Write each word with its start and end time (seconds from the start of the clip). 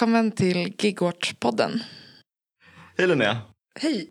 välkommen 0.00 0.32
till 0.32 0.72
Gigwatch-podden. 0.78 1.80
Hej 2.98 3.06
Linnea. 3.06 3.38
Hej. 3.80 4.10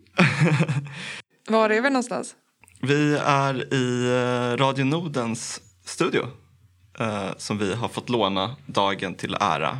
Var 1.48 1.70
är 1.70 1.80
vi 1.82 1.90
någonstans? 1.90 2.34
Vi 2.82 3.16
är 3.24 3.74
i 3.74 4.06
eh, 4.06 4.56
Radio 4.56 4.84
Nordens 4.84 5.60
studio 5.84 6.26
eh, 6.98 7.30
som 7.36 7.58
vi 7.58 7.74
har 7.74 7.88
fått 7.88 8.08
låna 8.08 8.56
dagen 8.66 9.14
till 9.14 9.36
ära. 9.40 9.78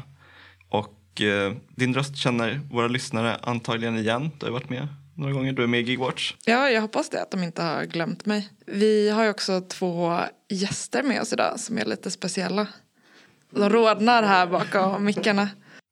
Och 0.69 1.21
eh, 1.21 1.53
din 1.69 1.95
röst 1.95 2.17
känner 2.17 2.61
våra 2.71 2.89
lyssnare 2.89 3.37
antagligen 3.43 3.99
igen. 3.99 4.31
Du 4.39 4.47
har 4.47 4.53
varit 4.53 4.71
med 4.71 4.89
några 5.17 5.33
gånger. 5.33 5.53
Du 5.53 5.63
är 5.63 5.67
med 5.67 5.81
i 5.81 5.83
Gigwatch. 5.83 6.35
Ja, 6.45 6.71
jag 6.71 6.81
hoppas 6.81 7.11
det, 7.11 7.23
att 7.23 7.31
de 7.31 7.43
inte 7.43 7.63
har 7.63 7.85
glömt 7.85 8.27
mig. 8.27 8.49
Vi 8.67 9.11
har 9.11 9.29
också 9.29 9.61
två 9.61 10.21
gäster 10.49 11.03
med 11.03 11.21
oss 11.21 11.33
idag 11.33 11.61
som 11.61 11.79
är 11.79 11.85
lite 11.85 12.11
speciella. 12.11 12.67
De 13.51 13.71
rodnar 13.71 14.23
här 14.23 14.47
bakom 14.47 15.05
mickarna. 15.05 15.49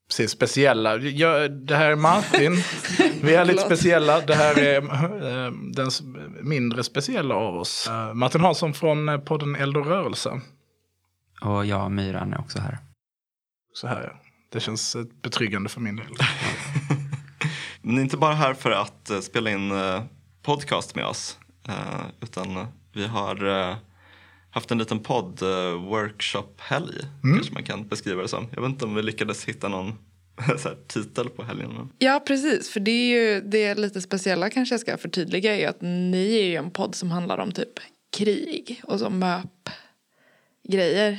Precis, 0.09 0.31
speciella. 0.31 0.97
Jag, 0.97 1.53
det 1.53 1.77
här 1.77 1.91
är 1.91 1.97
Martin. 1.97 2.53
Vi 3.23 3.35
är 3.35 3.45
lite 3.45 3.63
speciella. 3.63 4.21
Det 4.21 4.35
här 4.35 4.59
är 4.59 4.77
eh, 4.77 5.53
den 5.53 5.91
mindre 6.43 6.85
speciella 6.85 7.35
av 7.35 7.57
oss. 7.57 7.87
Eh, 7.89 8.15
Martin 8.15 8.41
Hansson 8.41 8.75
från 8.75 9.09
eh, 9.09 9.19
podden 9.19 9.57
Eld 9.57 9.77
och 9.77 9.87
rörelse. 9.87 10.41
Och 11.41 11.67
jag, 11.67 11.91
Myran, 11.91 12.33
är 12.33 12.41
också 12.41 12.59
här. 12.59 12.79
Så 13.73 13.87
här, 13.87 14.03
ja. 14.03 14.21
Det 14.53 14.61
känns 14.61 14.97
betryggande 15.23 15.69
för 15.69 15.81
min 15.81 15.97
del. 15.97 16.07
Ni 17.83 17.97
är 17.97 18.03
inte 18.03 18.17
bara 18.17 18.35
här 18.35 18.55
för 18.55 18.71
att 18.71 19.11
spela 19.25 19.51
in 19.51 19.73
podcast 20.43 20.95
med 20.95 21.07
oss. 21.07 21.39
utan 22.21 22.67
vi 22.93 23.07
har 23.07 23.77
haft 24.51 24.71
en 24.71 24.79
liten 24.79 24.99
podd, 24.99 25.41
workshop-helg. 25.89 26.95
Kanske 27.23 27.55
man 27.55 27.63
kan 27.63 27.89
beskriva 27.89 28.23
det 28.23 28.29
som. 28.29 28.47
Jag 28.55 28.63
vet 28.63 28.71
inte 28.71 28.85
om 28.85 28.95
vi 28.95 29.03
lyckades 29.03 29.45
hitta 29.45 29.69
någon 29.69 29.95
så 30.59 30.69
här, 30.69 30.77
titel 30.87 31.29
på 31.29 31.43
helgen. 31.43 31.93
Ja, 31.99 32.23
precis. 32.27 32.71
För 32.71 32.81
det 32.81 32.91
är 32.91 33.09
ju 33.09 33.41
det 33.41 33.75
lite 33.75 34.01
speciella 34.01 34.51
kanske 34.51 34.73
jag 34.73 34.81
ska 34.81 34.97
förtydliga 34.97 35.57
är 35.57 35.69
att 35.69 35.81
ni 35.81 36.39
är 36.39 36.45
ju 36.45 36.57
en 36.57 36.71
podd 36.71 36.95
som 36.95 37.11
handlar 37.11 37.39
om 37.39 37.53
typ 37.53 37.81
krig 38.11 38.81
och 38.85 38.99
så 38.99 39.11
MÖP-grejer. 39.11 41.19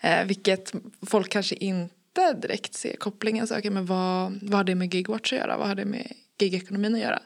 Eh, 0.00 0.24
vilket 0.24 0.72
folk 1.06 1.32
kanske 1.32 1.54
inte 1.54 2.32
direkt 2.32 2.74
ser 2.74 2.96
kopplingen. 2.96 3.46
Så, 3.46 3.58
okay, 3.58 3.70
men 3.70 3.86
vad, 3.86 4.38
vad 4.42 4.54
har 4.54 4.64
det 4.64 4.74
med 4.74 4.94
gigwatch 4.94 5.32
att 5.32 5.38
göra? 5.38 5.58
Vad 5.58 5.68
har 5.68 5.74
det 5.74 5.84
med 5.84 6.12
gigekonomin 6.38 6.94
att 6.94 7.00
göra? 7.00 7.22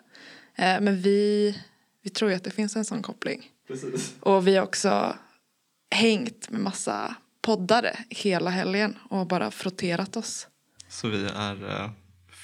Eh, 0.55 0.81
men 0.81 1.01
vi, 1.01 1.55
vi 2.03 2.11
tror 2.11 2.31
ju 2.31 2.37
att 2.37 2.45
det 2.45 2.51
finns 2.51 2.77
en 2.77 2.85
sån 2.85 3.03
koppling. 3.03 3.51
Och 4.21 4.47
vi 4.47 4.57
har 4.57 4.65
också 4.65 5.17
hängt 5.91 6.51
med 6.51 6.61
massa 6.61 7.17
poddare 7.43 7.99
hela 8.09 8.51
helgen 8.51 8.99
och 9.11 9.27
bara 9.27 9.51
frotterat 9.51 10.17
oss. 10.17 10.49
Så 10.97 11.09
vi 11.09 11.27
är 11.37 11.71
eh, 11.71 11.91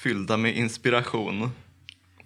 fyllda 0.03 0.37
med 0.37 0.57
inspiration. 0.57 1.51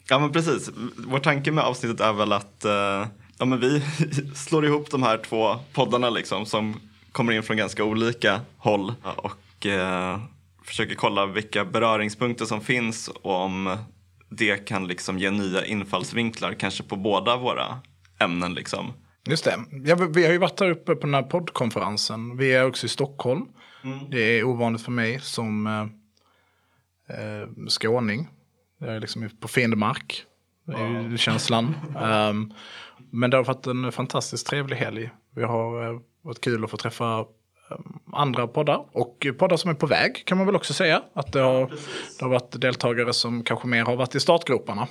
Ja 0.10 0.20
men 0.20 0.32
precis, 0.32 0.70
vår 1.08 1.20
tanke 1.20 1.52
med 1.52 1.64
avsnittet 1.64 2.00
är 2.00 2.14
väl 2.14 2.34
att 2.34 2.66
eh, 2.66 3.08
ja, 3.38 3.46
men 3.46 3.60
vi 3.60 3.82
slår 4.36 4.66
ihop 4.66 4.92
de 4.92 5.04
här 5.04 5.18
två 5.18 5.56
poddarna 5.74 6.10
liksom 6.10 6.46
som 6.46 6.76
kommer 7.12 7.34
in 7.34 7.44
från 7.44 7.58
ganska 7.58 7.84
olika 7.84 8.42
håll 8.58 8.94
och 9.16 9.66
eh, 9.66 10.20
försöker 10.64 10.96
kolla 10.96 11.26
vilka 11.26 11.66
beröringspunkter 11.66 12.46
som 12.46 12.62
finns 12.62 13.08
och 13.08 13.36
om 13.42 13.78
det 14.30 14.58
kan 14.68 14.88
liksom 14.88 15.20
ge 15.20 15.32
nya 15.32 15.66
infallsvinklar 15.66 16.54
kanske 16.54 16.84
på 16.84 16.96
båda 16.96 17.38
våra 17.38 17.80
ämnen 18.20 18.54
liksom. 18.54 18.94
Just 19.30 19.44
det. 19.46 19.56
Ja, 19.86 19.96
vi- 19.96 20.26
har 20.26 20.32
ju 20.32 20.38
varit 20.38 20.58
där 20.58 20.70
uppe 20.72 20.96
på 20.96 21.02
den 21.02 21.14
här 21.14 21.24
poddkonferensen. 21.24 22.38
Vi 22.38 22.54
är 22.54 22.66
också 22.66 22.86
i 22.86 22.90
Stockholm. 22.90 23.46
Det 24.12 24.20
är 24.40 24.44
ovanligt 24.44 24.82
för 24.82 24.92
mig 24.92 25.20
som 25.22 25.68
eh, 27.10 27.68
skåning. 27.68 28.28
Jag 28.80 28.96
är 28.96 29.00
liksom 29.00 29.30
på 29.40 29.48
fiendemark. 29.48 30.24
Det 30.66 30.74
är 30.74 31.10
ju 31.10 31.18
känslan. 31.18 31.76
Ehm, 32.02 32.54
men 33.12 33.30
det 33.30 33.38
har 33.38 33.44
varit 33.44 33.68
en 33.68 33.92
fantastiskt 33.92 34.48
trevlig 34.48 34.76
helg. 34.78 35.10
Vi 35.36 35.44
har 35.44 35.88
eh, 35.94 36.00
varit 36.22 36.42
kul 36.42 36.64
att 36.64 36.72
få 36.72 36.78
träffa 36.78 37.20
eh, 37.20 37.78
andra 38.14 38.48
poddar. 38.48 38.86
Och 38.92 39.28
poddar 39.40 39.58
som 39.58 39.70
är 39.70 39.76
på 39.76 39.88
väg 39.88 40.24
kan 40.26 40.38
man 40.38 40.48
väl 40.48 40.56
också 40.56 40.74
säga. 40.74 41.04
Att 41.14 41.34
det 41.34 41.40
har, 41.40 41.60
det 42.20 42.26
har 42.26 42.30
varit 42.30 42.62
deltagare 42.62 43.14
som 43.14 43.44
kanske 43.44 43.68
mer 43.68 43.86
har 43.86 43.96
varit 43.96 44.16
i 44.16 44.20
startgroparna. 44.20 44.88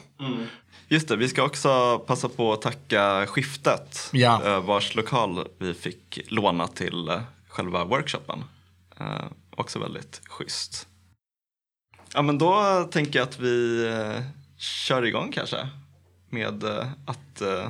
Just 0.88 1.08
det, 1.08 1.16
vi 1.16 1.28
ska 1.28 1.42
också 1.42 1.98
passa 2.06 2.28
på 2.28 2.52
att 2.52 2.62
tacka 2.62 3.26
Skiftet, 3.26 4.10
Ja. 4.12 4.42
eh, 4.46 4.60
vars 4.64 4.94
lokal 4.94 5.48
vi 5.58 5.74
fick 5.74 6.18
låna 6.28 6.66
till 6.66 7.08
eh, 7.08 7.20
själva 7.48 7.84
workshopen. 7.84 8.44
Också 9.56 9.78
väldigt 9.78 10.20
schysst. 10.28 10.88
Ja, 12.16 12.22
men 12.22 12.38
då 12.38 12.84
tänker 12.90 13.18
jag 13.18 13.28
att 13.28 13.38
vi 13.38 13.86
eh, 13.86 14.22
kör 14.58 15.04
igång 15.06 15.32
kanske 15.32 15.68
med 16.30 16.64
eh, 16.64 16.86
att 17.06 17.40
eh, 17.40 17.68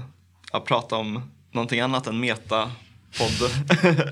ja, 0.53 0.61
prata 0.61 0.97
om 0.97 1.31
någonting 1.53 1.81
annat 1.81 2.07
än 2.07 2.21
meta 2.21 2.71
podd 3.19 3.51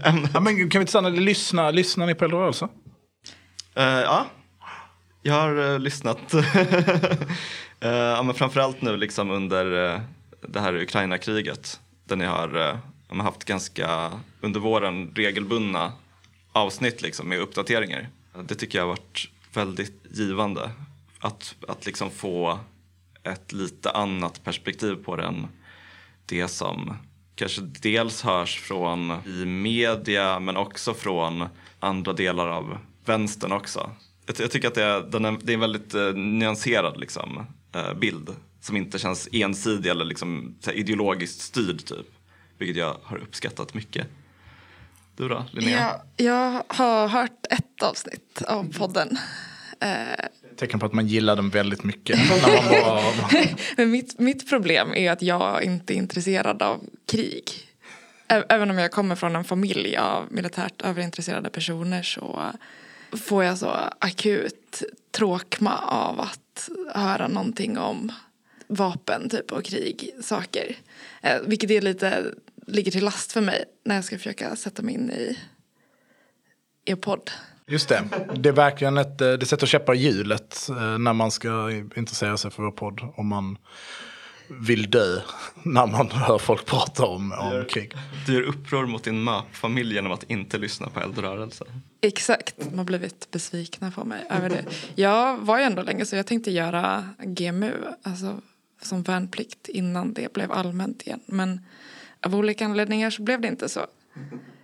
Ja, 0.34 0.40
men 0.40 0.70
kan 0.70 0.78
vi 0.78 0.82
inte 0.82 0.86
stanna 0.86 1.08
lyssna, 1.08 1.70
lyssnar 1.70 2.06
ni 2.06 2.14
på 2.14 2.24
Eldrörelse? 2.24 2.68
Eh, 3.74 3.84
ja, 3.84 4.26
jag 5.22 5.34
har 5.34 5.72
eh, 5.72 5.78
lyssnat. 5.78 6.34
uh, 6.34 6.44
ja, 7.90 8.22
men 8.22 8.34
framförallt 8.34 8.82
nu 8.82 8.96
liksom 8.96 9.30
under 9.30 9.92
eh, 9.92 10.00
det 10.40 10.60
här 10.60 10.74
Ukraina-kriget. 10.74 11.80
Där 12.04 12.16
ni 12.16 12.24
har 12.24 12.56
uh, 12.56 12.78
ja, 13.08 13.22
haft 13.22 13.44
ganska 13.44 14.12
under 14.40 14.60
våren 14.60 15.12
regelbundna 15.14 15.92
avsnitt 16.52 17.02
liksom, 17.02 17.28
med 17.28 17.40
uppdateringar. 17.40 18.08
Det 18.48 18.54
tycker 18.54 18.78
jag 18.78 18.82
har 18.82 18.88
varit 18.88 19.28
väldigt 19.56 20.06
givande. 20.10 20.70
Att, 21.18 21.54
att 21.68 21.86
liksom 21.86 22.10
få 22.10 22.58
ett 23.22 23.52
lite 23.52 23.90
annat 23.90 24.44
perspektiv 24.44 24.94
på 24.94 25.16
den 25.16 25.46
det 26.26 26.48
som 26.48 26.96
kanske 27.34 27.60
dels 27.62 28.22
hörs 28.22 28.60
från 28.60 29.10
i 29.26 29.44
media 29.44 30.40
men 30.40 30.56
också 30.56 30.94
från 30.94 31.44
andra 31.80 32.12
delar 32.12 32.48
av 32.48 32.78
vänstern 33.04 33.52
också. 33.52 33.90
Jag, 34.26 34.36
jag 34.38 34.50
tycker 34.50 34.68
att 34.68 34.74
det 34.74 34.82
är, 34.82 35.00
den 35.00 35.24
är, 35.24 35.38
det 35.42 35.52
är 35.52 35.54
en 35.54 35.60
väldigt 35.60 35.94
eh, 35.94 36.12
nyanserad 36.12 37.00
liksom, 37.00 37.46
eh, 37.72 37.94
bild 37.94 38.30
som 38.60 38.76
inte 38.76 38.98
känns 38.98 39.28
ensidig 39.32 39.90
eller 39.90 40.04
liksom, 40.04 40.54
ideologiskt 40.72 41.40
styrd 41.40 41.84
typ. 41.84 42.06
Vilket 42.58 42.76
jag 42.76 42.96
har 43.02 43.16
uppskattat 43.16 43.74
mycket. 43.74 44.06
Du 45.16 45.28
då, 45.28 45.44
Linnea? 45.52 45.78
Ja, 45.78 46.04
jag 46.24 46.62
har 46.68 47.08
hört 47.08 47.46
ett 47.50 47.82
avsnitt 47.82 48.42
av 48.42 48.72
podden. 48.78 49.18
Eh, 49.80 50.26
Tecken 50.56 50.80
på 50.80 50.86
att 50.86 50.92
man 50.92 51.06
gillar 51.06 51.36
den 51.36 51.50
väldigt 51.50 51.84
mycket. 51.84 52.18
när 52.28 52.42
man 52.42 53.00
bara, 53.30 53.44
Men 53.76 53.90
mitt, 53.90 54.18
mitt 54.18 54.48
problem 54.48 54.94
är 54.94 55.10
att 55.10 55.22
jag 55.22 55.64
inte 55.64 55.94
är 55.94 55.96
intresserad 55.96 56.62
av 56.62 56.80
krig. 57.06 57.50
Även 58.28 58.70
om 58.70 58.78
jag 58.78 58.90
kommer 58.92 59.16
från 59.16 59.36
en 59.36 59.44
familj 59.44 59.96
av 59.96 60.26
militärt 60.30 60.82
överintresserade 60.82 61.50
personer 61.50 62.02
så 62.02 62.52
får 63.16 63.44
jag 63.44 63.58
så 63.58 63.76
akut 63.98 64.82
tråkma 65.10 65.78
av 65.78 66.20
att 66.20 66.68
höra 66.94 67.28
någonting 67.28 67.78
om 67.78 68.12
vapen 68.66 69.28
typ 69.28 69.52
och 69.52 69.64
krig, 69.64 70.10
saker. 70.20 70.76
Eh, 71.22 71.40
vilket 71.46 71.70
är 71.70 71.80
lite, 71.80 72.24
ligger 72.66 72.92
till 72.92 73.04
last 73.04 73.32
för 73.32 73.40
mig 73.40 73.64
när 73.84 73.94
jag 73.94 74.04
ska 74.04 74.16
försöka 74.16 74.56
sätta 74.56 74.82
mig 74.82 74.94
in 74.94 75.10
i 75.10 75.38
er 76.84 76.96
podd. 76.96 77.30
just 77.66 77.88
det, 77.88 78.04
det 78.36 78.48
är 78.48 78.52
verkligen 78.52 78.98
ett, 78.98 79.20
eh, 79.20 79.32
det 79.32 79.46
sätter 79.46 79.66
käppar 79.66 79.94
i 79.94 79.98
hjulet 79.98 80.68
eh, 80.68 80.98
när 80.98 81.12
man 81.12 81.30
ska 81.30 81.70
intressera 81.96 82.36
sig 82.36 82.50
för 82.50 82.62
vår 82.62 82.70
podd. 82.70 83.00
Om 83.16 83.28
man 83.28 83.58
vill 84.48 84.90
dö 84.90 85.20
när 85.62 85.86
man 85.86 86.10
hör 86.10 86.38
folk 86.38 86.66
prata 86.66 87.06
om, 87.06 87.32
om 87.32 87.64
krig. 87.68 87.92
Du 88.26 88.34
gör 88.34 88.42
uppror 88.42 88.86
mot 88.86 89.04
din 89.04 89.24
MÖP-familj 89.24 89.94
genom 89.94 90.12
att 90.12 90.30
inte 90.30 90.58
lyssna 90.58 90.88
på 90.88 91.00
Eldrörelse. 91.00 91.64
Exakt, 92.00 92.54
de 92.56 92.78
har 92.78 92.84
blivit 92.84 93.30
besvikna 93.30 93.90
på 93.90 94.04
mig 94.04 94.26
över 94.30 94.48
det. 94.48 94.64
Jag 94.94 95.36
var 95.38 95.58
ju 95.58 95.64
ändå 95.64 95.82
länge 95.82 96.06
så 96.06 96.16
jag 96.16 96.26
tänkte 96.26 96.50
göra 96.50 97.08
GMU, 97.18 97.72
alltså 98.02 98.40
som 98.82 99.02
värnplikt 99.02 99.68
innan 99.68 100.12
det 100.12 100.32
blev 100.32 100.52
allmänt 100.52 101.02
igen. 101.02 101.20
Men 101.26 101.60
av 102.24 102.34
olika 102.34 102.64
anledningar 102.64 103.10
så 103.10 103.22
blev 103.22 103.40
det 103.40 103.48
inte 103.48 103.68
så. 103.68 103.80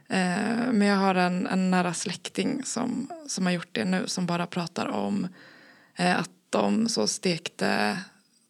Eh, 0.09 0.73
Men 0.73 0.83
jag 0.83 0.97
har 0.97 1.15
en, 1.15 1.47
en 1.47 1.71
nära 1.71 1.95
släkting 1.95 2.65
som, 2.65 3.11
som 3.29 3.47
har 3.47 3.53
gjort 3.53 3.69
det 3.73 3.85
nu 3.85 4.07
som 4.07 4.27
bara 4.27 4.47
pratar 4.47 4.87
om 4.87 5.29
eh, 5.97 6.21
att 6.21 6.31
de 6.51 6.89
så 6.89 7.07
stekte 7.07 7.99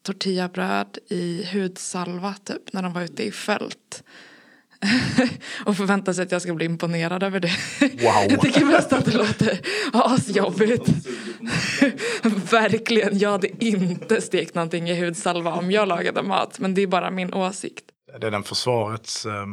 tortillabröd 0.03 0.97
i 1.09 1.47
hudsalva 1.53 2.35
typ 2.43 2.73
när 2.73 2.81
de 2.83 2.93
var 2.93 3.01
ute 3.01 3.23
i 3.23 3.31
fält. 3.31 4.03
och 5.65 5.77
förväntar 5.77 6.13
sig 6.13 6.23
att 6.23 6.31
jag 6.31 6.41
ska 6.41 6.53
bli 6.53 6.65
imponerad 6.65 7.23
över 7.23 7.39
det. 7.39 7.51
Wow. 7.79 8.25
Jag 8.29 8.41
tycker 8.41 8.65
mest 8.65 8.93
att 8.93 9.05
det 9.05 9.17
låter 9.17 9.61
asjobbigt. 9.93 10.87
Verkligen, 12.51 13.19
jag 13.19 13.31
hade 13.31 13.65
inte 13.65 14.21
stekt 14.21 14.55
någonting 14.55 14.89
i 14.89 15.05
hudsalva 15.05 15.53
om 15.53 15.71
jag 15.71 15.87
lagade 15.87 16.23
mat. 16.23 16.59
Men 16.59 16.73
det 16.73 16.81
är 16.81 16.87
bara 16.87 17.11
min 17.11 17.33
åsikt. 17.33 17.85
Det 18.19 18.27
är 18.27 18.31
den 18.31 18.43
försvarets, 18.43 19.25
eh, 19.25 19.45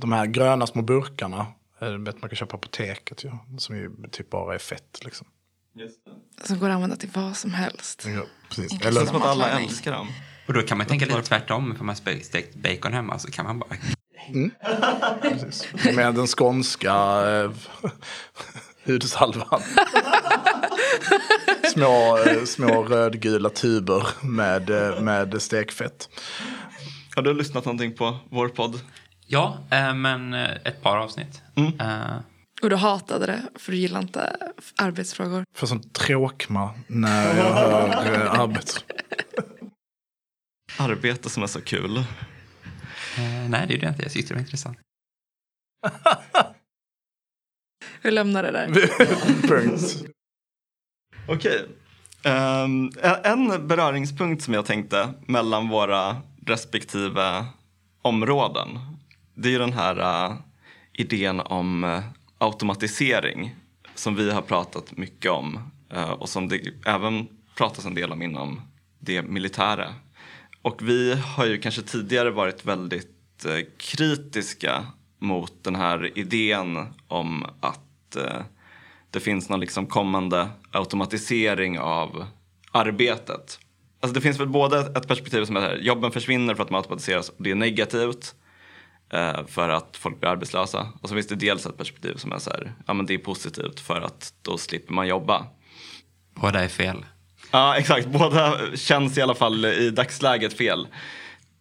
de 0.00 0.12
här 0.12 0.26
gröna 0.26 0.66
små 0.66 0.82
burkarna. 0.82 1.46
eh, 1.80 1.88
Vet 1.88 2.20
man 2.22 2.30
kan 2.30 2.36
köpa 2.36 2.50
på 2.50 2.56
apoteket 2.56 3.24
ju. 3.24 3.30
Som 3.58 3.76
ju 3.76 3.90
typ 4.10 4.30
bara 4.30 4.54
är 4.54 4.58
fett 4.58 5.00
liksom. 5.04 5.26
Som 6.44 6.58
går 6.58 6.68
att 6.68 6.74
använda 6.74 6.96
till 6.96 7.10
vad 7.14 7.36
som 7.36 7.50
helst. 7.50 8.04
Ja, 8.06 8.22
precis. 8.48 8.72
Inklusive 8.72 8.88
Eller, 8.88 9.06
som 9.06 9.16
att 9.16 9.26
alla 9.26 9.60
älskar 9.60 9.92
dem. 9.92 10.08
Och 10.46 10.52
då 10.54 10.62
kan 10.62 10.78
man 10.78 10.86
tänka 10.86 11.06
lite 11.06 11.22
tvärtom. 11.22 11.74
Får 11.76 11.84
man 11.84 11.96
stekt 11.96 12.54
bacon 12.54 12.92
hemma 12.92 13.18
så 13.18 13.30
kan 13.30 13.46
man 13.46 13.58
bara... 13.58 13.70
precis. 15.22 15.68
Med 15.96 16.14
den 16.14 16.26
skånska 16.26 16.94
eh, 17.30 17.50
hudsalvan. 18.86 19.62
små, 21.72 22.18
eh, 22.26 22.44
små 22.44 22.82
rödgula 22.82 23.50
tuber 23.50 24.06
med, 24.22 24.70
eh, 24.70 25.00
med 25.00 25.42
stekfett. 25.42 26.08
Har 27.16 27.22
du 27.22 27.34
lyssnat 27.34 27.64
någonting 27.64 27.92
på 27.94 28.18
vår 28.30 28.48
podd? 28.48 28.80
Ja, 29.26 29.58
eh, 29.70 29.94
men 29.94 30.34
eh, 30.34 30.50
ett 30.64 30.82
par 30.82 30.96
avsnitt. 30.96 31.42
Eh, 31.80 32.16
Och 32.62 32.70
du 32.70 32.76
hatade 32.76 33.26
det 33.26 33.42
för 33.54 33.72
du 33.72 33.78
gillar 33.78 34.00
inte 34.00 34.36
arbetsfrågor. 34.76 35.44
För 35.54 35.66
sån 35.66 35.82
tråkma 35.90 36.70
när 36.86 37.36
jag 37.36 37.54
hör 37.54 38.24
eh, 38.24 38.40
arbets... 38.40 38.84
Arbete 40.78 41.30
som 41.30 41.42
är 41.42 41.46
så 41.46 41.60
kul. 41.60 41.96
eh, 41.96 42.04
nej, 43.48 43.64
det 43.68 43.74
är 43.74 43.78
det 43.78 43.88
inte. 43.88 44.02
Jag 44.02 44.12
tyckte 44.12 44.34
det 44.34 44.38
var 44.38 44.40
intressant. 44.40 44.78
Vi 48.02 48.10
lämnar 48.10 48.42
det 48.42 48.50
där. 48.50 48.68
Okej. 51.28 51.66
Ehm, 52.22 52.90
en- 53.02 53.50
en 53.50 53.68
beröringspunkt 53.68 54.42
som 54.42 54.54
jag 54.54 54.66
tänkte 54.66 55.14
mellan 55.26 55.68
våra 55.68 56.16
respektive 56.46 57.46
områden. 58.02 58.78
Det 59.34 59.48
är 59.48 59.52
ju 59.52 59.58
den 59.58 59.72
här 59.72 60.28
uh, 60.30 60.36
idén 60.92 61.40
om 61.40 61.84
uh, 61.84 62.00
automatisering 62.38 63.54
som 63.94 64.14
vi 64.14 64.30
har 64.30 64.42
pratat 64.42 64.96
mycket 64.96 65.30
om 65.30 65.58
uh, 65.94 66.10
och 66.10 66.28
som 66.28 66.48
det 66.48 66.60
även 66.86 67.28
pratas 67.56 67.86
en 67.86 67.94
del 67.94 68.12
om 68.12 68.22
inom 68.22 68.60
det 68.98 69.22
militära. 69.22 69.94
Och 70.62 70.88
vi 70.88 71.14
har 71.14 71.46
ju 71.46 71.58
kanske 71.58 71.82
tidigare 71.82 72.30
varit 72.30 72.64
väldigt 72.64 73.10
kritiska 73.76 74.86
mot 75.18 75.64
den 75.64 75.74
här 75.74 76.18
idén 76.18 76.94
om 77.08 77.46
att 77.60 78.16
det 79.10 79.20
finns 79.20 79.48
någon 79.48 79.60
liksom 79.60 79.86
kommande 79.86 80.48
automatisering 80.70 81.78
av 81.78 82.26
arbetet. 82.72 83.58
Alltså 84.04 84.14
det 84.14 84.20
finns 84.20 84.40
väl 84.40 84.48
både 84.48 84.78
ett 84.78 85.08
perspektiv 85.08 85.44
som 85.44 85.56
är 85.56 85.74
att 85.74 85.82
jobben 85.82 86.12
försvinner 86.12 86.54
för 86.54 86.62
att 86.62 86.68
de 86.68 86.74
automatiseras 86.74 87.28
och 87.28 87.36
det 87.38 87.50
är 87.50 87.54
negativt 87.54 88.34
eh, 89.12 89.46
för 89.46 89.68
att 89.68 89.96
folk 89.96 90.20
blir 90.20 90.30
arbetslösa. 90.30 90.88
Och 91.02 91.08
så 91.08 91.14
finns 91.14 91.26
det 91.26 91.34
dels 91.34 91.66
ett 91.66 91.76
perspektiv 91.76 92.14
som 92.16 92.32
är 92.32 92.38
så 92.38 92.50
här, 92.50 92.72
ja 92.86 92.94
men 92.94 93.06
det 93.06 93.14
är 93.14 93.18
positivt 93.18 93.80
för 93.80 94.00
att 94.00 94.32
då 94.42 94.58
slipper 94.58 94.92
man 94.92 95.08
jobba. 95.08 95.46
Båda 96.34 96.64
är 96.64 96.68
fel. 96.68 97.04
Ja, 97.50 97.76
exakt. 97.76 98.06
Båda 98.06 98.58
känns 98.74 99.18
i 99.18 99.22
alla 99.22 99.34
fall 99.34 99.64
i 99.64 99.90
dagsläget 99.90 100.52
fel. 100.54 100.86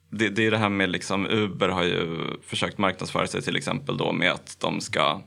Det, 0.09 0.29
det 0.29 0.45
är 0.45 0.51
det 0.51 0.57
här 0.57 0.69
med 0.69 0.89
liksom 0.89 1.27
Uber 1.27 1.69
har 1.69 1.83
ju 1.83 2.27
försökt 2.47 2.77
marknadsföra 2.77 3.27
sig 3.27 3.41
till 3.41 3.55
exempel 3.55 3.97
då 3.97 4.11
med 4.11 4.31
att 4.31 4.57
de 4.59 4.81
ska 4.81 5.21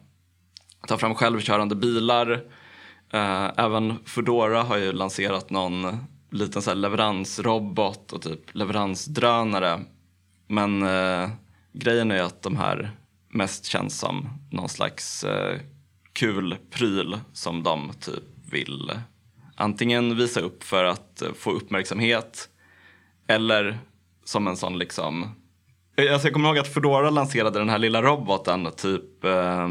ta 0.88 0.98
fram 0.98 1.14
självkörande 1.14 1.74
bilar. 1.74 2.30
Eh, 3.12 3.50
även 3.56 3.98
Foodora 4.04 4.62
har 4.62 4.76
ju 4.76 4.92
lanserat 4.92 5.50
någon 5.50 5.98
liten 6.37 6.62
så 6.62 6.71
här 6.71 6.75
leveransrobot 6.75 8.12
och 8.12 8.23
typ 8.23 8.55
leveransdrönare. 8.55 9.81
Men 10.47 10.83
eh, 10.83 11.31
grejen 11.73 12.11
är 12.11 12.23
att 12.23 12.43
de 12.43 12.56
här 12.56 12.91
mest 13.29 13.67
känns 13.67 13.99
som 13.99 14.29
någon 14.50 14.69
slags 14.69 15.25
eh, 15.25 15.61
kul 16.12 16.56
pryl 16.71 17.19
som 17.33 17.62
de 17.62 17.93
typ 18.00 18.25
vill 18.50 18.91
eh, 18.91 18.99
antingen 19.56 20.17
visa 20.17 20.41
upp 20.41 20.65
för 20.65 20.85
att 20.85 21.23
eh, 21.23 21.33
få 21.33 21.50
uppmärksamhet 21.50 22.49
eller 23.27 23.79
som 24.25 24.49
en 24.49 24.56
sån 24.56 24.79
liksom... 24.79 25.23
Eh, 25.97 26.12
alltså 26.12 26.29
jag 26.29 26.33
kommer 26.33 26.49
ihåg 26.49 26.59
att 26.59 26.75
Foodora 26.75 27.11
lanserade 27.11 27.59
den 27.59 27.69
här 27.69 27.79
lilla 27.79 28.03
roboten 28.03 28.69
typ 28.77 29.25
eh, 29.25 29.69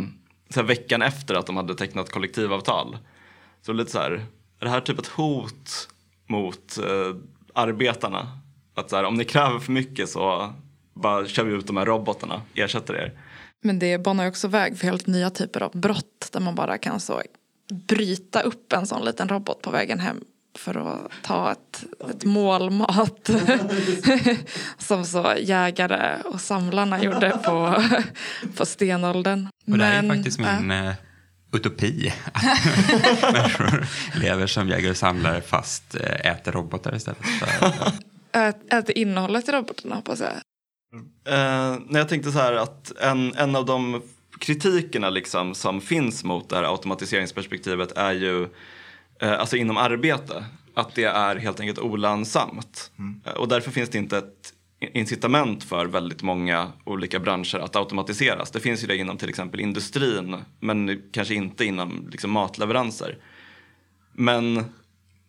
så 0.50 0.60
här 0.60 0.64
veckan 0.64 1.02
efter 1.02 1.36
att 1.36 1.46
de 1.46 1.58
hade 1.58 1.76
tecknat 1.76 2.12
kollektivavtal. 2.12 2.98
Så 3.62 3.74
lite 3.74 3.92
så 3.92 4.00
här, 4.00 4.12
är 4.60 4.66
det 4.66 4.70
här 4.70 4.82
typ 4.82 5.00
ett 5.00 5.08
hot 5.08 5.90
mot 6.28 6.78
eh, 6.78 7.16
arbetarna? 7.54 8.40
Att 8.76 8.90
så 8.90 8.96
här, 8.96 9.04
om 9.04 9.16
ni 9.16 9.26
kräver 9.26 9.60
för 9.60 9.72
mycket 9.72 10.10
så 10.10 10.54
bara 10.94 11.28
kör 11.28 11.44
vi 11.44 11.54
ut 11.54 11.68
de 11.68 11.78
här 11.78 11.86
robotarna, 11.86 12.42
ersätter 12.54 12.94
er. 12.94 13.14
Men 13.64 13.80
det 13.80 13.98
banar 13.98 14.24
ju 14.24 14.30
också 14.30 14.48
väg 14.48 14.78
för 14.78 14.88
helt 14.88 15.08
nya 15.08 15.30
typer 15.30 15.64
av 15.64 15.72
brott 15.74 16.30
där 16.32 16.40
man 16.40 16.56
bara 16.56 16.78
kan 16.78 17.00
så 17.00 17.22
bryta 17.88 18.42
upp 18.42 18.74
en 18.74 18.88
sån 18.88 19.06
liten 19.06 19.30
robot 19.30 19.62
på 19.62 19.72
vägen 19.72 20.00
hem 20.00 20.24
för 20.58 20.76
att 20.76 21.12
ta 21.22 21.52
ett, 21.52 21.84
ett 22.10 22.24
mål 22.24 22.70
mat 22.70 23.30
som 24.78 25.06
så 25.06 25.34
jägare 25.40 26.22
och 26.26 26.42
samlarna 26.42 27.04
gjorde 27.04 27.40
på, 27.46 27.84
på 28.58 28.66
stenåldern. 28.66 29.48
Och 29.68 29.78
det 29.78 29.86
här 29.86 29.98
är 29.98 30.02
Men, 30.02 30.18
faktiskt 30.18 30.40
min 30.40 30.72
eh, 30.72 30.94
utopi. 31.56 32.14
Att 32.34 33.34
människor 33.34 33.88
lever 34.20 34.48
som 34.48 34.70
jägare 34.70 34.92
och 34.92 34.98
samlare 34.98 35.42
fast 35.42 35.96
eh, 35.96 36.32
äter 36.32 36.52
robotar 36.52 36.96
istället. 36.96 37.26
För, 37.26 37.48
Ät, 38.40 38.74
äter 38.74 38.98
innehållet 38.98 39.50
i 39.50 39.52
robotarna 39.52 39.96
hoppas 39.96 40.20
jag. 40.20 40.32
Eh, 41.34 41.80
när 41.88 42.00
jag 42.00 42.10
tänkte 42.10 42.32
så 42.32 42.40
här 42.40 42.54
att 42.54 42.92
en, 43.02 43.36
en 43.36 43.56
av 43.56 43.66
de 43.66 44.02
kritikerna 44.40 45.10
liksom 45.10 45.56
som 45.56 45.82
finns 45.82 46.24
mot 46.24 46.50
det 46.50 46.56
här 46.56 46.64
automatiseringsperspektivet 46.64 47.92
är 47.92 48.14
ju 48.14 48.48
eh, 49.20 49.40
alltså 49.40 49.58
inom 49.58 49.78
arbete. 49.78 50.46
Att 50.74 50.96
det 50.96 51.04
är 51.04 51.36
helt 51.36 51.60
enkelt 51.60 51.80
olönsamt. 51.80 52.92
Eh, 53.26 53.34
och 53.34 53.48
därför 53.48 53.72
finns 53.72 53.90
det 53.90 53.98
inte 53.98 54.18
ett 54.18 54.54
incitament 54.94 55.64
för 55.64 55.86
väldigt 55.86 56.22
många 56.22 56.72
olika 56.84 57.20
branscher 57.20 57.60
att 57.60 57.76
automatiseras. 57.76 58.52
Det 58.52 58.60
finns 58.60 58.84
ju 58.84 58.88
det 58.88 58.98
inom 58.98 59.18
till 59.18 59.30
exempel 59.30 59.60
industrin 59.60 60.38
men 60.60 61.02
kanske 61.12 61.36
inte 61.36 61.66
inom 61.66 62.10
liksom, 62.12 62.32
matleveranser. 62.32 63.18
Men 64.14 64.66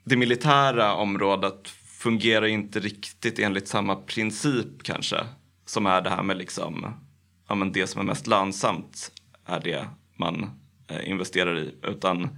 det 0.04 0.16
militära 0.16 0.94
området 0.94 1.68
fungerar 1.98 2.46
inte 2.46 2.80
riktigt 2.80 3.38
enligt 3.38 3.68
samma 3.68 3.96
princip 3.96 4.82
kanske. 4.82 5.16
Som 5.66 5.86
är 5.86 6.00
det 6.00 6.10
här 6.10 6.22
med 6.22 6.36
liksom, 6.36 6.86
ja 7.48 7.54
men 7.54 7.72
det 7.72 7.86
som 7.86 8.00
är 8.00 8.04
mest 8.04 8.26
lönsamt 8.26 9.12
är 9.46 9.60
det 9.60 9.88
man 10.16 10.50
eh, 10.88 11.10
investerar 11.10 11.58
i. 11.58 11.74
Utan 11.82 12.28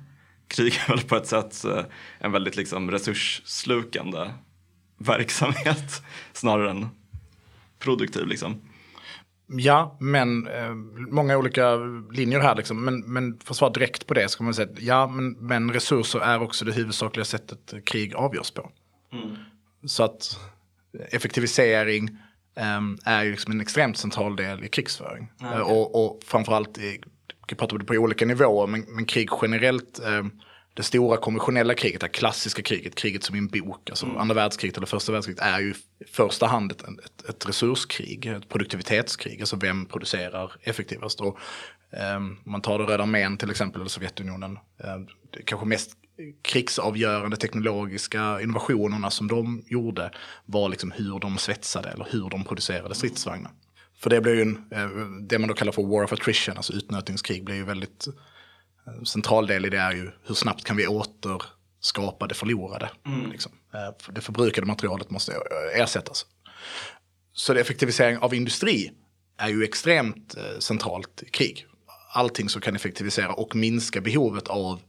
krig 0.48 0.74
är 0.86 0.88
väl 0.88 1.04
på 1.04 1.16
ett 1.16 1.26
sätt 1.26 1.64
eh, 1.64 1.84
en 2.18 2.32
väldigt 2.32 2.56
liksom 2.56 2.90
resursslukande 2.90 4.30
verksamhet 4.98 6.02
snarare 6.32 6.70
än 6.70 6.88
produktiv 7.78 8.26
liksom. 8.26 8.60
Ja, 9.50 9.96
men 10.00 10.46
eh, 10.46 10.74
många 11.10 11.36
olika 11.38 11.76
linjer 12.12 12.40
här. 12.40 12.56
Liksom. 12.56 12.84
Men, 12.84 13.00
men 13.00 13.38
för 13.38 13.52
att 13.52 13.56
svara 13.56 13.72
direkt 13.72 14.06
på 14.06 14.14
det 14.14 14.28
så 14.28 14.38
kan 14.38 14.44
man 14.44 14.54
säga 14.54 14.68
att 14.72 14.82
ja, 14.82 15.06
men, 15.06 15.32
men 15.32 15.72
resurser 15.72 16.20
är 16.20 16.42
också 16.42 16.64
det 16.64 16.72
huvudsakliga 16.72 17.24
sättet 17.24 17.84
krig 17.84 18.14
avgörs 18.14 18.50
på. 18.50 18.70
Så 19.86 20.02
att 20.02 20.38
effektivisering 21.10 22.08
eh, 22.56 22.80
är 23.04 23.24
ju 23.24 23.30
liksom 23.30 23.52
en 23.52 23.60
extremt 23.60 23.98
central 23.98 24.36
del 24.36 24.64
i 24.64 24.68
krigsföring. 24.68 25.32
Eh, 25.42 25.60
och, 25.60 26.04
och 26.04 26.20
framförallt, 26.24 26.78
i, 26.78 27.00
vi 27.48 27.56
pratar 27.56 27.74
om 27.74 27.78
det 27.78 27.84
på 27.84 27.94
olika 27.94 28.26
nivåer, 28.26 28.66
men, 28.66 28.84
men 28.88 29.04
krig 29.04 29.28
generellt, 29.42 30.00
eh, 30.04 30.26
det 30.78 30.84
stora 30.84 31.16
konventionella 31.16 31.74
kriget, 31.74 32.00
det 32.00 32.08
klassiska 32.08 32.62
kriget, 32.62 32.94
kriget 32.94 33.24
som 33.24 33.36
i 33.36 33.38
en 33.38 33.48
bok, 33.48 33.90
alltså 33.90 34.06
andra 34.18 34.34
världskriget 34.34 34.76
eller 34.76 34.86
första 34.86 35.12
världskriget 35.12 35.42
är 35.42 35.60
ju 35.60 35.70
i 35.70 36.04
första 36.12 36.46
hand 36.46 36.72
ett, 36.72 36.82
ett, 36.82 37.28
ett 37.28 37.48
resurskrig, 37.48 38.26
ett 38.26 38.48
produktivitetskrig, 38.48 39.40
alltså 39.40 39.56
vem 39.56 39.86
producerar 39.86 40.52
effektivast. 40.62 41.20
Och, 41.20 41.38
ehm, 41.92 42.36
om 42.44 42.52
man 42.52 42.62
tar 42.62 42.78
det 42.78 42.84
Röda 42.84 43.02
armén 43.02 43.36
till 43.36 43.50
exempel, 43.50 43.80
eller 43.80 43.88
Sovjetunionen, 43.88 44.58
det 45.30 45.42
kanske 45.44 45.66
mest 45.66 45.90
krigsavgörande 46.42 47.36
teknologiska 47.36 48.40
innovationerna 48.40 49.10
som 49.10 49.28
de 49.28 49.62
gjorde 49.66 50.10
var 50.44 50.68
liksom 50.68 50.90
hur 50.90 51.18
de 51.18 51.38
svetsade 51.38 51.88
eller 51.88 52.06
hur 52.10 52.30
de 52.30 52.44
producerade 52.44 52.94
stridsvagnar. 52.94 53.50
För 54.00 54.10
det 54.10 54.20
blir 54.20 54.34
ju 54.34 54.42
en, 54.42 54.64
eh, 54.70 54.88
det 55.20 55.38
man 55.38 55.48
då 55.48 55.54
kallar 55.54 55.72
för 55.72 55.82
war 55.82 56.04
of 56.04 56.12
attrition, 56.12 56.56
alltså 56.56 56.72
utnötningskrig, 56.72 57.44
blir 57.44 57.56
ju 57.56 57.64
väldigt 57.64 58.08
en 58.98 59.06
central 59.06 59.46
del 59.46 59.66
i 59.66 59.68
det 59.70 59.78
är 59.78 59.92
ju 59.92 60.10
hur 60.26 60.34
snabbt 60.34 60.64
kan 60.64 60.76
vi 60.76 60.86
återskapa 60.86 62.26
det 62.26 62.34
förlorade. 62.34 62.90
Liksom. 63.32 63.52
Eh, 63.74 64.12
Det 64.12 64.20
förbrukade 64.20 64.66
materialet 64.66 65.10
måste 65.10 65.32
eh, 65.32 65.80
ersättas. 65.80 66.26
Så 67.32 67.54
effektivisering 67.54 68.18
av 68.18 68.34
industri 68.34 68.92
är 69.38 69.48
ju 69.48 69.64
extremt 69.64 70.36
eh, 70.36 70.58
centralt 70.58 71.22
i 71.22 71.30
krig. 71.30 71.66
Allting 72.14 72.48
som 72.48 72.62
kan 72.62 72.76
effektivisera 72.76 73.32
och 73.32 73.56
minska 73.56 74.00
behovet 74.00 74.48
av 74.48 74.80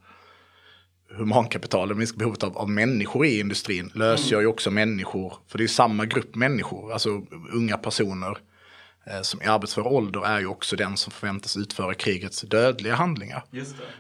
humankapital, 1.18 1.96
minska 1.96 2.18
behovet 2.18 2.44
av, 2.44 2.58
av 2.58 2.70
människor 2.70 3.26
i 3.26 3.40
industrin 3.40 3.92
lösgör 3.96 4.42
ju 4.42 4.48
också 4.48 4.72
människor, 4.72 5.34
för 5.48 5.58
det 5.58 5.64
är 5.64 5.68
samma 5.68 6.06
grupp 6.06 6.36
människor, 6.36 6.94
alltså 6.94 7.10
unga 7.54 7.78
personer 7.78 8.30
eh, 8.30 8.38
som 9.22 9.42
i 9.42 9.46
arbetsför 9.46 9.88
ålder 9.88 10.26
är 10.26 10.40
ju 10.40 10.48
också 10.48 10.76
den 10.76 10.98
som 10.98 11.12
förväntas 11.12 11.58
utföra 11.58 11.94
krigets 11.94 12.42
dödliga 12.42 12.96
handlingar. 12.96 13.44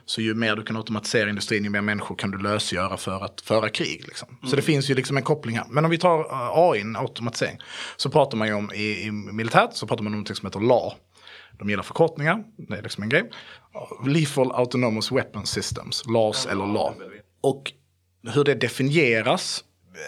Så 0.06 0.22
ju 0.22 0.36
mer 0.36 0.56
du 0.56 0.63
kan 0.63 0.77
automatisera 0.77 1.29
industrin, 1.29 1.63
ju 1.63 1.70
mer 1.70 1.82
människor 1.82 2.15
kan 2.15 2.32
du 2.32 2.38
lösgöra 2.38 2.98
för 2.98 3.25
att 3.25 3.41
föra 3.41 3.70
krig. 3.70 4.03
Liksom. 4.08 4.38
Så 4.50 4.56
det 4.56 4.62
finns 4.62 4.89
ju 4.89 4.96
liksom 4.96 5.18
en 5.18 5.24
koppling 5.24 5.58
här. 5.58 5.65
Men 5.70 5.86
om 5.86 5.91
vi 5.91 5.98
tar 5.98 6.20
uh, 6.20 6.50
AI, 6.53 6.84
automatisering, 6.96 7.60
så 7.98 8.10
pratar 8.10 8.38
man 8.38 8.48
ju 8.48 8.53
om 8.53 8.72
i, 8.74 9.06
i 9.06 9.12
militärt 9.12 9.74
så 9.74 9.88
pratar 9.88 10.03
man 10.03 10.13
om 10.13 10.20
något 10.20 10.38
som 10.38 10.46
heter 10.46 10.60
LA. 10.60 10.94
De 11.60 11.70
gillar 11.70 11.84
förkortningar, 11.84 12.44
det 12.58 12.77
är 12.77 12.82
liksom 12.82 13.03
en 13.03 13.10
grej. 13.10 13.29
Lethal 14.06 14.51
Autonomous 14.51 15.12
Weapon 15.12 15.46
Systems, 15.46 16.03
LAS 16.08 16.46
eller 16.46 16.68
LA. 16.68 16.94
Och 17.41 17.74
hur 18.27 18.44
det 18.44 18.56
definieras 18.56 19.63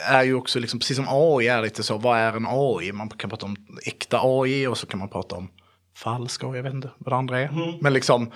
är 0.07 0.23
ju 0.23 0.33
också, 0.33 0.59
liksom, 0.59 0.79
precis 0.79 0.97
som 0.97 1.05
AI 1.09 1.47
är 1.47 1.61
lite 1.61 1.83
så, 1.83 1.97
vad 1.97 2.17
är 2.17 2.33
en 2.33 2.45
AI? 2.49 2.91
Man 2.91 3.09
kan 3.09 3.29
prata 3.29 3.45
om 3.45 3.55
äkta 3.85 4.19
AI 4.23 4.67
och 4.67 4.77
så 4.77 4.87
kan 4.87 4.99
man 4.99 5.09
prata 5.09 5.35
om 5.35 5.49
falsk 5.97 6.43
AI, 6.43 6.55
jag 6.55 6.63
vet 6.63 6.73
inte 6.73 6.89
vad 6.97 7.13
det 7.13 7.17
andra 7.17 7.39
är. 7.39 7.77
Men 7.81 7.93
liksom, 7.93 8.31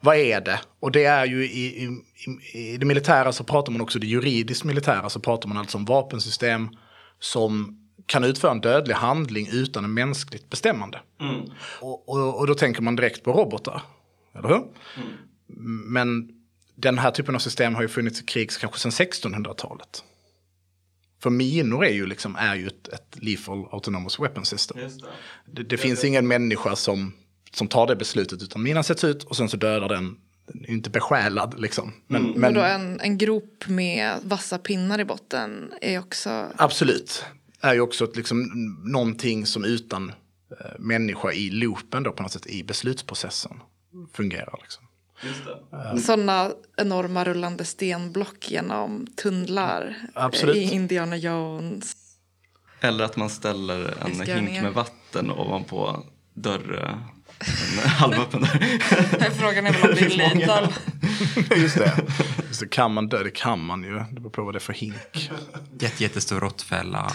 vad 0.00 0.16
är 0.16 0.40
det? 0.40 0.60
Och 0.80 0.92
det 0.92 1.04
är 1.04 1.24
ju 1.26 1.44
i, 1.44 1.84
i, 1.84 2.00
i 2.52 2.76
det 2.76 2.86
militära 2.86 3.32
så 3.32 3.44
pratar 3.44 3.72
man 3.72 3.80
också 3.80 3.98
det 3.98 4.06
juridiskt 4.06 4.64
militära 4.64 5.08
så 5.08 5.20
pratar 5.20 5.48
man 5.48 5.58
alltså 5.58 5.78
om 5.78 5.84
vapensystem 5.84 6.68
som 7.20 7.78
kan 8.06 8.24
utföra 8.24 8.50
en 8.50 8.60
dödlig 8.60 8.94
handling 8.94 9.48
utan 9.52 9.84
en 9.84 9.94
mänskligt 9.94 10.50
bestämmande. 10.50 11.00
Och, 11.80 12.08
och, 12.08 12.38
och 12.38 12.46
då 12.46 12.54
tänker 12.54 12.82
man 12.82 12.96
direkt 12.96 13.24
på 13.24 13.32
robotar, 13.32 13.82
eller 14.34 14.48
hur? 14.48 14.62
Men 15.84 16.28
den 16.74 16.98
här 16.98 17.10
typen 17.10 17.34
av 17.34 17.38
system 17.38 17.74
har 17.74 17.82
ju 17.82 17.88
funnits 17.88 18.20
i 18.20 18.24
krig 18.24 18.50
kanske 18.60 18.78
sedan 18.78 18.90
1600-talet. 18.90 20.04
För 21.20 21.30
minor 21.30 21.84
är 21.84 21.92
ju, 21.92 22.06
liksom, 22.06 22.36
är 22.36 22.54
ju 22.54 22.66
ett, 22.66 22.88
ett 22.88 23.16
lethal 23.22 23.64
autonomous 23.70 24.20
weapon 24.20 24.44
system. 24.44 24.78
Det, 25.46 25.62
det 25.62 25.76
finns 25.76 26.04
ingen 26.04 26.28
människa 26.28 26.76
som, 26.76 27.12
som 27.52 27.68
tar 27.68 27.86
det 27.86 27.96
beslutet 27.96 28.42
utan 28.42 28.62
minan 28.62 28.84
sätts 28.84 29.04
ut 29.04 29.24
och 29.24 29.36
sen 29.36 29.48
så 29.48 29.56
dödar 29.56 29.88
den. 29.88 30.16
Den 30.46 30.64
är 30.64 30.68
ju 30.68 30.74
inte 30.74 30.90
besjälad 30.90 31.60
liksom. 31.60 31.92
Men, 32.06 32.22
Men 32.22 32.40
men 32.40 32.54
då 32.54 32.60
en, 32.60 33.00
en 33.00 33.18
grop 33.18 33.64
med 33.66 34.18
vassa 34.22 34.58
pinnar 34.58 34.98
i 34.98 35.04
botten 35.04 35.72
är 35.80 35.98
också... 35.98 36.52
absolut. 36.56 37.24
Är 37.60 37.74
ju 37.74 37.80
också 37.80 38.04
ett, 38.04 38.16
liksom, 38.16 38.48
någonting 38.84 39.46
som 39.46 39.64
utan 39.64 40.12
eh, 40.50 40.78
människa 40.78 41.32
i 41.32 41.50
loopen 41.50 42.02
då 42.02 42.12
på 42.12 42.22
något 42.22 42.32
sätt 42.32 42.46
i 42.46 42.64
beslutsprocessen 42.64 43.60
fungerar. 44.12 44.58
Liksom. 44.62 44.84
Sådana 46.02 46.50
enorma 46.76 47.24
rullande 47.24 47.64
stenblock 47.64 48.50
genom 48.50 49.06
tunnlar 49.16 49.94
Absolut. 50.14 50.56
i 50.56 50.60
Indiana 50.60 51.16
Jones. 51.16 51.92
Eller 52.80 53.04
att 53.04 53.16
man 53.16 53.30
ställer 53.30 53.94
en 54.04 54.26
hink 54.46 54.62
med 54.62 54.72
vatten 54.72 55.30
ovanpå 55.30 56.04
dörr, 56.34 56.98
en 57.84 57.88
halvöppen 57.90 58.40
dörr. 58.40 59.30
Frågan 59.30 59.66
är 59.66 59.72
väl 59.72 59.82
om 59.82 59.94
det 59.94 60.04
är 60.04 60.36
lethal. 60.36 60.72
Just 61.56 61.78
det. 61.78 61.92
Just 62.48 62.60
det. 62.60 62.68
Kan 62.68 62.94
man 62.94 63.08
dö? 63.08 63.22
Det 63.22 63.30
kan 63.30 63.64
man 63.64 63.82
ju. 63.82 63.98
Det 63.98 64.20
beror 64.20 64.30
på 64.30 64.44
vad 64.44 64.54
det 64.54 64.58
är 64.58 64.60
för 64.60 64.72
hink. 64.72 65.30
Jätte, 65.80 66.02
jättestor 66.02 66.40
råttfälla, 66.40 67.08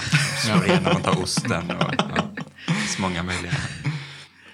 slår 0.46 0.66
igenom 0.66 0.96
och 0.96 1.04
tar 1.04 1.24
osten. 1.24 1.72
Och, 1.72 1.94
ja, 1.98 2.28
det 2.68 2.74
finns 2.74 2.98
många 3.00 3.24
möjliga. 3.24 3.54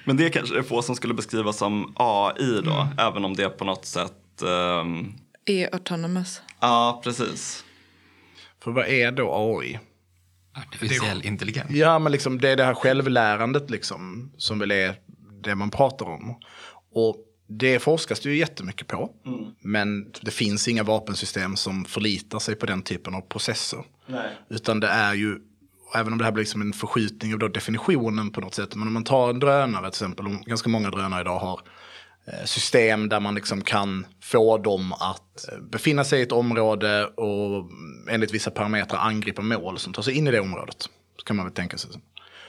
Men 0.10 0.18
det 0.18 0.30
kanske 0.30 0.58
är 0.58 0.64
få 0.64 0.82
som 0.82 0.96
skulle 0.96 1.14
beskrivas 1.14 1.58
som 1.58 1.94
AI 1.96 2.62
då, 2.64 2.88
även 2.98 3.26
om 3.26 3.34
det 3.36 3.50
på 3.50 3.66
något 3.66 3.86
sätt... 3.86 4.42
ehm, 4.42 5.14
Är 5.46 5.74
autonomous. 5.74 6.42
ja, 6.60 7.02
precis. 7.04 7.66
För 8.64 8.72
vad 8.72 8.88
är 8.88 9.12
då 9.12 9.34
AI? 9.36 9.80
Artificiell 10.58 11.26
intelligens. 11.26 11.72
Ja, 11.72 12.00
men 12.00 12.12
liksom, 12.12 12.38
det 12.42 12.50
är 12.50 12.56
det 12.58 12.64
här 12.64 12.74
självlärandet 12.74 13.70
liksom, 13.70 14.32
som 14.38 14.60
väl 14.60 14.72
är 14.72 14.96
det 15.44 15.56
man 15.56 15.72
pratar 15.72 16.06
om. 16.06 16.36
Och 16.92 17.16
det 17.48 17.80
forskas 17.80 18.20
det 18.20 18.30
ju 18.30 18.38
jättemycket 18.38 18.88
på. 18.88 19.12
Men 19.60 20.12
det 20.22 20.32
finns 20.32 20.68
inga 20.68 20.84
vapensystem 20.84 21.56
som 21.56 21.86
förlitar 21.86 22.40
sig 22.40 22.56
på 22.56 22.66
den 22.66 22.82
typen 22.82 23.16
av 23.16 23.22
processer. 23.22 23.84
Utan 24.50 24.80
det 24.80 24.88
är 24.88 25.14
ju, 25.14 25.40
även 25.96 26.14
om 26.14 26.18
det 26.20 26.26
här 26.26 26.32
blir 26.32 26.44
liksom 26.44 26.62
en 26.62 26.74
förskjutning 26.74 27.34
av 27.34 27.40
då 27.40 27.48
definitionen 27.48 28.32
på 28.32 28.42
något 28.42 28.56
sätt. 28.56 28.76
Men 28.76 28.88
om 28.88 28.94
man 28.94 29.04
tar 29.04 29.30
en 29.30 29.40
drönare 29.40 29.82
till 29.82 29.88
exempel, 29.88 30.26
och 30.28 30.32
ganska 30.32 30.70
många 30.70 30.90
drönare 30.90 31.22
idag 31.22 31.40
har 31.40 31.62
eh, 32.26 32.46
system 32.46 33.10
där 33.10 33.20
man 33.20 33.36
liksom 33.36 33.62
kan 33.62 34.06
få 34.22 34.58
dem 34.58 34.94
att 34.94 35.52
eh, 35.52 35.60
befinna 35.60 36.04
sig 36.04 36.20
i 36.20 36.24
ett 36.24 36.32
område 36.32 37.06
och 37.06 37.70
enligt 38.10 38.34
vissa 38.34 38.52
parametrar 38.52 39.00
angripa 39.00 39.42
mål 39.42 39.80
som 39.80 39.94
tar 39.94 40.04
sig 40.04 40.14
in 40.14 40.28
i 40.28 40.32
det 40.32 40.40
området. 40.40 40.90
Så 41.18 41.26
kan 41.26 41.36
man 41.36 41.46
väl 41.46 41.54
tänka 41.54 41.78
sig. 41.78 41.92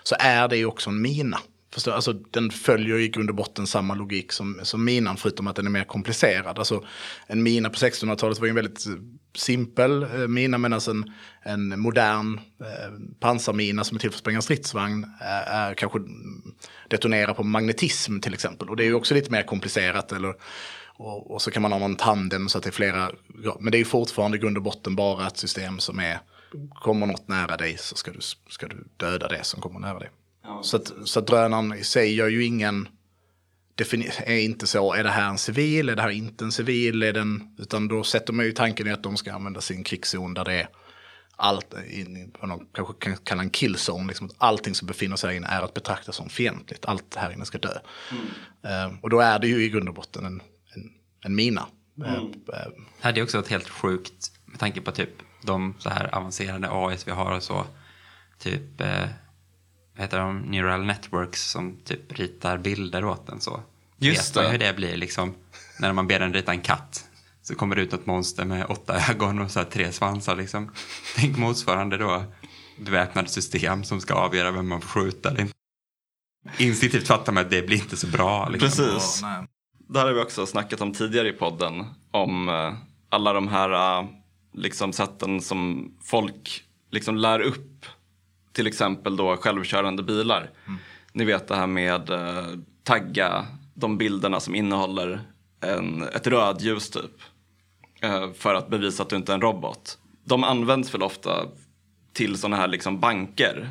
Så 0.02 0.16
är 0.18 0.49
det 0.49 0.56
ju 0.56 0.66
också 0.66 0.90
en 0.90 1.02
mina. 1.02 1.38
Förstår? 1.75 1.92
Alltså, 1.92 2.12
den 2.12 2.50
följer 2.50 2.99
i 2.99 3.09
grund 3.09 3.30
och 3.30 3.37
botten 3.37 3.66
samma 3.66 3.94
logik 3.94 4.32
som, 4.32 4.61
som 4.62 4.85
minan 4.85 5.16
förutom 5.16 5.47
att 5.47 5.56
den 5.56 5.66
är 5.66 5.70
mer 5.70 5.85
komplicerad. 5.85 6.59
Alltså, 6.59 6.85
en 7.26 7.42
mina 7.42 7.70
på 7.70 7.76
1600-talet 7.76 8.38
var 8.38 8.47
ju 8.47 8.49
en 8.49 8.54
väldigt 8.54 8.87
eh, 8.87 8.92
simpel 9.34 10.02
eh, 10.02 10.28
mina 10.28 10.58
medan 10.58 10.80
en, 10.88 11.12
en 11.42 11.80
modern 11.80 12.40
eh, 12.60 13.16
pansarmina 13.20 13.84
som 13.84 13.96
är 13.96 14.00
till 14.00 14.10
för 14.10 14.16
att 14.16 14.20
spränga 14.20 14.42
stridsvagn 14.42 15.06
är, 15.20 15.42
är 15.42 15.75
kanske 15.75 15.99
mm, 15.99 16.54
detonerar 16.88 17.34
på 17.34 17.42
magnetism 17.42 18.20
till 18.20 18.34
exempel. 18.34 18.68
Och 18.68 18.76
det 18.76 18.82
är 18.84 18.87
ju 18.87 18.94
också 18.94 19.14
lite 19.14 19.32
mer 19.32 19.42
komplicerat. 19.42 20.12
Eller, 20.12 20.34
och, 20.96 21.30
och 21.30 21.42
så 21.42 21.50
kan 21.50 21.62
man 21.62 21.72
ha 21.72 21.84
en 21.84 21.96
tandem 21.96 22.49
så 22.49 22.58
att 22.58 22.64
det 22.64 22.70
är 22.70 22.72
flera. 22.72 23.10
ja, 23.44 23.56
Men 23.60 23.72
det 23.72 23.76
är 23.76 23.80
ju 23.80 23.84
fortfarande 23.84 24.37
i 24.37 24.40
grund 24.40 24.56
och 24.56 24.62
botten 24.62 24.96
bara 24.96 25.26
ett 25.26 25.37
system 25.37 25.78
som 25.78 26.00
är 26.00 26.20
kommer 26.75 27.06
något 27.06 27.28
nära 27.28 27.56
dig 27.56 27.76
så 27.78 27.96
ska 27.96 28.10
du, 28.10 28.20
ska 28.50 28.68
du 28.68 28.84
döda 28.96 29.28
det 29.28 29.44
som 29.44 29.60
kommer 29.60 29.80
nära 29.80 29.99
dig. 29.99 30.10
så, 30.62 30.76
att, 30.76 30.92
så 31.04 31.18
att 31.18 31.26
drönaren 31.26 31.75
i 31.75 31.84
sig 31.84 32.14
gör 32.14 32.28
ju 32.28 32.44
ingen 32.44 32.88
är 34.26 34.38
inte 34.38 34.66
så, 34.66 34.94
är 34.94 35.04
det 35.04 35.10
här 35.10 35.28
en 35.28 35.38
civil, 35.38 35.88
är 35.88 35.96
det 35.96 36.02
här 36.02 36.10
inte 36.10 36.44
en 36.44 36.52
civil, 36.52 37.02
är 37.02 37.12
den, 37.12 37.56
utan 37.58 37.88
då 37.88 38.04
sätter 38.04 38.32
man 38.32 38.44
ju 38.44 38.52
tanken 38.52 38.87
i 38.87 38.92
att 38.92 39.02
de 39.02 39.16
ska 39.16 39.32
använda 39.32 39.60
sin 39.60 39.84
krigszon 39.84 40.34
där 40.34 40.44
det 40.44 40.52
är 40.52 40.68
allt, 41.37 41.75
in, 41.90 42.32
vad 42.40 42.50
de 42.50 42.66
kanske 42.72 42.94
kan 42.99 43.16
kalla 43.16 43.42
en 43.42 43.50
killzone, 43.50 44.06
liksom 44.06 44.26
att 44.26 44.34
allting 44.38 44.75
som 44.75 44.87
befinner 44.87 45.16
sig 45.16 45.30
här 45.30 45.37
inne 45.37 45.46
är 45.46 45.62
att 45.62 45.75
betrakta 45.75 46.12
som 46.12 46.28
fientligt, 46.28 46.87
allt 46.87 47.14
här 47.14 47.32
inne 47.32 47.44
ska 47.44 47.58
dö. 47.58 47.78
Eh, 48.64 48.92
och 49.02 49.10
då 49.10 49.20
är 49.20 49.38
det 49.38 49.49
ju 49.49 49.64
i 49.64 49.68
grund 49.68 49.88
och 49.88 49.94
botten 49.94 50.25
en, 50.25 50.42
en, 50.75 50.90
en 51.25 51.34
mina. 51.34 51.66
Eh, 52.04 52.14
eh, 52.14 52.72
här 53.00 53.12
det 53.12 53.20
är 53.20 53.25
också 53.25 53.38
ett 53.38 53.49
helt 53.49 53.68
sjukt, 53.68 54.32
med 54.44 54.58
tanke 54.58 54.80
på 54.80 54.92
typ 54.92 55.10
de 55.42 55.75
så 55.78 55.90
här 55.90 56.14
avancerade 56.14 56.68
AIs 56.70 57.06
vi 57.06 57.12
har 57.12 57.37
och 57.37 57.42
så. 57.42 57.66
Typ, 58.38 58.80
eh, 58.80 59.08
vad 59.92 60.02
heter 60.02 60.18
de, 60.18 60.38
neural 60.38 60.84
networks 60.84 61.50
som 61.50 61.76
typ 61.84 62.18
ritar 62.18 62.58
bilder 62.58 63.04
åt 63.04 63.28
en 63.28 63.40
så. 63.40 63.62
Just 64.00 64.37
Vet 64.37 64.37
man 64.37 64.45
det. 64.45 64.50
hur 64.50 64.59
det 64.59 64.76
blir 64.76 64.97
liksom, 64.97 65.35
när 65.78 65.92
man 65.92 66.07
ber 66.07 66.19
den 66.19 66.35
rita 66.35 66.52
en 66.52 66.61
katt. 66.61 67.04
Så 67.42 67.54
kommer 67.54 67.76
det 67.76 67.83
ut 67.83 67.92
ett 67.92 68.07
monster 68.07 68.45
med 68.45 68.66
åtta 68.66 69.11
ögon 69.11 69.38
och 69.38 69.50
så 69.50 69.59
här 69.59 69.66
tre 69.66 69.92
svansar 69.92 70.37
liksom. 70.37 70.73
Tänk 71.16 71.37
motsvarande 71.38 71.97
då 71.97 72.25
beväpnade 72.78 73.28
system 73.28 73.85
som 73.85 74.00
ska 74.00 74.14
avgöra 74.14 74.50
vem 74.50 74.69
man 74.69 74.80
får 74.80 74.88
skjuta. 74.88 75.37
Instinktivt 76.59 77.07
fattar 77.07 77.33
man 77.33 77.45
att 77.45 77.50
det 77.50 77.66
blir 77.66 77.76
inte 77.76 77.97
så 77.97 78.07
bra. 78.07 78.49
Liksom. 78.49 78.69
Precis. 78.69 79.23
Det 79.88 79.99
här 79.99 80.07
har 80.07 80.12
vi 80.12 80.21
också 80.21 80.47
snackat 80.47 80.80
om 80.80 80.92
tidigare 80.92 81.28
i 81.28 81.33
podden. 81.33 81.85
Om 82.11 82.49
eh, 82.49 82.73
alla 83.09 83.33
de 83.33 83.49
här 83.49 83.99
eh, 84.00 84.09
liksom, 84.54 84.92
sätten 84.92 85.40
som 85.40 85.92
folk 86.04 86.64
liksom, 86.90 87.16
lär 87.16 87.40
upp. 87.40 87.87
Till 88.52 88.66
exempel 88.66 89.16
då 89.16 89.37
självkörande 89.37 90.02
bilar. 90.02 90.50
Ni 91.12 91.25
vet 91.25 91.49
det 91.49 91.57
här 91.57 91.66
med 91.66 92.11
eh, 92.11 92.47
tagga 92.85 93.47
de 93.80 93.99
bilderna 93.99 94.40
som 94.40 94.54
innehåller 94.54 95.20
en, 95.60 96.02
ett 96.02 96.26
rödljus 96.26 96.90
typ. 96.90 97.20
Eh, 98.00 98.32
för 98.32 98.54
att 98.54 98.68
bevisa 98.68 99.02
att 99.02 99.08
du 99.08 99.16
inte 99.16 99.32
är 99.32 99.34
en 99.34 99.40
robot. 99.40 99.99
De 100.25 100.44
används 100.44 100.94
väl 100.94 101.02
ofta 101.02 101.46
till 102.12 102.37
sådana 102.38 102.56
här 102.56 102.68
liksom 102.68 103.00
banker. 103.00 103.68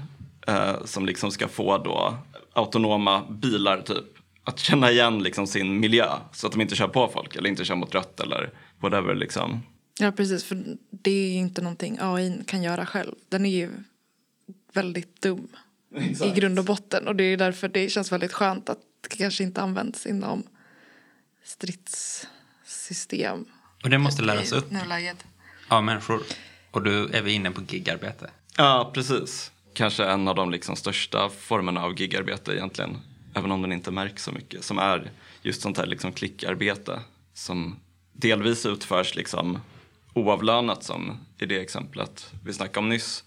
Eh, 0.47 0.85
som 0.85 1.05
liksom 1.05 1.31
ska 1.31 1.47
få 1.47 1.77
då 1.77 2.17
autonoma 2.53 3.25
bilar 3.29 3.81
typ. 3.81 4.05
Att 4.43 4.59
känna 4.59 4.91
igen 4.91 5.23
liksom 5.23 5.47
sin 5.47 5.79
miljö. 5.79 6.07
Så 6.33 6.47
att 6.47 6.53
de 6.53 6.61
inte 6.61 6.75
kör 6.75 6.87
på 6.87 7.07
folk 7.07 7.35
eller 7.35 7.49
inte 7.49 7.65
kör 7.65 7.75
mot 7.75 7.95
rött 7.95 8.19
eller 8.19 8.49
whatever 8.79 9.15
liksom. 9.15 9.61
Ja, 9.99 10.11
precis. 10.11 10.43
För 10.43 10.63
det 10.91 11.11
är 11.11 11.31
ju 11.31 11.39
inte 11.39 11.61
någonting 11.61 11.97
AI 12.01 12.43
kan 12.47 12.63
göra 12.63 12.85
själv. 12.85 13.15
Den 13.29 13.45
är 13.45 13.49
ju 13.49 13.69
väldigt 14.73 15.21
dum 15.21 15.47
i 16.23 16.31
grund 16.35 16.59
och 16.59 16.65
botten. 16.65 17.07
Och 17.07 17.15
det 17.15 17.23
är 17.23 17.37
därför 17.37 17.67
det 17.67 17.89
känns 17.89 18.11
väldigt 18.11 18.33
skönt 18.33 18.69
att 18.69 18.79
kanske 19.07 19.43
inte 19.43 19.61
används 19.61 20.05
inom 20.05 20.43
stridssystem. 21.43 23.45
Och 23.83 23.89
det 23.89 23.97
måste 23.97 24.21
läras 24.21 24.51
i 24.51 24.55
upp 24.55 24.71
nuläget. 24.71 25.25
av 25.67 25.83
människor. 25.83 26.21
Och 26.71 26.83
då 26.83 26.91
är 26.91 27.21
vi 27.21 27.31
inne 27.31 27.51
på 27.51 27.61
gigarbete. 27.61 28.29
Ja, 28.57 28.91
precis. 28.93 29.51
Kanske 29.73 30.05
en 30.05 30.27
av 30.27 30.35
de 30.35 30.51
liksom 30.51 30.75
största 30.75 31.29
formerna 31.29 31.83
av 31.83 32.01
gigarbete 32.01 32.53
egentligen. 32.53 32.97
Även 33.33 33.51
om 33.51 33.61
den 33.61 33.71
inte 33.71 33.91
märks 33.91 34.23
så 34.23 34.31
mycket. 34.31 34.63
Som 34.63 34.79
är 34.79 35.11
just 35.41 35.61
sånt 35.61 35.77
här 35.77 35.85
liksom 35.85 36.13
klickarbete. 36.13 36.99
Som 37.33 37.79
delvis 38.13 38.65
utförs 38.65 39.15
liksom 39.15 39.59
oavlönat 40.13 40.83
som 40.83 41.17
i 41.37 41.45
det 41.45 41.61
exemplet 41.61 42.31
vi 42.43 42.53
snackade 42.53 42.79
om 42.79 42.89
nyss. 42.89 43.23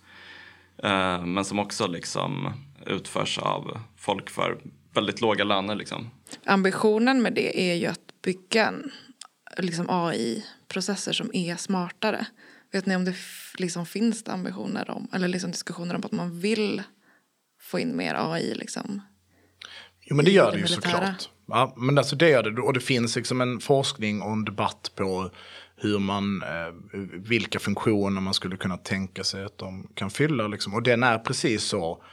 Eh, 0.83 1.25
men 1.25 1.45
som 1.45 1.59
också 1.59 1.87
liksom 1.87 2.53
utförs 2.87 3.39
av 3.39 3.81
folk 3.97 4.31
för 4.31 4.59
väldigt 4.95 5.21
låga 5.21 5.45
löner. 5.45 5.75
Liksom. 5.75 6.11
Ambitionen 6.45 7.23
med 7.23 7.33
det 7.33 7.71
är 7.71 7.75
ju 7.75 7.87
att 7.87 8.23
bygga 8.23 8.67
en, 8.67 8.91
liksom 9.59 9.87
AI-processer 9.89 11.13
som 11.13 11.31
är 11.35 11.57
smartare. 11.57 12.27
Vet 12.73 12.87
ni 12.87 12.97
om 12.97 13.05
det 13.05 13.15
liksom 13.59 13.87
finns 13.87 14.25
det 14.25 14.33
ambitioner 14.33 14.91
om, 14.91 15.09
eller 15.13 15.29
liksom 15.29 15.51
diskussioner 15.51 15.95
om 15.95 16.05
att 16.05 16.13
man 16.13 16.41
vill 16.41 16.83
få 17.61 17.79
in 17.79 17.97
mer 17.97 18.15
AI 18.33 18.55
liksom? 18.55 19.03
Jo 20.01 20.17
men 20.17 20.25
det 20.25 20.31
gör 20.31 20.45
det 20.45 20.53
det 20.53 20.57
ju 20.57 20.63
militära. 20.63 20.93
såklart. 20.93 21.29
Ja, 21.47 21.75
men 21.77 21.99
alltså 21.99 22.17
det 22.17 22.29
gör 22.29 22.43
det. 22.43 22.63
Och 22.63 22.73
det 22.73 22.81
finns 22.81 23.17
liksom 23.17 23.41
en 23.41 23.61
forskning 23.61 24.23
och 24.23 24.33
en 24.33 24.45
debatt 24.45 24.93
på 24.95 25.31
hur 25.77 25.99
man, 25.99 26.43
eh, 26.43 26.99
vilka 27.13 27.59
funktioner 27.59 28.21
man 28.21 28.35
skulle 28.35 28.57
kunna 28.57 28.77
tänka 28.77 29.25
sig 29.25 29.45
att 29.45 29.59
de 29.59 29.89
kan 29.95 30.11
fylla. 30.11 30.49
Liksom. 30.49 30.75
Och 30.75 30.83
den 30.83 31.03
är 31.03 31.19
precis 31.19 31.63
så 31.65 32.05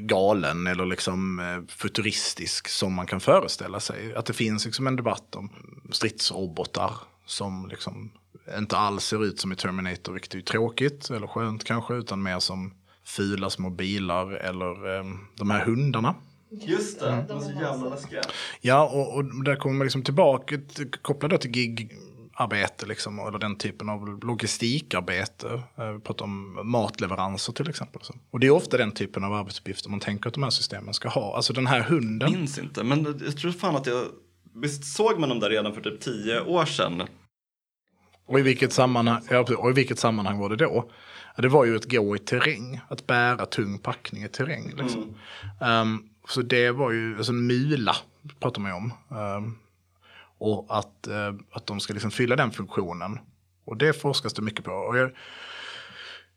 galen 0.00 0.66
eller 0.66 0.86
liksom 0.86 1.38
eh, 1.38 1.74
futuristisk 1.76 2.68
som 2.68 2.94
man 2.94 3.06
kan 3.06 3.20
föreställa 3.20 3.80
sig. 3.80 4.14
Att 4.14 4.26
det 4.26 4.32
finns 4.32 4.64
liksom 4.64 4.86
en 4.86 4.96
debatt 4.96 5.36
om 5.36 5.50
stridsrobotar 5.90 6.92
som 7.26 7.68
liksom 7.70 8.10
inte 8.58 8.76
alls 8.76 9.04
ser 9.04 9.24
ut 9.24 9.40
som 9.40 9.52
i 9.52 9.56
Terminator, 9.56 10.12
vilket 10.12 10.34
är 10.34 10.40
tråkigt 10.40 11.10
eller 11.10 11.26
skönt 11.26 11.64
kanske, 11.64 11.94
utan 11.94 12.22
mer 12.22 12.38
som 12.38 12.74
fula 13.04 13.50
små 13.50 13.70
bilar 13.70 14.32
eller 14.32 14.96
eh, 14.98 15.04
de 15.36 15.50
här 15.50 15.64
hundarna. 15.64 16.14
Just 16.50 17.00
det, 17.00 17.24
de 17.28 17.36
är 17.36 17.40
så 17.40 17.50
jävla 17.50 17.88
läskiga. 17.88 18.20
Ja, 18.60 18.88
och, 18.88 19.14
och 19.14 19.44
där 19.44 19.56
kommer 19.56 19.74
man 19.76 19.84
liksom 19.84 20.02
tillbaka, 20.02 20.56
t- 20.56 20.84
koppla 21.02 21.28
då 21.28 21.38
gigarbete, 22.38 22.86
liksom, 22.86 23.18
eller 23.18 23.38
den 23.38 23.56
typen 23.56 23.88
av 23.88 24.20
logistikarbete. 24.22 25.62
Eh, 25.76 25.90
Vi 25.92 26.00
pratar 26.00 26.24
om 26.24 26.60
matleveranser 26.70 27.52
till 27.52 27.68
exempel. 27.68 28.02
Och 28.30 28.40
det 28.40 28.46
är 28.46 28.50
ofta 28.50 28.76
den 28.76 28.92
typen 28.92 29.24
av 29.24 29.32
arbetsuppgifter 29.32 29.90
man 29.90 30.00
tänker 30.00 30.28
att 30.28 30.34
de 30.34 30.42
här 30.42 30.50
systemen 30.50 30.94
ska 30.94 31.08
ha. 31.08 31.36
Alltså 31.36 31.52
den 31.52 31.66
här 31.66 31.80
hunden. 31.80 32.32
Minns 32.32 32.58
inte, 32.58 32.84
men 32.84 33.04
jag 33.24 33.36
tror 33.36 33.52
fan 33.52 33.76
att 33.76 33.86
jag... 33.86 34.04
Visst 34.56 34.84
såg 34.84 35.18
man 35.18 35.28
dem 35.28 35.40
där 35.40 35.50
redan 35.50 35.74
för 35.74 35.80
typ 35.80 36.00
tio 36.00 36.40
år 36.40 36.64
sedan? 36.64 37.02
Och 38.26 38.38
i 38.38 38.42
vilket 38.42 38.72
sammanhang, 38.72 39.22
ja, 39.30 39.46
och 39.58 39.70
i 39.70 39.72
vilket 39.72 39.98
sammanhang 39.98 40.38
var 40.38 40.48
det 40.48 40.56
då? 40.56 40.90
Det 41.36 41.48
var 41.48 41.64
ju 41.64 41.76
att 41.76 41.84
gå 41.84 42.16
i 42.16 42.18
terräng, 42.18 42.80
att 42.88 43.06
bära 43.06 43.46
tung 43.46 43.78
packning 43.78 44.24
i 44.24 44.28
terräng. 44.28 44.72
Liksom. 44.76 45.14
Ehm, 45.60 46.02
så 46.28 46.42
det 46.42 46.70
var 46.70 46.90
ju, 46.90 47.16
alltså 47.16 47.32
mula 47.32 47.96
pratar 48.40 48.60
man 48.60 48.70
ju 48.70 48.76
om. 48.76 48.92
Ehm, 49.18 49.58
och 50.44 50.66
att, 50.78 51.06
eh, 51.06 51.34
att 51.52 51.66
de 51.66 51.80
ska 51.80 51.92
liksom 51.92 52.10
fylla 52.10 52.36
den 52.36 52.50
funktionen. 52.50 53.18
Och 53.64 53.76
det 53.76 53.92
forskas 53.92 54.34
det 54.34 54.42
mycket 54.42 54.64
på. 54.64 54.72
Och 54.72 54.98
jag, 54.98 55.10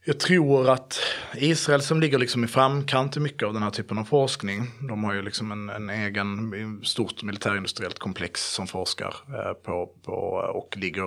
jag 0.06 0.20
tror 0.20 0.70
att 0.70 1.00
Israel 1.36 1.82
som 1.82 2.00
ligger 2.00 2.18
liksom 2.18 2.44
i 2.44 2.48
framkant 2.48 3.18
i 3.18 3.20
mycket 3.20 3.48
av 3.48 3.54
den 3.54 3.64
här 3.64 3.70
typen 3.70 3.98
av 3.98 4.04
forskning. 4.04 4.72
De 4.88 5.04
har 5.04 5.14
ju 5.14 5.22
liksom 5.22 5.52
en, 5.52 5.70
en 5.70 5.90
egen 5.90 6.54
eh, 6.54 6.84
stort 6.84 7.24
militärindustriellt 7.24 8.00
komplex 8.00 8.54
som 8.54 8.68
forskar 8.68 9.16
eh, 9.28 9.54
på, 9.54 9.90
på 10.04 10.14
och 10.54 10.78
ligger 10.78 11.06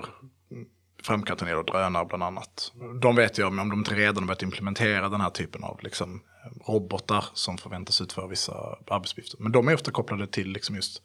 i 1.01 1.03
framkant 1.03 1.41
när 1.41 1.47
det 1.47 1.53
gäller 1.53 1.73
drönare 1.73 2.05
bland 2.05 2.23
annat. 2.23 2.73
De 3.03 3.17
vet 3.17 3.39
jag 3.39 3.49
om 3.49 3.57
de 3.57 3.79
inte 3.79 3.95
redan 3.95 4.17
har 4.17 4.27
börjat 4.27 4.43
implementera 4.43 5.09
den 5.09 5.21
här 5.21 5.31
typen 5.31 5.65
av 5.65 5.81
liksom, 5.83 6.23
robotar 6.69 7.25
som 7.35 7.59
förväntas 7.59 8.01
utföra 8.01 8.27
vissa 8.27 8.77
arbetsuppgifter. 8.91 9.39
Men 9.41 9.53
de 9.53 9.69
är 9.69 9.75
ofta 9.75 9.91
kopplade 9.91 10.27
till 10.27 10.53
liksom 10.53 10.77
just 10.77 11.03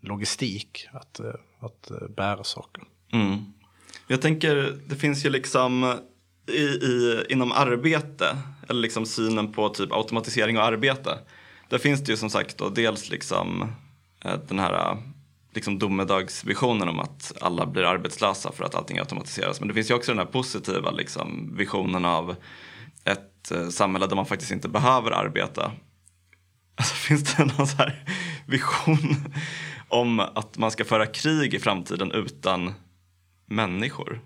logistik, 0.00 0.88
att, 0.92 1.20
eh, 1.20 1.26
att 1.60 1.90
eh, 1.90 2.08
bära 2.16 2.44
saker. 2.44 2.82
Mm. 3.12 3.52
Jag 4.06 4.22
tänker, 4.22 4.78
det 4.86 4.96
finns 4.96 5.26
ju 5.26 5.30
liksom 5.30 5.94
i, 6.46 6.62
i, 6.62 7.24
inom 7.28 7.52
arbete, 7.52 8.36
eller 8.68 8.80
liksom 8.80 9.06
synen 9.06 9.52
på 9.52 9.68
typ 9.68 9.92
automatisering 9.92 10.58
och 10.58 10.64
arbete. 10.64 11.18
Där 11.68 11.78
finns 11.78 12.04
det 12.04 12.12
ju 12.12 12.16
som 12.16 12.30
sagt 12.30 12.58
då 12.58 12.68
dels 12.68 13.10
liksom 13.10 13.72
eh, 14.24 14.38
den 14.48 14.58
här 14.58 14.96
liksom 15.52 15.78
domedagsvisionen 15.78 16.88
om 16.88 17.00
att 17.00 17.32
alla 17.40 17.66
blir 17.66 17.82
arbetslösa 17.82 18.52
för 18.52 18.64
att 18.64 18.74
allting 18.74 18.98
automatiseras. 18.98 19.60
Men 19.60 19.68
det 19.68 19.74
finns 19.74 19.90
ju 19.90 19.94
också 19.94 20.12
den 20.12 20.18
här 20.18 20.26
positiva 20.26 20.90
liksom, 20.90 21.56
visionen 21.56 22.04
av 22.04 22.36
ett 23.04 23.50
eh, 23.50 23.68
samhälle 23.68 24.06
där 24.06 24.16
man 24.16 24.26
faktiskt 24.26 24.52
inte 24.52 24.68
behöver 24.68 25.10
arbeta. 25.10 25.72
Alltså, 26.80 26.94
finns 26.94 27.34
det 27.34 27.44
någon 27.44 27.66
så 27.66 27.76
här 27.76 28.04
vision 28.46 29.16
om 29.88 30.20
att 30.20 30.58
man 30.58 30.70
ska 30.70 30.84
föra 30.84 31.06
krig 31.06 31.54
i 31.54 31.58
framtiden 31.58 32.12
utan 32.12 32.74
människor? 33.46 34.20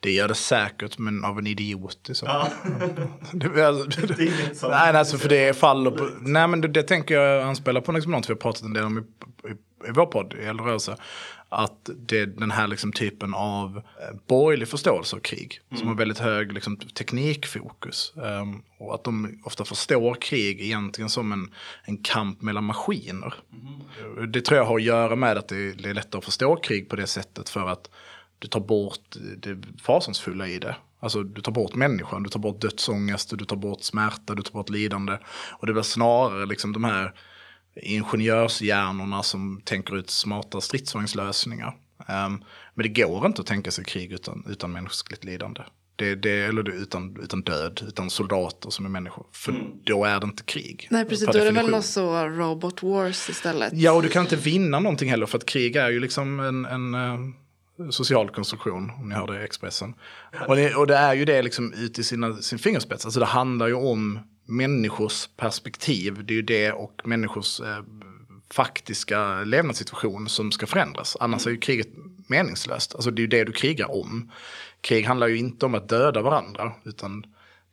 Det 0.00 0.10
gör 0.10 0.28
det 0.28 0.34
säkert, 0.34 0.98
men 0.98 1.24
av 1.24 1.38
en 1.38 1.46
idiot 1.46 2.10
i 2.10 2.14
så 2.14 2.26
fall. 2.26 2.50
det, 3.32 3.66
alltså, 3.66 4.68
nej, 4.68 4.96
alltså 4.96 5.18
för 5.18 5.28
det 5.28 5.56
faller 5.56 5.90
på... 5.90 6.08
Nej, 6.20 6.48
men 6.48 6.60
det, 6.60 6.68
det 6.68 6.82
tänker 6.82 7.14
jag 7.14 7.42
anspelar 7.42 7.80
på 7.80 7.92
liksom 7.92 8.12
något 8.12 8.28
vi 8.28 8.32
har 8.32 8.38
pratat 8.38 8.62
en 8.62 8.72
del 8.72 8.84
om 8.84 8.98
i, 8.98 9.00
i, 9.48 9.52
i 9.88 9.92
vår 9.94 10.06
podd, 10.06 10.34
i 10.34 10.44
Eldrörelse. 10.44 10.96
Att 11.50 11.90
det 11.96 12.20
är 12.20 12.26
den 12.26 12.50
här 12.50 12.66
liksom 12.66 12.92
typen 12.92 13.34
av 13.34 13.76
eh, 13.76 14.16
borgerlig 14.26 14.68
förståelse 14.68 15.16
av 15.16 15.20
krig. 15.20 15.60
Som 15.74 15.88
har 15.88 15.94
väldigt 15.94 16.18
hög 16.18 16.52
liksom, 16.52 16.76
teknikfokus. 16.76 18.12
Ehm, 18.24 18.62
och 18.78 18.94
att 18.94 19.04
de 19.04 19.40
ofta 19.44 19.64
förstår 19.64 20.14
krig 20.14 20.60
egentligen 20.60 21.10
som 21.10 21.32
en, 21.32 21.54
en 21.84 21.96
kamp 21.96 22.42
mellan 22.42 22.64
maskiner. 22.64 23.34
Det 24.28 24.40
tror 24.40 24.58
jag 24.58 24.64
har 24.64 24.76
att 24.76 24.82
göra 24.82 25.16
med 25.16 25.36
att 25.38 25.48
det, 25.48 25.72
det 25.72 25.88
är 25.88 25.94
lättare 25.94 26.18
att 26.18 26.24
förstå 26.24 26.56
krig 26.56 26.88
på 26.88 26.96
det 26.96 27.06
sättet. 27.06 27.48
För 27.48 27.68
att 27.68 27.90
du 28.38 28.48
tar 28.48 28.60
bort 28.60 29.16
det 29.36 29.58
fasansfulla 29.82 30.48
i 30.48 30.58
det. 30.58 30.76
Alltså 31.00 31.22
du 31.22 31.40
tar 31.40 31.52
bort 31.52 31.74
människan, 31.74 32.22
du 32.22 32.28
tar 32.28 32.40
bort 32.40 32.60
dödsångest, 32.60 33.38
du 33.38 33.44
tar 33.44 33.56
bort 33.56 33.82
smärta, 33.82 34.34
du 34.34 34.42
tar 34.42 34.52
bort 34.52 34.70
lidande. 34.70 35.18
Och 35.50 35.66
det 35.66 35.72
blir 35.72 35.82
snarare 35.82 36.46
liksom 36.46 36.72
de 36.72 36.84
här 36.84 37.14
ingenjörshjärnorna 37.82 39.22
som 39.22 39.60
tänker 39.64 39.96
ut 39.96 40.10
smarta 40.10 40.60
stridsvagnslösningar. 40.60 41.76
Um, 41.98 42.44
men 42.74 42.82
det 42.82 42.88
går 42.88 43.26
inte 43.26 43.40
att 43.40 43.46
tänka 43.46 43.70
sig 43.70 43.84
krig 43.84 44.12
utan, 44.12 44.46
utan 44.48 44.72
mänskligt 44.72 45.24
lidande. 45.24 45.62
Det, 45.96 46.14
det, 46.14 46.30
eller 46.30 46.70
utan, 46.70 47.16
utan 47.22 47.42
död, 47.42 47.82
utan 47.88 48.10
soldater 48.10 48.70
som 48.70 48.84
är 48.84 48.88
människor. 48.88 49.26
För 49.32 49.54
då 49.84 50.04
är 50.04 50.20
det 50.20 50.24
inte 50.24 50.42
krig. 50.42 50.88
Nej 50.90 51.04
precis, 51.04 51.26
då 51.26 51.38
är 51.38 51.44
det 51.44 51.50
väl 51.50 51.70
något 51.70 51.84
så 51.84 52.24
robot 52.28 52.82
wars 52.82 53.30
istället. 53.30 53.72
Ja, 53.72 53.92
och 53.92 54.02
du 54.02 54.08
kan 54.08 54.22
inte 54.22 54.36
vinna 54.36 54.80
någonting 54.80 55.10
heller 55.10 55.26
för 55.26 55.38
att 55.38 55.46
krig 55.46 55.76
är 55.76 55.90
ju 55.90 56.00
liksom 56.00 56.40
en, 56.40 56.64
en 56.64 56.94
eh, 56.94 57.90
social 57.90 58.30
konstruktion, 58.30 58.90
om 58.90 59.08
ni 59.08 59.14
hörde 59.14 59.44
Expressen. 59.44 59.94
Och 60.48 60.56
det, 60.56 60.74
och 60.74 60.86
det 60.86 60.96
är 60.96 61.14
ju 61.14 61.24
det 61.24 61.42
liksom 61.42 61.72
ut 61.72 61.98
i 61.98 62.04
sina, 62.04 62.36
sin 62.36 62.58
fingerspets. 62.58 63.04
Alltså 63.04 63.20
det 63.20 63.26
handlar 63.26 63.66
ju 63.66 63.74
om 63.74 64.18
människors 64.48 65.28
perspektiv. 65.36 66.24
Det 66.24 66.32
är 66.32 66.36
ju 66.36 66.42
det 66.42 66.72
och 66.72 67.02
människors 67.04 67.60
eh, 67.60 67.82
faktiska 68.50 69.44
levnadssituation 69.44 70.28
som 70.28 70.52
ska 70.52 70.66
förändras. 70.66 71.16
Annars 71.20 71.46
är 71.46 71.50
ju 71.50 71.58
kriget 71.58 71.88
meningslöst. 72.28 72.94
Alltså 72.94 73.10
det 73.10 73.20
är 73.20 73.22
ju 73.22 73.28
det 73.28 73.44
du 73.44 73.52
krigar 73.52 73.90
om. 73.90 74.32
Krig 74.80 75.06
handlar 75.06 75.28
ju 75.28 75.36
inte 75.36 75.66
om 75.66 75.74
att 75.74 75.88
döda 75.88 76.22
varandra, 76.22 76.72
utan 76.84 77.24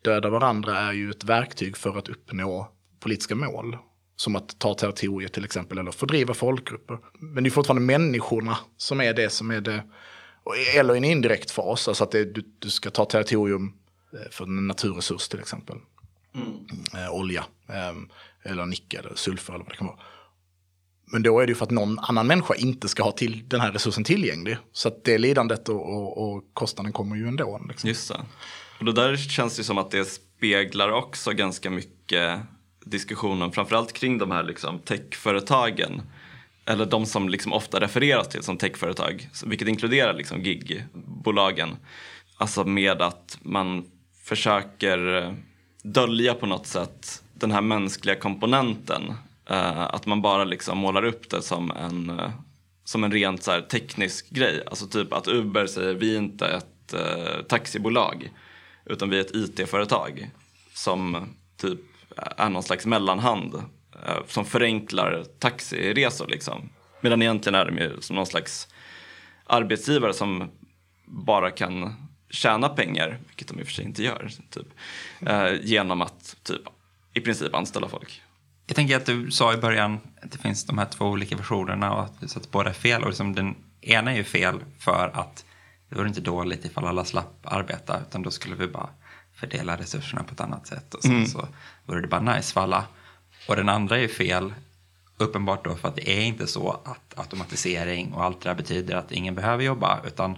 döda 0.02 0.30
varandra 0.30 0.78
är 0.78 0.94
ju 0.94 1.10
ett 1.10 1.24
verktyg 1.24 1.78
för 1.78 1.98
att 1.98 2.10
uppnå 2.10 2.72
politiska 3.00 3.36
mål. 3.36 3.78
Som 4.18 4.36
att 4.36 4.60
ta 4.60 4.74
territorier 4.74 5.30
till 5.30 5.46
exempel, 5.46 5.78
eller 5.78 5.92
fördriva 5.92 6.34
folkgrupper. 6.34 6.98
Men 7.20 7.44
det 7.44 7.48
är 7.48 7.52
fortfarande 7.52 7.86
människorna 7.86 8.58
som 8.78 9.02
är 9.02 9.14
det 9.14 9.30
som 9.30 9.52
är 9.52 9.62
det, 9.62 9.84
eller 10.76 10.94
i 10.94 10.98
en 10.98 11.04
indirekt 11.04 11.52
fas, 11.52 11.88
alltså 11.88 12.04
att 12.04 12.12
det, 12.12 12.26
du, 12.36 12.44
du 12.60 12.70
ska 12.70 12.90
ta 12.90 13.06
territorium 13.06 13.74
eh, 14.14 14.32
för 14.32 14.44
en 14.44 14.68
naturresurs 14.68 15.28
till 15.28 15.40
exempel. 15.40 15.78
Mm. 16.36 17.04
Eh, 17.04 17.14
olja, 17.14 17.46
eh, 17.70 18.52
eller 18.52 18.66
nickel, 18.66 19.06
eller 19.06 19.16
sulfur 19.16 19.54
eller 19.54 19.64
vad 19.64 19.74
det 19.74 19.78
kan 19.78 19.88
vara. 19.88 20.00
Men 21.12 21.24
då 21.24 21.40
är 21.40 21.46
det 21.46 21.52
ju 21.52 21.56
för 21.56 21.66
att 21.66 21.72
någon 21.72 22.00
annan 22.00 22.28
människa 22.28 22.56
inte 22.56 22.88
ska 22.88 23.04
ha 23.04 23.12
till 23.12 23.50
den 23.50 23.62
här 23.62 23.72
resursen 23.72 24.04
tillgänglig. 24.04 24.58
Så 24.72 24.88
att 24.88 25.04
det 25.04 25.18
lidandet 25.18 25.70
och, 25.70 25.94
och, 25.94 26.36
och 26.36 26.44
kostnaden 26.54 26.92
kommer 26.94 27.16
ju 27.16 27.28
ändå. 27.28 27.62
Liksom. 27.70 27.88
Just 27.90 28.10
det. 28.10 28.22
Och 28.80 28.86
det 28.86 28.94
där 28.94 29.18
känns 29.18 29.60
ju 29.60 29.64
som 29.64 29.78
att 29.78 29.92
det 29.92 30.06
speglar 30.06 30.92
också 30.92 31.32
ganska 31.32 31.70
mycket 31.70 32.40
diskussionen, 32.86 33.52
framförallt 33.52 33.94
kring 33.94 34.18
de 34.18 34.32
här 34.32 34.44
liksom 34.44 34.80
techföretagen. 34.80 36.02
Eller 36.66 36.86
de 36.86 37.06
som 37.06 37.30
liksom 37.30 37.54
ofta 37.54 37.80
refereras 37.80 38.30
till 38.30 38.44
som 38.44 38.58
techföretag, 38.58 39.30
vilket 39.46 39.68
inkluderar 39.68 40.14
liksom 40.14 40.42
gigbolagen. 40.42 41.70
Alltså 42.38 42.64
med 42.64 43.02
att 43.02 43.38
man 43.42 43.86
försöker 44.24 45.34
dölja 45.86 46.34
på 46.34 46.46
något 46.46 46.68
sätt 46.68 47.24
den 47.34 47.52
här 47.52 47.62
mänskliga 47.62 48.16
komponenten. 48.16 49.14
Eh, 49.50 49.82
att 49.82 50.06
man 50.06 50.22
bara 50.22 50.44
liksom 50.44 50.78
målar 50.78 51.06
upp 51.06 51.30
det 51.30 51.42
som 51.42 51.72
en, 51.72 52.10
eh, 52.10 52.32
som 52.84 53.04
en 53.04 53.12
rent 53.12 53.44
så 53.44 53.52
här 53.52 53.62
teknisk 53.62 54.30
grej. 54.30 54.64
Alltså 54.68 54.88
typ 54.88 55.14
att 55.14 55.28
Uber 55.28 55.68
säger 55.68 55.94
vi 55.94 56.14
är 56.14 56.18
inte 56.18 56.48
ett 56.48 56.94
eh, 56.94 57.42
taxibolag 57.48 58.30
utan 58.86 59.10
vi 59.10 59.18
är 59.18 59.22
ett 59.22 59.36
IT-företag 59.36 60.30
som 60.74 61.28
typ 61.58 61.80
är 62.38 62.50
någon 62.50 62.64
slags 62.64 62.86
mellanhand 62.86 63.56
eh, 64.06 64.26
som 64.28 64.46
förenklar 64.46 65.26
taxiresor. 65.40 66.28
Liksom. 66.28 66.70
Medan 67.02 67.22
egentligen 67.22 67.56
är 67.56 67.66
de 67.66 67.78
ju 67.78 68.02
som 68.02 68.16
någon 68.16 68.26
slags 68.26 68.68
arbetsgivare 69.46 70.14
som 70.14 70.50
bara 71.06 71.52
kan 71.52 71.94
tjäna 72.36 72.70
pengar, 72.70 73.20
vilket 73.28 73.48
de 73.48 73.60
i 73.60 73.64
och 73.64 73.68
för 73.68 73.74
sig 73.74 73.86
inte 73.86 74.04
gör, 74.04 74.32
typ, 74.50 74.68
eh, 75.20 75.54
genom 75.62 76.02
att 76.02 76.36
typ 76.44 76.62
i 77.14 77.22
princip 77.22 77.56
anställa 77.56 77.90
folk. 77.90 78.22
Jag 78.68 78.76
tänker 78.76 78.98
att 78.98 79.06
du 79.06 79.32
sa 79.32 79.54
i 79.54 79.58
början 79.58 80.00
att 80.22 80.32
det 80.32 80.38
finns 80.38 80.66
de 80.66 80.78
här 80.78 80.86
två 80.86 81.06
olika 81.06 81.36
versionerna 81.36 81.94
och 81.94 82.04
att, 82.04 82.32
så 82.32 82.40
att 82.40 82.52
båda 82.52 82.70
är 82.70 82.74
fel. 82.74 83.02
Och 83.04 83.10
liksom 83.10 83.36
den 83.36 83.56
ena 83.82 84.12
är 84.12 84.16
ju 84.16 84.24
fel 84.24 84.60
för 84.80 85.12
att 85.14 85.46
det 85.90 85.96
vore 85.96 86.08
inte 86.08 86.22
dåligt 86.22 86.66
ifall 86.66 86.86
alla 86.86 87.06
slapp 87.06 87.40
arbeta 87.44 88.00
utan 88.10 88.24
då 88.24 88.32
skulle 88.32 88.56
vi 88.56 88.68
bara 88.68 88.90
fördela 89.34 89.78
resurserna 89.78 90.24
på 90.24 90.34
ett 90.34 90.42
annat 90.42 90.68
sätt 90.68 90.94
och 90.94 91.04
sen 91.04 91.28
så 91.28 91.48
vore 91.86 92.02
det 92.02 92.08
bara 92.08 92.36
nice 92.36 92.54
för 92.54 92.62
alla. 92.62 92.86
Och 93.48 93.56
den 93.56 93.70
andra 93.70 93.98
är 93.98 94.02
ju 94.02 94.08
fel 94.08 94.54
uppenbart 95.18 95.66
då 95.66 95.76
för 95.76 95.88
att 95.88 95.96
det 95.96 96.10
är 96.10 96.22
inte 96.22 96.48
så 96.48 96.72
att 96.86 97.20
automatisering 97.20 98.14
och 98.14 98.24
allt 98.24 98.42
det 98.42 98.50
där 98.50 98.56
betyder 98.56 98.96
att 98.96 99.12
ingen 99.12 99.36
behöver 99.36 99.64
jobba 99.64 100.02
utan 100.08 100.38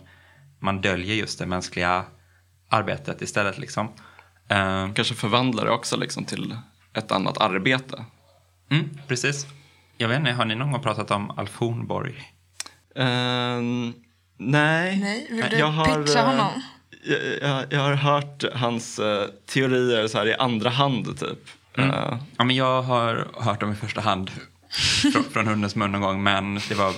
man 0.59 0.81
döljer 0.81 1.15
just 1.15 1.39
det 1.39 1.45
mänskliga 1.45 2.05
arbetet 2.69 3.21
istället 3.21 3.57
liksom. 3.57 3.87
Eh, 4.49 4.93
Kanske 4.93 5.13
förvandla 5.15 5.63
det 5.63 5.71
också 5.71 5.97
liksom 5.97 6.25
till 6.25 6.57
ett 6.93 7.11
annat 7.11 7.37
arbete. 7.37 8.05
Mm, 8.71 8.89
precis. 9.07 9.45
Jag 9.97 10.07
vet 10.09 10.19
inte, 10.19 10.31
har 10.31 10.45
ni 10.45 10.55
någon 10.55 10.71
gång 10.71 10.81
pratat 10.81 11.11
om 11.11 11.31
Alf 11.31 11.55
Hornborg? 11.57 12.23
Ehm, 12.95 13.93
nej. 14.37 14.97
Nej, 14.99 15.27
vill 15.31 15.45
du 15.49 15.57
jag 15.57 15.67
har, 15.67 16.03
pitcha 16.03 16.19
eh, 16.19 16.25
honom? 16.25 16.61
Jag, 17.05 17.19
jag, 17.49 17.65
jag 17.73 17.79
har 17.79 17.93
hört 17.93 18.43
hans 18.53 18.99
eh, 18.99 19.27
teorier 19.45 20.07
så 20.07 20.17
här 20.17 20.27
i 20.27 20.33
andra 20.33 20.69
hand 20.69 21.19
typ. 21.19 21.47
Eh, 21.77 22.17
Ja, 22.37 22.43
men 22.43 22.55
jag 22.55 22.81
har 22.81 23.27
hört 23.39 23.59
dem 23.59 23.71
i 23.71 23.75
första 23.75 24.01
hand 24.01 24.31
från, 25.13 25.23
från 25.23 25.47
hundens 25.47 25.75
mun 25.75 25.91
någon 25.91 26.01
gång, 26.01 26.23
men 26.23 26.55
det 26.69 26.75
var 26.75 26.93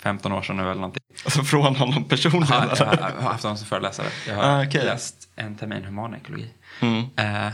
15 0.00 0.32
år 0.32 0.42
sedan 0.42 0.56
nu 0.56 0.62
eller 0.62 0.74
någonting. 0.74 1.02
alltså 1.24 1.42
från 1.42 1.76
honom 1.76 2.04
personligen. 2.04 2.46
Ja, 2.50 2.76
jag 2.78 2.86
har 2.86 3.30
haft 3.30 3.42
honom 3.42 3.58
som 3.58 3.66
föreläsare. 3.66 4.06
Jag 4.28 4.34
har 4.36 4.42
Ah, 4.42 4.64
okej. 4.66 4.84
läst 4.84 5.28
en 5.36 5.56
termin 5.56 5.84
humanekologi. 5.84 6.50
Mm. 6.80 7.04
Eh, 7.16 7.52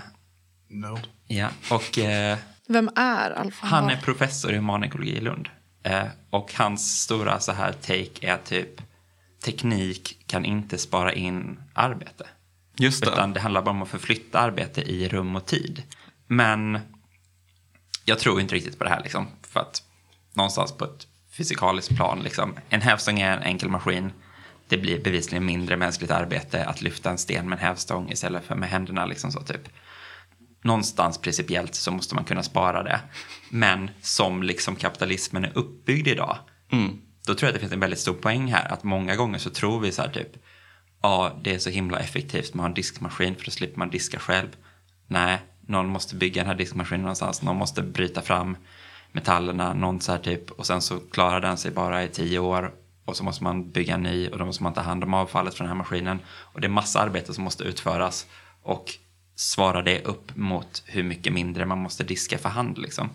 No. 0.69 0.99
ja, 1.27 1.49
och 1.71 1.99
eh, 1.99 2.39
Vem 2.69 2.91
är 2.97 3.31
Alf 3.31 3.61
han 3.61 3.91
är 3.91 3.97
professor 3.97 4.53
i 4.53 4.57
humanekologi 4.57 5.17
i 5.17 5.21
Lund. 5.21 5.49
Eh, 5.83 6.05
och 6.31 6.53
hans 6.55 7.01
stora 7.03 7.41
så 7.41 7.53
här 7.53 7.73
take 7.73 8.27
är 8.33 8.37
typ 8.45 8.83
teknik 9.45 10.19
kan 10.27 10.45
inte 10.45 10.79
spara 10.79 11.13
in 11.13 11.59
arbete. 11.75 12.27
Just 12.77 13.05
det. 13.05 13.11
Utan 13.11 13.33
det 13.33 13.41
handlar 13.41 13.63
bara 13.63 13.71
om 13.71 13.83
att 13.83 13.89
förflytta 13.89 14.39
arbete 14.39 14.81
i 14.83 15.09
rum 15.09 15.37
och 15.37 15.47
tid. 15.47 15.83
Men 16.27 16.79
jag 18.05 18.19
tror 18.19 18.41
inte 18.41 18.55
riktigt 18.55 18.79
på 18.79 18.85
det 18.85 18.91
här 18.91 19.03
liksom. 19.03 19.27
För 19.43 19.61
att 19.61 19.83
någonstans 20.35 20.73
på 20.73 20.85
ett 20.85 21.07
fysikaliskt 21.37 21.97
plan, 21.97 22.21
liksom, 22.23 22.55
en 22.69 22.81
hävstång 22.81 23.21
är 23.21 23.37
en 23.37 23.43
enkel 23.43 23.69
maskin. 23.69 24.13
Det 24.69 24.79
blir 24.79 25.05
bevisligen 25.05 25.45
mindre 25.45 25.77
mänskligt 25.77 26.11
arbete 26.11 26.65
att 26.65 26.83
lyfta 26.83 27.11
en 27.11 27.19
sten 27.19 27.49
med 27.49 27.59
en 27.59 27.65
hävstång 27.65 28.11
istället 28.11 28.45
för 28.45 28.55
med 28.55 28.69
händerna. 28.69 29.07
Liksom 29.07 29.33
så, 29.33 29.41
typ. 29.41 29.69
Någonstans 30.63 31.19
principiellt 31.19 31.75
så 31.75 31.91
måste 31.91 32.15
man 32.15 32.25
kunna 32.25 32.43
spara 32.43 32.83
det. 32.83 33.01
Men 33.51 33.91
som 34.01 34.43
liksom 34.43 34.77
kapitalismen 34.77 35.45
är 35.45 35.59
uppbyggd 35.59 36.09
idag, 36.09 36.39
då 37.27 37.35
tror 37.35 37.43
jag 37.43 37.49
att 37.49 37.55
det 37.55 37.61
finns 37.61 37.73
en 37.73 37.81
väldigt 37.81 37.99
stor 37.99 38.15
poäng 38.15 38.53
här. 38.53 38.73
Att 38.73 38.85
många 38.85 39.17
gånger 39.17 39.39
så 39.39 39.51
tror 39.51 39.81
vi 39.81 39.93
så 39.93 40.03
här 40.03 40.09
typ, 40.09 40.33
ja 41.03 41.41
det 41.45 41.55
är 41.55 41.59
så 41.59 41.71
himla 41.71 41.99
effektivt 41.99 42.55
med 42.55 42.61
att 42.61 42.65
ha 42.65 42.69
en 42.69 42.75
diskmaskin 42.75 43.37
för 43.37 43.45
då 43.45 43.51
slipper 43.51 43.79
man 43.79 43.91
diska 43.91 44.19
själv. 44.19 44.49
Nej, 45.07 45.39
någon 45.67 45.87
måste 45.87 46.15
bygga 46.15 46.43
den 46.43 46.51
här 46.51 46.59
diskmaskinen 46.59 47.03
någonstans, 47.03 47.43
någon 47.43 47.57
måste 47.57 47.83
bryta 47.83 48.23
fram 48.23 48.57
metallerna, 49.17 49.75
någon 49.75 50.01
så 50.01 50.13
här 50.13 50.19
typ, 50.19 50.51
och 50.51 50.67
sen 50.67 50.83
så 50.83 51.01
klarar 51.01 51.41
den 51.41 51.57
sig 51.57 51.71
bara 51.71 52.05
i 52.05 52.09
tio 52.09 52.39
år 52.39 52.75
och 53.05 53.17
så 53.17 53.25
måste 53.25 53.45
man 53.45 53.71
bygga 53.71 53.95
en 53.95 54.03
ny 54.03 54.29
och 54.29 54.39
då 54.39 54.45
måste 54.45 54.63
man 54.63 54.75
ta 54.75 54.81
hand 54.81 55.05
om 55.05 55.15
avfallet 55.15 55.55
från 55.55 55.65
den 55.65 55.77
här 55.77 55.79
maskinen. 55.79 56.19
Och 56.29 56.61
det 56.61 56.67
är 56.67 56.69
massa 56.69 57.01
arbete 57.01 57.35
som 57.35 57.45
måste 57.45 57.65
utföras 57.65 58.27
och 58.63 58.93
svara 59.35 59.83
det 59.83 60.05
upp 60.05 60.37
mot 60.37 60.83
hur 60.87 61.03
mycket 61.03 61.33
mindre 61.33 61.67
man 61.67 61.79
måste 61.79 62.05
diska 62.05 62.39
för 62.39 62.49
hand 62.49 62.79
liksom. 62.79 63.11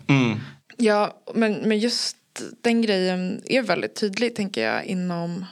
Ja, 0.76 1.22
men, 1.34 1.52
men 1.52 1.78
just 1.78 2.16
den 2.62 2.82
grejen 2.82 3.42
är 3.44 3.62
väldigt 3.62 3.94
tydlig 3.94 4.34
tänker 4.34 4.64
jag 4.64 4.84
inom 4.84 5.44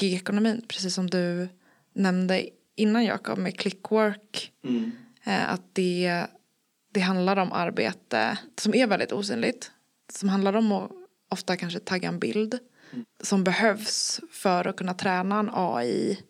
gigekonomin. 0.00 0.64
Precis 0.68 0.94
som 0.94 1.10
du 1.10 1.48
nämnde 1.94 2.48
innan 2.76 3.04
Jakob 3.04 3.38
med 3.38 3.58
clickwork. 3.58 4.52
Eh, 5.24 5.52
att 5.52 5.62
det, 5.72 6.26
det 6.94 7.00
handlar 7.00 7.36
om 7.36 7.52
arbete 7.52 8.38
som 8.60 8.74
är 8.74 8.86
väldigt 8.86 9.12
osynligt. 9.12 9.70
Som 10.12 10.28
handlar 10.28 10.56
om 10.56 10.72
att 10.72 10.90
ofta 11.30 11.56
kanske 11.56 11.80
tagga 11.80 12.08
en 12.08 12.18
bild. 12.18 12.58
Som 13.22 13.44
behövs 13.44 14.20
för 14.30 14.66
att 14.68 14.76
kunna 14.76 14.94
träna 14.94 15.38
en 15.38 15.50
AI. 15.52 16.22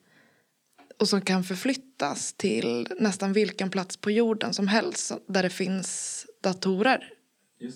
Och 1.00 1.08
som 1.08 1.20
kan 1.20 1.44
förflyttas 1.44 2.32
till 2.32 2.88
nästan 3.00 3.32
vilken 3.32 3.70
plats 3.70 3.96
på 3.96 4.10
jorden 4.10 4.54
som 4.54 4.68
helst 4.68 5.12
där 5.28 5.42
det 5.42 5.50
finns 5.50 6.26
datorer. 6.42 7.12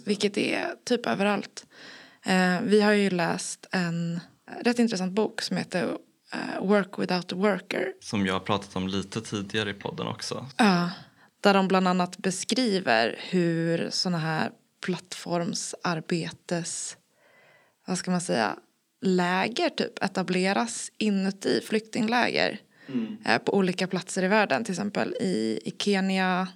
Vilket 0.04 0.38
är 0.38 0.74
typ 0.84 1.06
överallt. 1.06 1.66
Eh, 2.24 2.60
vi 2.62 2.80
har 2.80 2.92
ju 2.92 3.10
läst 3.10 3.66
en 3.70 4.20
rätt 4.60 4.78
intressant 4.78 5.12
bok 5.12 5.42
som 5.42 5.56
heter 5.56 5.96
eh, 6.32 6.66
Work 6.66 6.98
without 6.98 7.32
a 7.32 7.36
worker. 7.36 7.92
Som 8.00 8.26
jag 8.26 8.32
har 8.34 8.40
pratat 8.40 8.76
om 8.76 8.88
lite 8.88 9.20
tidigare 9.20 9.70
i 9.70 9.74
podden 9.74 10.06
också. 10.06 10.46
Ja, 10.56 10.90
där 11.40 11.54
de 11.54 11.68
bland 11.68 11.88
annat 11.88 12.18
beskriver 12.18 13.18
hur 13.30 13.90
såna 13.90 14.18
här 14.18 14.50
plattformsarbetes, 14.80 16.96
vad 17.86 17.98
ska 17.98 18.10
man 18.10 18.20
säga, 18.20 18.56
läger 19.00 19.68
typ 19.68 20.04
etableras 20.04 20.92
inuti 20.98 21.60
flyktingläger 21.60 22.60
eh, 23.24 23.38
på 23.38 23.54
olika 23.54 23.86
platser 23.86 24.22
i 24.22 24.28
världen. 24.28 24.64
Till 24.64 24.72
exempel 24.72 25.14
i, 25.20 25.60
i 25.64 25.74
Kenya 25.78 26.48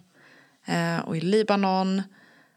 eh, 0.66 0.98
och 0.98 1.16
i 1.16 1.20
Libanon. 1.20 2.02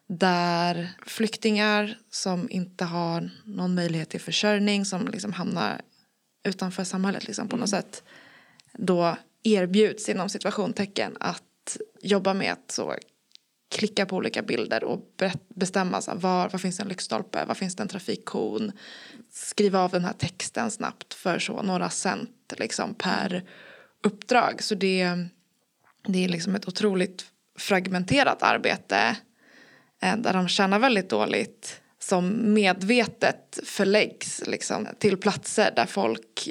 Där 0.10 0.90
flyktingar 1.06 1.98
som 2.10 2.50
inte 2.50 2.86
har 2.86 3.30
någon 3.46 3.76
möjlighet 3.76 4.10
till 4.10 4.22
försörjning 4.22 4.86
som 4.86 5.08
liksom 5.08 5.34
hamnar 5.34 5.82
utanför 6.44 6.84
samhället 6.84 7.28
liksom, 7.28 7.50
på 7.50 7.58
något 7.58 7.70
sätt 7.70 8.04
då 8.74 9.18
erbjuds 9.44 10.10
inom 10.10 10.30
situationstecken 10.30 11.18
att 11.20 11.78
jobba 12.02 12.34
med 12.34 12.52
att 12.52 12.72
så 12.72 12.96
klicka 13.70 14.06
på 14.06 14.16
olika 14.16 14.42
bilder 14.42 14.84
och 14.84 15.02
bestämma 15.56 16.02
så 16.02 16.12
här, 16.12 16.18
var, 16.18 16.50
var 16.50 16.60
finns 16.60 16.80
en 16.80 16.88
lyktstolpe, 16.88 17.46
var 17.46 17.56
finns 17.56 17.76
det 17.76 17.84
en 17.84 17.90
trafikkon 17.90 18.72
skriva 19.32 19.80
av 19.80 19.92
den 19.92 20.06
här 20.06 20.14
texten 20.14 20.72
snabbt 20.72 21.14
för 21.14 21.40
så 21.40 21.62
några 21.62 21.90
cent 21.90 22.54
liksom, 22.58 22.94
per 22.94 23.44
uppdrag. 24.04 24.64
Så 24.64 24.76
det, 24.76 25.26
det 26.08 26.24
är 26.24 26.30
liksom 26.30 26.56
ett 26.56 26.68
otroligt 26.68 27.26
fragmenterat 27.58 28.44
arbete 28.44 29.18
eh, 30.02 30.18
där 30.18 30.34
de 30.34 30.48
tjänar 30.48 30.80
väldigt 30.80 31.10
dåligt 31.10 31.82
som 32.00 32.54
medvetet 32.54 33.60
förläggs 33.64 34.44
liksom, 34.48 34.88
till 35.00 35.18
platser 35.18 35.74
där 35.76 35.86
folk 35.86 36.50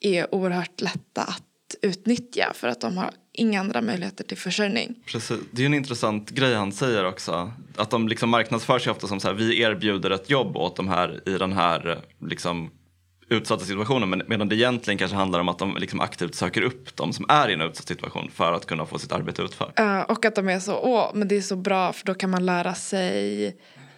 är 0.00 0.34
oerhört 0.34 0.80
lätta 0.80 1.22
att 1.22 1.74
utnyttja 1.82 2.52
för 2.54 2.68
att 2.68 2.80
de 2.80 2.96
har 2.98 3.10
inga 3.34 3.60
andra 3.60 3.80
möjligheter 3.80 4.24
till 4.24 4.36
försörjning. 4.36 4.94
Precis. 5.06 5.40
Det 5.50 5.62
är 5.62 5.66
en 5.66 5.74
intressant 5.74 6.30
grej 6.30 6.54
han 6.54 6.72
säger 6.72 7.04
också. 7.04 7.52
Att 7.76 7.90
de 7.90 8.08
liksom 8.08 8.30
marknadsför 8.30 8.78
sig 8.78 8.92
ofta 8.92 9.06
som 9.06 9.20
så 9.20 9.28
här, 9.28 9.34
vi 9.34 9.60
erbjuder 9.60 10.10
ett 10.10 10.30
jobb 10.30 10.56
åt 10.56 10.76
de 10.76 10.88
här 10.88 11.28
i 11.28 11.38
den 11.38 11.52
här 11.52 12.00
liksom, 12.20 12.70
utsatta 13.28 13.64
situationen. 13.64 14.10
Men, 14.10 14.22
medan 14.26 14.48
det 14.48 14.56
egentligen 14.56 14.98
kanske 14.98 15.16
handlar 15.16 15.40
om 15.40 15.48
att 15.48 15.58
de 15.58 15.76
liksom 15.76 16.00
aktivt 16.00 16.34
söker 16.34 16.62
upp 16.62 16.96
de 16.96 17.12
som 17.12 17.26
är 17.28 17.48
i 17.48 17.52
en 17.52 17.60
utsatt 17.60 17.88
situation 17.88 18.30
för 18.34 18.52
att 18.52 18.66
kunna 18.66 18.86
få 18.86 18.98
sitt 18.98 19.12
arbete 19.12 19.42
utfört. 19.42 19.78
Eh, 19.78 20.00
och 20.00 20.24
att 20.24 20.34
de 20.34 20.48
är 20.48 20.60
så, 20.60 20.78
åh, 20.78 21.10
men 21.14 21.28
det 21.28 21.36
är 21.36 21.42
så 21.42 21.56
bra 21.56 21.92
för 21.92 22.06
då 22.06 22.14
kan 22.14 22.30
man 22.30 22.46
lära 22.46 22.74
sig 22.74 23.46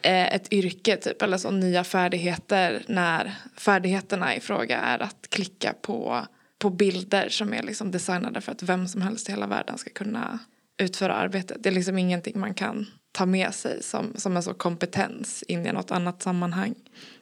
eh, 0.03 0.35
ett 0.35 0.53
yrke 0.53 0.96
typ 0.96 1.22
eller 1.22 1.38
så 1.38 1.51
nya 1.51 1.85
färdigheter 1.85 2.83
när 2.88 3.35
färdigheterna 3.57 4.37
i 4.37 4.40
fråga 4.40 4.79
är 4.79 5.03
att 5.03 5.27
klicka 5.31 5.75
på, 5.83 6.27
på 6.59 6.71
bilder 6.71 7.29
som 7.29 7.55
är 7.55 7.62
liksom 7.62 7.90
designade 7.90 8.40
för 8.40 8.53
att 8.53 8.62
vem 8.62 8.88
som 8.88 9.03
helst 9.03 9.29
i 9.29 9.33
hela 9.33 9.47
världen 9.47 9.79
ska 9.79 9.90
kunna 9.90 10.38
utföra 10.83 11.14
arbetet. 11.14 11.62
Det 11.62 11.69
är 11.69 11.73
liksom 11.73 11.99
ingenting 11.99 12.40
man 12.40 12.55
kan 12.55 12.87
ta 13.12 13.27
med 13.27 13.55
sig 13.55 13.83
som, 13.83 14.12
som 14.16 14.37
en 14.37 14.42
så 14.42 14.55
kompetens 14.55 15.42
in 15.42 15.66
i 15.66 15.73
något 15.73 15.90
annat 15.90 16.23
sammanhang. 16.23 16.75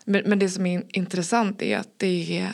Men, 0.05 0.23
men 0.27 0.39
det 0.39 0.49
som 0.49 0.67
är 0.67 0.83
intressant 0.89 1.63
är 1.63 1.79
att 1.79 1.99
det 1.99 2.39
är 2.39 2.53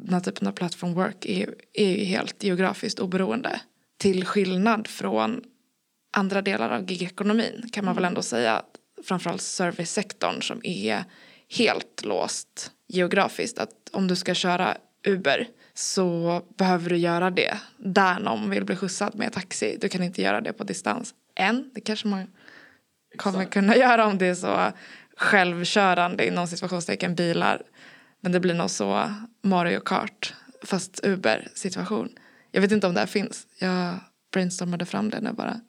den 0.00 0.14
här 0.14 0.20
typen 0.20 0.48
av 0.48 0.52
platform 0.52 0.94
work 0.94 1.26
är, 1.26 1.54
är 1.72 1.88
ju 1.88 2.04
helt 2.04 2.42
geografiskt 2.42 2.98
oberoende. 2.98 3.60
Till 3.98 4.24
skillnad 4.24 4.86
från 4.86 5.44
andra 6.12 6.42
delar 6.42 6.70
av 6.70 6.90
gigekonomin 6.90 7.68
kan 7.72 7.84
man 7.84 7.94
väl 7.94 8.04
ändå 8.04 8.22
säga. 8.22 8.62
Framförallt 9.04 9.42
servicesektorn 9.42 10.42
som 10.42 10.60
är 10.64 11.04
helt 11.48 12.04
låst 12.04 12.72
geografiskt. 12.88 13.58
Att 13.58 13.74
om 13.92 14.08
du 14.08 14.16
ska 14.16 14.34
köra 14.34 14.76
Uber 15.06 15.48
så 15.74 16.42
behöver 16.58 16.90
du 16.90 16.96
göra 16.96 17.30
det 17.30 17.58
där 17.78 18.18
någon 18.18 18.50
vill 18.50 18.64
bli 18.64 18.76
skjutsad 18.76 19.14
med 19.14 19.32
taxi. 19.32 19.78
Du 19.80 19.88
kan 19.88 20.02
inte 20.02 20.22
göra 20.22 20.40
det 20.40 20.52
på 20.52 20.64
distans. 20.64 21.14
Än, 21.34 21.70
det 21.74 21.80
kanske 21.80 22.08
man 22.08 22.26
kommer 23.16 23.44
kunna 23.44 23.76
göra 23.86 24.06
om 24.06 24.18
det 24.18 24.26
är 24.26 24.34
så 24.34 24.72
självkörande 25.16 26.26
inom 26.26 26.46
situationstecken 26.46 27.14
bilar. 27.14 27.62
Men 28.20 28.32
det 28.32 28.40
blir 28.40 28.54
nog 28.54 28.70
så 28.70 29.14
Mario 29.42 29.80
Kart 29.80 30.34
fast 30.62 31.00
Uber 31.04 31.48
situation. 31.54 32.08
Jag 32.50 32.60
vet 32.60 32.72
inte 32.72 32.86
om 32.86 32.94
det 32.94 33.00
här 33.00 33.06
finns. 33.06 33.46
Jag 33.58 33.94
brainstormade 34.32 34.86
fram 34.86 35.10
det 35.10 35.20
nu 35.20 35.32
bara. 35.32 35.60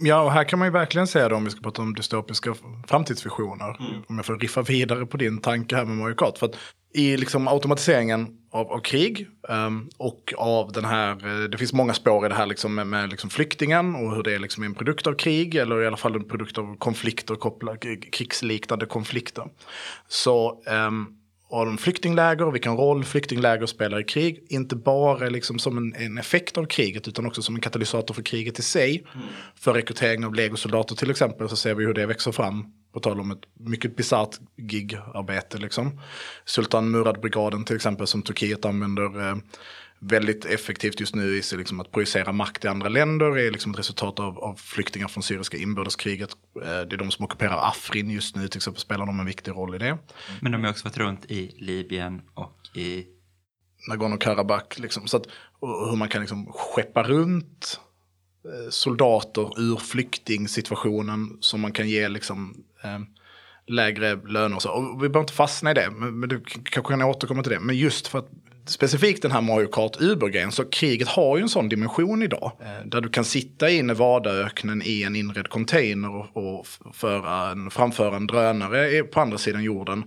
Ja, 0.00 0.22
och 0.22 0.32
här 0.32 0.44
kan 0.44 0.58
man 0.58 0.68
ju 0.68 0.72
verkligen 0.72 1.06
säga 1.06 1.28
det 1.28 1.34
om 1.34 1.44
vi 1.44 1.50
ska 1.50 1.60
prata 1.60 1.82
om 1.82 1.94
dystopiska 1.94 2.54
framtidsvisioner. 2.86 3.76
Om 4.08 4.16
jag 4.16 4.26
får 4.26 4.38
riffa 4.38 4.62
vidare 4.62 5.06
på 5.06 5.16
din 5.16 5.40
tanke 5.40 5.76
här 5.76 5.84
med 5.84 5.96
Mario 5.96 6.14
Kart. 6.14 6.38
För 6.38 6.46
att 6.46 6.56
i 6.94 7.16
liksom 7.16 7.48
automatiseringen 7.48 8.28
av, 8.50 8.72
av 8.72 8.80
krig 8.80 9.28
ehm, 9.48 9.88
och 9.96 10.34
av 10.36 10.72
den 10.72 10.84
här, 10.84 11.10
eh, 11.10 11.48
det 11.48 11.58
finns 11.58 11.72
många 11.72 11.94
spår 11.94 12.26
i 12.26 12.28
det 12.28 12.34
här 12.34 12.46
liksom 12.46 12.74
med, 12.74 12.86
med 12.86 13.10
liksom 13.10 13.30
flyktingen 13.30 13.94
och 13.94 14.14
hur 14.14 14.22
det 14.22 14.34
är 14.34 14.38
liksom 14.38 14.62
en 14.62 14.74
produkt 14.74 15.06
av 15.06 15.14
krig 15.14 15.54
eller 15.54 15.82
i 15.82 15.86
alla 15.86 15.96
fall 15.96 16.14
en 16.14 16.28
produkt 16.28 16.58
av 16.58 16.76
konflikter, 16.76 17.34
koppla, 17.34 17.76
krigsliknande 18.12 18.86
konflikter. 18.86 19.44
Så 20.08 20.62
um, 20.66 21.19
de 21.50 21.78
flyktingläger 21.78 22.46
och 22.46 22.54
vilken 22.54 22.76
roll 22.76 23.04
flyktingläger 23.04 23.66
spelar 23.66 24.00
i 24.00 24.04
krig. 24.04 24.44
Inte 24.48 24.76
bara 24.76 25.28
liksom 25.28 25.58
som 25.58 25.78
en, 25.78 25.94
en, 25.94 26.18
effekt 26.18 26.58
av 26.58 26.64
kriget 26.64 27.08
utan 27.08 27.26
också 27.26 27.42
som 27.42 27.54
en 27.54 27.60
katalysator 27.60 28.14
för 28.14 28.22
kriget 28.22 28.58
i 28.58 28.62
sig. 28.62 29.06
Mm. 29.14 29.26
För 29.54 29.72
rekrytering 29.72 30.24
av 30.24 30.34
legosoldater 30.34 30.96
till 30.96 31.10
exempel 31.10 31.48
så 31.48 31.56
ser 31.56 31.74
vi 31.74 31.84
hur 31.84 31.94
det 31.94 32.06
växer 32.06 32.32
fram. 32.32 32.66
På 32.92 33.00
tal 33.00 33.20
om 33.20 33.30
ett 33.30 33.42
mycket 33.58 33.96
bisarrt 33.96 34.38
gigarbete 34.56 35.58
liksom. 35.58 36.00
Sultan 36.44 36.90
Murad-brigaden 36.90 37.64
till 37.64 37.76
exempel 37.76 38.06
som 38.06 38.22
Turkiet 38.22 38.64
använder 38.64 39.28
eh, 39.28 39.36
väldigt 40.00 40.44
effektivt 40.44 41.00
just 41.00 41.14
nu 41.14 41.36
i 41.36 41.42
liksom 41.56 41.80
att 41.80 41.92
projicera 41.92 42.32
makt 42.32 42.64
i 42.64 42.68
andra 42.68 42.88
länder 42.88 43.38
är 43.38 43.50
liksom 43.50 43.72
ett 43.72 43.78
resultat 43.78 44.20
av, 44.20 44.38
av 44.38 44.54
flyktingar 44.54 45.08
från 45.08 45.22
syriska 45.22 45.56
inbördeskriget. 45.56 46.30
Eh, 46.56 46.62
det 46.62 46.92
är 46.92 46.96
de 46.96 47.10
som 47.10 47.24
ockuperar 47.24 47.68
Afrin 47.68 48.10
just 48.10 48.36
nu 48.36 48.48
till 48.48 48.58
exempel 48.58 48.80
spelar 48.80 49.06
de 49.06 49.20
en 49.20 49.26
viktig 49.26 49.52
roll 49.52 49.74
i 49.74 49.78
det. 49.78 49.98
Men 50.40 50.52
de 50.52 50.64
har 50.64 50.70
också 50.70 50.84
varit 50.84 50.98
runt 50.98 51.30
i 51.30 51.54
Libyen 51.58 52.22
och 52.34 52.56
i 52.74 53.06
Nagorno-Karabach. 53.90 54.80
Liksom, 54.80 55.06
så 55.06 55.16
att, 55.16 55.26
hur 55.60 55.96
man 55.96 56.08
kan 56.08 56.20
liksom 56.20 56.52
skeppa 56.52 57.02
runt 57.02 57.80
eh, 58.44 58.70
soldater 58.70 59.60
ur 59.60 59.76
flyktingsituationen 59.76 61.38
som 61.40 61.60
man 61.60 61.72
kan 61.72 61.88
ge 61.88 62.08
liksom, 62.08 62.64
eh, 62.84 62.98
lägre 63.66 64.14
löner 64.14 64.56
och 64.56 64.62
så. 64.62 64.70
Och 64.70 65.04
vi 65.04 65.08
behöver 65.08 65.20
inte 65.20 65.32
fastna 65.32 65.70
i 65.70 65.74
det, 65.74 65.90
men, 65.90 66.20
men 66.20 66.28
du 66.28 66.40
kanske 66.44 66.92
kan 66.92 67.02
återkomma 67.02 67.42
till 67.42 67.52
det. 67.52 67.60
Men 67.60 67.76
just 67.76 68.06
för 68.06 68.18
att 68.18 68.30
specifikt 68.70 69.22
den 69.22 69.30
här 69.30 69.40
Mario 69.40 69.66
Kart 69.66 70.00
Uber-grejen, 70.00 70.52
så 70.52 70.64
kriget 70.64 71.08
har 71.08 71.36
ju 71.36 71.42
en 71.42 71.48
sån 71.48 71.68
dimension 71.68 72.22
idag. 72.22 72.52
Eh, 72.60 72.86
där 72.86 73.00
du 73.00 73.08
kan 73.08 73.24
sitta 73.24 73.70
i 73.70 73.82
Nevadaöknen 73.82 74.82
i 74.84 75.02
en 75.02 75.16
inredd 75.16 75.48
container 75.48 76.16
och, 76.16 76.36
och 76.36 76.66
föra 76.92 77.50
en, 77.50 77.70
framföra 77.70 78.16
en 78.16 78.26
drönare 78.26 79.02
på 79.02 79.20
andra 79.20 79.38
sidan 79.38 79.62
jorden. 79.62 80.04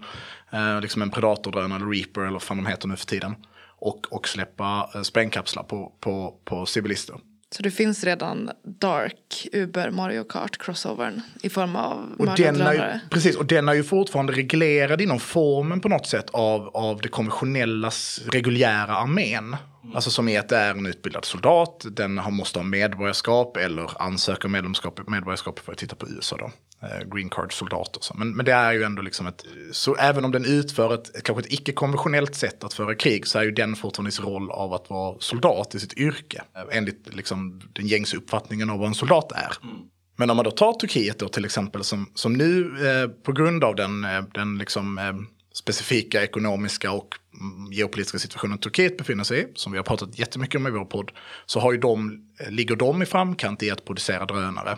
Eh, 0.51 0.81
liksom 0.81 1.01
en 1.01 1.11
Predator-drönare, 1.11 1.75
eller 1.75 1.91
Reaper 1.91 2.21
eller 2.21 2.31
vad 2.31 2.43
fan 2.43 2.57
de 2.57 2.65
heter 2.65 2.87
nu 2.87 2.95
för 2.95 3.05
tiden. 3.05 3.35
Och, 3.79 4.13
och 4.13 4.27
släppa 4.27 4.89
eh, 4.95 5.01
sprängkapslar 5.01 5.63
på, 5.63 5.91
på, 5.99 6.33
på 6.45 6.65
civilister. 6.65 7.15
Så 7.53 7.63
det 7.63 7.71
finns 7.71 8.03
redan 8.03 8.49
Dark 8.63 9.47
Uber 9.51 9.91
Mario 9.91 10.23
Kart 10.23 10.57
crossovern 10.57 11.21
i 11.41 11.49
form 11.49 11.75
av 11.75 12.15
och 12.19 12.37
den 12.37 12.61
är 12.61 12.73
ju, 12.73 12.99
Precis, 13.09 13.35
och 13.35 13.45
den 13.45 13.69
är 13.69 13.73
ju 13.73 13.83
fortfarande 13.83 14.33
reglerad 14.33 15.01
inom 15.01 15.19
formen 15.19 15.81
på 15.81 15.89
något 15.89 16.07
sätt 16.07 16.29
av, 16.29 16.67
av 16.67 17.01
det 17.01 17.07
konventionella 17.07 17.91
reguljära 18.31 18.95
armén. 18.95 19.55
Mm. 19.83 19.95
Alltså 19.95 20.11
som 20.11 20.29
är 20.29 20.39
att 20.39 20.49
det 20.49 20.57
är 20.57 20.71
en 20.71 20.85
utbildad 20.85 21.25
soldat, 21.25 21.85
den 21.91 22.21
måste 22.29 22.59
ha 22.59 22.63
medborgarskap 22.63 23.57
eller 23.57 24.01
ansöka 24.01 24.47
om 24.47 24.51
medlemskap, 24.51 24.99
medborgarskap 25.07 25.59
för 25.59 25.71
att 25.71 25.77
titta 25.77 25.95
på 25.95 26.09
USA 26.09 26.37
då. 26.37 26.51
Eh, 26.87 27.07
green 27.15 27.29
card-soldater. 27.29 28.01
Men, 28.15 28.35
men 28.35 28.45
det 28.45 28.51
är 28.51 28.73
ju 28.73 28.83
ändå 28.83 29.01
liksom 29.01 29.27
ett, 29.27 29.45
så 29.71 29.95
även 29.95 30.25
om 30.25 30.31
den 30.31 30.45
utför 30.45 30.93
ett, 30.93 31.23
kanske 31.23 31.41
ett 31.41 31.53
icke-konventionellt 31.53 32.35
sätt 32.35 32.63
att 32.63 32.73
föra 32.73 32.95
krig 32.95 33.27
så 33.27 33.39
är 33.39 33.43
ju 33.43 33.51
den 33.51 33.75
fortfarande 33.75 34.09
i 34.09 34.11
sin 34.11 34.25
roll 34.25 34.51
av 34.51 34.73
att 34.73 34.89
vara 34.89 35.19
soldat 35.19 35.75
i 35.75 35.79
sitt 35.79 35.93
yrke. 35.93 36.43
Eh, 36.55 36.77
enligt 36.77 37.15
liksom 37.15 37.61
den 37.73 37.87
gängse 37.87 38.17
uppfattningen 38.17 38.69
av 38.69 38.79
vad 38.79 38.87
en 38.87 38.95
soldat 38.95 39.31
är. 39.31 39.53
Mm. 39.63 39.75
Men 40.15 40.29
om 40.29 40.37
man 40.37 40.43
då 40.43 40.51
tar 40.51 40.73
Turkiet 40.73 41.19
då 41.19 41.27
till 41.27 41.45
exempel 41.45 41.83
som, 41.83 42.09
som 42.13 42.33
nu 42.33 42.65
eh, 42.87 43.07
på 43.07 43.31
grund 43.31 43.63
av 43.63 43.75
den, 43.75 44.03
eh, 44.03 44.21
den 44.33 44.57
liksom, 44.57 44.97
eh, 44.97 45.13
specifika 45.53 46.23
ekonomiska 46.23 46.91
och 46.91 47.15
mm, 47.39 47.71
geopolitiska 47.71 48.19
situationen 48.19 48.57
Turkiet 48.57 48.97
befinner 48.97 49.23
sig 49.23 49.41
i, 49.41 49.47
som 49.55 49.71
vi 49.71 49.77
har 49.77 49.83
pratat 49.83 50.19
jättemycket 50.19 50.55
om 50.55 50.67
i 50.67 50.69
vår 50.69 50.85
podd, 50.85 51.11
så 51.45 51.59
har 51.59 51.71
ju 51.71 51.77
de, 51.77 52.25
ligger 52.49 52.75
de 52.75 53.01
i 53.01 53.05
framkant 53.05 53.63
i 53.63 53.71
att 53.71 53.85
producera 53.85 54.25
drönare. 54.25 54.77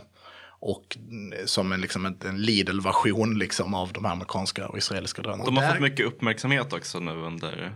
Och 0.59 0.97
som 1.45 1.71
en, 1.71 1.81
liksom 1.81 2.05
en, 2.05 2.17
en 2.25 2.41
Lidl-version 2.41 3.39
liksom 3.39 3.73
av 3.73 3.93
de 3.93 4.05
amerikanska 4.05 4.67
och 4.67 4.77
israeliska 4.77 5.21
drönarna. 5.21 5.45
De 5.45 5.57
har 5.57 5.71
fått 5.71 5.81
mycket 5.81 6.05
uppmärksamhet 6.05 6.73
också 6.73 6.99
nu 6.99 7.11
under... 7.11 7.71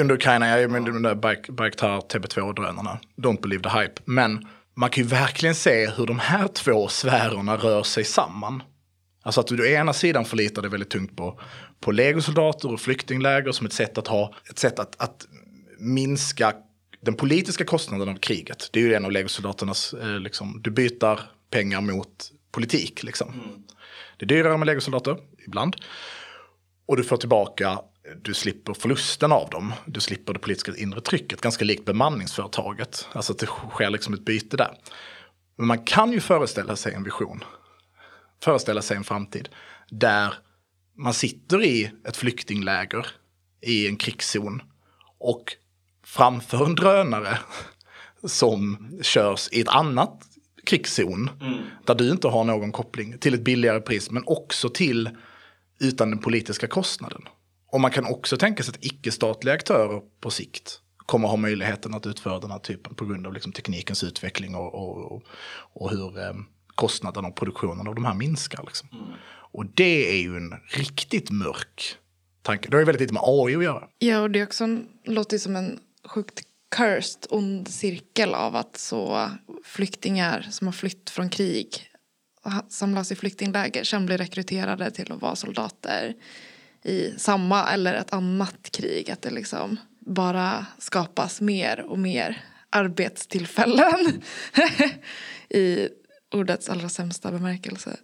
Under 0.00 0.14
Ukraina, 0.14 0.60
ja, 0.60 0.68
men 0.68 0.84
de 0.84 1.02
där 1.02 1.14
Bayktar 1.52 2.00
TB2-drönarna. 2.00 2.98
Don't 3.16 3.40
believe 3.42 3.62
the 3.62 3.78
hype. 3.78 4.02
Men 4.04 4.48
man 4.74 4.90
kan 4.90 5.04
ju 5.04 5.08
verkligen 5.08 5.54
se 5.54 5.90
hur 5.90 6.06
de 6.06 6.18
här 6.18 6.48
två 6.48 6.88
sfärerna 6.88 7.56
rör 7.56 7.82
sig 7.82 8.04
samman. 8.04 8.62
Alltså 9.22 9.40
att 9.40 9.46
du 9.46 9.62
å 9.62 9.66
ena 9.66 9.92
sidan 9.92 10.24
förlitar 10.24 10.62
dig 10.62 10.70
väldigt 10.70 10.90
tungt 10.90 11.16
på, 11.16 11.40
på 11.80 11.92
legosoldater 11.92 12.72
och 12.72 12.80
flyktingläger 12.80 13.52
som 13.52 13.66
ett 13.66 13.72
sätt 13.72 13.98
att 13.98 14.06
ha, 14.06 14.34
ett 14.50 14.58
sätt 14.58 14.78
att, 14.78 15.02
att 15.02 15.26
minska 15.78 16.54
den 17.00 17.14
politiska 17.14 17.64
kostnaden 17.64 18.08
av 18.08 18.16
kriget. 18.16 18.68
Det 18.72 18.80
är 18.80 18.84
ju 18.84 18.94
en 18.94 19.04
av 19.04 19.12
legosoldaternas, 19.12 19.94
eh, 19.94 20.20
liksom, 20.20 20.60
du 20.64 20.70
byter 20.70 21.20
pengar 21.50 21.80
mot 21.80 22.32
politik. 22.52 23.02
Liksom. 23.02 23.28
Mm. 23.28 23.62
Det 24.16 24.24
är 24.24 24.28
dyrare 24.28 24.56
med 24.56 24.66
legosoldater, 24.66 25.16
ibland. 25.46 25.76
Och 26.86 26.96
du 26.96 27.04
får 27.04 27.16
tillbaka, 27.16 27.80
du 28.22 28.34
slipper 28.34 28.74
förlusten 28.74 29.32
av 29.32 29.50
dem. 29.50 29.72
Du 29.86 30.00
slipper 30.00 30.32
det 30.32 30.38
politiska 30.38 30.72
inre 30.76 31.00
trycket, 31.00 31.40
ganska 31.40 31.64
likt 31.64 31.84
bemanningsföretaget. 31.84 33.08
Alltså 33.12 33.32
att 33.32 33.38
det 33.38 33.46
sker 33.46 33.90
liksom 33.90 34.14
ett 34.14 34.24
byte 34.24 34.56
där. 34.56 34.74
Men 35.56 35.66
man 35.66 35.84
kan 35.84 36.12
ju 36.12 36.20
föreställa 36.20 36.76
sig 36.76 36.94
en 36.94 37.04
vision. 37.04 37.44
Föreställa 38.42 38.82
sig 38.82 38.96
en 38.96 39.04
framtid 39.04 39.48
där 39.90 40.34
man 40.96 41.14
sitter 41.14 41.64
i 41.64 41.90
ett 42.08 42.16
flyktingläger 42.16 43.06
i 43.60 43.86
en 43.86 43.96
krigszon 43.96 44.62
och 45.18 45.56
framför 46.04 46.66
en 46.66 46.74
drönare 46.74 47.38
som 48.24 48.90
körs 49.02 49.48
i 49.52 49.60
ett 49.60 49.68
annat 49.68 50.24
krigszon. 50.64 51.30
Mm. 51.40 51.58
Där 51.86 51.94
du 51.94 52.10
inte 52.10 52.28
har 52.28 52.44
någon 52.44 52.72
koppling 52.72 53.18
till 53.18 53.34
ett 53.34 53.44
billigare 53.44 53.80
pris 53.80 54.10
men 54.10 54.22
också 54.26 54.68
till 54.68 55.10
utan 55.80 56.10
den 56.10 56.18
politiska 56.18 56.66
kostnaden. 56.66 57.22
Och 57.66 57.80
man 57.80 57.90
kan 57.90 58.06
också 58.06 58.36
tänka 58.36 58.62
sig 58.62 58.74
att 58.74 58.84
icke-statliga 58.84 59.54
aktörer 59.54 60.02
på 60.20 60.30
sikt 60.30 60.80
kommer 61.06 61.28
ha 61.28 61.36
möjligheten 61.36 61.94
att 61.94 62.06
utföra 62.06 62.38
den 62.38 62.50
här 62.50 62.58
typen 62.58 62.94
på 62.94 63.04
grund 63.04 63.26
av 63.26 63.32
liksom 63.34 63.52
teknikens 63.52 64.04
utveckling 64.04 64.54
och, 64.54 64.74
och, 64.74 65.22
och 65.72 65.90
hur 65.90 66.18
eh, 66.18 66.32
kostnaden 66.74 67.24
och 67.24 67.34
produktionen 67.34 67.88
av 67.88 67.94
de 67.94 68.04
här 68.04 68.14
minskar. 68.14 68.62
Liksom. 68.66 68.88
Mm. 68.92 69.04
Och 69.52 69.66
det 69.66 70.10
är 70.10 70.22
ju 70.22 70.36
en 70.36 70.54
riktigt 70.68 71.30
mörk 71.30 71.96
tanke. 72.42 72.68
Det 72.68 72.76
har 72.76 72.80
ju 72.80 72.86
väldigt 72.86 73.00
lite 73.00 73.14
med 73.14 73.22
AI 73.24 73.56
att 73.56 73.64
göra. 73.64 73.88
Ja, 73.98 74.20
och 74.20 74.30
det 74.30 74.40
är 74.40 74.44
också 74.44 74.64
en, 74.64 74.88
låter 75.04 75.38
som 75.38 75.56
en 75.56 75.78
sjukt 76.04 76.42
cursed, 76.76 77.26
ond 77.30 77.68
cirkel 77.68 78.34
av 78.34 78.56
att 78.56 78.76
så 78.76 79.30
flyktingar 79.64 80.46
som 80.50 80.66
har 80.66 80.72
flytt 80.72 81.10
från 81.10 81.30
krig 81.30 81.88
samlas 82.68 83.12
i 83.12 83.16
flyktingläger 83.16 83.84
sen 83.84 84.06
blir 84.06 84.18
rekryterade 84.18 84.90
till 84.90 85.12
att 85.12 85.22
vara 85.22 85.36
soldater 85.36 86.14
i 86.82 87.14
samma 87.16 87.70
eller 87.70 87.94
ett 87.94 88.12
annat 88.12 88.70
krig. 88.70 89.10
Att 89.10 89.22
det 89.22 89.30
liksom 89.30 89.76
bara 89.98 90.66
skapas 90.78 91.40
mer 91.40 91.80
och 91.80 91.98
mer 91.98 92.44
arbetstillfällen 92.70 94.22
i 95.48 95.88
ordets 96.32 96.68
allra 96.68 96.88
sämsta 96.88 97.30
bemärkelse. 97.30 97.96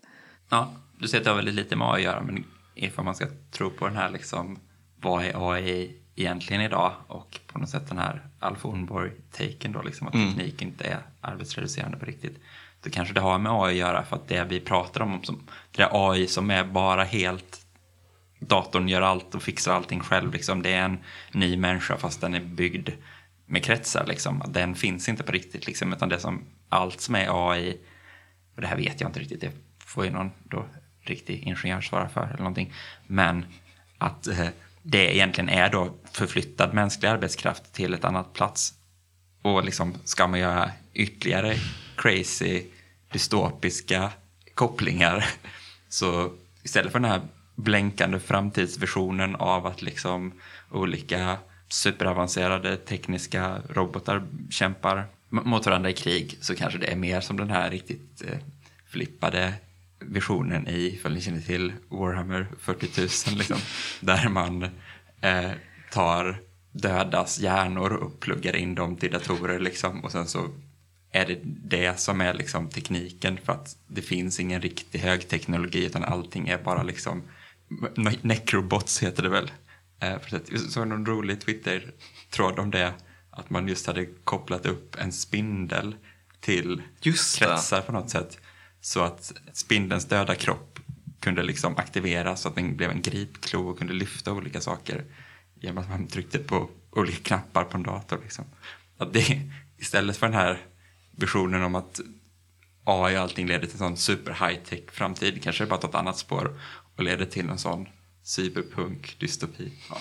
Ja, 0.49 0.73
du 0.99 1.09
säger 1.09 1.21
att 1.21 1.25
det 1.25 1.31
har 1.31 1.37
väldigt 1.37 1.55
lite 1.55 1.77
med 1.77 1.89
AI 1.89 1.95
att 1.97 2.03
göra 2.03 2.23
men 2.23 2.45
ifall 2.75 3.05
man 3.05 3.15
ska 3.15 3.27
tro 3.51 3.71
på 3.71 3.87
den 3.87 3.97
här 3.97 4.11
liksom 4.11 4.59
vad 5.01 5.25
är 5.25 5.53
AI 5.53 5.97
egentligen 6.17 6.63
idag 6.63 6.93
och 7.07 7.41
på 7.47 7.59
något 7.59 7.69
sätt 7.69 7.89
den 7.89 7.99
här 7.99 8.27
Alf 8.39 8.65
Ornborg-taken 8.65 9.73
då, 9.73 9.83
liksom 9.83 10.09
att 10.09 10.15
mm. 10.15 10.29
teknik 10.29 10.63
inte 10.63 10.85
är 10.85 10.99
arbetsreducerande 11.21 11.97
på 11.97 12.07
riktigt. 12.07 12.39
Då 12.83 12.91
kanske 12.91 13.15
det 13.15 13.21
har 13.21 13.39
med 13.39 13.53
AI 13.53 13.71
att 13.71 13.77
göra 13.77 14.05
för 14.05 14.17
att 14.17 14.29
det 14.29 14.45
vi 14.45 14.61
pratar 14.61 15.01
om, 15.01 15.23
som, 15.23 15.47
det 15.71 15.83
är 15.83 16.11
AI 16.11 16.27
som 16.27 16.51
är 16.51 16.65
bara 16.65 17.05
helt 17.05 17.67
datorn 18.41 18.89
gör 18.89 19.03
allt 19.03 19.35
och 19.35 19.43
fixar 19.43 19.73
allting 19.73 20.01
själv. 20.01 20.33
Liksom. 20.33 20.63
Det 20.63 20.73
är 20.73 20.85
en 20.85 20.99
ny 21.33 21.57
människa 21.57 21.97
fast 21.97 22.21
den 22.21 22.35
är 22.35 22.41
byggd 22.41 22.89
med 23.47 23.65
kretsar. 23.65 24.07
Liksom. 24.07 24.43
Den 24.49 24.75
finns 24.75 25.09
inte 25.09 25.23
på 25.23 25.33
riktigt. 25.33 25.67
Liksom, 25.67 25.93
utan 25.93 26.09
det 26.09 26.19
som, 26.19 26.45
allt 26.69 27.01
som 27.01 27.15
är 27.15 27.51
AI, 27.51 27.81
och 28.59 28.63
det 28.63 28.69
här 28.69 28.77
vet 28.77 29.01
jag 29.01 29.09
inte 29.09 29.21
riktigt, 29.21 29.41
det 29.41 29.51
får 29.79 30.05
ju 30.05 30.11
någon 30.11 30.31
då, 30.45 30.67
riktig 31.03 31.43
ingenjör 31.43 31.81
svara 31.81 32.09
för 32.09 32.25
eller 32.25 32.39
någonting. 32.39 32.73
Men 33.07 33.45
att 33.99 34.27
eh, 34.27 34.49
det 34.83 35.17
egentligen 35.17 35.49
är 35.49 35.71
då 35.71 35.95
förflyttad 36.13 36.75
mänsklig 36.75 37.09
arbetskraft 37.09 37.73
till 37.73 37.95
ett 37.95 38.05
annat 38.05 38.33
plats. 38.33 38.75
Och 39.43 39.65
liksom 39.65 39.95
ska 40.05 40.27
man 40.27 40.41
göra 40.41 40.71
ytterligare 40.95 41.55
crazy 41.97 42.63
dystopiska 43.13 44.11
kopplingar 44.55 45.25
så 45.89 46.33
istället 46.63 46.93
för 46.93 46.99
den 46.99 47.11
här 47.11 47.23
blänkande 47.55 48.19
framtidsvisionen 48.19 49.37
av 49.37 49.67
att 49.67 49.83
liksom 49.83 50.33
olika 50.71 51.37
superavancerade 51.69 52.77
tekniska 52.77 53.63
robotar 53.69 54.23
kämpar 54.51 55.07
mot 55.31 55.67
varandra 55.67 55.91
i 55.91 55.93
krig 55.93 56.39
så 56.41 56.55
kanske 56.55 56.79
det 56.79 56.87
är 56.87 56.97
mer 56.97 57.21
som 57.21 57.37
den 57.37 57.51
här 57.51 57.71
riktigt 57.71 58.23
eh, 58.27 58.39
flippade 58.87 59.55
versionen 60.01 60.69
i, 60.69 60.95
ifall 60.95 61.15
ni 61.15 61.21
känner 61.21 61.41
till 61.41 61.73
Warhammer 61.89 62.47
40 62.61 63.01
000, 63.31 63.39
liksom, 63.39 63.59
där 64.01 64.29
man 64.29 64.63
eh, 65.21 65.51
tar 65.93 66.41
dödas 66.73 67.39
hjärnor 67.39 67.93
och 67.93 68.21
pluggar 68.21 68.57
in 68.57 68.75
dem 68.75 68.97
till 68.97 69.13
datorer 69.13 69.59
liksom, 69.59 70.05
och 70.05 70.13
sen 70.13 70.27
så 70.27 70.51
är 71.13 71.27
det 71.27 71.39
det 71.45 72.01
som 72.01 72.21
är 72.21 72.35
liksom 72.35 72.69
tekniken 72.69 73.39
för 73.45 73.53
att 73.53 73.77
det 73.87 74.03
finns 74.03 74.41
ingen 74.41 74.61
riktig 74.61 74.99
högteknologi 74.99 75.85
utan 75.85 76.05
allting 76.05 76.49
är 76.49 76.59
bara 76.59 76.83
liksom 76.83 77.23
necrobots 78.23 79.03
heter 79.03 79.23
det 79.23 79.29
väl. 79.29 79.51
Eh, 80.01 80.17
så 80.69 80.85
någon 80.85 81.07
rolig 81.07 81.41
Twitter-tråd 81.41 82.59
om 82.59 82.71
det 82.71 82.93
att 83.39 83.51
man 83.51 83.69
just 83.69 83.87
hade 83.87 84.07
kopplat 84.07 84.67
upp 84.67 84.97
en 84.99 85.13
spindel 85.13 85.97
till 86.41 86.83
Just 87.01 87.39
det. 87.39 87.47
kretsar 87.47 87.81
på 87.81 87.93
något 87.93 88.11
sätt. 88.11 88.39
Så 88.81 89.01
att 89.01 89.33
spindelns 89.53 90.05
döda 90.05 90.35
kropp 90.35 90.81
kunde 91.21 91.43
liksom 91.43 91.77
aktiveras 91.77 92.41
så 92.41 92.49
att 92.49 92.55
den 92.55 92.77
blev 92.77 92.91
en 92.91 93.03
gripklo 93.03 93.69
och 93.69 93.79
kunde 93.79 93.93
lyfta 93.93 94.33
olika 94.33 94.61
saker 94.61 95.05
genom 95.61 95.79
att 95.79 95.89
man 95.89 96.07
tryckte 96.07 96.39
på 96.39 96.71
olika 96.91 97.19
knappar 97.23 97.65
på 97.65 97.77
en 97.77 97.83
dator. 97.83 98.19
Liksom. 98.23 98.45
Att 98.99 99.13
det, 99.13 99.43
istället 99.79 100.17
för 100.17 100.27
den 100.27 100.37
här 100.37 100.61
visionen 101.11 101.63
om 101.63 101.75
att 101.75 102.01
AI 102.85 103.17
och 103.17 103.21
allting 103.21 103.47
leder 103.47 103.67
till 103.67 103.75
en 103.75 103.79
sån 103.79 103.97
super 103.97 104.33
high-tech 104.33 104.91
framtid 104.93 105.43
kanske 105.43 105.65
det 105.65 105.69
bara 105.69 105.81
tar 105.81 105.89
ett 105.89 105.95
annat 105.95 106.19
spår 106.19 106.61
och 106.97 107.03
leder 107.03 107.27
till 107.27 107.49
en 107.49 107.59
sån 107.59 107.89
cyberpunk-dystopi. 108.23 109.73
Ja. 109.91 110.01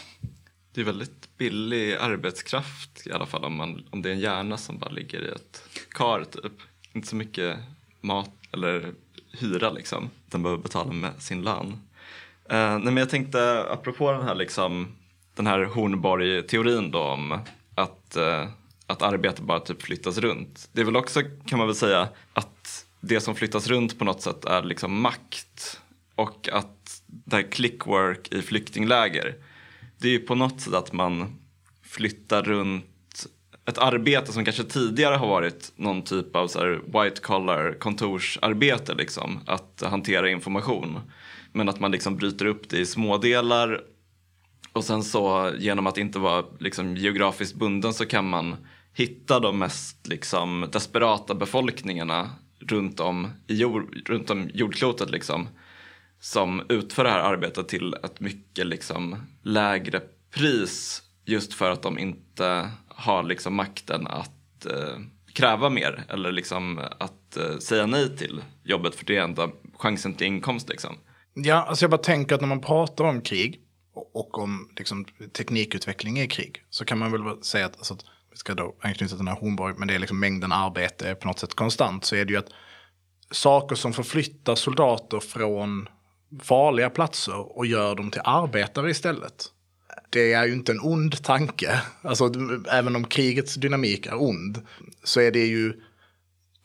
Det 0.74 0.82
är 0.82 0.86
väldigt 0.86 1.27
billig 1.38 1.94
arbetskraft 1.94 3.08
i 3.08 3.12
alla 3.12 3.26
fall 3.26 3.46
om, 3.46 3.56
man, 3.56 3.84
om 3.90 4.02
det 4.02 4.10
är 4.10 4.14
en 4.14 4.20
hjärna 4.20 4.58
som 4.58 4.78
bara 4.78 4.90
ligger 4.90 5.22
i 5.22 5.28
ett 5.28 5.70
kar 5.90 6.24
typ. 6.24 6.54
Inte 6.94 7.08
så 7.08 7.16
mycket 7.16 7.58
mat 8.02 8.32
eller 8.52 8.94
hyra 9.32 9.70
liksom. 9.70 10.10
Den 10.26 10.44
behöver 10.44 10.64
betala 10.64 10.92
med 10.92 11.12
sin 11.20 11.42
lön. 11.42 11.68
Uh, 12.52 12.80
nej 12.80 12.80
men 12.80 12.98
jag 12.98 13.10
tänkte 13.10 13.66
apropå 13.70 14.12
den 14.12 14.22
här 14.22 14.36
liksom 14.36 14.88
den 15.36 15.48
här 15.48 15.64
Hornborg-teorin 15.64 16.92
då 16.92 17.00
om 17.00 17.40
att, 17.76 18.18
uh, 18.18 18.48
att 18.88 19.02
arbete 19.02 19.42
bara 19.42 19.60
typ 19.60 19.82
flyttas 19.82 20.18
runt. 20.18 20.70
Det 20.72 20.82
är 20.82 20.86
väl 20.86 20.96
också 20.96 21.22
kan 21.46 21.58
man 21.58 21.68
väl 21.68 21.76
säga 21.76 22.10
att 22.34 22.86
det 23.00 23.22
som 23.22 23.36
flyttas 23.36 23.68
runt 23.68 24.00
på 24.00 24.06
något 24.06 24.22
sätt 24.22 24.46
är 24.46 24.64
liksom 24.64 25.02
makt 25.02 25.82
och 26.16 26.50
att 26.52 27.02
det 27.06 27.36
här 27.36 27.52
clickwork 27.52 28.34
i 28.34 28.42
flyktingläger 28.42 29.36
det 30.00 30.08
är 30.08 30.12
ju 30.12 30.20
på 30.20 30.36
något 30.36 30.62
sätt 30.62 30.74
att 30.74 30.94
man 30.94 31.36
flyttar 31.84 32.44
runt 32.44 32.86
ett 33.66 33.78
arbete 33.78 34.34
som 34.34 34.46
kanske 34.46 34.64
tidigare 34.64 35.16
har 35.16 35.28
varit 35.28 35.72
någon 35.76 36.02
typ 36.02 36.36
av 36.36 36.48
så 36.48 36.80
white 36.86 37.22
collar 37.22 37.80
kontorsarbete, 37.80 38.94
liksom, 38.94 39.40
att 39.46 39.84
hantera 39.86 40.30
information. 40.30 41.00
Men 41.52 41.70
att 41.70 41.80
man 41.80 41.92
liksom 41.92 42.16
bryter 42.16 42.46
upp 42.46 42.70
det 42.70 42.78
i 42.78 42.86
smådelar 42.86 43.82
och 44.74 44.84
sen 44.84 45.04
så 45.04 45.52
genom 45.58 45.88
att 45.88 45.98
inte 45.98 46.20
vara 46.20 46.46
liksom, 46.60 46.98
geografiskt 46.98 47.56
bunden 47.56 47.94
så 47.94 48.06
kan 48.06 48.30
man 48.30 48.56
hitta 48.94 49.40
de 49.40 49.60
mest 49.60 50.08
liksom, 50.08 50.70
desperata 50.72 51.36
befolkningarna 51.36 52.30
runt 52.60 53.00
om, 53.00 53.28
i 53.48 53.56
jord, 53.56 54.10
runt 54.10 54.30
om 54.30 54.50
jordklotet. 54.54 55.10
Liksom 55.10 55.48
som 56.20 56.66
utför 56.70 57.04
det 57.04 57.10
här 57.10 57.20
arbetet 57.20 57.68
till 57.68 57.94
ett 57.94 58.20
mycket 58.20 58.68
liksom 58.68 59.16
lägre 59.44 60.02
pris 60.34 61.04
just 61.26 61.54
för 61.54 61.72
att 61.72 61.82
de 61.82 62.00
inte 62.00 62.70
har 62.88 63.24
liksom 63.24 63.56
makten 63.56 64.08
att 64.08 64.66
eh, 64.66 65.00
kräva 65.34 65.70
mer 65.70 66.04
eller 66.10 66.32
liksom 66.32 66.82
att 67.00 67.38
eh, 67.38 67.58
säga 67.58 67.86
nej 67.86 68.18
till 68.18 68.42
jobbet 68.64 68.96
för 68.96 69.06
det 69.06 69.18
är 69.18 69.22
enda 69.22 69.50
chansen 69.78 70.14
till 70.14 70.28
inkomst. 70.28 70.70
Liksom. 70.70 70.96
Ja, 71.34 71.56
alltså 71.56 71.84
jag 71.84 71.92
bara 71.92 72.02
tänker 72.02 72.36
att 72.36 72.42
när 72.42 72.48
man 72.48 72.62
pratar 72.62 73.04
om 73.04 73.22
krig 73.22 73.62
och 74.14 74.38
om 74.38 74.70
liksom, 74.78 75.06
teknikutveckling 75.38 76.20
i 76.20 76.28
krig 76.28 76.64
så 76.70 76.86
kan 76.86 76.98
man 76.98 77.12
väl 77.12 77.44
säga 77.44 77.66
att, 77.66 77.78
alltså, 77.78 77.94
att 77.94 78.06
vi 78.32 78.38
ska 78.38 78.54
då 78.54 78.76
anknyta 78.82 79.10
till 79.10 79.18
den 79.18 79.28
här 79.28 79.36
Hornborg, 79.36 79.76
men 79.78 79.88
det 79.88 79.96
är 79.96 80.00
liksom 80.00 80.20
mängden 80.20 80.52
arbete 80.52 81.16
på 81.16 81.28
något 81.28 81.40
sätt 81.40 81.54
konstant 81.54 82.06
så 82.06 82.16
är 82.16 82.26
det 82.26 82.34
ju 82.34 82.40
att 82.40 82.50
saker 83.32 83.76
som 83.76 83.94
förflyttar 83.94 84.56
soldater 84.56 85.20
från 85.20 85.88
farliga 86.44 86.90
platser 86.90 87.58
och 87.58 87.66
gör 87.66 87.96
dem 87.96 88.12
till 88.12 88.22
arbetare 88.24 88.92
istället. 88.92 89.46
Det 90.10 90.34
är 90.34 90.46
ju 90.46 90.54
inte 90.54 90.72
en 90.72 90.80
ond 90.82 91.24
tanke. 91.24 91.82
Alltså, 92.02 92.32
även 92.72 92.96
om 92.96 93.04
krigets 93.04 93.56
dynamik 93.56 94.06
är 94.06 94.22
ond 94.22 94.62
så 95.04 95.22
är 95.22 95.32
det 95.32 95.46
ju 95.46 95.74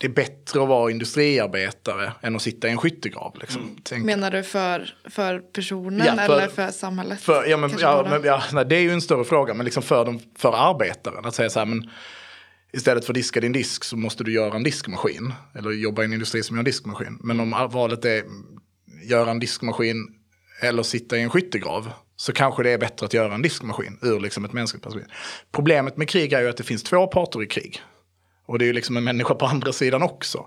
det 0.02 0.08
är 0.08 0.12
bättre 0.12 0.62
att 0.62 0.68
vara 0.68 0.90
industriarbetare 0.90 2.12
än 2.20 2.36
att 2.36 2.42
sitta 2.42 2.68
i 2.68 2.70
en 2.70 2.78
skyttegrav. 2.78 3.36
Liksom. 3.40 3.76
Mm. 3.90 4.06
Menar 4.06 4.30
du 4.30 4.42
för, 4.42 4.94
för 5.10 5.38
personen 5.38 6.06
ja, 6.06 6.26
för, 6.26 6.36
eller 6.36 6.48
för 6.48 6.68
samhället? 6.68 7.20
För, 7.20 7.44
ja, 7.46 7.56
men, 7.56 7.70
ja, 7.78 8.06
men, 8.10 8.24
ja, 8.24 8.42
nej, 8.52 8.64
det 8.66 8.76
är 8.76 8.80
ju 8.80 8.90
en 8.90 9.00
större 9.00 9.24
fråga, 9.24 9.54
men 9.54 9.64
liksom 9.64 9.82
för, 9.82 10.04
de, 10.04 10.20
för 10.38 10.52
arbetaren. 10.70 11.24
Att 11.24 11.34
säga 11.34 11.50
så 11.50 11.58
här, 11.58 11.66
men 11.66 11.90
istället 12.72 13.04
för 13.04 13.12
att 13.12 13.14
diska 13.14 13.40
din 13.40 13.52
disk 13.52 13.84
så 13.84 13.96
måste 13.96 14.24
du 14.24 14.32
göra 14.32 14.56
en 14.56 14.62
diskmaskin. 14.62 15.32
Eller 15.54 15.70
jobba 15.70 16.02
i 16.02 16.04
en 16.04 16.12
industri 16.12 16.42
som 16.42 16.56
gör 16.56 16.60
en 16.60 16.64
diskmaskin. 16.64 17.18
Men 17.22 17.40
om 17.40 17.68
valet 17.70 18.04
är 18.04 18.22
göra 19.04 19.30
en 19.30 19.38
diskmaskin 19.38 19.96
eller 20.62 20.82
sitta 20.82 21.16
i 21.16 21.22
en 21.22 21.30
skyttegrav 21.30 21.92
så 22.16 22.32
kanske 22.32 22.62
det 22.62 22.70
är 22.70 22.78
bättre 22.78 23.06
att 23.06 23.14
göra 23.14 23.34
en 23.34 23.42
diskmaskin 23.42 23.98
ur 24.02 24.20
liksom 24.20 24.44
ett 24.44 24.52
mänskligt 24.52 24.84
perspektiv. 24.84 25.12
Problemet 25.52 25.96
med 25.96 26.08
krig 26.08 26.32
är 26.32 26.40
ju 26.40 26.48
att 26.48 26.56
det 26.56 26.62
finns 26.62 26.82
två 26.82 27.06
parter 27.06 27.42
i 27.42 27.46
krig. 27.46 27.82
Och 28.46 28.58
det 28.58 28.64
är 28.64 28.66
ju 28.66 28.72
liksom 28.72 28.96
en 28.96 29.04
människa 29.04 29.34
på 29.34 29.46
andra 29.46 29.72
sidan 29.72 30.02
också. 30.02 30.46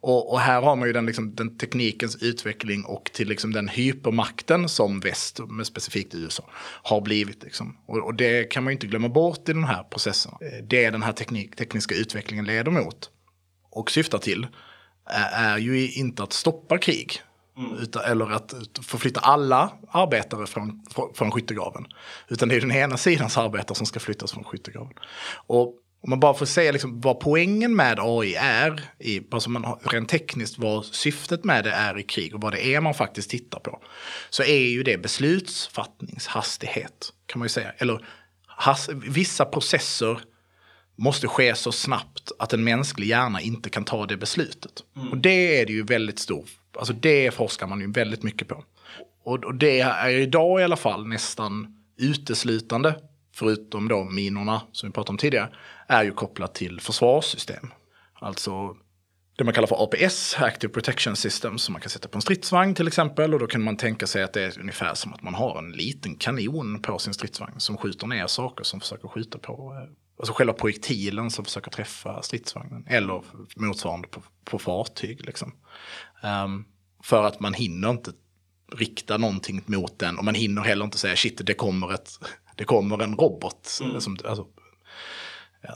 Och, 0.00 0.32
och 0.32 0.40
här 0.40 0.62
har 0.62 0.76
man 0.76 0.88
ju 0.88 0.92
den, 0.92 1.06
liksom, 1.06 1.34
den 1.34 1.58
teknikens 1.58 2.22
utveckling 2.22 2.84
och 2.84 3.10
till 3.12 3.28
liksom 3.28 3.52
den 3.52 3.68
hypermakten 3.68 4.68
som 4.68 5.00
väst, 5.00 5.40
med 5.48 5.66
specifikt 5.66 6.14
USA, 6.14 6.44
har 6.82 7.00
blivit. 7.00 7.42
Liksom. 7.42 7.76
Och, 7.86 7.98
och, 7.98 8.14
det 8.14 8.44
kan 8.44 8.64
man 8.64 8.70
ju 8.70 8.74
inte 8.74 8.86
glömma 8.86 9.08
bort 9.08 9.48
i 9.48 9.52
den 9.52 9.64
här 9.64 9.82
processen. 9.82 10.32
Det 10.62 10.90
den 10.90 11.02
här 11.02 11.12
teknik, 11.12 11.56
tekniska 11.56 11.94
utvecklingen 11.94 12.44
leder 12.44 12.70
mot 12.70 13.10
och 13.70 13.90
syftar 13.90 14.18
till 14.18 14.46
är, 15.06 15.54
är 15.54 15.58
ju 15.58 15.92
inte 15.92 16.22
att 16.22 16.32
stoppa 16.32 16.78
krig. 16.78 17.20
Mm. 17.56 17.78
Utan, 17.78 18.04
eller 18.04 18.32
att 18.32 18.54
förflytta 18.82 19.20
alla 19.20 19.72
arbetare 19.90 20.46
från, 20.46 20.82
från 21.14 21.30
skyttegraven. 21.30 21.86
Utan 22.28 22.48
det 22.48 22.56
är 22.56 22.60
den 22.60 22.72
ena 22.72 22.96
sidans 22.96 23.38
arbetare 23.38 23.76
som 23.76 23.86
ska 23.86 24.00
flyttas 24.00 24.32
från 24.32 24.44
skyttegraven. 24.44 24.92
Och 25.46 25.74
om 26.00 26.10
man 26.10 26.20
bara 26.20 26.34
får 26.34 26.46
säga 26.46 26.72
liksom 26.72 27.00
vad 27.00 27.20
poängen 27.20 27.76
med 27.76 27.98
AI 28.00 28.34
är, 28.34 28.82
i, 28.98 29.22
alltså 29.30 29.50
man, 29.50 29.78
rent 29.82 30.08
tekniskt 30.08 30.58
vad 30.58 30.84
syftet 30.84 31.44
med 31.44 31.64
det 31.64 31.72
är 31.72 31.98
i 31.98 32.02
krig 32.02 32.34
och 32.34 32.40
vad 32.40 32.52
det 32.52 32.66
är 32.66 32.80
man 32.80 32.94
faktiskt 32.94 33.30
tittar 33.30 33.60
på. 33.60 33.82
Så 34.30 34.42
är 34.42 34.68
ju 34.68 34.82
det 34.82 34.98
beslutsfattningshastighet, 34.98 37.12
kan 37.26 37.38
man 37.38 37.46
ju 37.46 37.50
säga. 37.50 37.72
Eller 37.78 38.04
has, 38.46 38.88
vissa 38.88 39.44
processer 39.44 40.20
måste 40.96 41.28
ske 41.28 41.54
så 41.54 41.72
snabbt 41.72 42.32
att 42.38 42.52
en 42.52 42.64
mänsklig 42.64 43.06
hjärna 43.06 43.40
inte 43.40 43.70
kan 43.70 43.84
ta 43.84 44.06
det 44.06 44.16
beslutet. 44.16 44.72
Mm. 44.96 45.08
Och 45.08 45.18
det 45.18 45.60
är 45.60 45.66
det 45.66 45.72
ju 45.72 45.82
väldigt 45.82 46.18
stor 46.18 46.44
Alltså 46.78 46.92
det 46.92 47.34
forskar 47.34 47.66
man 47.66 47.80
ju 47.80 47.92
väldigt 47.92 48.22
mycket 48.22 48.48
på. 48.48 48.64
Och, 49.24 49.44
och 49.44 49.54
det 49.54 49.80
är 49.80 50.08
idag 50.08 50.60
i 50.60 50.64
alla 50.64 50.76
fall 50.76 51.06
nästan 51.06 51.76
uteslutande, 51.98 52.94
förutom 53.34 53.88
då 53.88 54.04
minorna 54.04 54.62
som 54.72 54.88
vi 54.88 54.92
pratade 54.92 55.10
om 55.10 55.18
tidigare, 55.18 55.48
är 55.86 56.04
ju 56.04 56.12
kopplat 56.12 56.54
till 56.54 56.80
försvarssystem. 56.80 57.72
Alltså 58.14 58.76
det 59.36 59.44
man 59.44 59.54
kallar 59.54 59.68
för 59.68 59.84
APS, 59.84 60.36
Active 60.38 60.72
Protection 60.72 61.16
Systems, 61.16 61.62
som 61.62 61.72
man 61.72 61.82
kan 61.82 61.90
sätta 61.90 62.08
på 62.08 62.18
en 62.18 62.22
stridsvagn 62.22 62.74
till 62.74 62.86
exempel. 62.86 63.34
Och 63.34 63.40
då 63.40 63.46
kan 63.46 63.62
man 63.62 63.76
tänka 63.76 64.06
sig 64.06 64.22
att 64.22 64.32
det 64.32 64.42
är 64.42 64.60
ungefär 64.60 64.94
som 64.94 65.14
att 65.14 65.22
man 65.22 65.34
har 65.34 65.58
en 65.58 65.72
liten 65.72 66.14
kanon 66.14 66.82
på 66.82 66.98
sin 66.98 67.14
stridsvagn 67.14 67.60
som 67.60 67.76
skjuter 67.76 68.06
ner 68.06 68.26
saker 68.26 68.64
som 68.64 68.80
försöker 68.80 69.08
skjuta 69.08 69.38
på, 69.38 69.52
eh, 69.74 69.92
alltså 70.18 70.32
själva 70.32 70.52
projektilen 70.52 71.30
som 71.30 71.44
försöker 71.44 71.70
träffa 71.70 72.22
stridsvagnen. 72.22 72.86
Eller 72.88 73.22
motsvarande 73.56 74.08
på, 74.08 74.22
på 74.44 74.58
fartyg 74.58 75.26
liksom. 75.26 75.52
Um, 76.22 76.64
för 77.02 77.24
att 77.24 77.40
man 77.40 77.54
hinner 77.54 77.90
inte 77.90 78.12
rikta 78.72 79.16
någonting 79.16 79.62
mot 79.66 79.98
den 79.98 80.18
och 80.18 80.24
man 80.24 80.34
hinner 80.34 80.62
heller 80.62 80.84
inte 80.84 80.98
säga 80.98 81.16
shit 81.16 81.46
det 81.46 81.54
kommer, 81.54 81.94
ett, 81.94 82.10
det 82.56 82.64
kommer 82.64 83.02
en 83.02 83.16
robot. 83.16 83.78
Mm. 83.82 84.00
Som, 84.00 84.18
alltså, 84.24 84.46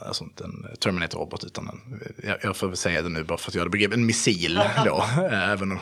alltså 0.01 0.23
inte 0.23 0.43
en 0.43 0.67
Terminator-robot 0.79 1.43
utan 1.43 1.67
en, 1.67 2.01
jag, 2.23 2.37
jag 2.43 2.57
får 2.57 2.67
väl 2.67 2.77
säga 2.77 3.01
det 3.01 3.09
nu 3.09 3.23
bara 3.23 3.37
för 3.37 3.51
att 3.51 3.55
jag 3.55 3.61
hade 3.61 3.69
begripit, 3.69 3.97
en 3.97 4.05
missil 4.05 4.55
då. 4.85 5.05
även 5.31 5.71
om 5.71 5.79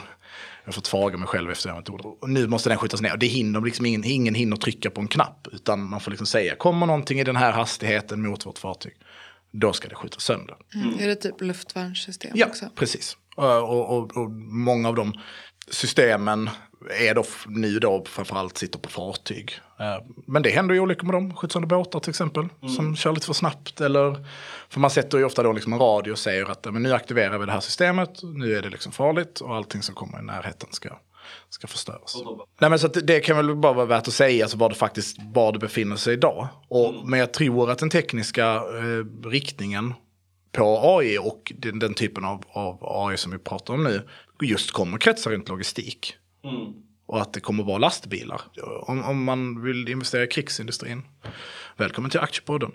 jag 0.69 0.73
har 0.73 0.75
fått 0.75 0.87
faga 0.87 1.17
mig 1.17 1.27
själv 1.27 1.51
efter 1.51 1.69
att 1.69 1.87
jag 1.87 2.05
Och 2.21 2.29
nu 2.29 2.47
måste 2.47 2.69
den 2.69 2.77
skjutas 2.77 3.01
ner. 3.01 3.13
Och 3.13 3.19
det 3.19 3.27
hinner 3.27 3.61
liksom 3.61 3.85
ingen, 3.85 4.03
ingen 4.03 4.35
hinner 4.35 4.57
trycka 4.57 4.89
på 4.89 5.01
en 5.01 5.07
knapp. 5.07 5.47
Utan 5.51 5.89
man 5.89 5.99
får 5.99 6.11
liksom 6.11 6.27
säga, 6.27 6.55
kommer 6.55 6.85
någonting 6.85 7.19
i 7.19 7.23
den 7.23 7.35
här 7.35 7.51
hastigheten 7.51 8.21
mot 8.21 8.45
vårt 8.45 8.57
fartyg, 8.57 8.93
då 9.51 9.73
ska 9.73 9.87
det 9.87 9.95
skjutas 9.95 10.23
sönder. 10.23 10.55
Mm. 10.75 10.99
Är 10.99 11.07
det 11.07 11.15
typ 11.15 11.41
luftvärnssystem 11.41 12.31
ja, 12.35 12.45
också? 12.45 12.65
precis. 12.75 13.17
Och, 13.35 13.97
och, 13.97 14.17
och, 14.17 14.31
många 14.31 14.87
av 14.89 14.95
de 14.95 15.13
systemen 15.71 16.49
är 16.89 17.15
då 17.15 17.23
nu 17.47 17.79
då 17.79 18.05
framförallt 18.05 18.57
sitter 18.57 18.79
på 18.79 18.89
fartyg. 18.89 19.59
Eh, 19.79 20.05
men 20.27 20.41
det 20.41 20.49
händer 20.49 20.75
ju 20.75 20.81
olyckor 20.81 21.05
med 21.05 21.15
dem, 21.15 21.35
skjutsande 21.35 21.67
båtar 21.67 21.99
till 21.99 22.09
exempel, 22.09 22.47
mm. 22.61 22.73
som 22.73 22.95
kör 22.95 23.13
lite 23.13 23.25
för 23.25 23.33
snabbt. 23.33 23.81
Eller, 23.81 24.25
för 24.69 24.79
man 24.79 24.89
sätter 24.89 25.17
ju 25.17 25.23
ofta 25.23 25.43
då 25.43 25.53
liksom 25.53 25.73
en 25.73 25.79
radio 25.79 26.11
och 26.11 26.19
säger 26.19 26.51
att 26.51 26.73
men 26.73 26.83
nu 26.83 26.93
aktiverar 26.93 27.37
vi 27.37 27.45
det 27.45 27.51
här 27.51 27.59
systemet, 27.59 28.23
nu 28.23 28.55
är 28.55 28.61
det 28.61 28.69
liksom 28.69 28.91
farligt 28.91 29.39
och 29.39 29.55
allting 29.55 29.81
som 29.81 29.95
kommer 29.95 30.19
i 30.19 30.23
närheten 30.23 30.69
ska, 30.71 30.89
ska 31.49 31.67
förstöras. 31.67 32.17
Nej, 32.61 32.69
men 32.69 32.79
så 32.79 32.87
det 32.87 33.19
kan 33.19 33.37
väl 33.37 33.55
bara 33.55 33.73
vara 33.73 33.85
värt 33.85 34.07
att 34.07 34.13
säga 34.13 34.45
alltså 34.45 34.57
var 34.57 34.69
det 34.69 34.75
faktiskt 34.75 35.17
var 35.33 35.51
det 35.51 35.59
befinner 35.59 35.95
sig 35.95 36.13
idag. 36.13 36.47
Och, 36.67 36.89
mm. 36.89 37.09
Men 37.09 37.19
jag 37.19 37.33
tror 37.33 37.71
att 37.71 37.79
den 37.79 37.89
tekniska 37.89 38.53
eh, 38.55 39.29
riktningen 39.29 39.93
på 40.51 40.97
AI 40.97 41.17
och 41.17 41.53
den, 41.57 41.79
den 41.79 41.93
typen 41.93 42.25
av, 42.25 42.43
av, 42.51 42.77
AI 42.81 43.17
som 43.17 43.31
vi 43.31 43.37
pratar 43.37 43.73
om 43.73 43.83
nu 43.83 44.01
just 44.41 44.71
kommer 44.71 44.97
kretsa 44.97 45.29
runt 45.29 45.49
logistik. 45.49 46.15
Mm. 46.43 46.73
Och 47.05 47.21
att 47.21 47.33
det 47.33 47.39
kommer 47.39 47.63
vara 47.63 47.77
lastbilar. 47.77 48.41
Om, 48.81 49.03
om 49.03 49.23
man 49.23 49.63
vill 49.63 49.89
investera 49.89 50.23
i 50.23 50.27
krigsindustrin, 50.27 51.01
välkommen 51.77 52.11
till 52.11 52.19
Aktiepodden. 52.19 52.71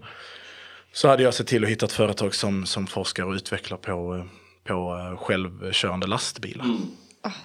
Så 0.93 1.09
hade 1.09 1.23
jag 1.23 1.35
sett 1.35 1.47
till 1.47 1.65
att 1.65 1.71
hitta 1.71 1.87
ett 1.87 1.93
företag 1.93 2.35
som, 2.35 2.67
som 2.67 2.87
forskar 2.87 3.25
och 3.25 3.33
utvecklar 3.33 3.77
på, 3.77 4.29
på 4.65 4.97
eh, 4.97 5.25
självkörande 5.25 6.07
lastbilar. 6.07 6.65
Mm. 6.65 6.83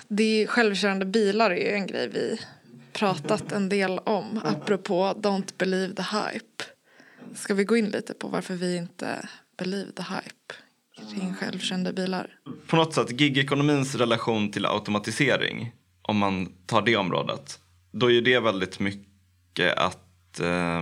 Det 0.08 0.44
är, 0.44 0.48
självkörande 0.48 1.06
bilar 1.06 1.52
är 1.52 1.56
ju 1.56 1.72
en 1.72 1.88
grej 1.88 2.10
vi 2.14 2.40
pratat 2.94 3.52
en 3.52 3.70
del 3.70 4.00
om. 4.00 4.42
Apropå 4.44 5.14
Don't 5.18 5.54
believe 5.58 5.96
the 5.96 6.02
hype. 6.02 6.64
Ska 7.36 7.54
vi 7.54 7.64
gå 7.64 7.78
in 7.78 7.90
lite 7.90 8.14
på 8.14 8.28
varför 8.28 8.54
vi 8.54 8.78
inte 8.78 9.30
believe 9.58 9.92
the 9.92 10.04
hype 10.04 10.54
kring 11.14 11.34
självkörande 11.34 11.94
bilar? 11.94 12.28
På 12.68 12.76
något 12.76 12.94
sätt, 12.94 13.22
gigekonomins 13.22 13.96
relation 13.96 14.52
till 14.52 14.66
automatisering 14.66 15.72
om 16.10 16.18
man 16.18 16.54
tar 16.66 16.82
det 16.82 16.96
området, 16.96 17.60
då 17.92 18.12
är 18.12 18.22
det 18.22 18.40
väldigt 18.40 18.80
mycket 18.80 19.78
att, 19.78 20.40
eh, 20.40 20.82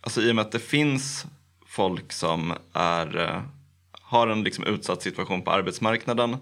alltså 0.00 0.22
i 0.22 0.30
och 0.30 0.34
med 0.34 0.42
att 0.42 0.52
det 0.52 0.58
finns 0.58 1.26
folk 1.66 2.12
som 2.12 2.54
är, 2.72 3.18
eh, 3.18 3.42
har 3.92 4.28
en 4.28 4.44
liksom 4.44 4.64
utsatt 4.64 5.02
situation 5.02 5.42
på 5.42 5.50
arbetsmarknaden 5.50 6.36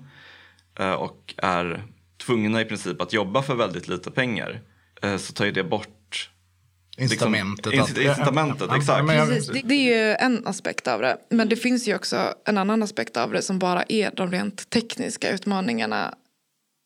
eh, 0.78 0.92
och 0.92 1.34
är 1.36 1.82
tvungna 2.26 2.61
i 2.61 2.64
princip 2.64 3.00
att 3.00 3.12
jobba 3.12 3.42
för 3.42 3.55
väldigt 3.55 3.88
lite 3.88 4.11
pengar 4.11 4.61
eh, 5.03 5.16
så 5.16 5.32
tar 5.32 5.44
ju 5.44 5.53
det 5.53 5.64
bort 5.64 6.30
liksom, 6.96 7.14
Incitamentet. 7.14 7.72
Liksom, 7.72 8.03
incitamentet, 8.03 8.66
ja, 8.70 8.76
exakt. 8.76 9.09
Precis, 9.09 9.48
det, 9.48 9.62
det, 9.64 9.74
är 9.74 10.09
ju 10.09 10.14
en 10.14 10.46
aspekt 10.46 10.88
av 10.88 11.00
det. 11.00 11.16
Men 11.30 11.48
det 11.48 11.57
finns 11.57 11.88
ju 11.88 11.94
också 11.94 12.34
en 12.44 12.59
annan 12.59 12.82
aspekt 12.82 13.16
av 13.16 13.32
det 13.32 13.42
som 13.42 13.59
bara 13.59 13.84
är 13.88 14.11
de 14.16 14.30
rent 14.30 14.70
tekniska 14.70 15.30
utmaningarna 15.30 16.14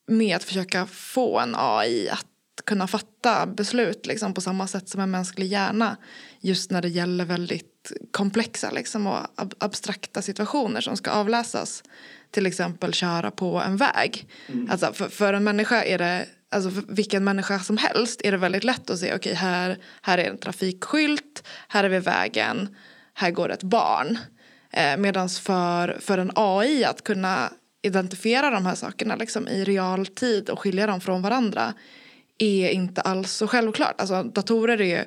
med 0.07 0.37
att 0.37 0.45
försöka 0.45 0.87
få 0.87 1.39
en 1.41 1.55
AI 1.57 2.09
att 2.09 2.27
kunna 2.65 2.87
fatta 2.87 3.47
beslut 3.47 4.07
liksom, 4.07 4.35
på 4.35 4.41
samma 4.41 4.67
sätt 4.67 4.89
som 4.89 5.01
en 5.01 5.11
mänsklig 5.11 5.47
hjärna 5.47 5.97
just 6.41 6.71
när 6.71 6.83
det 6.83 6.89
gäller 6.89 7.25
väldigt 7.25 7.93
komplexa 8.11 8.71
liksom, 8.71 9.07
och 9.07 9.19
ab 9.35 9.55
abstrakta 9.59 10.23
situationer 10.23 10.81
som 10.81 10.97
ska 10.97 11.11
avläsas. 11.11 11.83
Till 12.31 12.47
exempel 12.47 12.95
köra 12.95 13.31
på 13.31 13.61
en 13.61 13.77
väg. 13.77 14.29
Mm. 14.47 14.71
Alltså, 14.71 14.93
för, 14.93 15.09
för, 15.09 15.33
en 15.33 15.45
människa 15.45 15.83
är 15.83 15.99
det, 15.99 16.27
alltså 16.51 16.83
vilken 16.89 17.25
människa 17.25 17.59
som 17.59 17.77
helst 17.77 18.21
är 18.25 18.33
det 18.33 18.39
väldigt 18.39 18.65
lätt 18.65 18.91
att 18.91 18.99
se 18.99 19.07
okej 19.07 19.17
okay, 19.17 19.35
här, 19.35 19.79
här 20.03 20.19
är 20.19 20.31
en 20.31 20.39
trafikskylt, 20.39 21.49
här 21.69 21.85
är 21.85 21.89
vi 21.89 21.99
vägen, 21.99 22.77
här 23.15 23.31
går 23.31 23.53
ett 23.53 23.63
barn. 23.63 24.19
Eh, 24.73 24.97
Medan 24.97 25.29
för, 25.29 25.99
för 26.01 26.19
en 26.19 26.33
AI 26.35 26.85
att 26.85 27.05
kunna 27.05 27.51
identifiera 27.87 28.51
de 28.51 28.67
här 28.67 28.75
sakerna 28.75 29.17
liksom, 29.17 29.49
i 29.49 29.65
realtid 29.65 30.51
och 30.51 30.61
skilja 30.61 30.87
dem 30.87 31.01
från 31.01 31.23
varandra 31.23 31.75
är 32.39 32.69
inte 32.69 33.01
alls 33.01 33.33
så 33.33 33.47
självklart. 33.47 34.01
Alltså, 34.01 34.23
datorer 34.23 34.81
är 34.81 35.05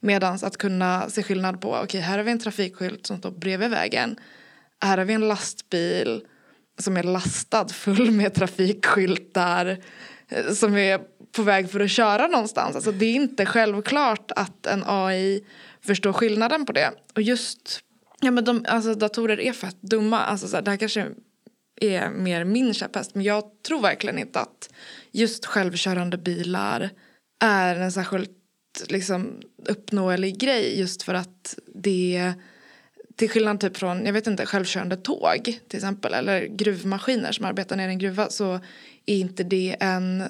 Medan 0.03 0.39
att 0.43 0.57
kunna 0.57 1.11
se 1.11 1.23
skillnad 1.23 1.61
på, 1.61 1.69
okej 1.69 1.85
okay, 1.85 2.01
här 2.01 2.19
har 2.19 2.25
vi 2.25 2.31
en 2.31 2.39
trafikskylt 2.39 3.07
som 3.07 3.19
står 3.19 3.31
bredvid 3.31 3.71
vägen. 3.71 4.17
Här 4.81 4.99
har 4.99 5.05
vi 5.05 5.15
en 5.15 5.29
lastbil 5.29 6.23
som 6.83 6.97
är 6.97 7.03
lastad 7.03 7.68
full 7.68 8.11
med 8.11 8.35
trafikskyltar 8.35 9.78
eh, 10.28 10.53
som 10.53 10.76
är 10.76 11.01
på 11.33 11.43
väg 11.43 11.70
för 11.70 11.81
att 11.81 11.91
köra 11.91 12.26
någonstans. 12.26 12.76
Alltså 12.76 12.93
det 12.93 13.07
är 13.07 13.14
inte 13.14 13.47
självklart 13.47 14.33
att 14.37 14.66
en 14.66 14.83
AI 14.87 15.45
förstår 15.81 16.12
skillnaden 16.12 16.66
på 16.66 16.72
det. 16.72 16.91
Och 17.14 17.22
just, 17.22 17.81
ja 18.20 18.31
men 18.31 18.45
de, 18.45 18.64
alltså 18.68 18.95
datorer 18.95 19.41
är 19.41 19.53
fett 19.53 19.83
dumma. 19.83 20.20
Alltså 20.20 20.49
så 20.49 20.57
här, 20.57 20.62
det 20.62 20.70
här 20.70 20.78
kanske 20.78 21.07
är 21.81 22.11
mer 22.11 22.45
min 22.45 22.74
käpphäst 22.74 23.14
men 23.14 23.24
jag 23.24 23.45
tror 23.66 23.81
verkligen 23.81 24.18
inte 24.18 24.41
att 24.41 24.70
just 25.12 25.47
självkörande 25.47 26.18
bilar 26.18 26.91
är 27.45 27.76
en 27.76 27.93
särskilt 27.93 28.31
liksom, 28.89 29.41
uppnåelig 29.68 30.39
grej 30.39 30.81
just 30.81 31.03
för 31.03 31.14
att 31.14 31.59
det 31.74 32.35
till 33.21 33.31
skillnad 33.31 33.61
typ 33.61 33.77
från, 33.77 34.07
jag 34.07 34.12
vet 34.12 34.27
inte, 34.27 34.47
självkörande 34.47 34.97
tåg 34.97 35.59
till 35.68 35.77
exempel 35.77 36.14
eller 36.14 36.47
gruvmaskiner 36.47 37.33
som 37.33 37.45
arbetar 37.45 37.77
ner 37.77 37.89
i 37.89 37.93
en 37.93 37.99
gruva 37.99 38.31
så 38.31 38.61
är 39.07 39.16
inte 39.16 39.43
det 39.45 39.77
en 39.81 40.25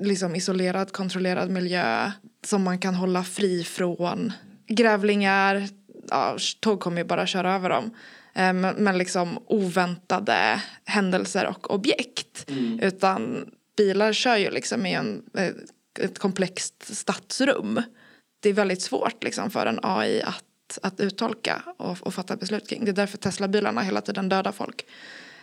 liksom 0.00 0.34
isolerad, 0.34 0.92
kontrollerad 0.92 1.50
miljö 1.50 2.10
som 2.46 2.62
man 2.62 2.78
kan 2.78 2.94
hålla 2.94 3.24
fri 3.24 3.64
från 3.64 4.32
grävlingar, 4.66 5.68
ja, 6.10 6.36
tåg 6.60 6.80
kommer 6.80 6.98
ju 6.98 7.04
bara 7.04 7.26
köra 7.26 7.54
över 7.54 7.70
dem. 7.70 7.90
Eh, 8.34 8.52
men, 8.52 8.74
men 8.74 8.98
liksom 8.98 9.38
oväntade 9.46 10.62
händelser 10.84 11.46
och 11.46 11.74
objekt. 11.74 12.50
Mm. 12.50 12.80
Utan 12.80 13.50
bilar 13.76 14.12
kör 14.12 14.36
ju 14.36 14.50
liksom 14.50 14.86
i 14.86 14.92
en, 14.92 15.22
eh, 15.38 15.50
ett 16.00 16.18
komplext 16.18 16.96
stadsrum. 16.96 17.82
Det 18.40 18.48
är 18.48 18.52
väldigt 18.52 18.82
svårt 18.82 19.24
liksom 19.24 19.50
för 19.50 19.66
en 19.66 19.80
AI 19.82 20.22
att 20.22 20.44
att 20.82 21.00
uttolka 21.00 21.62
och, 21.76 22.06
och 22.06 22.14
fatta 22.14 22.36
beslut 22.36 22.68
kring. 22.68 22.84
Det 22.84 22.90
är 22.90 22.92
därför 22.92 23.18
Teslabilarna 23.18 23.80
hela 23.80 24.00
tiden 24.00 24.28
dödar 24.28 24.52
folk. 24.52 24.86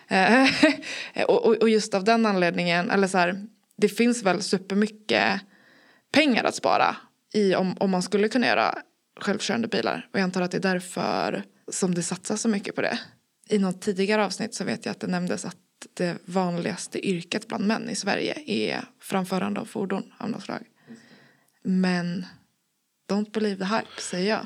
Eh, 0.07 0.49
och, 1.27 1.45
och, 1.45 1.55
och, 1.55 1.69
just 1.69 1.93
av 1.93 2.03
den 2.03 2.25
anledningen, 2.25 2.91
eller 2.91 3.07
så 3.07 3.17
här, 3.17 3.45
det 3.77 3.89
finns 3.89 4.23
väl 4.23 4.41
supermycket 4.41 5.41
pengar 6.11 6.43
att 6.43 6.55
spara 6.55 6.95
i 7.33 7.55
om, 7.55 7.77
om 7.77 7.89
man 7.89 8.01
skulle 8.01 8.29
kunna 8.29 8.47
göra 8.47 8.77
självkörande 9.21 9.67
bilar. 9.67 10.07
Och 10.13 10.19
jag 10.19 10.23
antar 10.23 10.41
att 10.41 10.51
det 10.51 10.57
är 10.57 10.73
därför 10.73 11.43
som 11.71 11.95
det 11.95 12.03
satsas 12.03 12.41
så 12.41 12.49
mycket 12.49 12.75
på 12.75 12.81
det. 12.81 12.99
I 13.49 13.57
något 13.57 13.81
tidigare 13.81 14.25
avsnitt 14.25 14.55
så 14.55 14.63
vet 14.63 14.85
jag 14.85 14.91
att 14.91 14.99
det 14.99 15.07
nämndes 15.07 15.45
att 15.45 15.57
det 15.93 16.17
vanligaste 16.25 17.07
yrket 17.07 17.47
bland 17.47 17.67
män 17.67 17.89
i 17.89 17.95
Sverige 17.95 18.43
är 18.47 18.83
framförande 19.01 19.59
av 19.59 19.65
fordon 19.65 20.13
av 20.17 20.29
något 20.29 20.43
slag. 20.43 20.61
Men 21.63 22.25
don't 23.09 23.31
believe 23.31 23.65
the 23.65 23.75
hype, 23.75 24.01
säger 24.01 24.29
jag. 24.29 24.45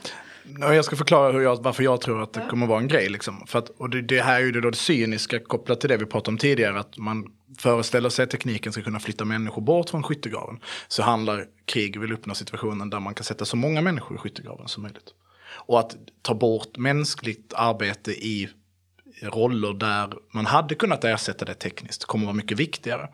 Jag 0.60 0.86
ska 0.86 0.96
förklara 0.96 1.32
hur 1.32 1.42
jag, 1.42 1.64
varför 1.64 1.84
jag 1.84 2.02
tror 2.02 2.24
att 2.24 2.34
det 2.34 2.48
kommer 2.50 2.68
vara 2.68 2.80
en 2.80 2.88
grej. 2.88 3.10
Liksom. 3.10 3.44
För 3.48 3.60
att, 3.60 3.70
och 3.70 3.90
det, 3.90 4.02
det, 4.02 4.22
här 4.22 4.36
är 4.36 4.46
ju 4.46 4.52
det, 4.52 4.62
då 4.62 4.70
det 4.70 4.78
cyniska 4.78 5.40
kopplat 5.40 5.82
till 5.82 5.90
det 5.90 5.98
vi 5.98 6.06
pratade 6.06 6.34
om 6.34 6.38
tidigare. 6.38 6.80
Att 6.80 6.98
man 6.98 7.26
föreställer 7.58 8.10
sig 8.10 8.24
att 8.24 8.30
tekniken 8.30 8.72
ska 8.72 8.82
kunna 8.82 9.00
flytta 9.00 9.26
människor 9.26 9.62
bort 9.62 9.90
från 9.90 10.04
skyttegraven. 10.04 10.60
Så 10.88 11.04
handlar 11.04 11.46
krig 11.66 12.00
vill 12.00 12.14
uppnå 12.14 12.36
situationen 12.36 12.90
där 12.90 13.00
man 13.00 13.14
kan 13.14 13.24
sätta 13.24 13.46
så 13.46 13.58
många 13.58 13.82
människor 13.82 14.16
i 14.16 14.20
skyttegraven 14.20 14.68
som 14.68 14.84
möjligt. 14.84 15.14
Och 15.66 15.80
att 15.80 15.96
ta 16.22 16.34
bort 16.34 16.78
mänskligt 16.78 17.54
arbete 17.54 18.12
i 18.12 18.50
roller 19.22 19.74
där 19.74 20.14
man 20.32 20.46
hade 20.46 20.76
kunnat 20.76 21.04
ersätta 21.04 21.46
det 21.46 21.54
tekniskt 21.54 22.06
kommer 22.06 22.26
vara 22.26 22.36
mycket 22.36 22.60
viktigare. 22.60 23.10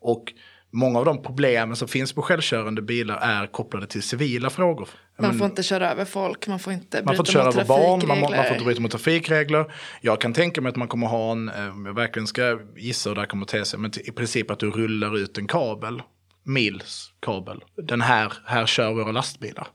Och 0.00 0.32
många 0.72 0.98
av 0.98 1.04
de 1.04 1.22
problemen 1.22 1.76
som 1.76 1.88
finns 1.88 2.12
på 2.12 2.22
självkörande 2.22 2.82
bilar 2.82 3.16
är 3.16 3.46
kopplade 3.46 3.86
till 3.86 4.02
civila 4.02 4.50
frågor. 4.50 4.88
Man 5.18 5.38
får 5.38 5.46
inte 5.46 5.62
köra 5.62 5.90
över 5.90 6.04
folk, 6.04 6.46
man 6.46 6.58
får 6.58 6.72
inte 6.72 6.88
bryta 6.90 7.04
man 7.04 7.16
får 7.16 7.22
inte 7.22 7.32
köra 7.32 7.48
över 7.48 7.64
barn, 7.64 8.08
man, 8.08 8.20
man, 8.20 8.30
får 8.30 8.52
inte 8.52 8.64
bryta 8.64 8.80
mot 8.80 8.90
trafikregler. 8.90 9.72
Jag 10.00 10.20
kan 10.20 10.32
tänka 10.32 10.60
mig 10.60 10.70
att 10.70 10.76
man 10.76 10.88
kommer 10.88 11.06
ha 11.06 11.32
en, 11.32 11.48
eh, 11.48 11.54
jag 11.86 11.94
verkligen 11.94 12.26
ska 12.26 12.60
gissa 12.76 13.10
hur 13.10 13.14
det 13.14 13.20
här 13.20 13.28
kommer 13.28 13.42
att 13.42 13.48
te 13.48 13.64
sig, 13.64 13.78
men 13.78 13.90
i 14.04 14.10
princip 14.10 14.50
att 14.50 14.58
du 14.58 14.70
rullar 14.70 15.16
ut 15.16 15.38
en 15.38 15.46
kabel, 15.46 16.02
mils 16.44 17.10
kabel. 17.20 17.64
Den 17.76 18.00
här, 18.00 18.32
här 18.46 18.66
kör 18.66 18.92
våra 18.92 19.12
lastbilar. 19.12 19.68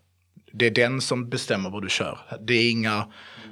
Det 0.54 0.66
är 0.66 0.72
den 0.72 1.02
som 1.02 1.30
bestämmer 1.30 1.70
vad 1.70 1.82
du 1.82 1.90
kör. 1.90 2.20
Det 2.48 2.54
är 2.54 2.72
inga 2.72 3.08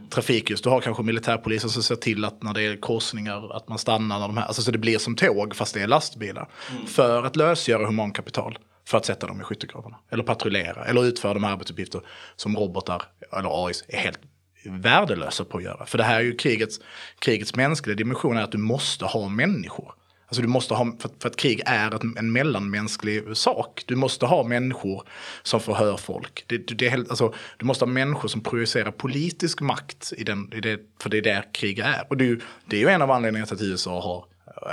trafikljus. 0.10 0.62
Du 0.62 0.70
har 0.70 0.82
kanske 0.82 1.04
militärpoliser 1.04 1.68
som 1.68 1.84
ser 1.84 1.96
till 1.96 2.26
att 2.26 2.44
när 2.44 2.54
det 2.54 2.62
är 2.62 2.78
korsningar 2.78 3.56
att 3.56 3.70
man 3.70 3.78
stannar. 3.78 4.20
När 4.20 4.28
de 4.28 4.38
här, 4.38 4.46
alltså 4.46 4.62
så 4.62 4.72
det 4.72 4.78
blir 4.78 4.98
som 4.98 5.16
tåg 5.16 5.56
fast 5.56 5.74
det 5.74 5.82
är 5.82 5.88
lastbilar. 5.88 6.50
Mm. 6.72 6.86
För 6.88 7.24
att 7.24 7.36
lösgöra 7.36 7.86
humankapital. 7.86 8.58
För 8.88 8.98
att 8.98 9.06
sätta 9.06 9.28
dem 9.28 9.42
i 9.42 9.44
skyttegravarna. 9.44 9.98
Eller 10.10 10.24
patrullera. 10.24 10.86
Eller 10.86 11.06
utföra 11.06 11.34
de 11.34 11.44
arbetsuppgifter 11.44 12.02
som 12.36 12.58
robotar 12.58 13.02
eller 13.38 13.66
AI 13.66 13.74
är 13.88 13.98
helt 13.98 14.20
värdelösa 14.66 15.46
på 15.46 15.58
att 15.58 15.64
göra. 15.64 15.86
För 15.86 15.98
det 15.98 16.04
här 16.04 16.20
är 16.20 16.24
ju 16.24 16.36
krigets, 16.36 16.80
krigets 17.20 17.56
mänskliga 17.56 17.96
dimension 17.96 18.38
är 18.38 18.42
att 18.42 18.52
du 18.52 18.58
måste 18.58 19.06
ha 19.06 19.30
människor. 19.30 19.94
Alltså 20.30 20.42
du 20.42 20.48
måste 20.48 20.74
ha, 20.74 20.86
för, 21.00 21.10
för 21.22 21.30
att 21.30 21.36
krig 21.36 21.62
är 21.66 21.96
ett, 21.96 22.04
en 22.18 22.32
mellanmänsklig 22.32 23.38
sak. 23.38 23.84
Du 23.86 23.96
måste 23.96 24.26
ha 24.26 24.44
människor 24.44 25.04
som 25.44 25.60
förhör 25.60 25.98
folk. 25.98 26.44
Det, 26.48 26.58
det 26.58 26.94
alltså, 26.94 27.34
du 27.58 27.66
måste 27.66 27.86
ha 27.86 27.92
människor 27.92 28.28
som 28.28 28.44
projicerar 28.44 28.92
politisk 28.92 29.62
makt, 29.62 30.14
i 30.18 30.24
den, 30.24 30.54
i 30.54 30.60
det, 30.60 30.80
för 31.02 31.10
det 31.10 31.18
är 31.18 31.22
där 31.22 31.46
krig 31.54 31.80
är. 31.80 32.06
Och 32.10 32.18
det 32.18 32.30
är, 32.30 32.40
det 32.66 32.76
är 32.76 32.80
ju 32.80 32.90
en 32.90 33.02
av 33.02 33.12
anledningarna 33.12 33.46
till 33.46 33.56
att 33.56 33.62
USA 33.62 34.02
har 34.02 34.26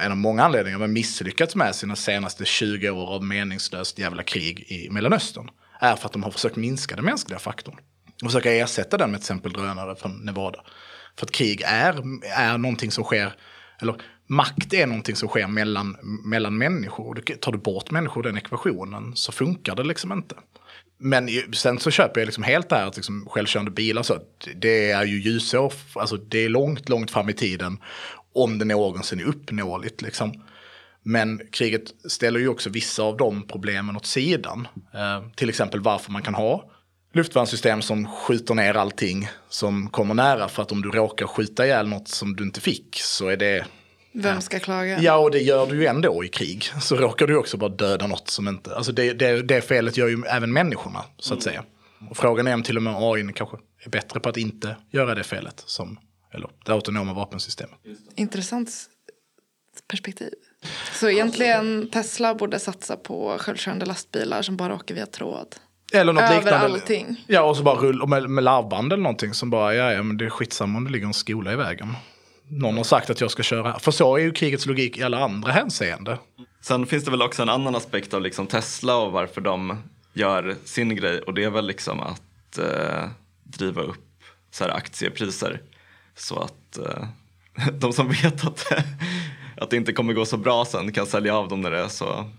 en 0.02 0.10
av 0.10 0.16
många 0.16 0.44
anledningar, 0.44 0.78
men 0.78 0.92
misslyckats 0.92 1.56
med 1.56 1.74
sina 1.74 1.96
senaste 1.96 2.44
20 2.44 2.90
år 2.90 3.14
av 3.14 3.24
meningslöst 3.24 3.98
jävla 3.98 4.22
krig 4.22 4.60
i 4.68 4.90
Mellanöstern. 4.90 5.50
Är 5.80 5.96
för 5.96 6.06
att 6.06 6.12
de 6.12 6.22
har 6.22 6.30
försökt 6.30 6.56
minska 6.56 6.96
den 6.96 7.04
mänskliga 7.04 7.38
faktorn. 7.38 7.76
Och 8.22 8.28
försöka 8.28 8.52
ersätta 8.52 8.96
den 8.96 9.10
med 9.10 9.20
till 9.20 9.24
exempel 9.24 9.52
drönare 9.52 9.96
från 9.96 10.24
Nevada. 10.24 10.64
För 11.18 11.26
att 11.26 11.32
krig 11.32 11.62
är, 11.66 12.02
är 12.36 12.58
någonting 12.58 12.90
som 12.90 13.04
sker, 13.04 13.32
eller 13.78 13.94
makt 14.26 14.72
är 14.72 14.86
någonting 14.86 15.16
som 15.16 15.28
sker 15.28 15.46
mellan, 15.46 15.96
mellan 16.24 16.58
människor. 16.58 17.14
Tar 17.40 17.52
du 17.52 17.58
bort 17.58 17.90
människor 17.90 18.26
ur 18.26 18.30
den 18.30 18.38
ekvationen 18.38 19.16
så 19.16 19.32
funkar 19.32 19.76
det 19.76 19.84
liksom 19.84 20.12
inte. 20.12 20.34
Men 20.98 21.28
sen 21.52 21.78
så 21.78 21.90
köper 21.90 22.20
jag 22.20 22.26
liksom 22.26 22.44
helt 22.44 22.68
det 22.68 22.76
här 22.76 22.86
att 22.86 22.96
liksom 22.96 23.26
självkörande 23.30 23.70
bilar 23.70 24.02
så 24.02 24.18
det 24.54 24.90
är 24.90 25.04
ju 25.04 25.20
ljusår, 25.20 25.72
alltså 25.94 26.16
det 26.16 26.44
är 26.44 26.48
långt, 26.48 26.88
långt 26.88 27.10
fram 27.10 27.28
i 27.28 27.32
tiden 27.32 27.78
om 28.34 28.58
det 28.58 28.64
någonsin 28.64 29.20
är 29.20 29.24
uppnåeligt 29.24 30.02
liksom. 30.02 30.42
Men 31.02 31.40
kriget 31.52 31.82
ställer 32.08 32.40
ju 32.40 32.48
också 32.48 32.70
vissa 32.70 33.02
av 33.02 33.16
de 33.16 33.46
problemen 33.46 33.96
åt 33.96 34.06
sidan. 34.06 34.68
Eh, 34.94 35.28
till 35.34 35.48
exempel 35.48 35.80
varför 35.80 36.12
man 36.12 36.22
kan 36.22 36.34
ha 36.34 36.70
luftvärnssystem 37.16 37.82
som 37.82 38.06
skjuter 38.06 38.54
ner 38.54 38.74
allting 38.74 39.28
som 39.48 39.90
kommer 39.90 40.14
nära. 40.14 40.48
För 40.48 40.62
att 40.62 40.72
om 40.72 40.82
du 40.82 40.90
råkar 40.90 41.26
skjuta 41.26 41.66
ihjäl 41.66 41.88
något 41.88 42.08
som 42.08 42.36
du 42.36 42.44
inte 42.44 42.60
fick 42.60 43.00
så 43.00 43.28
är 43.28 43.36
det... 43.36 43.66
Vem 44.12 44.40
ska 44.40 44.58
klaga? 44.58 45.00
Ja, 45.00 45.16
och 45.16 45.30
det 45.30 45.38
gör 45.38 45.66
du 45.66 45.76
ju 45.76 45.86
ändå 45.86 46.24
i 46.24 46.28
krig. 46.28 46.64
Så 46.80 46.96
råkar 46.96 47.26
du 47.26 47.36
också 47.36 47.56
bara 47.56 47.70
döda 47.70 48.06
något 48.06 48.28
som 48.28 48.48
inte... 48.48 48.76
Alltså 48.76 48.92
det, 48.92 49.12
det, 49.12 49.42
det 49.42 49.60
felet 49.60 49.96
gör 49.96 50.08
ju 50.08 50.22
även 50.28 50.52
människorna, 50.52 51.04
så 51.18 51.34
att 51.34 51.42
säga. 51.42 51.64
Och 52.10 52.16
frågan 52.16 52.46
är 52.46 52.54
om 52.54 52.62
till 52.62 52.76
och 52.76 52.82
med 52.82 52.94
AI 52.96 53.32
kanske 53.34 53.56
är 53.84 53.90
bättre 53.90 54.20
på 54.20 54.28
att 54.28 54.36
inte 54.36 54.76
göra 54.90 55.14
det 55.14 55.24
felet 55.24 55.62
som 55.66 55.98
eller 56.34 56.50
det 56.64 56.72
autonoma 56.72 57.12
vapensystemet. 57.12 57.78
Intressant 58.14 58.70
perspektiv. 59.88 60.30
Så 60.92 61.08
egentligen 61.08 61.90
Tesla 61.90 62.34
borde 62.34 62.58
satsa 62.58 62.96
på 62.96 63.36
självkörande 63.38 63.86
lastbilar 63.86 64.42
som 64.42 64.56
bara 64.56 64.74
åker 64.74 64.94
via 64.94 65.06
tråd. 65.06 65.56
Eller 65.92 66.12
något 66.12 66.22
Över 66.22 66.36
liknande. 66.36 66.58
allting. 66.58 67.24
Ja, 67.26 67.42
och 67.42 67.56
så 67.56 67.62
bara 67.62 67.76
rull 67.76 68.08
med, 68.08 68.30
med 68.30 68.44
larvband 68.44 68.92
eller 68.92 69.02
någonting 69.02 69.34
som 69.34 69.50
bara, 69.50 69.74
ja, 69.74 69.92
ja, 69.92 70.02
men 70.02 70.16
det 70.16 70.24
är 70.24 70.30
skitsamma 70.30 70.78
om 70.78 70.84
det 70.84 70.90
ligger 70.90 71.06
en 71.06 71.14
skola 71.14 71.52
i 71.52 71.56
vägen. 71.56 71.94
Någon 72.48 72.76
har 72.76 72.84
sagt 72.84 73.10
att 73.10 73.20
jag 73.20 73.30
ska 73.30 73.42
köra. 73.42 73.78
För 73.78 73.90
så 73.90 74.16
är 74.16 74.20
ju 74.20 74.32
krigets 74.32 74.66
logik 74.66 74.98
i 74.98 75.02
alla 75.02 75.18
andra 75.18 75.52
hänseende. 75.52 76.18
Sen 76.60 76.86
finns 76.86 77.04
det 77.04 77.10
väl 77.10 77.22
också 77.22 77.42
en 77.42 77.48
annan 77.48 77.76
aspekt 77.76 78.14
av 78.14 78.22
liksom 78.22 78.46
Tesla 78.46 78.96
och 78.96 79.12
varför 79.12 79.40
de 79.40 79.82
gör 80.12 80.54
sin 80.64 80.96
grej 80.96 81.20
och 81.20 81.34
det 81.34 81.44
är 81.44 81.50
väl 81.50 81.66
liksom 81.66 82.00
att 82.00 82.58
eh, 82.58 83.08
driva 83.44 83.82
upp 83.82 84.22
så 84.50 84.64
här 84.64 84.70
aktiepriser. 84.70 85.60
Så 86.16 86.38
att 86.40 86.78
eh, 86.78 87.08
de 87.72 87.92
som 87.92 88.08
vet 88.08 88.46
att, 88.46 88.72
att 89.56 89.70
det 89.70 89.76
inte 89.76 89.92
kommer 89.92 90.12
gå 90.12 90.24
så 90.24 90.36
bra 90.36 90.64
sen 90.64 90.92
kan 90.92 91.06
sälja 91.06 91.36
av 91.36 91.48
dem 91.48 91.60
när, 91.60 91.70
det 91.70 91.78
är 91.78 91.88
så, 91.88 92.30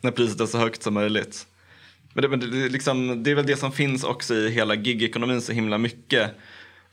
när 0.00 0.10
priset 0.10 0.40
är 0.40 0.46
så 0.46 0.58
högt 0.58 0.82
som 0.82 0.94
möjligt. 0.94 1.46
Men 2.18 2.22
det, 2.22 2.28
men 2.28 2.40
det, 2.40 2.68
liksom, 2.68 3.22
det 3.22 3.30
är 3.30 3.34
väl 3.34 3.46
det 3.46 3.56
som 3.56 3.72
finns 3.72 4.04
också 4.04 4.34
i 4.34 4.50
hela 4.50 4.74
gigekonomin 4.74 5.40
så 5.40 5.52
himla 5.52 5.78
mycket. 5.78 6.30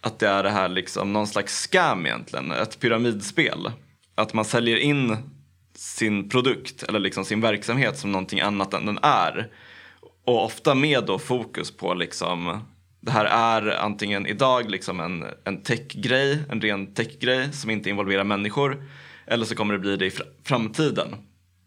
Att 0.02 0.20
det 0.20 0.28
är 0.28 0.44
det 0.44 0.50
här 0.50 0.70
liksom 0.70 1.14
någon 1.14 1.28
slags 1.28 1.54
scam 1.54 2.06
egentligen, 2.06 2.52
ett 2.52 2.80
pyramidspel. 2.80 3.72
Att 4.16 4.34
man 4.34 4.46
säljer 4.46 4.78
in 4.78 5.18
sin 5.76 6.30
produkt 6.30 6.84
eller 6.84 7.00
liksom 7.00 7.26
sin 7.26 7.42
verksamhet 7.42 7.98
som 7.98 8.12
någonting 8.12 8.40
annat 8.40 8.74
än 8.74 8.86
den 8.86 9.00
är. 9.02 9.52
Och 10.26 10.46
ofta 10.46 10.76
med 10.76 11.04
då 11.06 11.20
fokus 11.20 11.72
på 11.72 11.94
liksom 11.94 12.60
det 13.02 13.12
här 13.12 13.26
är 13.26 13.70
antingen 13.70 14.26
idag 14.26 14.70
liksom 14.70 15.00
en, 15.00 15.26
en 15.44 15.64
techgrej, 15.64 16.44
en 16.50 16.62
ren 16.62 16.94
techgrej 16.94 17.54
som 17.54 17.70
inte 17.70 17.90
involverar 17.90 18.24
människor. 18.24 18.84
Eller 19.28 19.46
så 19.46 19.56
kommer 19.56 19.74
det 19.74 19.80
bli 19.80 19.98
det 19.98 20.06
i 20.06 20.12
framtiden. 20.44 21.16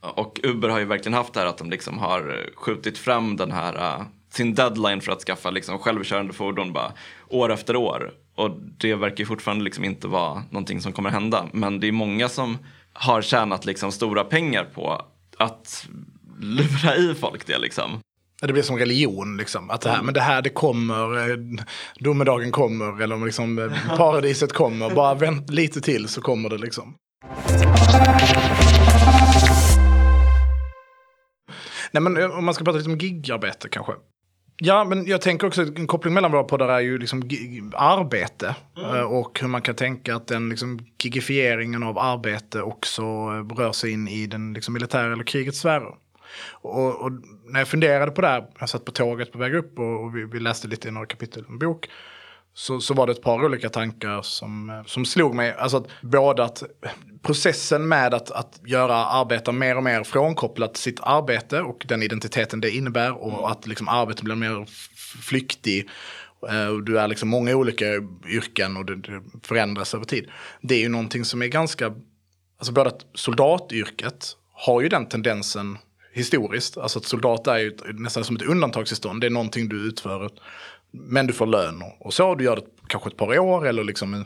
Och 0.00 0.40
Uber 0.42 0.68
har 0.68 0.78
ju 0.78 0.84
verkligen 0.84 1.14
haft 1.14 1.34
det 1.34 1.40
här 1.40 1.46
att 1.46 1.58
de 1.58 1.70
liksom 1.70 1.98
har 1.98 2.46
skjutit 2.54 2.98
fram 2.98 3.36
den 3.36 3.52
här, 3.52 3.74
uh, 3.74 4.06
sin 4.30 4.54
deadline 4.54 5.00
för 5.00 5.12
att 5.12 5.22
skaffa 5.22 5.50
liksom 5.50 5.78
självkörande 5.78 6.32
fordon 6.32 6.72
bara 6.72 6.92
år 7.28 7.52
efter 7.52 7.76
år. 7.76 8.12
Och 8.34 8.50
det 8.78 8.94
verkar 8.94 9.18
ju 9.18 9.26
fortfarande 9.26 9.64
liksom 9.64 9.84
inte 9.84 10.08
vara 10.08 10.42
någonting 10.50 10.80
som 10.80 10.92
kommer 10.92 11.10
hända. 11.10 11.46
Men 11.52 11.80
det 11.80 11.88
är 11.88 11.92
många 11.92 12.28
som 12.28 12.58
har 12.92 13.22
tjänat 13.22 13.64
liksom 13.64 13.92
stora 13.92 14.24
pengar 14.24 14.64
på 14.74 15.04
att 15.36 15.86
lura 16.40 16.96
i 16.96 17.14
folk 17.14 17.46
det 17.46 17.58
liksom. 17.58 18.00
Det 18.40 18.52
blir 18.52 18.62
som 18.62 18.78
religion, 18.78 19.36
liksom. 19.36 19.70
Att 19.70 19.80
det 19.80 19.90
här, 19.90 20.02
men 20.02 20.14
det 20.14 20.20
här 20.20 20.42
det 20.42 20.50
kommer, 20.50 21.30
eh, 21.30 21.36
domedagen 21.98 22.52
kommer, 22.52 23.02
eller 23.02 23.24
liksom 23.24 23.58
eh, 23.58 23.96
paradiset 23.96 24.52
kommer. 24.52 24.90
Bara 24.90 25.14
vänt 25.14 25.50
lite 25.50 25.80
till 25.80 26.08
så 26.08 26.20
kommer 26.20 26.48
det 26.48 26.58
liksom. 26.58 26.94
Nej 31.90 32.02
men 32.02 32.16
eh, 32.16 32.38
om 32.38 32.44
man 32.44 32.54
ska 32.54 32.64
prata 32.64 32.78
lite 32.78 32.90
om 32.90 32.98
gigarbete 32.98 33.68
kanske. 33.68 33.92
Ja, 34.60 34.84
men 34.84 35.06
jag 35.06 35.20
tänker 35.20 35.46
också 35.46 35.62
att 35.62 35.78
en 35.78 35.86
koppling 35.86 36.14
mellan 36.14 36.32
våra 36.32 36.44
poddar 36.44 36.68
är 36.68 36.80
ju 36.80 36.98
liksom 36.98 37.22
arbete. 37.72 38.54
Mm. 38.76 39.06
Och 39.06 39.40
hur 39.40 39.48
man 39.48 39.62
kan 39.62 39.74
tänka 39.74 40.16
att 40.16 40.26
den 40.26 40.48
liksom 40.48 40.78
gigifieringen 41.02 41.82
av 41.82 41.98
arbete 41.98 42.62
också 42.62 43.04
rör 43.30 43.72
sig 43.72 43.90
in 43.92 44.08
i 44.08 44.26
den 44.26 44.52
liksom 44.52 44.74
militära 44.74 45.12
eller 45.12 45.24
krigets 45.24 45.58
sfärer. 45.58 45.94
Och, 46.50 47.00
och, 47.00 47.12
när 47.44 47.60
jag 47.60 47.68
funderade 47.68 48.10
på 48.10 48.20
det 48.20 48.28
här, 48.28 48.46
jag 48.58 48.68
satt 48.68 48.84
på 48.84 48.92
tåget 48.92 49.32
på 49.32 49.38
väg 49.38 49.54
upp 49.54 49.78
och, 49.78 50.04
och 50.04 50.16
vi, 50.16 50.24
vi, 50.24 50.40
läste 50.40 50.68
lite 50.68 50.88
i 50.88 50.90
några 50.90 51.06
kapitel 51.06 51.42
i 51.42 51.52
en 51.52 51.58
bok. 51.58 51.88
Så, 52.58 52.80
så 52.80 52.94
var 52.94 53.06
det 53.06 53.12
ett 53.12 53.22
par 53.22 53.44
olika 53.44 53.68
tankar 53.68 54.22
som, 54.22 54.82
som 54.86 55.04
slog 55.04 55.34
mig. 55.34 55.54
Alltså 55.58 55.76
att 55.76 55.88
både 56.02 56.44
att 56.44 56.62
processen 57.22 57.88
med 57.88 58.14
att, 58.14 58.30
att 58.30 58.60
göra 58.66 58.94
arbeta 58.94 59.52
mer 59.52 59.76
och 59.76 59.82
mer 59.82 60.04
frånkopplat 60.04 60.76
sitt 60.76 61.00
arbete 61.02 61.60
och 61.60 61.84
den 61.88 62.02
identiteten 62.02 62.60
det 62.60 62.70
innebär 62.70 63.22
och 63.22 63.32
mm. 63.32 63.44
att 63.44 63.66
liksom 63.66 63.88
arbetet 63.88 64.24
blir 64.24 64.34
mer 64.34 64.66
flyktig. 65.22 65.88
Eh, 66.48 66.72
du 66.72 66.98
är 66.98 67.08
liksom 67.08 67.28
många 67.28 67.56
olika 67.56 67.84
yrken 68.28 68.76
och 68.76 68.84
det, 68.84 68.96
det 68.96 69.22
förändras 69.42 69.94
över 69.94 70.04
tid. 70.04 70.28
Det 70.60 70.74
är 70.74 70.80
ju 70.80 70.88
någonting 70.88 71.24
som 71.24 71.42
är 71.42 71.46
ganska, 71.46 71.94
alltså 72.58 72.72
både 72.72 72.90
att 72.90 73.06
soldatyrket 73.14 74.36
har 74.52 74.80
ju 74.80 74.88
den 74.88 75.06
tendensen 75.06 75.78
historiskt. 76.12 76.78
Alltså 76.78 76.98
att 76.98 77.04
soldat 77.04 77.46
är 77.46 77.58
ju 77.58 77.76
nästan 77.92 78.24
som 78.24 78.36
ett 78.36 78.42
undantagstillstånd. 78.42 79.20
Det 79.20 79.26
är 79.26 79.30
någonting 79.30 79.68
du 79.68 79.76
utför. 79.76 80.30
Men 80.90 81.26
du 81.26 81.32
får 81.32 81.46
lön 81.46 81.82
och 82.00 82.14
så. 82.14 82.34
Du 82.34 82.44
gör 82.44 82.56
det 82.56 82.62
kanske 82.86 83.08
ett 83.08 83.16
par 83.16 83.38
år 83.38 83.66
eller 83.66 83.84
liksom 83.84 84.24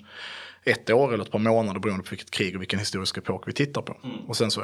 ett 0.64 0.90
år 0.90 1.14
eller 1.14 1.24
ett 1.24 1.30
par 1.30 1.38
månader 1.38 1.80
beroende 1.80 2.04
på 2.04 2.10
vilket 2.10 2.30
krig 2.30 2.54
och 2.54 2.60
vilken 2.60 2.78
historisk 2.78 3.18
epok 3.18 3.48
vi 3.48 3.52
tittar 3.52 3.82
på. 3.82 3.96
Mm. 4.04 4.16
Och 4.16 4.36
sen 4.36 4.50
så 4.50 4.62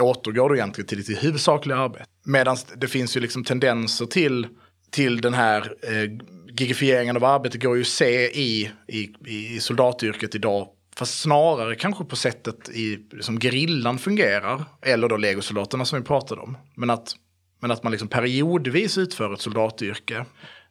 återgår 0.00 0.50
du 0.50 0.56
egentligen 0.56 0.88
till 0.88 1.04
ditt 1.04 1.24
huvudsakliga 1.24 1.76
arbete. 1.76 2.04
Medan 2.24 2.56
det 2.76 2.88
finns 2.88 3.16
ju 3.16 3.20
liksom 3.20 3.44
tendenser 3.44 4.06
till, 4.06 4.46
till 4.90 5.20
den 5.20 5.34
här 5.34 5.74
eh, 5.82 6.10
gigifieringen 6.58 7.16
av 7.16 7.24
arbetet 7.24 7.62
går 7.62 7.76
ju 7.76 7.82
att 7.82 7.86
se 7.88 8.40
i, 8.40 8.70
i, 8.88 9.12
i 9.26 9.60
soldatyrket 9.60 10.34
idag 10.34 10.68
Fast 10.96 11.20
snarare 11.20 11.74
kanske 11.74 12.04
på 12.04 12.16
sättet 12.16 12.68
i, 12.68 12.98
som 13.20 13.40
gerillan 13.40 13.98
fungerar. 13.98 14.64
Eller 14.82 15.08
då 15.08 15.16
legosoldaterna 15.16 15.84
som 15.84 15.98
vi 15.98 16.04
pratade 16.04 16.40
om. 16.40 16.56
Men 16.74 16.90
att, 16.90 17.16
men 17.60 17.70
att 17.70 17.82
man 17.82 17.92
liksom 17.92 18.08
periodvis 18.08 18.98
utför 18.98 19.34
ett 19.34 19.40
soldatyrke 19.40 20.24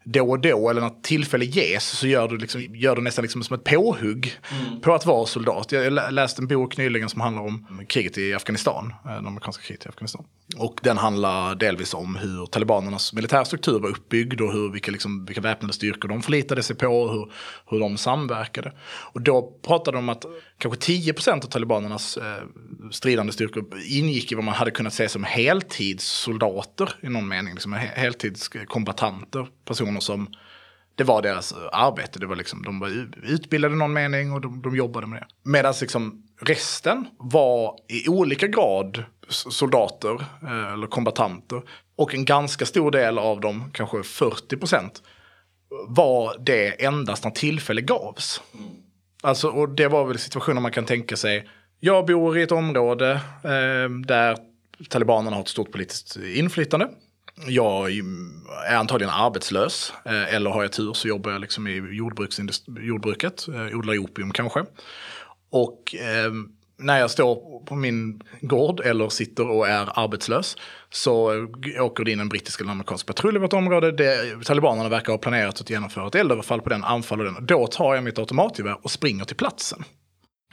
då 0.03 0.29
och 0.29 0.39
då, 0.39 0.69
eller 0.69 0.81
när 0.81 0.91
tillfälle 1.01 1.45
ges, 1.45 1.83
så 1.83 2.07
gör 2.07 2.27
du, 2.27 2.37
liksom, 2.37 2.61
gör 2.61 2.95
du 2.95 3.01
nästan 3.01 3.23
liksom 3.23 3.43
som 3.43 3.55
ett 3.55 3.63
påhugg 3.63 4.33
mm. 4.51 4.81
på 4.81 4.93
att 4.93 5.05
vara 5.05 5.25
soldat. 5.25 5.71
Jag 5.71 6.13
läste 6.13 6.41
en 6.41 6.47
bok 6.47 6.77
nyligen 6.77 7.09
som 7.09 7.21
handlar 7.21 7.43
om 7.43 7.85
kriget 7.87 8.17
i 8.17 8.33
Afghanistan, 8.33 8.93
eh, 9.05 9.11
det 9.11 9.27
amerikanska 9.27 9.63
kriget 9.63 9.85
i 9.85 9.89
Afghanistan. 9.89 10.25
Och 10.57 10.79
den 10.83 10.97
handlar 10.97 11.55
delvis 11.55 11.93
om 11.93 12.15
hur 12.15 12.45
talibanernas 12.45 13.13
militärstruktur 13.13 13.79
var 13.79 13.89
uppbyggd 13.89 14.41
och 14.41 14.53
hur, 14.53 14.71
vilka, 14.71 14.91
liksom, 14.91 15.25
vilka 15.25 15.41
väpnade 15.41 15.73
styrkor 15.73 16.09
de 16.09 16.21
förlitade 16.21 16.63
sig 16.63 16.75
på 16.75 16.87
och 16.87 17.11
hur, 17.13 17.31
hur 17.69 17.79
de 17.79 17.97
samverkade. 17.97 18.73
Och 18.85 19.21
då 19.21 19.59
pratade 19.61 19.97
de 19.97 20.03
om 20.03 20.09
att 20.09 20.25
kanske 20.57 20.93
10% 20.93 21.33
av 21.33 21.47
talibanernas 21.47 22.17
eh, 22.17 22.43
stridande 22.91 23.33
styrkor 23.33 23.65
ingick 23.85 24.31
i 24.31 24.35
vad 24.35 24.43
man 24.43 24.53
hade 24.53 24.71
kunnat 24.71 24.93
se 24.93 25.09
som 25.09 25.23
heltidssoldater 25.23 26.95
i 27.01 27.09
någon 27.09 27.27
mening. 27.27 27.53
Liksom 27.53 27.73
heltidskombatanter, 27.73 29.47
personer 29.65 29.99
som 29.99 30.27
det 30.95 31.03
var 31.03 31.21
deras 31.21 31.53
arbete. 31.71 32.19
Det 32.19 32.25
var 32.25 32.35
liksom, 32.35 32.63
de 32.63 32.79
var 32.79 33.07
utbildade 33.23 33.73
i 33.73 33.77
någon 33.77 33.93
mening 33.93 34.31
och 34.31 34.41
de, 34.41 34.61
de 34.61 34.75
jobbade 34.75 35.07
med 35.07 35.21
det. 35.21 35.49
Medan 35.49 35.73
liksom 35.81 36.23
resten 36.41 37.07
var 37.17 37.75
i 37.89 38.09
olika 38.09 38.47
grad 38.47 39.03
soldater 39.29 40.25
eh, 40.43 40.73
eller 40.73 40.87
kombatanter. 40.87 41.61
Och 41.95 42.13
en 42.13 42.25
ganska 42.25 42.65
stor 42.65 42.91
del 42.91 43.17
av 43.17 43.41
dem, 43.41 43.71
kanske 43.73 44.03
40 44.03 44.57
procent, 44.57 45.01
var 45.87 46.35
det 46.39 46.85
endast 46.85 47.23
när 47.23 47.31
tillfälle 47.31 47.81
gavs. 47.81 48.41
Alltså, 49.23 49.47
och 49.47 49.69
det 49.69 49.87
var 49.87 50.05
väl 50.05 50.19
situationer 50.19 50.61
man 50.61 50.71
kan 50.71 50.85
tänka 50.85 51.15
sig 51.17 51.49
Jag 51.79 52.05
bor 52.05 52.37
i 52.37 52.41
ett 52.41 52.51
område 52.51 53.11
eh, 53.43 53.89
där 54.05 54.37
talibanerna 54.89 55.35
har 55.35 55.43
ett 55.43 55.49
stort 55.49 55.71
politiskt 55.71 56.15
inflytande. 56.15 56.89
Jag 57.47 57.91
är 58.67 58.75
antagligen 58.75 59.13
arbetslös, 59.13 59.93
eh, 60.05 60.33
eller 60.35 60.49
har 60.49 60.61
jag 60.61 60.71
tur 60.71 60.93
så 60.93 61.07
jobbar 61.07 61.31
jag 61.31 61.41
liksom 61.41 61.67
i 61.67 61.75
jordbruket, 62.81 63.47
eh, 63.47 63.77
odlar 63.77 63.97
opium 63.97 64.31
kanske. 64.31 64.65
Och 65.49 65.95
eh, 65.95 66.31
när 66.83 66.99
jag 66.99 67.11
står 67.11 67.65
på 67.65 67.75
min 67.75 68.21
gård 68.41 68.79
eller 68.79 69.09
sitter 69.09 69.49
och 69.49 69.67
är 69.67 69.99
arbetslös 69.99 70.57
så 70.89 71.47
åker 71.79 72.03
det 72.03 72.11
in 72.11 72.19
en 72.19 72.29
brittisk 72.29 72.61
eller 72.61 72.71
amerikansk 72.71 73.05
patrull 73.05 73.35
i 73.35 73.39
vårt 73.39 73.53
område. 73.53 73.91
Det, 73.91 74.43
talibanerna 74.45 74.89
verkar 74.89 75.13
ha 75.13 75.17
planerat 75.17 75.61
att 75.61 75.69
genomföra 75.69 76.07
ett 76.07 76.15
eldöverfall 76.15 76.61
på 76.61 76.69
den, 76.69 76.83
anfaller 76.83 77.23
den. 77.23 77.45
Då 77.45 77.67
tar 77.67 77.95
jag 77.95 78.03
mitt 78.03 78.19
automatgevär 78.19 78.77
och 78.81 78.91
springer 78.91 79.25
till 79.25 79.35
platsen. 79.35 79.83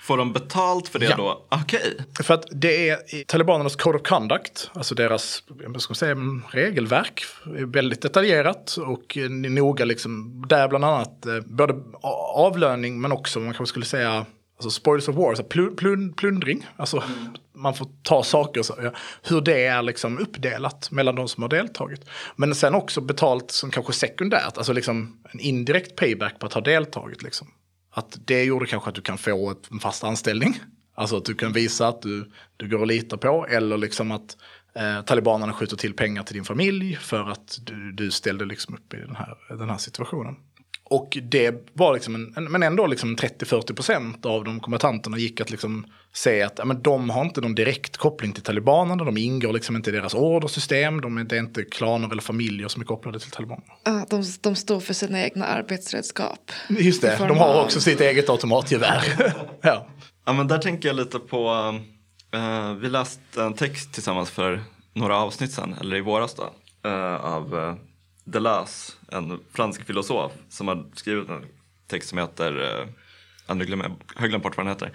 Får 0.00 0.16
de 0.16 0.32
betalt 0.32 0.88
för 0.88 0.98
det 0.98 1.06
ja. 1.06 1.16
då? 1.16 1.46
Okej. 1.50 1.80
Okay. 1.80 2.24
För 2.24 2.34
att 2.34 2.46
det 2.50 2.88
är 2.88 3.14
i 3.14 3.24
talibanernas 3.24 3.76
Code 3.76 3.98
of 3.98 4.02
Conduct, 4.02 4.70
alltså 4.74 4.94
deras 4.94 5.42
ska 5.78 5.94
säga, 5.94 6.16
regelverk, 6.50 7.22
väldigt 7.66 8.02
detaljerat 8.02 8.76
och 8.76 9.18
noga 9.30 9.84
liksom, 9.84 10.44
där 10.48 10.68
bland 10.68 10.84
annat 10.84 11.26
eh, 11.26 11.40
både 11.40 11.74
avlöning 12.34 13.00
men 13.00 13.12
också 13.12 13.40
man 13.40 13.54
kanske 13.54 13.66
skulle 13.66 13.86
säga 13.86 14.26
alltså 14.60 14.80
spoils 14.80 15.08
of 15.08 15.16
war, 15.16 15.34
så 15.34 15.42
plund, 15.42 15.76
plund, 15.76 16.16
plundring. 16.16 16.66
Alltså 16.76 16.96
mm. 16.96 17.34
man 17.52 17.74
får 17.74 17.88
ta 18.02 18.22
saker, 18.22 18.62
så, 18.62 18.74
ja, 18.82 18.92
hur 19.22 19.40
det 19.40 19.64
är 19.64 19.82
liksom 19.82 20.18
uppdelat 20.18 20.90
mellan 20.90 21.14
de 21.14 21.28
som 21.28 21.42
har 21.42 21.48
deltagit. 21.48 22.04
Men 22.36 22.54
sen 22.54 22.74
också 22.74 23.00
betalt 23.00 23.50
som 23.50 23.70
kanske 23.70 23.92
sekundärt, 23.92 24.56
alltså 24.56 24.72
liksom 24.72 25.22
en 25.32 25.40
indirekt 25.40 25.96
payback 25.96 26.38
på 26.38 26.46
att 26.46 26.52
ha 26.52 26.60
deltagit. 26.60 27.22
Liksom. 27.22 27.48
Att 27.92 28.18
det 28.24 28.44
gjorde 28.44 28.66
kanske 28.66 28.88
att 28.88 28.94
du 28.94 29.02
kan 29.02 29.18
få 29.18 29.54
en 29.70 29.80
fast 29.80 30.04
anställning. 30.04 30.60
Alltså 30.94 31.16
att 31.16 31.24
du 31.24 31.34
kan 31.34 31.52
visa 31.52 31.88
att 31.88 32.02
du, 32.02 32.30
du 32.56 32.68
går 32.68 32.82
att 32.82 32.88
lita 32.88 33.16
på. 33.16 33.46
Eller 33.46 33.78
liksom 33.78 34.10
att 34.12 34.36
eh, 34.74 35.02
talibanerna 35.02 35.52
skjuter 35.52 35.76
till 35.76 35.94
pengar 35.94 36.22
till 36.22 36.34
din 36.34 36.44
familj 36.44 36.96
för 36.96 37.30
att 37.30 37.58
du, 37.62 37.92
du 37.92 38.10
ställde 38.10 38.44
liksom 38.44 38.74
upp 38.74 38.94
i 38.94 38.96
den 38.96 39.16
här, 39.16 39.36
den 39.48 39.70
här 39.70 39.78
situationen. 39.78 40.36
Och 40.90 41.18
det 41.22 41.70
var 41.72 41.94
liksom 41.94 42.14
en, 42.14 42.44
men 42.44 42.62
ändå 42.62 42.86
liksom 42.86 43.16
30-40% 43.16 44.26
av 44.26 44.44
de 44.44 44.60
kombatanterna 44.60 45.18
gick 45.18 45.40
att 45.40 45.50
liksom 45.50 45.86
se 46.12 46.42
att 46.42 46.66
men 46.66 46.82
de 46.82 47.10
har 47.10 47.24
inte 47.24 47.40
någon 47.40 47.54
direkt 47.54 47.96
koppling 47.96 48.32
till 48.32 48.42
talibanerna, 48.42 49.04
de 49.04 49.16
ingår 49.16 49.52
liksom 49.52 49.76
inte 49.76 49.90
i 49.90 49.92
deras 49.92 50.14
ordersystem, 50.14 51.00
de 51.00 51.18
är, 51.18 51.24
det 51.24 51.36
är 51.36 51.40
inte 51.40 51.64
klaner 51.64 52.10
eller 52.12 52.22
familjer 52.22 52.68
som 52.68 52.82
är 52.82 52.86
kopplade 52.86 53.18
till 53.18 53.30
talibanerna. 53.30 53.72
Uh, 53.88 54.02
de, 54.10 54.24
de 54.40 54.56
står 54.56 54.80
för 54.80 54.94
sina 54.94 55.22
egna 55.22 55.46
arbetsredskap. 55.46 56.50
Just 56.68 57.02
det, 57.02 57.16
de 57.18 57.38
har 57.38 57.64
också 57.64 57.80
sitt 57.80 58.00
eget 58.00 58.28
automatgevär. 58.28 59.04
ja. 59.62 59.86
ja, 60.26 60.32
men 60.32 60.48
där 60.48 60.58
tänker 60.58 60.88
jag 60.88 60.96
lite 60.96 61.18
på, 61.18 61.50
uh, 62.36 62.74
vi 62.74 62.88
läste 62.88 63.42
en 63.42 63.54
text 63.54 63.92
tillsammans 63.92 64.30
för 64.30 64.60
några 64.94 65.16
avsnitt 65.16 65.52
sedan, 65.52 65.74
eller 65.80 65.96
i 65.96 66.00
våras 66.00 66.34
då, 66.34 66.50
uh, 66.88 67.24
av 67.24 67.54
uh, 67.54 67.74
Deleuze, 68.24 68.92
en 69.12 69.40
fransk 69.52 69.86
filosof 69.86 70.32
som 70.48 70.68
har 70.68 70.86
skrivit 70.94 71.28
en 71.28 71.44
text 71.86 72.08
som 72.08 72.18
heter, 72.18 72.80
eh, 73.48 73.54
nu 73.54 73.64
glömmer 73.64 73.84
jag, 73.84 73.96
jag 74.14 74.20
har 74.20 74.28
glömt 74.28 74.44
bort 74.44 74.56
vad 74.56 74.66
den 74.66 74.72
heter. 74.72 74.92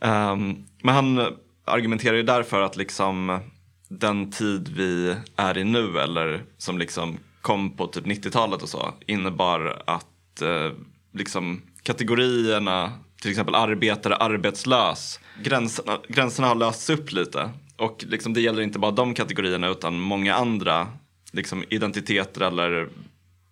Um, 0.00 0.64
men 0.82 0.94
han 0.94 1.36
argumenterar 1.64 2.16
ju 2.16 2.22
därför 2.22 2.60
att 2.60 2.76
liksom 2.76 3.40
den 3.88 4.30
tid 4.30 4.68
vi 4.76 5.16
är 5.36 5.58
i 5.58 5.64
nu 5.64 5.98
eller 5.98 6.44
som 6.58 6.78
liksom 6.78 7.18
kom 7.40 7.76
på 7.76 7.86
typ 7.86 8.06
90-talet 8.06 8.62
och 8.62 8.68
så 8.68 8.94
innebar 9.06 9.82
att 9.86 10.42
uh, 10.42 10.72
liksom 11.12 11.62
kategorierna 11.82 12.92
till 13.22 13.30
exempel 13.30 13.54
arbetare, 13.54 14.16
arbetslös, 14.16 15.20
gränserna, 15.42 15.98
gränserna 16.08 16.48
har 16.48 16.54
lösts 16.54 16.90
upp 16.90 17.12
lite. 17.12 17.50
Och 17.76 18.04
liksom 18.08 18.34
det 18.34 18.40
gäller 18.40 18.62
inte 18.62 18.78
bara 18.78 18.90
de 18.90 19.14
kategorierna 19.14 19.68
utan 19.68 20.00
många 20.00 20.34
andra 20.34 20.88
liksom, 21.32 21.64
identiteter 21.70 22.40
eller 22.40 22.88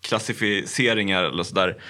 klassificeringar 0.01 1.24
eller 1.24 1.43
sådär 1.43 1.83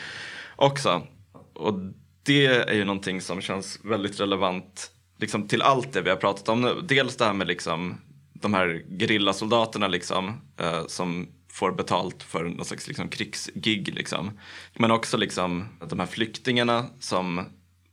också. 0.57 1.07
Och 1.55 1.75
det 2.23 2.47
är 2.47 2.75
ju 2.75 2.85
någonting 2.85 3.21
som 3.21 3.41
känns 3.41 3.81
väldigt 3.85 4.21
relevant 4.21 4.91
liksom, 5.19 5.49
till 5.49 5.63
allt 5.63 5.93
det 5.93 6.01
vi 6.01 6.11
har 6.11 6.17
pratat 6.17 6.49
om 6.49 6.61
nu. 6.61 6.81
Dels 6.83 7.17
det 7.17 7.25
här 7.25 7.33
med 7.33 7.47
liksom, 7.47 8.01
de 8.33 8.55
här 8.55 8.83
gerillasoldaterna 8.99 9.89
liksom, 9.89 10.41
eh, 10.61 10.87
som 10.87 11.29
får 11.53 11.73
betalt 11.73 12.23
för 12.23 12.45
någon 12.45 12.65
slags 12.65 12.89
liksom, 12.89 13.09
krigsgig. 13.09 13.95
Liksom. 13.95 14.39
Men 14.77 14.91
också 14.91 15.17
liksom, 15.17 15.69
de 15.89 15.99
här 15.99 16.07
flyktingarna 16.07 16.87
som 17.01 17.45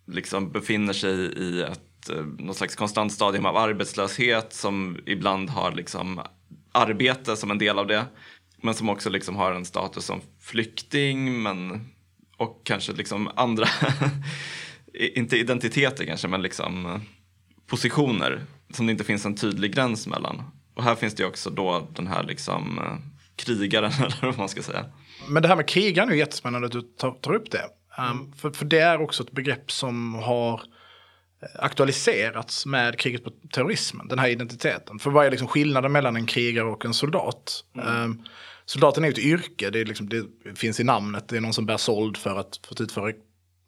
liksom, 0.07 0.51
befinner 0.51 0.93
sig 0.93 1.15
i 1.19 1.61
ett 1.61 2.09
eh, 2.09 2.25
någon 2.39 2.55
slags 2.55 2.75
konstant 2.75 3.13
stadium 3.13 3.45
av 3.45 3.57
arbetslöshet 3.57 4.53
som 4.53 4.97
ibland 5.05 5.49
har 5.49 5.71
liksom 5.71 6.21
arbete 6.71 7.35
som 7.35 7.51
en 7.51 7.57
del 7.57 7.79
av 7.79 7.87
det. 7.87 8.05
Men 8.61 8.73
som 8.73 8.89
också 8.89 9.09
liksom 9.09 9.35
har 9.35 9.51
en 9.51 9.65
status 9.65 10.05
som 10.05 10.21
flykting 10.41 11.41
men, 11.43 11.87
och 12.37 12.61
kanske 12.63 12.93
liksom 12.93 13.29
andra, 13.35 13.67
inte 14.93 15.37
identiteter 15.37 16.05
kanske, 16.05 16.27
men 16.27 16.41
liksom 16.41 17.01
positioner 17.67 18.41
som 18.73 18.85
det 18.85 18.91
inte 18.91 19.03
finns 19.03 19.25
en 19.25 19.35
tydlig 19.35 19.75
gräns 19.75 20.07
mellan. 20.07 20.43
Och 20.75 20.83
här 20.83 20.95
finns 20.95 21.15
det 21.15 21.25
också 21.25 21.49
då 21.49 21.87
den 21.95 22.07
här 22.07 22.23
liksom 22.23 22.79
eh, 22.79 22.97
krigaren 23.35 23.91
eller 23.99 24.25
vad 24.25 24.37
man 24.37 24.49
ska 24.49 24.63
säga. 24.63 24.85
Men 25.27 25.43
det 25.43 25.49
här 25.49 25.55
med 25.55 25.67
krigaren 25.67 26.09
är 26.09 26.13
ju 26.13 26.19
jättespännande 26.19 26.65
att 26.65 26.71
du 26.71 26.81
tar, 26.81 27.11
tar 27.11 27.33
upp 27.33 27.51
det. 27.51 27.65
Um, 28.11 28.33
för, 28.33 28.51
för 28.51 28.65
det 28.65 28.79
är 28.79 29.01
också 29.01 29.23
ett 29.23 29.31
begrepp 29.31 29.71
som 29.71 30.15
har 30.15 30.61
aktualiserats 31.55 32.65
med 32.65 32.99
kriget 32.99 33.23
på 33.23 33.31
terrorismen, 33.53 34.07
den 34.07 34.19
här 34.19 34.27
identiteten. 34.29 34.99
För 34.99 35.11
vad 35.11 35.25
är 35.25 35.31
liksom 35.31 35.47
skillnaden 35.47 35.91
mellan 35.91 36.15
en 36.15 36.25
krigare 36.25 36.65
och 36.65 36.85
en 36.85 36.93
soldat? 36.93 37.63
Mm. 37.75 38.03
Um, 38.03 38.23
soldaten 38.65 39.03
är 39.03 39.07
ju 39.07 39.11
ett 39.11 39.19
yrke, 39.19 39.69
det, 39.69 39.83
liksom, 39.83 40.09
det, 40.09 40.25
finns 40.55 40.79
i 40.79 40.83
namnet, 40.83 41.27
det 41.27 41.37
är 41.37 41.41
någon 41.41 41.53
som 41.53 41.65
bär 41.65 41.77
sold 41.77 42.17
för 42.17 42.39
att, 42.39 42.59
för 42.67 42.73
att 42.75 42.81
utföra 42.81 43.11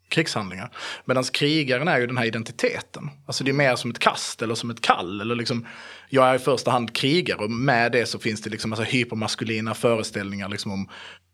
krigshandlingar. 0.08 0.70
Medan 1.04 1.24
krigaren 1.24 1.88
är 1.88 2.00
ju 2.00 2.06
den 2.06 2.16
här 2.16 2.24
identiteten. 2.24 3.10
Alltså 3.26 3.44
det 3.44 3.50
är 3.50 3.52
mer 3.52 3.76
som 3.76 3.90
ett 3.90 3.98
kast 3.98 4.42
eller 4.42 4.54
som 4.54 4.70
ett 4.70 4.80
kall. 4.80 5.20
Eller 5.20 5.34
liksom, 5.34 5.66
jag 6.08 6.28
är 6.28 6.34
i 6.34 6.38
första 6.38 6.70
hand 6.70 6.96
krigare 6.96 7.38
och 7.38 7.50
med 7.50 7.92
det 7.92 8.06
så 8.06 8.18
finns 8.18 8.42
det 8.42 8.50
liksom 8.50 8.72
alltså 8.72 8.84
hypermaskulina 8.84 9.74
föreställningar 9.74 10.48
liksom 10.48 10.72
om 10.72 10.88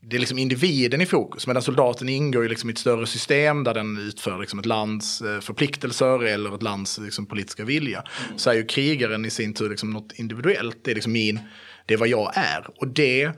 det 0.08 0.16
är 0.16 0.20
liksom 0.20 0.38
individen 0.38 1.00
i 1.00 1.06
fokus, 1.06 1.46
medan 1.46 1.62
soldaten 1.62 2.08
ingår 2.08 2.42
ju 2.42 2.48
liksom 2.48 2.70
i 2.70 2.72
ett 2.72 2.78
större 2.78 3.06
system 3.06 3.64
där 3.64 3.74
den 3.74 3.98
utför 3.98 4.38
liksom 4.38 4.58
ett 4.58 4.66
lands 4.66 5.20
eh, 5.20 5.40
förpliktelser 5.40 6.24
eller 6.24 6.54
ett 6.54 6.62
lands 6.62 6.98
liksom 6.98 7.26
politiska 7.26 7.64
vilja. 7.64 7.98
Mm. 8.26 8.38
Så 8.38 8.50
är 8.50 8.54
ju 8.54 8.66
krigaren 8.66 9.24
i 9.24 9.30
sin 9.30 9.54
tur 9.54 9.70
liksom 9.70 9.90
något 9.90 10.12
individuellt, 10.12 10.78
det 10.84 10.90
är 10.90 10.94
liksom 10.94 11.12
min, 11.12 11.40
det 11.86 11.94
är 11.94 11.98
vad 11.98 12.08
jag 12.08 12.32
är. 12.34 12.66
Och 12.76 12.88
det 12.88 13.30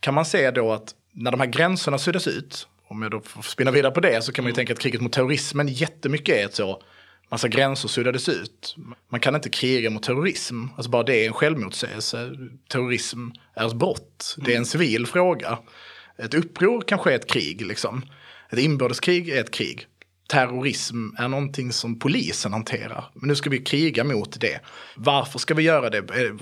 kan 0.00 0.14
man 0.14 0.24
se 0.24 0.50
då 0.50 0.72
att 0.72 0.94
när 1.12 1.30
de 1.30 1.40
här 1.40 1.46
gränserna 1.46 1.98
suddas 1.98 2.26
ut, 2.26 2.68
om 2.88 3.02
jag 3.02 3.10
då 3.10 3.20
får 3.20 3.42
spinna 3.42 3.70
vidare 3.70 3.92
på 3.92 4.00
det, 4.00 4.24
så 4.24 4.32
kan 4.32 4.44
man 4.44 4.48
ju 4.48 4.50
mm. 4.50 4.56
tänka 4.56 4.72
att 4.72 4.78
kriget 4.78 5.00
mot 5.00 5.12
terrorismen 5.12 5.68
jättemycket 5.68 6.36
är 6.36 6.44
ett 6.44 6.54
så, 6.54 6.82
massa 7.30 7.48
gränser 7.48 7.88
suddades 7.88 8.28
ut. 8.28 8.76
Man 9.10 9.20
kan 9.20 9.34
inte 9.34 9.48
kriga 9.48 9.90
mot 9.90 10.02
terrorism, 10.02 10.64
alltså 10.76 10.90
bara 10.90 11.02
det 11.02 11.24
är 11.24 11.26
en 11.26 11.32
självmotsägelse. 11.32 12.30
Terrorism 12.68 13.28
är 13.54 13.66
ett 13.66 13.74
brott, 13.74 14.36
det 14.36 14.50
är 14.50 14.56
en 14.56 14.56
mm. 14.56 14.64
civil 14.64 15.06
fråga. 15.06 15.58
Ett 16.16 16.34
uppror 16.34 16.80
kanske 16.86 17.12
är 17.12 17.14
ett 17.14 17.30
krig, 17.30 17.66
liksom. 17.66 18.02
Ett 18.50 18.58
inbördeskrig 18.58 19.28
är 19.28 19.40
ett 19.40 19.50
krig. 19.50 19.86
Terrorism 20.28 20.96
är 21.18 21.28
någonting 21.28 21.72
som 21.72 21.98
polisen 21.98 22.52
hanterar. 22.52 23.10
Men 23.14 23.28
nu 23.28 23.34
ska 23.34 23.50
vi 23.50 23.58
kriga 23.58 24.04
mot 24.04 24.40
det. 24.40 24.60
Varför 24.96 25.38
ska 25.38 25.54
vi 25.54 25.62
göra 25.62 25.90
det? 25.90 25.98
Eh, 25.98 26.32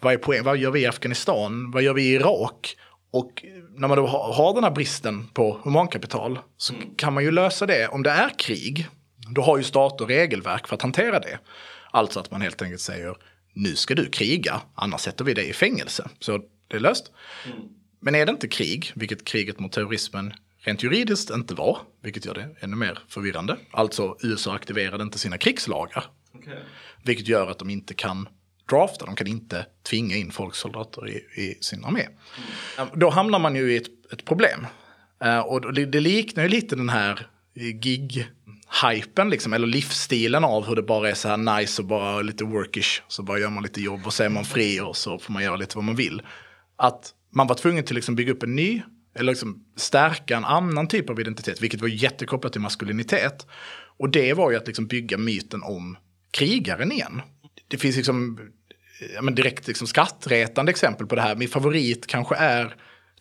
vad, 0.00 0.12
är 0.12 0.16
poäng? 0.16 0.44
Vad 0.44 0.56
gör 0.56 0.70
vi 0.70 0.80
i 0.80 0.86
Afghanistan? 0.86 1.70
Vad 1.70 1.82
gör 1.82 1.94
vi 1.94 2.02
i 2.02 2.14
Irak? 2.14 2.76
Och 3.10 3.44
när 3.76 3.88
man 3.88 3.98
då 3.98 4.06
har 4.06 4.54
den 4.54 4.64
här 4.64 4.70
bristen 4.70 5.28
på 5.28 5.60
humankapital 5.62 6.38
så 6.56 6.74
mm. 6.74 6.94
kan 6.96 7.14
man 7.14 7.24
ju 7.24 7.30
lösa 7.30 7.66
det. 7.66 7.88
Om 7.88 8.02
det 8.02 8.10
är 8.10 8.38
krig, 8.38 8.86
då 9.34 9.42
har 9.42 9.58
ju 9.58 9.64
stater 9.64 10.06
regelverk 10.06 10.66
för 10.68 10.74
att 10.74 10.82
hantera 10.82 11.20
det. 11.20 11.38
Alltså 11.90 12.20
att 12.20 12.30
man 12.30 12.40
helt 12.40 12.62
enkelt 12.62 12.80
säger 12.80 13.16
nu 13.54 13.76
ska 13.76 13.94
du 13.94 14.10
kriga, 14.10 14.60
annars 14.74 15.00
sätter 15.00 15.24
vi 15.24 15.34
dig 15.34 15.48
i 15.48 15.52
fängelse. 15.52 16.08
Så 16.18 16.38
det 16.68 16.76
är 16.76 16.80
löst. 16.80 17.12
Mm. 17.46 17.58
Men 18.00 18.14
är 18.14 18.26
det 18.26 18.30
inte 18.30 18.48
krig, 18.48 18.92
vilket 18.94 19.24
kriget 19.24 19.58
mot 19.58 19.72
terrorismen 19.72 20.32
rent 20.58 20.82
juridiskt 20.82 21.30
inte 21.30 21.54
var, 21.54 21.78
vilket 22.02 22.24
gör 22.24 22.34
det 22.34 22.48
ännu 22.60 22.76
mer 22.76 22.98
förvirrande. 23.08 23.56
Alltså 23.70 24.16
USA 24.22 24.54
aktiverade 24.54 25.02
inte 25.02 25.18
sina 25.18 25.38
krigslagar. 25.38 26.04
Okay. 26.34 26.58
Vilket 27.04 27.28
gör 27.28 27.50
att 27.50 27.58
de 27.58 27.70
inte 27.70 27.94
kan 27.94 28.28
drafta, 28.70 29.06
de 29.06 29.16
kan 29.16 29.26
inte 29.26 29.66
tvinga 29.82 30.16
in 30.16 30.30
folksoldater 30.30 31.08
i, 31.08 31.40
i 31.42 31.58
sin 31.60 31.84
armé. 31.84 32.06
Mm. 32.78 32.90
Då 32.94 33.10
hamnar 33.10 33.38
man 33.38 33.56
ju 33.56 33.72
i 33.72 33.76
ett, 33.76 34.12
ett 34.12 34.24
problem. 34.24 34.66
Uh, 35.24 35.38
och 35.38 35.72
det, 35.72 35.86
det, 35.86 36.00
liknar 36.00 36.42
ju 36.42 36.48
lite 36.48 36.76
den 36.76 36.88
här 36.88 37.26
gig-hypen, 37.54 39.30
liksom, 39.30 39.52
eller 39.52 39.66
livsstilen 39.66 40.44
av 40.44 40.66
hur 40.66 40.76
det 40.76 40.82
bara 40.82 41.10
är 41.10 41.14
så 41.14 41.28
här 41.28 41.36
nice 41.36 41.82
och 41.82 41.88
bara 41.88 42.22
lite 42.22 42.44
workish. 42.44 43.02
Så 43.08 43.22
bara 43.22 43.38
gör 43.38 43.50
man 43.50 43.62
lite 43.62 43.80
jobb 43.80 44.06
och 44.06 44.14
så 44.14 44.22
är 44.22 44.28
man 44.28 44.44
fri 44.44 44.80
och 44.80 44.96
så 44.96 45.18
får 45.18 45.32
man 45.32 45.42
göra 45.42 45.56
lite 45.56 45.76
vad 45.76 45.84
man 45.84 45.96
vill. 45.96 46.22
Att 46.76 47.14
man 47.30 47.46
var 47.46 47.54
tvungen 47.54 47.84
till 47.84 47.96
liksom 47.96 48.14
bygga 48.14 48.32
upp 48.32 48.42
en 48.42 48.56
ny, 48.56 48.82
eller 49.14 49.32
liksom 49.32 49.64
stärka 49.76 50.36
en 50.36 50.44
annan 50.44 50.88
typ 50.88 51.10
av 51.10 51.20
identitet, 51.20 51.62
vilket 51.62 51.80
var 51.80 51.88
jättekopplat 51.88 52.52
till 52.52 52.60
maskulinitet. 52.60 53.46
Och 53.98 54.10
det 54.10 54.34
var 54.34 54.50
ju 54.50 54.56
att 54.56 54.66
liksom 54.66 54.86
bygga 54.86 55.18
myten 55.18 55.62
om 55.62 55.96
krigaren 56.30 56.92
igen. 56.92 57.22
Det 57.68 57.78
finns 57.78 57.96
liksom 57.96 58.38
ja, 59.14 59.22
men 59.22 59.34
direkt 59.34 59.68
liksom 59.68 59.86
skrattretande 59.86 60.70
exempel 60.70 61.06
på 61.06 61.14
det 61.14 61.22
här. 61.22 61.36
Min 61.36 61.48
favorit 61.48 62.06
kanske 62.06 62.36
är 62.36 62.76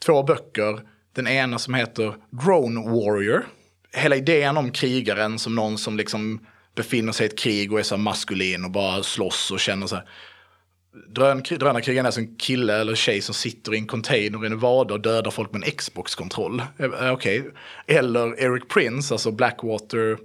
två 0.06 0.24
böcker. 0.24 0.82
Den 1.16 1.28
ena 1.28 1.60
som 1.60 1.74
heter 1.74 2.16
Drone 2.30 2.82
Warrior. 2.82 3.46
Hela 3.94 4.16
idén 4.16 4.58
om 4.58 4.72
krigaren 4.72 5.40
som 5.40 5.56
någon 5.56 5.78
som 5.78 5.98
liksom 5.98 6.46
befinner 6.76 7.12
sig 7.12 7.26
i 7.26 7.30
ett 7.30 7.38
krig 7.38 7.74
och 7.74 7.80
är 7.80 7.84
så 7.84 7.98
maskulin 7.98 8.66
och 8.66 8.72
bara 8.72 9.04
slåss 9.04 9.52
och 9.52 9.60
känner 9.60 9.88
så 9.88 9.96
här. 9.96 10.10
Drön, 10.94 11.44
drönarkrigaren 11.60 12.06
är 12.06 12.08
alltså 12.08 12.22
en 12.22 12.36
kille 12.36 12.82
eller 12.82 12.96
tjej 12.96 13.22
som 13.22 13.36
sitter 13.36 13.74
i 13.74 13.78
en 13.78 13.88
container 13.88 14.46
i 14.46 14.50
Nevada 14.50 14.94
och 14.94 15.02
dödar 15.02 15.32
folk 15.32 15.52
med 15.52 15.64
en 15.64 15.72
Xbox-kontroll. 15.72 16.62
Eh, 16.78 16.86
eh, 16.86 17.14
okay. 17.14 17.44
Eller 17.88 18.40
Eric 18.40 18.68
Prince, 18.68 19.14
alltså 19.14 19.32
Blackwater, 19.32 20.18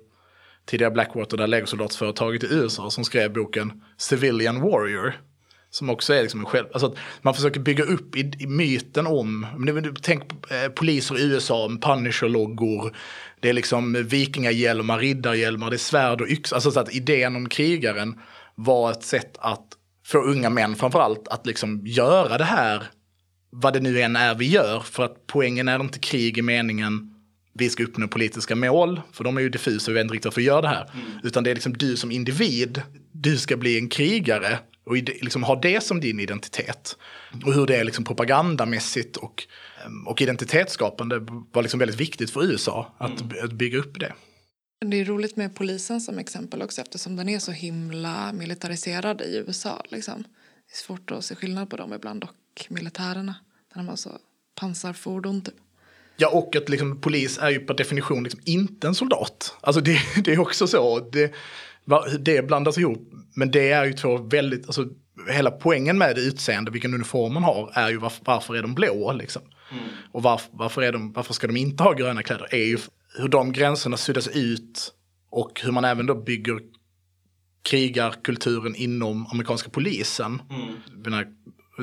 tidigare 0.66 0.92
Blackwater, 0.92 1.36
där 1.36 1.46
legosoldatsföretaget 1.46 2.44
i 2.44 2.46
USA, 2.50 2.90
som 2.90 3.04
skrev 3.04 3.32
boken 3.32 3.82
Civilian 3.98 4.60
Warrior. 4.60 5.14
Som 5.70 5.90
också 5.90 6.14
är 6.14 6.22
liksom 6.22 6.40
en 6.40 6.46
själv... 6.46 6.66
Alltså 6.72 6.94
man 7.22 7.34
försöker 7.34 7.60
bygga 7.60 7.84
upp 7.84 8.16
i, 8.16 8.32
i 8.38 8.46
myten 8.46 9.06
om... 9.06 9.46
Tänk 10.02 10.22
eh, 10.50 10.68
poliser 10.68 11.18
i 11.18 11.22
USA, 11.22 11.68
Punisher-loggor. 11.82 12.96
Det 13.40 13.48
är 13.48 13.52
liksom 13.52 13.92
vikingahjälmar, 13.92 14.98
riddarhjälmar, 14.98 15.70
det 15.70 15.76
är 15.76 15.78
svärd 15.78 16.20
och 16.20 16.28
yxa. 16.28 16.54
Alltså 16.54 16.70
så 16.70 16.80
att 16.80 16.94
idén 16.94 17.36
om 17.36 17.48
krigaren 17.48 18.20
var 18.54 18.90
ett 18.90 19.02
sätt 19.02 19.36
att 19.38 19.66
få 20.12 20.18
unga 20.18 20.50
män 20.50 20.76
framförallt 20.76 21.28
att 21.28 21.46
liksom 21.46 21.80
göra 21.84 22.38
det 22.38 22.44
här, 22.44 22.82
vad 23.50 23.72
det 23.72 23.80
nu 23.80 24.00
än 24.00 24.16
är 24.16 24.34
vi 24.34 24.46
gör. 24.46 24.80
För 24.80 25.04
att 25.04 25.26
poängen 25.26 25.68
är 25.68 25.80
inte 25.80 25.98
krig 25.98 26.38
i 26.38 26.42
meningen 26.42 27.08
vi 27.54 27.70
ska 27.70 27.82
uppnå 27.82 28.08
politiska 28.08 28.56
mål, 28.56 29.00
för 29.12 29.24
de 29.24 29.36
är 29.36 29.40
ju 29.40 29.48
diffusa, 29.48 29.90
vi 29.90 29.94
vet 29.94 30.02
inte 30.02 30.14
riktigt 30.14 30.24
varför 30.24 30.40
vi 30.40 30.46
gör 30.46 30.62
det 30.62 30.68
här. 30.68 30.90
Mm. 30.94 31.06
Utan 31.22 31.44
det 31.44 31.50
är 31.50 31.54
liksom 31.54 31.72
du 31.72 31.96
som 31.96 32.10
individ, 32.10 32.82
du 33.12 33.38
ska 33.38 33.56
bli 33.56 33.78
en 33.78 33.88
krigare 33.88 34.58
och 34.84 34.96
liksom 34.96 35.42
ha 35.42 35.60
det 35.60 35.82
som 35.82 36.00
din 36.00 36.20
identitet. 36.20 36.96
Och 37.44 37.54
hur 37.54 37.66
det 37.66 37.76
är 37.76 37.84
liksom 37.84 38.04
propagandamässigt 38.04 39.16
och, 39.16 39.46
och 40.06 40.22
identitetsskapande 40.22 41.18
var 41.52 41.62
liksom 41.62 41.80
väldigt 41.80 42.00
viktigt 42.00 42.30
för 42.30 42.44
USA 42.44 42.94
att, 42.98 43.20
mm. 43.20 43.44
att 43.44 43.52
bygga 43.52 43.78
upp 43.78 44.00
det. 44.00 44.12
Det 44.84 45.00
är 45.00 45.04
roligt 45.04 45.36
med 45.36 45.54
polisen 45.54 46.00
som 46.00 46.18
exempel 46.18 46.62
också 46.62 46.80
eftersom 46.80 47.16
den 47.16 47.28
är 47.28 47.38
så 47.38 47.52
himla 47.52 48.32
militariserad 48.32 49.20
i 49.20 49.44
USA. 49.46 49.82
Liksom. 49.88 50.22
Det 50.66 50.72
är 50.72 50.76
svårt 50.76 51.10
att 51.10 51.24
se 51.24 51.34
skillnad 51.34 51.70
på 51.70 51.76
dem 51.76 51.92
ibland 51.92 52.24
och 52.24 52.66
militärerna. 52.68 53.34
Där 53.74 53.80
de 53.80 53.88
har 53.88 53.96
så 53.96 54.10
pansarfordon 54.54 55.42
typ. 55.42 55.54
Ja, 56.16 56.28
och 56.28 56.56
att 56.56 56.68
liksom, 56.68 57.00
polis 57.00 57.38
är 57.38 57.50
ju 57.50 57.58
per 57.58 57.74
definition 57.74 58.22
liksom 58.22 58.40
inte 58.44 58.86
en 58.86 58.94
soldat. 58.94 59.56
Alltså 59.60 59.80
det, 59.80 59.98
det 60.24 60.32
är 60.32 60.40
också 60.40 60.66
så. 60.66 61.00
Det, 61.00 61.34
det 62.20 62.46
blandas 62.46 62.78
ihop. 62.78 63.12
Men 63.34 63.50
det 63.50 63.70
är 63.70 63.84
ju 63.84 63.92
två 63.92 64.16
väldigt, 64.16 64.66
alltså 64.66 64.88
hela 65.30 65.50
poängen 65.50 65.98
med 65.98 66.16
det 66.16 66.20
utseende, 66.20 66.70
vilken 66.70 66.94
uniform 66.94 67.34
man 67.34 67.42
har, 67.42 67.70
är 67.74 67.90
ju 67.90 67.96
varför, 67.96 68.24
varför 68.24 68.56
är 68.56 68.62
de 68.62 68.74
blå 68.74 69.12
liksom. 69.12 69.42
Mm. 69.70 69.84
Och 70.12 70.22
varför, 70.22 70.50
varför, 70.52 70.82
är 70.82 70.92
de, 70.92 71.12
varför 71.12 71.34
ska 71.34 71.46
de 71.46 71.56
inte 71.56 71.82
ha 71.82 71.92
gröna 71.92 72.22
kläder? 72.22 72.54
är 72.54 72.64
ju 72.64 72.78
hur 73.14 73.28
de 73.28 73.52
gränserna 73.52 73.96
suddas 73.96 74.28
ut 74.28 74.94
och 75.30 75.60
hur 75.64 75.72
man 75.72 75.84
även 75.84 76.06
då 76.06 76.14
bygger 76.14 76.60
krigarkulturen 77.62 78.74
inom 78.74 79.26
amerikanska 79.26 79.70
polisen. 79.70 80.42
Mm. 80.50 81.22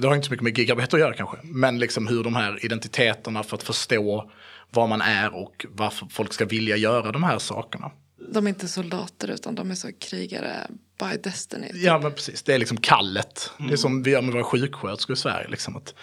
Det 0.02 0.08
har 0.08 0.16
inte 0.16 0.28
så 0.28 0.32
mycket 0.32 0.44
med 0.44 0.58
gigarbete 0.58 0.96
att 0.96 1.00
göra 1.00 1.14
kanske, 1.14 1.38
men 1.44 1.80
liksom 1.80 2.08
hur 2.08 2.24
de 2.24 2.36
här 2.36 2.66
identiteterna 2.66 3.44
för 3.44 3.58
att 3.58 3.64
förstå 3.64 4.32
vad 4.72 4.90
man 4.90 5.02
är 5.02 5.36
och 5.36 5.66
varför 5.70 6.08
folk 6.12 6.34
ska 6.34 6.46
vilja 6.46 6.78
göra 6.78 7.12
de 7.12 7.24
här 7.24 7.40
sakerna. 7.40 7.92
De 8.34 8.46
är 8.46 8.50
inte 8.50 8.68
soldater 8.68 9.28
utan 9.28 9.56
de 9.56 9.72
är 9.72 9.76
så 9.76 9.90
krigare 10.00 10.68
by 11.00 11.18
destiny. 11.24 11.68
Typ. 11.68 11.84
Ja 11.84 12.00
men 12.00 12.14
precis, 12.14 12.44
det 12.44 12.54
är 12.54 12.58
liksom 12.58 12.78
kallet. 12.78 13.52
Mm. 13.58 13.68
Det 13.68 13.76
är 13.76 13.78
som 13.78 14.04
vi 14.04 14.12
gör 14.12 14.22
med 14.22 14.34
våra 14.34 14.44
sjuksköterskor 14.44 15.14
i 15.14 15.18
Sverige. 15.18 15.48
Liksom, 15.48 15.76
att 15.76 15.94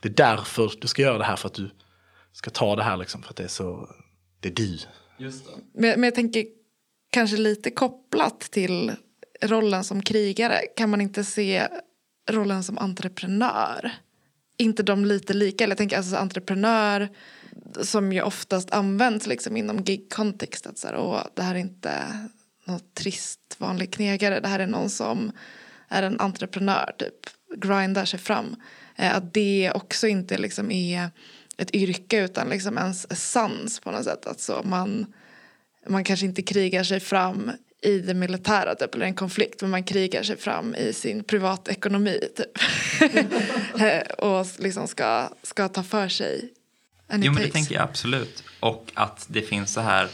det 0.00 0.08
är 0.08 0.12
därför 0.12 0.72
du 0.80 0.88
ska 0.88 1.02
göra 1.02 1.18
det 1.18 1.24
här 1.24 1.36
för 1.36 1.48
att 1.48 1.54
du 1.54 1.70
ska 2.32 2.50
ta 2.50 2.76
det 2.76 2.82
här 2.82 2.96
liksom, 2.96 3.22
för 3.22 3.30
att 3.30 3.36
det 3.36 3.44
är 3.44 3.48
så, 3.48 3.88
det 4.40 4.48
är 4.48 4.52
du. 4.52 4.78
Just 5.18 5.44
det. 5.44 5.50
Men, 5.72 6.00
men 6.00 6.02
jag 6.02 6.14
tänker 6.14 6.46
kanske 7.10 7.36
lite 7.36 7.70
kopplat 7.70 8.40
till 8.40 8.92
rollen 9.42 9.84
som 9.84 10.02
krigare 10.02 10.60
kan 10.76 10.90
man 10.90 11.00
inte 11.00 11.24
se 11.24 11.68
rollen 12.30 12.64
som 12.64 12.78
entreprenör? 12.78 13.92
inte 14.56 14.82
de 14.82 15.04
lite 15.04 15.34
lika? 15.34 15.64
Eller 15.64 15.72
jag 15.72 15.78
tänker 15.78 15.96
alltså 15.96 16.16
entreprenör 16.16 17.08
som 17.82 18.12
ju 18.12 18.22
oftast 18.22 18.70
används 18.70 19.26
liksom 19.26 19.56
inom 19.56 19.84
gig-kontext. 19.84 20.66
Att 20.66 20.78
så 20.78 20.88
här, 20.88 20.96
åh, 20.96 21.22
det 21.34 21.42
här 21.42 21.54
är 21.54 21.58
inte 21.58 21.92
något 22.64 22.94
trist 22.94 23.56
vanlig 23.58 23.92
knegare. 23.92 24.40
Det 24.40 24.48
här 24.48 24.58
är 24.58 24.66
någon 24.66 24.90
som 24.90 25.32
är 25.88 26.02
en 26.02 26.20
entreprenör, 26.20 26.92
typ 26.98 27.26
grindar 27.56 28.04
sig 28.04 28.20
fram. 28.20 28.56
Eh, 28.96 29.16
att 29.16 29.34
det 29.34 29.72
också 29.74 30.06
inte 30.06 30.38
liksom 30.38 30.70
är 30.70 31.10
ett 31.56 31.74
yrke 31.74 32.24
utan 32.24 32.48
liksom 32.48 32.78
ens 32.78 33.06
essens 33.10 33.80
på 33.80 33.90
något 33.90 34.04
sätt. 34.04 34.26
Alltså 34.26 34.62
man, 34.64 35.06
man 35.88 36.04
kanske 36.04 36.26
inte 36.26 36.42
krigar 36.42 36.84
sig 36.84 37.00
fram 37.00 37.50
i 37.82 37.98
det 37.98 38.14
militära 38.14 38.74
typ, 38.74 38.94
eller 38.94 39.06
en 39.06 39.14
konflikt 39.14 39.62
men 39.62 39.70
man 39.70 39.84
krigar 39.84 40.22
sig 40.22 40.36
fram 40.36 40.74
i 40.74 40.92
sin 40.92 41.24
privatekonomi 41.24 42.20
typ. 42.36 42.58
och 44.18 44.46
liksom 44.58 44.88
ska, 44.88 45.28
ska 45.42 45.68
ta 45.68 45.82
för 45.82 46.08
sig. 46.08 46.52
Jo 47.12 47.32
men 47.32 47.42
det 47.42 47.48
tänker 47.48 47.74
jag 47.74 47.84
absolut. 47.84 48.44
Och 48.60 48.92
att 48.94 49.26
det 49.28 49.42
finns 49.42 49.72
så 49.72 49.80
här 49.80 50.08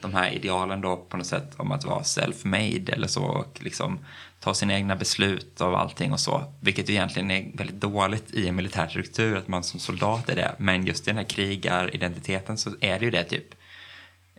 de 0.00 0.14
här 0.14 0.30
idealen 0.30 0.80
då 0.80 0.96
på 0.96 1.16
något 1.16 1.26
sätt 1.26 1.52
om 1.56 1.72
att 1.72 1.84
vara 1.84 2.02
self-made 2.02 2.92
eller 2.92 3.06
så 3.06 3.22
och 3.22 3.62
liksom 3.62 4.04
ta 4.42 4.54
sina 4.54 4.74
egna 4.74 4.96
beslut 4.96 5.60
av 5.60 5.74
allting 5.74 6.12
och 6.12 6.20
så. 6.20 6.44
Vilket 6.60 6.90
egentligen 6.90 7.30
är 7.30 7.50
väldigt 7.54 7.80
dåligt 7.80 8.34
i 8.34 8.48
en 8.48 8.56
militär 8.56 8.88
struktur 8.88 9.36
att 9.36 9.48
man 9.48 9.64
som 9.64 9.80
soldat 9.80 10.28
är 10.28 10.36
det. 10.36 10.54
Men 10.58 10.86
just 10.86 11.06
i 11.06 11.10
den 11.10 11.16
här 11.16 11.24
krigaridentiteten 11.24 12.58
så 12.58 12.70
är 12.80 12.98
det 12.98 13.04
ju 13.04 13.10
det 13.10 13.24
typ. 13.24 13.54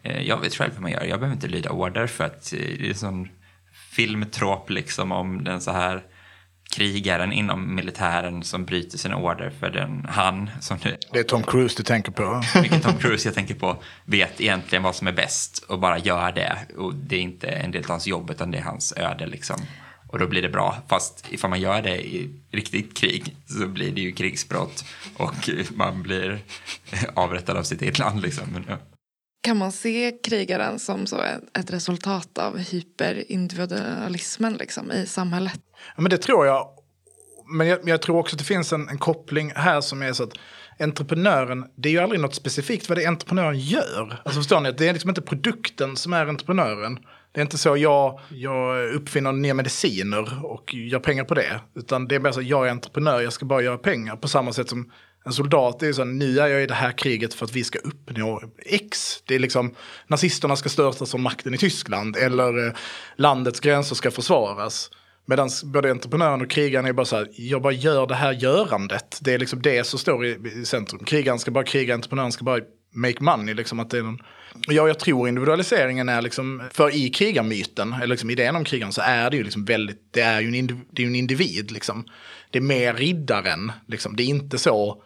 Eh, 0.04 0.22
jag 0.22 0.38
vet 0.38 0.56
själv 0.56 0.74
hur 0.74 0.82
man 0.82 0.92
gör. 0.92 1.04
Jag 1.04 1.20
behöver 1.20 1.36
inte 1.36 1.48
lyda 1.48 1.70
order 1.70 2.08
för 2.08 2.24
att 2.24 2.54
eh, 2.54 2.60
det 2.60 2.86
är 2.86 2.90
en 2.90 2.96
sån 2.96 3.30
filmtråp 3.92 4.70
liksom 4.70 5.12
om 5.12 5.44
den 5.44 5.62
så 5.62 5.72
här 5.72 6.04
krigaren 6.76 7.34
inom 7.34 7.76
militären 7.76 8.44
som 8.44 8.66
bryter 8.66 8.98
sina 8.98 9.18
order 9.18 9.50
för 9.60 9.70
den, 9.70 10.06
han 10.10 10.50
som 10.62 10.78
det, 10.84 10.98
det 11.12 11.20
är 11.20 11.24
Tom 11.24 11.44
Cruise 11.44 11.78
du 11.78 11.84
tänker 11.84 12.12
på. 12.12 12.44
Vilken 12.62 12.82
Tom 12.82 12.98
Cruise 12.98 13.28
jag 13.28 13.36
tänker 13.36 13.56
på 13.56 13.84
vet 14.06 14.42
egentligen 14.42 14.84
vad 14.84 14.96
som 14.96 15.08
är 15.08 15.12
bäst 15.12 15.64
och 15.68 15.80
bara 15.80 15.98
gör 15.98 16.32
det. 16.32 16.58
Och 16.78 16.96
det 16.96 17.16
är 17.16 17.22
inte 17.22 17.48
en 17.48 17.72
del 17.72 17.84
av 17.84 17.90
hans 17.90 18.08
jobb 18.08 18.30
utan 18.30 18.52
det 18.52 18.58
är 18.58 18.64
hans 18.64 18.94
öde 18.98 19.26
liksom. 19.26 19.58
Och 20.14 20.20
då 20.20 20.28
blir 20.28 20.42
det 20.42 20.50
bra. 20.50 20.78
Fast 20.88 21.26
ifall 21.30 21.50
man 21.50 21.62
gör 21.62 21.82
det 21.82 22.08
i 22.08 22.30
riktigt 22.52 22.98
krig 22.98 23.36
så 23.48 23.68
blir 23.68 23.92
det 23.92 24.02
ju 24.02 24.12
krigsbrott 24.12 24.86
och 25.18 25.50
man 25.76 26.04
blir 26.04 26.40
avrättad 27.14 27.58
av 27.58 27.64
sitt 27.64 27.82
eget 27.82 28.00
land 28.00 28.22
liksom. 28.22 28.66
Kan 29.44 29.58
man 29.58 29.72
se 29.72 30.12
krigaren 30.24 30.80
som 30.80 31.08
så 31.08 31.22
ett 31.60 31.74
resultat 31.74 32.38
av 32.38 32.58
hyperindividualismen 32.58 34.54
liksom, 34.54 34.92
i 34.92 35.06
samhället? 35.06 35.60
Ja, 35.96 36.02
men 36.02 36.10
det 36.10 36.18
tror 36.18 36.46
jag. 36.46 36.68
Men 37.58 37.68
jag, 37.68 37.90
jag 37.90 38.02
tror 38.02 38.18
också 38.18 38.36
att 38.36 38.40
det 38.40 38.46
finns 38.46 38.74
en, 38.74 38.90
en, 38.90 38.98
koppling 38.98 39.52
här 39.56 39.82
som 39.82 40.02
är 40.02 40.14
så 40.14 40.24
att 40.24 40.34
entreprenören, 40.80 41.66
det 41.76 41.90
är 41.90 41.94
ju 41.94 42.00
aldrig 42.00 42.22
något 42.22 42.36
specifikt 42.36 42.90
vad 42.90 42.98
det 42.98 43.04
är 43.04 43.08
entreprenören 43.08 43.60
gör. 43.60 44.22
Alltså 44.26 44.40
förstår 44.40 44.62
ni? 44.62 44.72
Det 44.72 44.88
är 44.88 44.94
liksom 44.94 45.10
inte 45.10 45.22
produkten 45.22 45.96
som 45.96 46.14
är 46.14 46.28
entreprenören. 46.28 47.00
Det 47.34 47.40
är 47.40 47.42
inte 47.42 47.58
så 47.58 47.78
jag, 47.78 48.20
jag 48.30 48.94
uppfinner 48.94 49.32
nya 49.32 49.54
mediciner 49.54 50.46
och 50.46 50.74
gör 50.74 51.00
pengar 51.00 51.24
på 51.24 51.34
det. 51.34 51.62
Utan 51.76 52.08
det 52.08 52.16
är 52.16 52.20
mer 52.20 52.32
så 52.32 52.40
att 52.40 52.46
jag 52.46 52.68
är 52.68 52.72
entreprenör, 52.72 53.22
jag 53.22 53.34
ska 53.34 53.46
bara 53.46 53.62
göra 53.62 53.78
pengar. 53.78 54.16
På 54.16 54.28
samma 54.28 54.54
sätt 54.54 54.70
som 54.70 54.92
en 55.26 55.34
soldat 55.34 55.84
är 55.84 55.88
ju 55.88 55.94
så 55.94 56.04
nu 56.04 56.40
är 56.40 56.48
jag 56.48 56.64
i 56.64 56.66
det 56.66 56.74
här 56.74 56.92
kriget 56.92 57.34
för 57.34 57.46
att 57.46 57.56
vi 57.56 57.64
ska 57.64 57.80
uppnå 57.80 58.42
X. 58.66 59.24
Det 59.28 59.36
är 59.36 59.40
liksom 59.40 59.76
nazisterna 60.08 60.56
ska 60.56 60.70
störtas 60.70 61.10
som 61.10 61.22
makten 61.22 61.54
i 61.54 61.58
Tyskland 61.58 62.16
eller 62.16 62.68
eh, 62.68 62.74
landets 63.16 63.60
gränser 63.60 63.96
ska 63.96 64.12
försvaras. 64.12 64.90
Medan 65.26 65.50
både 65.64 65.92
entreprenören 65.92 66.42
och 66.42 66.50
krigaren 66.50 66.86
är 66.86 66.94
bara 66.94 67.06
så 67.06 67.16
här, 67.16 67.28
jag 67.32 67.62
bara 67.62 67.74
gör 67.74 68.08
det 68.08 68.16
här 68.16 68.34
görandet. 68.34 69.20
Det 69.22 69.34
är 69.34 69.40
liksom 69.40 69.62
det 69.62 69.88
som 69.88 70.00
står 70.00 70.26
i, 70.26 70.38
i 70.62 70.66
centrum. 70.66 71.04
Krigaren 71.06 71.40
ska 71.40 71.52
bara 71.52 71.64
kriga, 71.64 71.94
entreprenören 71.94 72.32
ska 72.32 72.44
bara 72.44 72.60
make 72.94 73.24
money. 73.24 73.54
Liksom 73.54 73.80
att 73.80 73.90
det 73.90 73.98
är 73.98 74.04
någon... 74.04 74.22
Ja, 74.68 74.88
jag 74.88 75.00
tror 75.00 75.28
individualiseringen 75.28 76.10
är 76.10 76.22
liksom, 76.22 76.64
för 76.72 76.96
i 76.96 77.10
krigarmyten, 77.10 77.94
eller 77.94 78.08
liksom 78.08 78.30
idén 78.30 78.56
om 78.56 78.64
krigaren, 78.64 78.94
så 78.94 79.02
är 79.02 79.30
det 79.30 79.38
ju 79.38 79.44
liksom 79.44 79.66
väldigt, 79.66 80.14
det 80.14 80.22
är 80.22 80.42
ju 80.42 80.48
en, 80.48 80.56
indiv, 80.56 80.78
det 80.92 81.04
är 81.04 81.08
en 81.08 81.16
individ 81.16 81.72
liksom. 81.72 82.06
Det 82.52 82.58
är 82.58 82.62
mer 82.62 82.94
riddaren, 82.94 83.72
liksom. 83.88 84.16
Det 84.16 84.24
är 84.24 84.28
inte 84.28 84.58
så, 84.58 85.04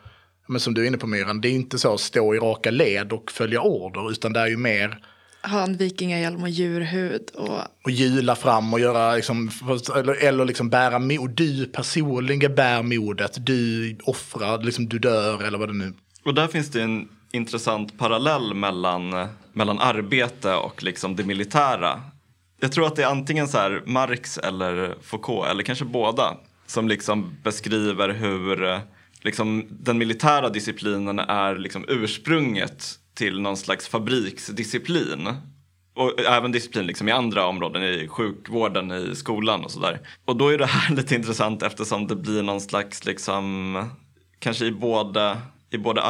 men 0.47 0.59
som 0.59 0.73
du 0.73 0.83
är 0.83 0.87
inne 0.87 0.97
på 0.97 1.07
Myran, 1.07 1.41
det 1.41 1.47
är 1.47 1.53
inte 1.53 1.79
så 1.79 1.93
att 1.93 1.99
stå 1.99 2.35
i 2.35 2.39
raka 2.39 2.71
led 2.71 3.13
och 3.13 3.31
följa 3.31 3.61
order, 3.61 4.11
utan 4.11 4.33
det 4.33 4.39
är 4.39 4.47
ju 4.47 4.57
mer 4.57 4.99
ha 5.47 5.63
en 5.63 5.77
vikingahjälm 5.77 6.43
och 6.43 6.49
djurhud. 6.49 7.29
Och, 7.33 7.59
och 7.83 7.91
hjula 7.91 8.35
fram 8.35 8.73
och 8.73 8.79
göra, 8.79 9.15
liksom, 9.15 9.51
eller, 9.95 10.23
eller 10.23 10.45
liksom 10.45 10.69
bära 10.69 10.99
mod. 10.99 11.31
Du 11.31 11.65
personligen 11.65 12.55
bär 12.55 12.83
modet, 12.83 13.45
du 13.45 13.97
offrar, 14.03 14.63
liksom, 14.63 14.89
du 14.89 14.99
dör 14.99 15.43
eller 15.43 15.57
vad 15.57 15.69
det 15.69 15.73
nu 15.73 15.93
Och 16.25 16.33
där 16.33 16.47
finns 16.47 16.69
det 16.69 16.81
en 16.81 17.07
intressant 17.31 17.97
parallell 17.97 18.53
mellan, 18.53 19.27
mellan 19.53 19.79
arbete 19.79 20.53
och 20.53 20.83
liksom 20.83 21.15
det 21.15 21.23
militära. 21.23 22.01
Jag 22.59 22.71
tror 22.71 22.87
att 22.87 22.95
det 22.95 23.03
är 23.03 23.07
antingen 23.07 23.47
så 23.47 23.57
här 23.57 23.83
Marx 23.85 24.37
eller 24.37 24.95
Foucault, 25.01 25.47
eller 25.47 25.63
kanske 25.63 25.85
båda, 25.85 26.37
som 26.65 26.87
liksom 26.87 27.37
beskriver 27.43 28.09
hur 28.09 28.63
eh, 28.63 28.79
liksom, 29.21 29.67
den 29.69 29.97
militära 29.97 30.49
disciplinen 30.49 31.19
är 31.19 31.55
liksom 31.55 31.85
ursprunget 31.87 32.99
till 33.13 33.41
någon 33.41 33.57
slags 33.57 33.87
fabriksdisciplin. 33.87 35.29
Och 35.95 36.19
även 36.19 36.51
disciplin 36.51 36.87
liksom 36.87 37.09
i 37.09 37.11
andra 37.11 37.45
områden, 37.45 37.83
i 37.83 38.07
sjukvården, 38.07 38.91
i 38.91 39.15
skolan 39.15 39.63
och 39.63 39.71
sådär. 39.71 39.99
Och 40.25 40.35
då 40.35 40.49
är 40.49 40.57
det 40.57 40.65
här 40.65 40.95
lite 40.95 41.15
intressant 41.15 41.63
eftersom 41.63 42.07
det 42.07 42.15
blir 42.15 42.43
någon 42.43 42.61
slags, 42.61 43.05
liksom, 43.05 43.89
kanske 44.39 44.65
i 44.65 44.71
både, 44.71 45.37
i 45.69 45.77
både 45.77 46.01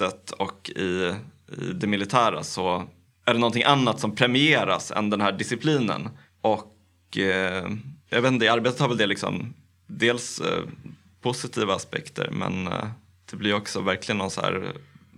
arbetet 0.00 0.30
och 0.30 0.70
i, 0.70 1.14
i 1.62 1.72
det 1.74 1.86
militära 1.86 2.42
så 2.42 2.88
är 3.24 3.34
det 3.34 3.40
någonting 3.40 3.62
annat 3.62 4.00
som 4.00 4.14
premieras 4.14 4.90
än 4.90 5.10
den 5.10 5.20
här 5.20 5.32
disciplinen. 5.32 6.08
Och 6.40 7.18
eh, 7.18 7.68
jag 8.08 8.22
vet 8.22 8.32
inte, 8.32 8.44
i 8.44 8.48
arbetet 8.48 8.80
har 8.80 8.88
väl 8.88 8.98
det 8.98 9.06
liksom 9.06 9.54
dels 9.86 10.40
eh, 10.40 10.64
positiva 11.20 11.74
aspekter 11.74 12.28
men 12.32 12.66
eh, 12.66 12.88
det 13.30 13.36
blir 13.36 13.54
också 13.54 13.80
verkligen 13.80 14.18
någon 14.18 14.30
så 14.30 14.40
här 14.40 14.72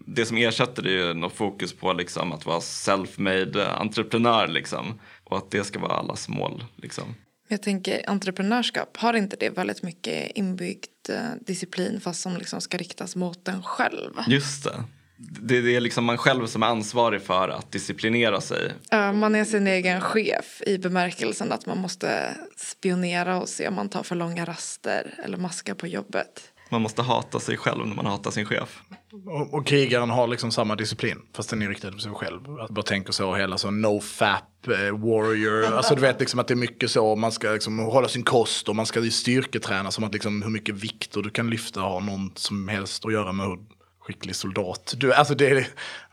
det 0.06 0.26
som 0.26 0.36
ersätter 0.36 0.82
det 0.82 0.90
är 0.90 1.06
ju 1.06 1.14
något 1.14 1.32
fokus 1.32 1.72
på 1.72 1.92
liksom 1.92 2.32
att 2.32 2.46
vara 2.46 2.60
self-made 2.60 3.66
entreprenör 3.80 4.48
liksom. 4.48 5.00
Och 5.24 5.36
att 5.36 5.50
det 5.50 5.64
ska 5.64 5.78
vara 5.78 5.92
allas 5.92 6.28
mål 6.28 6.64
liksom. 6.76 7.14
Jag 7.52 7.62
tänker 7.62 8.10
entreprenörskap, 8.10 8.96
har 8.96 9.14
inte 9.14 9.36
det 9.40 9.50
väldigt 9.50 9.82
mycket 9.82 10.30
inbyggd 10.34 11.08
eh, 11.08 11.16
disciplin 11.46 12.00
fast 12.00 12.20
som 12.20 12.36
liksom 12.36 12.60
ska 12.60 12.76
riktas 12.76 13.16
mot 13.16 13.48
en 13.48 13.62
själv? 13.62 14.10
Just 14.28 14.64
det. 14.64 14.84
Det, 15.16 15.60
det 15.60 15.76
är 15.76 15.80
liksom 15.80 16.04
man 16.04 16.18
själv 16.18 16.46
som 16.46 16.62
är 16.62 16.66
ansvarig 16.66 17.22
för 17.22 17.48
att 17.48 17.72
disciplinera 17.72 18.40
sig. 18.40 18.72
Ja, 18.90 19.12
man 19.12 19.34
är 19.34 19.44
sin 19.44 19.66
egen 19.66 20.00
chef 20.00 20.62
i 20.66 20.78
bemärkelsen 20.78 21.52
att 21.52 21.66
man 21.66 21.78
måste 21.78 22.36
spionera 22.56 23.40
och 23.40 23.48
se 23.48 23.68
om 23.68 23.74
man 23.74 23.88
tar 23.88 24.02
för 24.02 24.16
långa 24.16 24.44
raster 24.44 25.14
eller 25.24 25.38
maskar 25.38 25.74
på 25.74 25.86
jobbet. 25.86 26.52
Man 26.70 26.82
måste 26.82 27.02
hata 27.02 27.40
sig 27.40 27.56
själv 27.56 27.86
när 27.86 27.94
man 27.94 28.06
hatar 28.06 28.30
sin 28.30 28.46
chef. 28.46 28.82
Och, 29.26 29.54
och 29.54 29.66
krigaren 29.66 30.10
har 30.10 30.26
liksom 30.26 30.50
samma 30.50 30.76
disciplin, 30.76 31.18
fast 31.36 31.50
den 31.50 31.62
är 31.62 31.68
riktad 31.68 31.92
på 31.92 31.98
sig 31.98 32.12
själv. 32.12 32.60
Att 32.60 32.70
bara 32.70 32.82
tänka 32.82 33.12
så 33.12 33.34
hela 33.34 33.58
så 33.58 33.70
no 33.70 34.00
fap 34.00 34.66
eh, 34.66 34.98
warrior. 34.98 35.64
Alltså 35.64 35.94
du 35.94 36.00
vet 36.00 36.20
liksom 36.20 36.40
att 36.40 36.48
det 36.48 36.54
är 36.54 36.56
mycket 36.56 36.90
så, 36.90 37.16
man 37.16 37.32
ska 37.32 37.50
liksom 37.50 37.78
hålla 37.78 38.08
sin 38.08 38.22
kost 38.22 38.68
och 38.68 38.76
man 38.76 38.86
ska 38.86 39.10
styrketräna 39.10 39.90
som 39.90 40.04
att 40.04 40.12
liksom 40.12 40.42
hur 40.42 40.50
mycket 40.50 40.74
vikter 40.74 41.22
du 41.22 41.30
kan 41.30 41.50
lyfta 41.50 41.80
har 41.80 42.00
någon 42.00 42.32
som 42.34 42.68
helst 42.68 43.06
att 43.06 43.12
göra 43.12 43.32
med 43.32 43.46
hur 43.46 43.58
skicklig 44.00 44.36
soldat. 44.36 44.94
Du, 44.96 45.12
alltså 45.12 45.34
det 45.34 45.50
är 45.50 45.66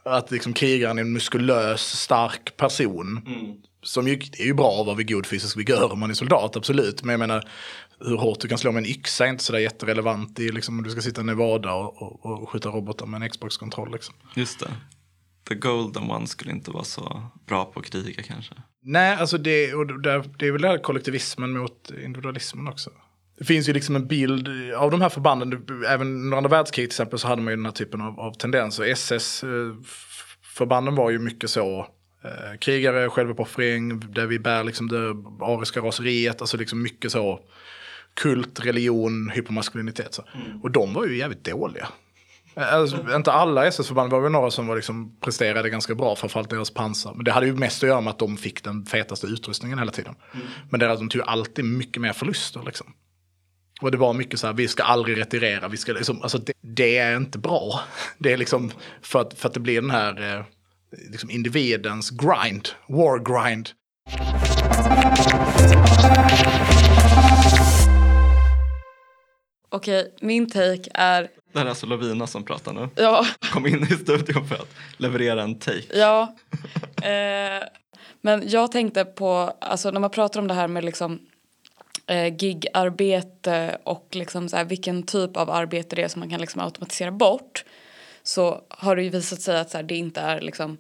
att 0.03 0.32
liksom 0.32 0.53
krigaren 0.53 0.97
är 0.97 1.01
en 1.01 1.14
muskulös, 1.14 1.82
stark 1.82 2.58
person. 2.58 3.22
Mm. 3.28 3.55
Som 3.84 4.08
ju, 4.08 4.16
det 4.16 4.39
är 4.39 4.45
ju 4.45 4.53
bra 4.53 4.80
att 4.80 4.86
vara 4.86 4.95
vid 4.95 5.10
god 5.10 5.26
fysisk 5.26 5.58
vigör 5.58 5.91
om 5.91 5.99
man 5.99 6.10
är 6.10 6.14
soldat, 6.14 6.55
absolut. 6.55 7.03
Men 7.03 7.14
jag 7.14 7.20
menar, 7.20 7.49
hur 8.00 8.18
hårt 8.18 8.39
du 8.39 8.48
kan 8.48 8.58
slå 8.58 8.72
med 8.72 8.84
en 8.84 8.89
yxa 8.89 9.26
är 9.26 9.30
inte 9.30 9.43
sådär 9.43 9.60
jätterelevant 9.60 10.39
i 10.39 10.52
liksom, 10.52 10.78
om 10.78 10.84
du 10.84 10.89
ska 10.89 11.02
sitta 11.02 11.22
i 11.22 11.24
Nevada 11.24 11.74
och, 11.74 12.02
och, 12.02 12.26
och 12.26 12.50
skjuta 12.50 12.70
robotar 12.70 13.06
med 13.06 13.22
en 13.22 13.30
Xbox-kontroll. 13.30 13.91
Liksom. 13.91 14.16
Just 14.36 14.60
det. 14.60 14.70
The 15.48 15.56
Golden 15.56 16.12
One 16.12 16.28
skulle 16.28 16.52
inte 16.52 16.72
vara 16.72 16.84
så 16.84 17.22
bra 17.48 17.66
på 17.66 17.80
att 17.80 17.86
kriga 17.86 18.24
kanske. 18.24 18.54
Nej, 18.84 19.16
alltså 19.16 19.38
det, 19.38 19.74
och 19.74 20.02
det, 20.02 20.24
det 20.39 20.48
är 20.48 20.52
väl 20.52 20.62
det 20.62 20.68
här 20.68 20.78
kollektivismen 20.78 21.58
mot 21.58 21.91
individualismen 22.04 22.68
också. 22.68 22.89
Det 23.38 23.45
finns 23.45 23.70
ju 23.70 23.74
liksom 23.74 23.95
en 23.95 24.08
bild 24.08 24.50
av 24.78 24.91
de 24.91 25.02
här 25.02 25.10
förbanden, 25.10 25.66
även 25.88 26.08
under 26.08 26.38
andra 26.38 26.50
världskriget 26.50 26.91
till 26.91 26.95
exempel 26.95 27.20
så 27.20 27.28
hade 27.28 27.41
man 27.41 27.52
ju 27.52 27.58
den 27.58 27.66
här 27.66 27.72
typen 27.72 28.02
av, 28.02 28.20
av 28.20 28.34
tendenser. 28.34 28.84
SS-förbanden 28.84 30.95
var 30.95 31.10
ju 31.10 31.20
mycket 31.20 31.50
så, 31.50 31.80
eh, 32.24 32.58
krigare, 32.60 33.10
självuppoffring, 33.10 34.14
där 34.14 34.26
vi 34.26 34.39
bär 34.39 34.64
liksom 34.64 34.88
det 34.88 35.10
ariska 35.45 35.80
raseriet, 35.80 36.41
alltså 36.41 36.58
liksom 36.58 36.82
mycket 36.82 37.12
så 37.12 37.39
kult, 38.22 38.65
religion, 38.65 39.30
hypermaskulinitet. 39.30 40.13
Så. 40.13 40.24
Mm. 40.34 40.61
Och 40.61 40.72
de 40.72 40.93
var 40.93 41.05
ju 41.05 41.18
jävligt 41.18 41.43
dåliga. 41.43 41.88
Alltså, 42.55 43.15
inte 43.15 43.32
alla 43.32 43.65
SS-förband, 43.65 44.11
var 44.11 44.22
väl 44.22 44.32
några 44.32 44.51
som 44.51 44.68
var 44.68 44.76
liksom, 44.76 45.18
presterade 45.22 45.70
ganska 45.70 45.95
bra, 45.95 46.15
framförallt 46.15 46.49
deras 46.49 46.72
pansar. 46.72 47.13
Men 47.13 47.26
det 47.26 47.32
hade 47.32 47.45
ju 47.45 47.53
mest 47.53 47.84
att 47.84 47.89
göra 47.89 48.01
med 48.01 48.11
att 48.11 48.20
de 48.20 48.38
fick 48.38 48.63
den 48.63 48.86
fetaste 48.86 49.28
utrustningen 49.28 49.80
hela 49.80 49.91
tiden. 49.91 50.15
Mm. 50.34 50.47
Men 50.70 50.80
deras, 50.80 50.99
de 50.99 51.09
tog 51.09 51.22
alltid 51.22 51.65
mycket 51.65 52.01
mer 52.01 52.13
förluster. 52.13 52.63
Liksom. 52.65 52.88
Och 53.82 53.91
det 53.91 53.97
var 53.97 54.13
mycket 54.13 54.39
så 54.39 54.47
här, 54.47 54.53
vi 54.53 54.68
ska 54.68 54.84
aldrig 54.84 55.18
retirera, 55.18 55.68
vi 55.68 55.78
ska 55.78 55.93
liksom, 55.93 56.22
alltså 56.22 56.38
det, 56.38 56.53
det, 56.61 56.97
är 56.97 57.18
inte 57.18 57.38
bra. 57.38 57.80
Det 58.18 58.34
är 58.34 58.38
liksom 58.38 58.72
för 59.01 59.22
att, 59.22 59.34
för 59.34 59.47
att 59.47 59.53
det 59.53 59.59
blir 59.59 59.82
den 59.82 59.91
här 59.91 60.38
eh, 60.38 60.43
liksom 61.11 61.30
individens 61.30 62.09
grind, 62.09 62.70
war 62.88 63.20
grind. 63.20 63.70
Okej, 69.70 70.13
min 70.22 70.49
take 70.49 70.89
är... 70.93 71.22
Det 71.51 71.59
här 71.59 71.65
är 71.65 71.70
alltså 71.70 71.86
Lovina 71.86 72.28
som 72.28 72.43
pratar 72.43 72.74
nu. 72.74 72.89
Ja. 72.95 73.26
Kom 73.51 73.68
in 73.68 73.84
i 73.84 73.95
studion 73.95 74.47
för 74.47 74.55
att 74.55 74.76
leverera 74.97 75.43
en 75.43 75.59
take. 75.59 75.99
Ja. 75.99 76.36
Eh, 77.01 77.63
men 78.22 78.49
jag 78.49 78.72
tänkte 78.72 79.05
på, 79.05 79.53
alltså 79.61 79.91
när 79.91 79.99
man 79.99 80.09
pratar 80.09 80.39
om 80.39 80.47
det 80.47 80.53
här 80.53 80.68
med 80.68 80.86
liksom 80.86 81.20
eh, 82.07 82.36
gigarbete 82.38 83.78
och 83.84 84.07
liksom 84.11 84.49
så 84.49 84.57
här, 84.57 84.65
vilken 84.65 85.03
typ 85.03 85.38
av 85.38 85.49
arbete 85.49 85.95
det 85.95 86.03
är 86.03 86.07
som 86.07 86.20
man 86.20 86.30
kan 86.30 86.41
liksom 86.41 86.61
automatisera 86.61 87.11
bort 87.11 87.65
så 88.24 88.61
har 88.70 88.95
det 88.95 89.03
ju 89.03 89.09
visat 89.09 89.41
sig 89.41 89.59
att 89.59 89.70
så 89.70 89.78
här, 89.78 89.84
det 89.84 89.95
inte 89.95 90.22
är 90.22 90.41
liksom 90.41 90.78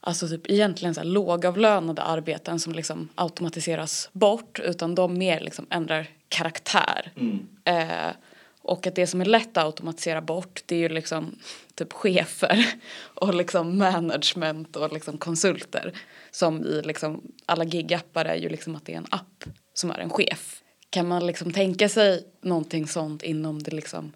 alltså 0.00 0.28
typ 0.28 0.50
egentligen 0.50 0.94
så 0.94 1.00
här, 1.00 1.08
lågavlönade 1.08 2.02
arbeten 2.02 2.60
som 2.60 2.72
liksom 2.72 3.08
automatiseras 3.14 4.10
bort 4.12 4.60
utan 4.64 4.94
de 4.94 5.18
mer 5.18 5.40
liksom 5.40 5.66
ändrar 5.70 6.06
karaktär. 6.30 7.12
Mm. 7.16 7.46
Eh, 7.64 8.14
och 8.62 8.86
att 8.86 8.94
det 8.94 9.06
som 9.06 9.20
är 9.20 9.24
lätt 9.24 9.56
att 9.56 9.64
automatisera 9.64 10.20
bort 10.20 10.62
det 10.66 10.74
är 10.74 10.78
ju 10.78 10.88
liksom 10.88 11.38
typ 11.74 11.92
chefer 11.92 12.66
och 13.14 13.34
liksom 13.34 13.78
management 13.78 14.76
och 14.76 14.92
liksom 14.92 15.18
konsulter. 15.18 15.92
Som 16.30 16.64
i 16.64 16.82
liksom 16.82 17.22
alla 17.46 17.64
gigappar 17.64 18.24
är 18.24 18.34
ju 18.34 18.48
liksom 18.48 18.76
att 18.76 18.86
det 18.86 18.92
är 18.92 18.96
en 18.96 19.06
app 19.10 19.44
som 19.74 19.90
är 19.90 19.98
en 19.98 20.10
chef. 20.10 20.62
Kan 20.90 21.08
man 21.08 21.26
liksom 21.26 21.52
tänka 21.52 21.88
sig 21.88 22.24
någonting 22.40 22.86
sånt 22.86 23.22
inom 23.22 23.62
det 23.62 23.70
liksom 23.70 24.12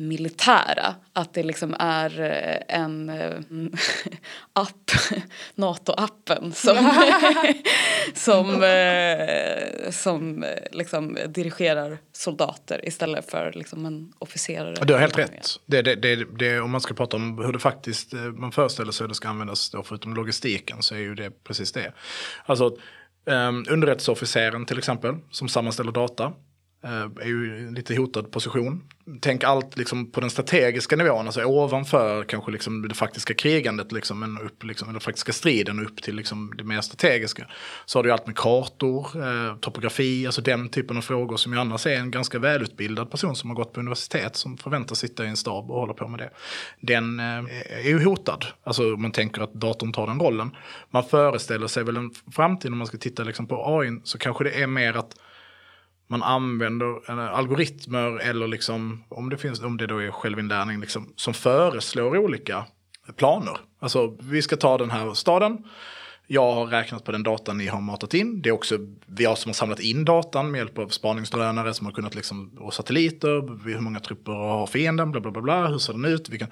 militära. 0.00 0.94
Att 1.12 1.34
det 1.34 1.42
liksom 1.42 1.76
är 1.78 2.20
eh, 2.20 2.76
en 2.80 3.08
äh, 3.08 3.30
app, 4.52 4.90
NATO-appen 5.54 6.52
som, 6.52 6.92
som, 8.14 8.62
äh, 8.62 9.90
som 9.90 10.44
liksom 10.72 11.18
dirigerar 11.28 11.98
soldater 12.12 12.88
istället 12.88 13.30
för 13.30 13.52
liksom 13.52 13.86
en 13.86 14.12
officerare. 14.18 14.74
Du 14.84 14.92
har 14.92 15.00
helt 15.00 15.18
rätt. 15.18 15.60
Det, 15.66 15.82
det, 15.82 15.94
det, 15.94 16.24
det, 16.38 16.60
om 16.60 16.70
man 16.70 16.80
ska 16.80 16.94
prata 16.94 17.16
om 17.16 17.38
hur 17.38 17.52
det 17.52 17.58
faktiskt 17.58 18.12
man 18.12 18.52
föreställer 18.52 18.92
sig 18.92 19.04
hur 19.04 19.08
det 19.08 19.14
ska 19.14 19.28
användas 19.28 19.70
då 19.70 19.82
förutom 19.82 20.14
logistiken 20.14 20.82
så 20.82 20.94
är 20.94 20.98
ju 20.98 21.14
det 21.14 21.44
precis 21.44 21.72
det. 21.72 21.92
Alltså 22.46 22.76
um, 23.24 23.66
underrättelseofficeren 23.70 24.66
till 24.66 24.78
exempel 24.78 25.14
som 25.30 25.48
sammanställer 25.48 25.92
data 25.92 26.24
Eh, 26.24 26.49
Eh, 26.82 27.02
är 27.20 27.26
ju 27.26 27.66
en 27.68 27.74
lite 27.74 27.96
hotad 27.96 28.30
position. 28.30 28.82
Tänk 29.20 29.44
allt 29.44 29.76
liksom 29.76 30.10
på 30.10 30.20
den 30.20 30.30
strategiska 30.30 30.96
nivån, 30.96 31.26
alltså 31.26 31.44
ovanför 31.44 32.24
kanske 32.24 32.52
liksom 32.52 32.88
det 32.88 32.94
faktiska 32.94 33.34
krigandet, 33.34 33.92
liksom, 33.92 34.20
men 34.20 34.38
upp, 34.38 34.64
liksom, 34.64 34.88
eller 34.88 35.00
faktiska 35.00 35.32
striden 35.32 35.78
och 35.78 35.84
upp 35.84 36.02
till 36.02 36.16
liksom 36.16 36.52
det 36.56 36.64
mer 36.64 36.80
strategiska. 36.80 37.46
Så 37.86 37.98
har 37.98 38.02
du 38.02 38.12
allt 38.12 38.26
med 38.26 38.36
kartor, 38.36 39.06
eh, 39.14 39.56
topografi, 39.56 40.26
alltså 40.26 40.42
den 40.42 40.68
typen 40.68 40.96
av 40.96 41.00
frågor 41.00 41.36
som 41.36 41.52
ju 41.52 41.58
annars 41.58 41.86
är 41.86 41.96
en 41.96 42.10
ganska 42.10 42.38
välutbildad 42.38 43.10
person 43.10 43.36
som 43.36 43.50
har 43.50 43.56
gått 43.56 43.72
på 43.72 43.80
universitet 43.80 44.36
som 44.36 44.56
förväntas 44.56 44.98
sitta 44.98 45.24
i 45.24 45.28
en 45.28 45.36
stab 45.36 45.70
och 45.70 45.80
hålla 45.80 45.94
på 45.94 46.08
med 46.08 46.20
det. 46.20 46.30
Den 46.80 47.20
eh, 47.20 47.44
är 47.84 47.88
ju 47.88 48.04
hotad, 48.04 48.46
alltså 48.64 48.82
man 48.82 49.12
tänker 49.12 49.42
att 49.42 49.54
datorn 49.54 49.92
tar 49.92 50.06
den 50.06 50.20
rollen. 50.20 50.56
Man 50.90 51.04
föreställer 51.04 51.66
sig 51.66 51.84
väl 51.84 51.96
en 51.96 52.10
framtid 52.32 52.72
om 52.72 52.78
man 52.78 52.86
ska 52.86 52.98
titta 52.98 53.22
liksom 53.22 53.46
på 53.46 53.78
AI 53.78 54.00
så 54.04 54.18
kanske 54.18 54.44
det 54.44 54.62
är 54.62 54.66
mer 54.66 54.96
att 54.96 55.16
man 56.10 56.22
använder 56.22 57.10
eh, 57.10 57.38
algoritmer 57.38 58.18
eller 58.18 58.48
liksom, 58.48 59.04
om 59.08 59.30
det, 59.30 59.36
finns, 59.36 59.60
om 59.60 59.76
det 59.76 59.86
då 59.86 59.98
är 59.98 60.10
självinlärning, 60.10 60.80
liksom, 60.80 61.12
som 61.16 61.34
föreslår 61.34 62.16
olika 62.16 62.64
planer. 63.16 63.56
Alltså 63.80 64.16
vi 64.20 64.42
ska 64.42 64.56
ta 64.56 64.78
den 64.78 64.90
här 64.90 65.14
staden. 65.14 65.64
Jag 66.26 66.52
har 66.52 66.66
räknat 66.66 67.04
på 67.04 67.12
den 67.12 67.22
datan 67.22 67.58
ni 67.58 67.66
har 67.66 67.80
matat 67.80 68.14
in. 68.14 68.42
Det 68.42 68.48
är 68.48 68.52
också 68.52 68.78
vi 69.06 69.24
som 69.24 69.48
har 69.48 69.52
samlat 69.52 69.80
in 69.80 70.04
datan 70.04 70.50
med 70.50 70.58
hjälp 70.58 70.78
av 70.78 70.88
spaningsdrönare 70.88 71.74
som 71.74 71.86
har 71.86 71.92
kunnat 71.92 72.14
liksom, 72.14 72.58
och 72.58 72.74
satelliter. 72.74 73.64
Hur 73.64 73.80
många 73.80 74.00
trupper 74.00 74.32
har 74.32 74.66
fienden, 74.66 75.10
bla 75.10 75.20
bla 75.20 75.30
bla, 75.30 75.42
bla 75.42 75.66
hur 75.66 75.78
ser 75.78 75.92
den 75.92 76.04
ut? 76.04 76.28
Vi 76.28 76.38
kan, 76.38 76.48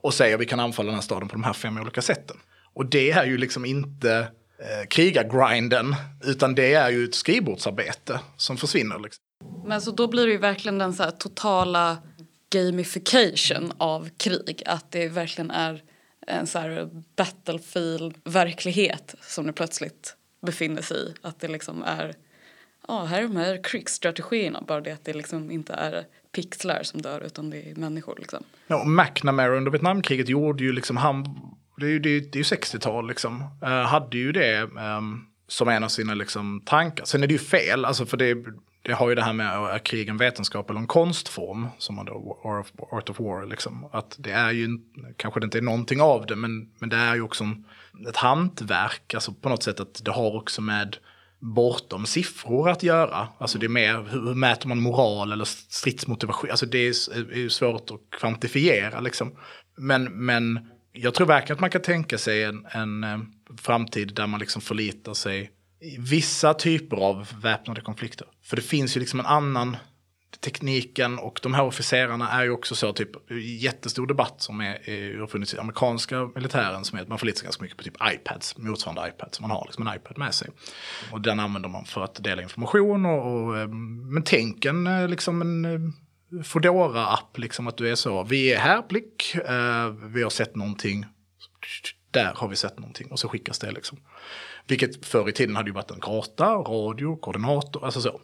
och 0.00 0.14
säger 0.14 0.38
vi 0.38 0.46
kan 0.46 0.60
anfalla 0.60 0.86
den 0.86 0.94
här 0.94 1.02
staden 1.02 1.28
på 1.28 1.34
de 1.34 1.44
här 1.44 1.52
fem 1.52 1.80
olika 1.80 2.02
sätten. 2.02 2.36
Och 2.74 2.86
det 2.86 3.10
är 3.10 3.24
ju 3.24 3.38
liksom 3.38 3.64
inte 3.64 4.28
eh, 4.62 4.86
krigargrinden, 4.88 5.94
utan 6.24 6.54
det 6.54 6.74
är 6.74 6.90
ju 6.90 7.04
ett 7.04 7.14
skrivbordsarbete 7.14 8.20
som 8.36 8.56
försvinner. 8.56 8.98
Liksom. 8.98 9.24
Men 9.64 9.80
så 9.80 9.90
då 9.90 10.08
blir 10.08 10.26
det 10.26 10.32
ju 10.32 10.38
verkligen 10.38 10.78
den 10.78 10.94
så 10.94 11.10
totala 11.10 11.98
gamification 12.50 13.72
av 13.78 14.08
krig, 14.16 14.62
att 14.66 14.90
det 14.90 15.08
verkligen 15.08 15.50
är 15.50 15.82
en 16.26 16.46
så 16.46 16.58
här 16.58 16.90
battlefield-verklighet 17.16 19.14
som 19.20 19.46
det 19.46 19.52
plötsligt 19.52 20.16
befinner 20.46 20.82
sig 20.82 20.96
i. 20.96 21.14
Att 21.22 21.40
det 21.40 21.48
liksom 21.48 21.82
är, 21.82 22.14
ja 22.88 23.04
här 23.04 23.18
är 23.18 23.22
de 23.22 23.36
här 23.36 23.64
krigsstrategierna, 23.64 24.62
bara 24.66 24.80
det 24.80 24.92
att 24.92 25.04
det 25.04 25.12
liksom 25.12 25.50
inte 25.50 25.72
är 25.72 26.06
pixlar 26.32 26.82
som 26.82 27.02
dör 27.02 27.20
utan 27.20 27.50
det 27.50 27.70
är 27.70 27.74
människor 27.74 28.16
liksom. 28.18 28.44
Ja, 28.66 28.80
och 28.80 28.88
McNamara 28.88 29.56
under 29.56 29.70
Vietnamkriget 29.70 30.28
gjorde 30.28 30.64
ju 30.64 30.72
liksom, 30.72 30.96
han, 30.96 31.36
det 31.82 31.88
är 31.88 31.90
ju, 31.90 31.98
det 31.98 32.08
är, 32.08 32.20
det 32.20 32.34
är 32.34 32.36
ju 32.36 32.42
60-tal 32.42 33.08
liksom, 33.08 33.44
uh, 33.62 33.68
hade 33.68 34.16
ju 34.16 34.32
det 34.32 34.62
um, 34.62 35.26
som 35.48 35.68
en 35.68 35.84
av 35.84 35.88
sina 35.88 36.14
liksom, 36.14 36.62
tankar. 36.66 37.04
Sen 37.04 37.22
är 37.22 37.26
det 37.26 37.32
ju 37.32 37.38
fel, 37.38 37.84
alltså 37.84 38.06
för 38.06 38.16
det, 38.16 38.36
det 38.82 38.92
har 38.92 39.08
ju 39.08 39.14
det 39.14 39.22
här 39.22 39.32
med 39.32 39.46
eh, 39.46 39.74
är 39.74 39.78
krig 39.78 40.08
en 40.08 40.16
vetenskap 40.16 40.70
eller 40.70 40.80
en 40.80 40.86
konstform, 40.86 41.68
som 41.78 41.94
man 41.94 42.06
då, 42.06 42.40
Art 42.92 43.10
of 43.10 43.20
War, 43.20 43.46
liksom. 43.46 43.88
Att 43.92 44.16
det 44.18 44.30
är 44.30 44.50
ju, 44.50 44.68
kanske 45.16 45.40
det 45.40 45.44
inte 45.44 45.58
är 45.58 45.62
någonting 45.62 46.00
av 46.00 46.26
det, 46.26 46.36
men, 46.36 46.68
men 46.78 46.88
det 46.88 46.96
är 46.96 47.14
ju 47.14 47.22
också 47.22 47.44
en, 47.44 47.64
ett 48.08 48.16
hantverk, 48.16 49.14
alltså 49.14 49.32
på 49.32 49.48
något 49.48 49.62
sätt 49.62 49.80
att 49.80 50.04
det 50.04 50.10
har 50.10 50.36
också 50.36 50.62
med 50.62 50.96
bortom 51.38 52.06
siffror 52.06 52.70
att 52.70 52.82
göra. 52.82 53.28
Alltså 53.38 53.58
det 53.58 53.66
är 53.66 53.68
mer, 53.68 53.94
hur, 54.10 54.26
hur 54.26 54.34
mäter 54.34 54.68
man 54.68 54.80
moral 54.80 55.32
eller 55.32 55.44
stridsmotivation? 55.44 56.50
Alltså 56.50 56.66
det 56.66 56.78
är, 56.78 57.32
är 57.32 57.38
ju 57.38 57.50
svårt 57.50 57.90
att 57.90 58.18
kvantifiera 58.20 59.00
liksom. 59.00 59.36
Men, 59.76 60.26
men 60.26 60.68
jag 60.92 61.14
tror 61.14 61.26
verkligen 61.26 61.56
att 61.56 61.60
man 61.60 61.70
kan 61.70 61.82
tänka 61.82 62.18
sig 62.18 62.44
en, 62.44 62.66
en 62.70 63.04
eh, 63.04 63.18
framtid 63.56 64.14
där 64.14 64.26
man 64.26 64.40
liksom 64.40 64.62
förlitar 64.62 65.14
sig 65.14 65.50
i 65.80 65.96
vissa 65.98 66.54
typer 66.54 66.96
av 66.96 67.28
väpnade 67.42 67.80
konflikter. 67.80 68.26
För 68.42 68.56
det 68.56 68.62
finns 68.62 68.96
ju 68.96 69.00
liksom 69.00 69.20
en 69.20 69.26
annan 69.26 69.76
tekniken 70.40 71.18
och 71.18 71.40
de 71.42 71.54
här 71.54 71.64
officerarna 71.64 72.30
är 72.30 72.44
ju 72.44 72.50
också 72.50 72.74
så 72.74 72.92
typ 72.92 73.10
jättestor 73.60 74.06
debatt 74.06 74.42
som 74.42 74.60
är, 74.60 74.90
är, 74.90 75.18
har 75.18 75.26
funnits 75.26 75.54
i 75.54 75.58
amerikanska 75.58 76.30
militären 76.34 76.84
som 76.84 76.98
är 76.98 77.02
att 77.02 77.08
man 77.08 77.18
förlitar 77.18 77.38
sig 77.38 77.44
ganska 77.44 77.62
mycket 77.62 77.78
på 77.78 77.84
typ 77.84 77.96
iPads, 78.14 78.58
motsvarande 78.58 79.08
iPads. 79.08 79.40
Man 79.40 79.50
har 79.50 79.64
liksom 79.66 79.86
en 79.86 79.96
iPad 79.96 80.18
med 80.18 80.34
sig. 80.34 80.48
Och 81.12 81.20
den 81.20 81.40
använder 81.40 81.68
man 81.68 81.84
för 81.84 82.04
att 82.04 82.24
dela 82.24 82.42
information 82.42 83.06
och, 83.06 83.26
och 83.26 83.58
eh, 83.58 83.68
men 83.68 84.22
tänk 84.22 84.64
en 84.64 84.86
eh, 84.86 85.08
liksom 85.08 85.40
en 85.42 85.92
eh, 86.38 86.42
fodora 86.42 87.06
app 87.06 87.38
liksom 87.38 87.66
att 87.66 87.76
du 87.76 87.90
är 87.90 87.94
så, 87.94 88.24
vi 88.24 88.52
är 88.52 88.58
här 88.58 88.82
blick, 88.88 89.34
eh, 89.34 89.88
vi 89.88 90.22
har 90.22 90.30
sett 90.30 90.56
någonting, 90.56 91.06
där 92.10 92.32
har 92.34 92.48
vi 92.48 92.56
sett 92.56 92.78
någonting 92.78 93.10
och 93.10 93.18
så 93.18 93.28
skickas 93.28 93.58
det 93.58 93.72
liksom. 93.72 93.98
Vilket 94.66 95.06
förr 95.06 95.28
i 95.28 95.32
tiden 95.32 95.56
hade 95.56 95.68
ju 95.68 95.74
varit 95.74 95.90
en 95.90 96.00
karta, 96.00 96.44
radio, 96.44 97.16
koordinator, 97.16 97.84
alltså 97.84 98.00
så. 98.00 98.20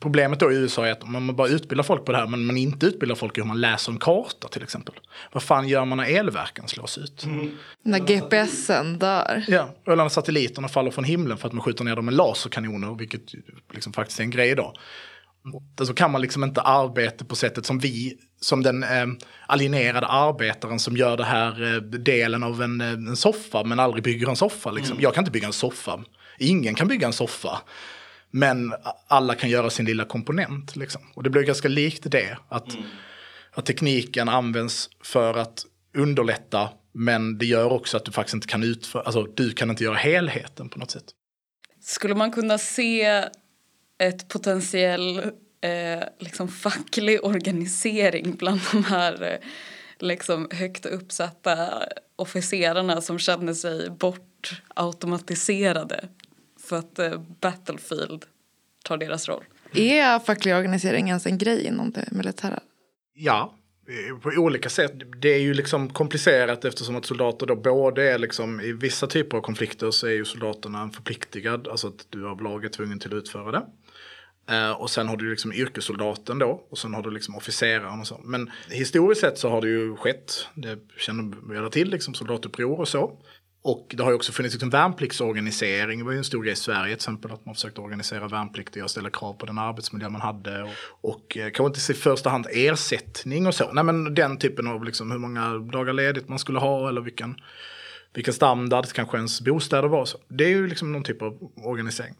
Problemet 0.00 0.40
då 0.40 0.52
i 0.52 0.56
USA 0.56 0.86
är 0.86 0.92
att 0.92 1.08
man 1.08 1.36
bara 1.36 1.48
utbildar 1.48 1.84
folk 1.84 2.04
på 2.04 2.12
det 2.12 2.18
här 2.18 2.26
men 2.26 2.46
man 2.46 2.56
inte 2.56 2.86
utbildar 2.86 3.16
folk 3.16 3.38
i 3.38 3.40
hur 3.40 3.48
man 3.48 3.60
läser 3.60 3.92
en 3.92 3.98
karta 3.98 4.48
till 4.48 4.62
exempel. 4.62 4.94
Vad 5.32 5.42
fan 5.42 5.68
gör 5.68 5.84
man 5.84 5.98
när 5.98 6.18
elverken 6.18 6.68
slås 6.68 6.98
ut? 6.98 7.24
Mm. 7.24 7.50
När 7.82 7.98
GPSen 7.98 8.98
dör. 8.98 9.44
Ja, 9.48 9.74
eller 9.86 9.96
när 9.96 10.08
satelliterna 10.08 10.68
faller 10.68 10.90
från 10.90 11.04
himlen 11.04 11.38
för 11.38 11.48
att 11.48 11.52
man 11.52 11.62
skjuter 11.62 11.84
ner 11.84 11.96
dem 11.96 12.04
med 12.04 12.14
laserkanoner, 12.14 12.94
vilket 12.94 13.22
liksom 13.72 13.92
faktiskt 13.92 14.20
är 14.20 14.24
en 14.24 14.30
grej 14.30 14.50
idag. 14.50 14.76
Så 15.86 15.94
kan 15.94 16.10
man 16.10 16.20
liksom 16.20 16.44
inte 16.44 16.60
arbeta 16.60 17.24
på 17.24 17.36
sättet 17.36 17.66
som 17.66 17.78
vi, 17.78 18.18
som 18.40 18.62
den 18.62 18.82
eh, 18.82 19.06
alienerade 19.46 20.06
arbetaren 20.06 20.78
som 20.78 20.96
gör 20.96 21.16
det 21.16 21.24
här 21.24 21.74
eh, 21.74 21.80
delen 21.80 22.42
av 22.42 22.62
en, 22.62 22.80
eh, 22.80 22.88
en 22.90 23.16
soffa 23.16 23.64
men 23.64 23.80
aldrig 23.80 24.04
bygger 24.04 24.28
en 24.28 24.36
soffa. 24.36 24.70
Liksom. 24.70 24.92
Mm. 24.92 25.02
Jag 25.02 25.14
kan 25.14 25.22
inte 25.22 25.30
bygga 25.30 25.46
en 25.46 25.52
soffa. 25.52 26.04
Ingen 26.38 26.74
kan 26.74 26.88
bygga 26.88 27.06
en 27.06 27.12
soffa. 27.12 27.62
Men 28.30 28.74
alla 29.08 29.34
kan 29.34 29.50
göra 29.50 29.70
sin 29.70 29.86
lilla 29.86 30.04
komponent. 30.04 30.76
Liksom. 30.76 31.02
Och 31.14 31.22
det 31.22 31.30
blir 31.30 31.42
ganska 31.42 31.68
likt 31.68 32.10
det. 32.10 32.38
Att, 32.48 32.74
mm. 32.74 32.84
att 33.52 33.66
tekniken 33.66 34.28
används 34.28 34.90
för 35.04 35.38
att 35.38 35.64
underlätta 35.96 36.68
men 36.92 37.38
det 37.38 37.46
gör 37.46 37.72
också 37.72 37.96
att 37.96 38.04
du 38.04 38.12
faktiskt 38.12 38.34
inte 38.34 38.46
kan 38.46 38.62
utföra, 38.62 39.02
alltså 39.02 39.22
du 39.22 39.52
kan 39.52 39.70
inte 39.70 39.84
göra 39.84 39.96
helheten 39.96 40.68
på 40.68 40.78
något 40.78 40.90
sätt. 40.90 41.04
Skulle 41.82 42.14
man 42.14 42.32
kunna 42.32 42.58
se 42.58 43.24
ett 44.00 44.28
potentiell 44.28 45.18
eh, 45.60 46.02
liksom 46.18 46.48
facklig 46.48 47.24
organisering 47.24 48.36
bland 48.36 48.60
de 48.72 48.84
här 48.84 49.22
eh, 49.22 49.38
liksom 49.98 50.48
högt 50.50 50.86
uppsatta 50.86 51.82
officerarna 52.16 53.00
som 53.00 53.18
känner 53.18 53.54
sig 53.54 53.90
bortautomatiserade 53.90 56.08
för 56.60 56.76
att 56.76 56.98
eh, 56.98 57.20
Battlefield 57.40 58.24
tar 58.84 58.96
deras 58.96 59.28
roll. 59.28 59.44
Är 59.74 60.18
facklig 60.18 60.54
organisering 60.54 61.08
ens 61.08 61.26
en 61.26 61.38
grej 61.38 61.66
inom 61.66 61.90
det 61.90 62.08
militära? 62.10 62.60
Ja, 63.14 63.54
på 64.22 64.28
olika 64.28 64.68
sätt. 64.68 64.92
Det 65.22 65.28
är 65.28 65.38
ju 65.38 65.54
liksom 65.54 65.88
komplicerat 65.88 66.64
eftersom 66.64 66.96
att 66.96 67.06
soldater 67.06 67.46
då 67.46 67.56
både 67.56 68.10
är 68.10 68.18
liksom 68.18 68.60
i 68.60 68.72
vissa 68.72 69.06
typer 69.06 69.36
av 69.36 69.40
konflikter 69.40 69.90
så 69.90 70.06
är 70.06 70.12
ju 70.12 70.24
soldaterna 70.24 70.90
förpliktigad, 70.90 71.68
alltså 71.68 71.88
att 71.88 72.06
du 72.08 72.28
av 72.28 72.42
lag 72.42 72.64
är 72.64 72.68
tvungen 72.68 72.98
till 72.98 73.12
att 73.12 73.22
utföra 73.22 73.52
det. 73.52 73.62
Eh, 74.50 74.70
och 74.70 74.90
sen 74.90 75.08
har 75.08 75.16
du 75.16 75.30
liksom 75.30 75.52
yrkessoldaten 75.52 76.38
då 76.38 76.66
och 76.70 76.78
sen 76.78 76.94
har 76.94 77.02
du 77.02 77.10
liksom 77.10 77.36
officeraren 77.36 78.00
och 78.00 78.06
så. 78.06 78.20
Men 78.24 78.50
historiskt 78.68 79.20
sett 79.20 79.38
så 79.38 79.50
har 79.50 79.60
det 79.60 79.68
ju 79.68 79.96
skett, 79.96 80.46
det 80.54 80.78
känner 80.98 81.52
vi 81.52 81.58
alla 81.58 81.70
till, 81.70 81.90
liksom 81.90 82.14
soldatuppror 82.14 82.80
och 82.80 82.88
så. 82.88 83.18
Och 83.62 83.94
det 83.96 84.02
har 84.02 84.10
ju 84.10 84.16
också 84.16 84.32
funnits 84.32 84.54
liksom 84.54 84.70
värnpliktsorganisering. 84.70 85.98
Det 85.98 86.04
var 86.04 86.12
ju 86.12 86.18
en 86.18 86.24
stor 86.24 86.42
grej 86.42 86.52
i 86.52 86.56
Sverige 86.56 86.84
till 86.84 86.94
exempel 86.94 87.32
att 87.32 87.46
man 87.46 87.54
försökte 87.54 87.80
organisera 87.80 88.28
värnpliktiga 88.28 88.84
och 88.84 88.90
ställa 88.90 89.10
krav 89.10 89.32
på 89.32 89.46
den 89.46 89.58
arbetsmiljö 89.58 90.08
man 90.08 90.20
hade. 90.20 90.62
Och, 90.62 90.70
och 91.00 91.36
eh, 91.36 91.50
kanske 91.50 91.66
inte 91.66 91.92
i 91.92 91.94
första 91.94 92.30
hand 92.30 92.46
ersättning 92.50 93.46
och 93.46 93.54
så. 93.54 93.72
Nej 93.72 93.84
men 93.84 94.14
den 94.14 94.38
typen 94.38 94.66
av 94.66 94.84
liksom 94.84 95.10
hur 95.10 95.18
många 95.18 95.58
dagar 95.58 95.92
ledigt 95.92 96.28
man 96.28 96.38
skulle 96.38 96.58
ha 96.58 96.88
eller 96.88 97.00
vilken, 97.00 97.34
vilken 98.14 98.34
standard 98.34 98.86
kanske 98.92 99.16
ens 99.16 99.40
bostäder 99.40 99.88
var. 99.88 100.04
Så. 100.04 100.18
Det 100.28 100.44
är 100.44 100.48
ju 100.48 100.66
liksom 100.66 100.92
någon 100.92 101.04
typ 101.04 101.22
av 101.22 101.52
organisering. 101.56 102.14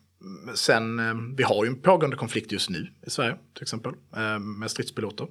Sen, 0.55 0.99
eh, 0.99 1.15
vi 1.37 1.43
har 1.43 1.65
ju 1.65 1.69
en 1.69 1.83
pågående 1.83 2.17
konflikt 2.17 2.53
just 2.53 2.71
nu 2.71 2.89
i 3.07 3.11
Sverige 3.11 3.37
till 3.55 3.63
exempel 3.63 3.93
eh, 4.17 4.39
med 4.39 4.71
stridspiloter 4.71 5.29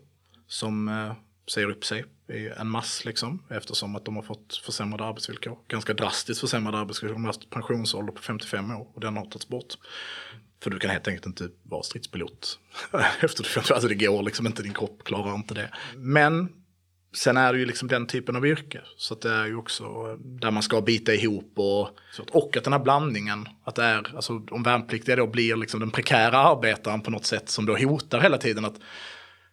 som 0.47 0.87
eh, 0.87 1.13
säger 1.51 1.69
upp 1.69 1.85
sig 1.85 2.05
i 2.29 2.47
en 2.47 2.69
mass 2.69 3.05
liksom, 3.05 3.43
eftersom 3.49 3.95
att 3.95 4.05
de 4.05 4.15
har 4.15 4.23
fått 4.23 4.61
försämrade 4.65 5.05
arbetsvillkor. 5.05 5.57
Ganska 5.67 5.93
drastiskt 5.93 6.41
försämrade 6.41 6.77
arbetsvillkor. 6.77 7.13
De 7.13 7.23
har 7.23 7.29
haft 7.29 7.49
pensionsålder 7.49 8.13
på 8.13 8.21
55 8.21 8.71
år 8.71 8.87
och 8.93 9.01
den 9.01 9.17
har 9.17 9.25
tagits 9.25 9.47
bort. 9.47 9.73
För 10.63 10.69
du 10.69 10.79
kan 10.79 10.89
helt 10.89 11.07
enkelt 11.07 11.25
inte 11.25 11.49
vara 11.63 11.83
stridspilot 11.83 12.59
efter 13.21 13.43
det. 13.43 13.71
Alltså 13.73 13.87
det 13.87 13.95
går 13.95 14.23
liksom 14.23 14.47
inte, 14.47 14.63
din 14.63 14.73
kropp 14.73 15.03
klarar 15.03 15.35
inte 15.35 15.53
det. 15.53 15.73
Men 15.95 16.59
sen 17.14 17.38
är 17.38 17.53
det 17.53 17.60
ju 17.60 17.66
liksom 17.66 17.88
den 17.88 18.07
typen 18.07 18.36
av 18.36 18.47
yrke. 18.47 18.82
Så 18.97 19.16
det 19.16 19.30
är 19.30 19.45
ju 19.45 19.55
också 19.55 20.16
där 20.18 20.51
man 20.51 20.64
ska 20.64 20.82
bita 20.82 21.14
ihop 21.14 21.53
och, 21.55 21.89
och 22.32 22.57
att 22.57 22.64
den 22.64 22.74
här 22.74 22.80
blandningen, 22.80 23.47
att 23.64 23.76
det 23.76 23.84
är, 23.84 24.16
alltså 24.16 24.41
om 24.51 24.64
värnpliktiga 24.64 25.16
då 25.16 25.28
blir 25.28 25.55
liksom 25.55 25.80
den 25.80 25.91
prekära 25.91 26.38
arbetaren 26.38 27.01
på 27.01 27.12
något 27.12 27.26
sätt 27.26 27.49
som 27.49 27.66
då 27.66 27.78
hotar 27.78 28.20
hela 28.20 28.38
tiden 28.38 28.66
att 28.66 28.76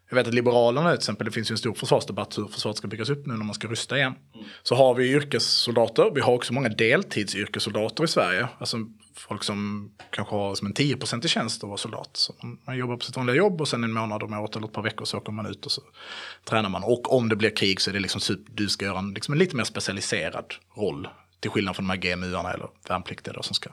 jag 0.08 0.16
vet 0.16 0.28
att 0.28 0.34
Liberalerna 0.34 0.90
till 0.90 0.98
exempel, 0.98 1.24
det 1.24 1.30
finns 1.30 1.50
ju 1.50 1.52
en 1.52 1.58
stor 1.58 1.74
försvarsdebatt 1.74 2.38
hur 2.38 2.46
försvaret 2.46 2.76
ska 2.76 2.88
byggas 2.88 3.10
upp 3.10 3.26
nu 3.26 3.34
när 3.34 3.44
man 3.44 3.54
ska 3.54 3.68
rusta 3.68 3.96
igen. 3.96 4.14
Mm. 4.34 4.46
Så 4.62 4.74
har 4.74 4.94
vi 4.94 5.12
yrkessoldater, 5.12 6.10
vi 6.14 6.20
har 6.20 6.32
också 6.32 6.52
många 6.52 6.68
deltidsyrkessoldater 6.68 8.04
i 8.04 8.08
Sverige. 8.08 8.48
Alltså 8.58 8.76
folk 9.16 9.44
som 9.44 9.90
kanske 10.10 10.34
har 10.34 10.54
som 10.54 10.66
en 10.66 10.74
10% 10.74 11.24
i 11.24 11.28
tjänst 11.28 11.64
att 11.64 11.68
vara 11.68 11.78
soldat. 11.78 12.10
Så 12.12 12.34
man, 12.42 12.58
man 12.66 12.76
jobbar 12.76 12.96
på 12.96 13.04
sitt 13.04 13.16
vanliga 13.16 13.36
jobb 13.36 13.60
och 13.60 13.68
sen 13.68 13.84
en 13.84 13.92
månad 13.92 14.22
om 14.22 14.32
året 14.32 14.56
eller 14.56 14.66
ett 14.66 14.72
par 14.72 14.82
veckor 14.82 15.04
så 15.04 15.18
åker 15.18 15.32
man 15.32 15.46
ut 15.46 15.66
och 15.66 15.72
så 15.72 15.82
tränar 16.44 16.68
man. 16.68 16.84
Och 16.84 17.12
om 17.12 17.28
det 17.28 17.36
blir 17.36 17.56
krig 17.56 17.80
så 17.80 17.90
är 17.90 17.94
det 17.94 18.00
liksom 18.00 18.36
du 18.50 18.68
ska 18.68 18.84
göra 18.84 18.98
en, 18.98 19.14
liksom 19.14 19.32
en 19.32 19.38
lite 19.38 19.56
mer 19.56 19.64
specialiserad 19.64 20.54
roll 20.76 21.08
till 21.40 21.50
skillnad 21.50 21.76
från 21.76 21.88
de 21.88 21.90
här 21.90 22.16
GMU-arna 22.16 22.52
eller 22.52 22.68
värnpliktiga 22.88 23.34
då, 23.34 23.42
som 23.42 23.54
ska 23.54 23.70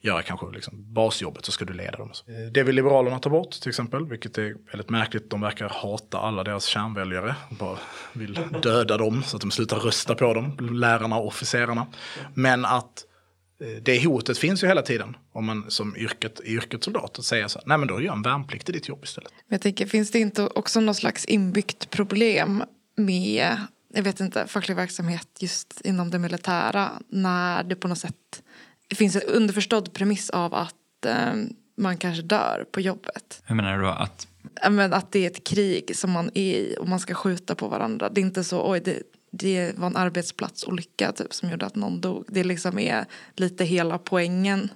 göra 0.00 0.22
kanske 0.22 0.46
liksom 0.52 0.92
basjobbet 0.94 1.44
så 1.44 1.52
ska 1.52 1.64
du 1.64 1.72
leda 1.72 1.98
dem. 1.98 2.10
Eh, 2.26 2.52
det 2.52 2.62
vill 2.62 2.76
Liberalerna 2.76 3.18
ta 3.18 3.30
bort 3.30 3.50
till 3.50 3.68
exempel, 3.68 4.06
vilket 4.06 4.38
är 4.38 4.56
väldigt 4.70 4.90
märkligt. 4.90 5.30
De 5.30 5.40
verkar 5.40 5.68
hata 5.68 6.18
alla 6.18 6.44
deras 6.44 6.64
kärnväljare. 6.64 7.34
Bara 7.50 7.78
vill 8.12 8.38
döda 8.62 8.96
dem 8.96 9.22
så 9.22 9.36
att 9.36 9.40
de 9.40 9.50
slutar 9.50 9.76
rösta 9.76 10.14
på 10.14 10.34
dem, 10.34 10.56
lärarna 10.72 11.16
och 11.16 11.26
officerarna. 11.26 11.86
Men 12.34 12.64
att 12.64 13.04
det 13.82 14.04
hotet 14.04 14.38
finns 14.38 14.62
ju 14.62 14.66
hela 14.66 14.82
tiden 14.82 15.16
om 15.32 15.44
man 15.44 15.70
som 15.70 15.96
yrket, 15.96 16.40
yrket 16.44 16.84
soldat 16.84 17.24
säger 17.24 17.48
så 17.48 17.58
här, 17.58 17.68
nej 17.68 17.78
men 17.78 17.88
då 17.88 18.00
gör 18.00 18.12
en 18.12 18.22
värnplikt 18.22 18.68
i 18.68 18.72
ditt 18.72 18.88
jobb 18.88 19.04
istället. 19.04 19.32
Men 19.48 19.54
jag 19.54 19.62
tänker, 19.62 19.86
finns 19.86 20.10
det 20.10 20.18
inte 20.18 20.46
också 20.46 20.80
något 20.80 20.96
slags 20.96 21.24
inbyggt 21.24 21.90
problem 21.90 22.64
med 22.96 23.56
jag 23.94 24.02
vet 24.02 24.20
inte, 24.20 24.46
facklig 24.46 24.76
verksamhet 24.76 25.28
just 25.40 25.80
inom 25.80 26.10
det 26.10 26.18
militära 26.18 26.90
när 27.08 27.62
det 27.62 27.76
på 27.76 27.88
något 27.88 27.98
sätt 27.98 28.42
finns 28.94 29.16
en 29.16 29.22
underförstådd 29.22 29.92
premiss 29.92 30.30
av 30.30 30.54
att 30.54 31.06
eh, 31.06 31.34
man 31.76 31.96
kanske 31.96 32.22
dör 32.22 32.66
på 32.72 32.80
jobbet. 32.80 33.42
Hur 33.44 33.54
menar 33.54 33.76
du 33.76 33.82
då? 33.82 33.88
Att... 33.88 34.26
Men 34.70 34.92
att 34.92 35.12
det 35.12 35.26
är 35.26 35.30
ett 35.30 35.44
krig 35.44 35.96
som 35.96 36.10
man 36.10 36.30
är 36.34 36.54
i 36.54 36.76
och 36.80 36.88
man 36.88 37.00
ska 37.00 37.14
skjuta 37.14 37.54
på 37.54 37.68
varandra. 37.68 38.08
Det 38.08 38.20
är 38.20 38.22
inte 38.22 38.44
så 38.44 38.70
oj 38.70 38.80
det, 38.80 39.02
det 39.30 39.72
var 39.78 39.86
en 39.86 39.96
arbetsplatsolycka 39.96 41.12
typ, 41.12 41.34
som 41.34 41.50
gjorde 41.50 41.66
att 41.66 41.76
någon 41.76 42.00
dog. 42.00 42.24
Det 42.28 42.44
liksom 42.44 42.78
är 42.78 43.04
lite 43.36 43.64
hela 43.64 43.98
poängen. 43.98 44.70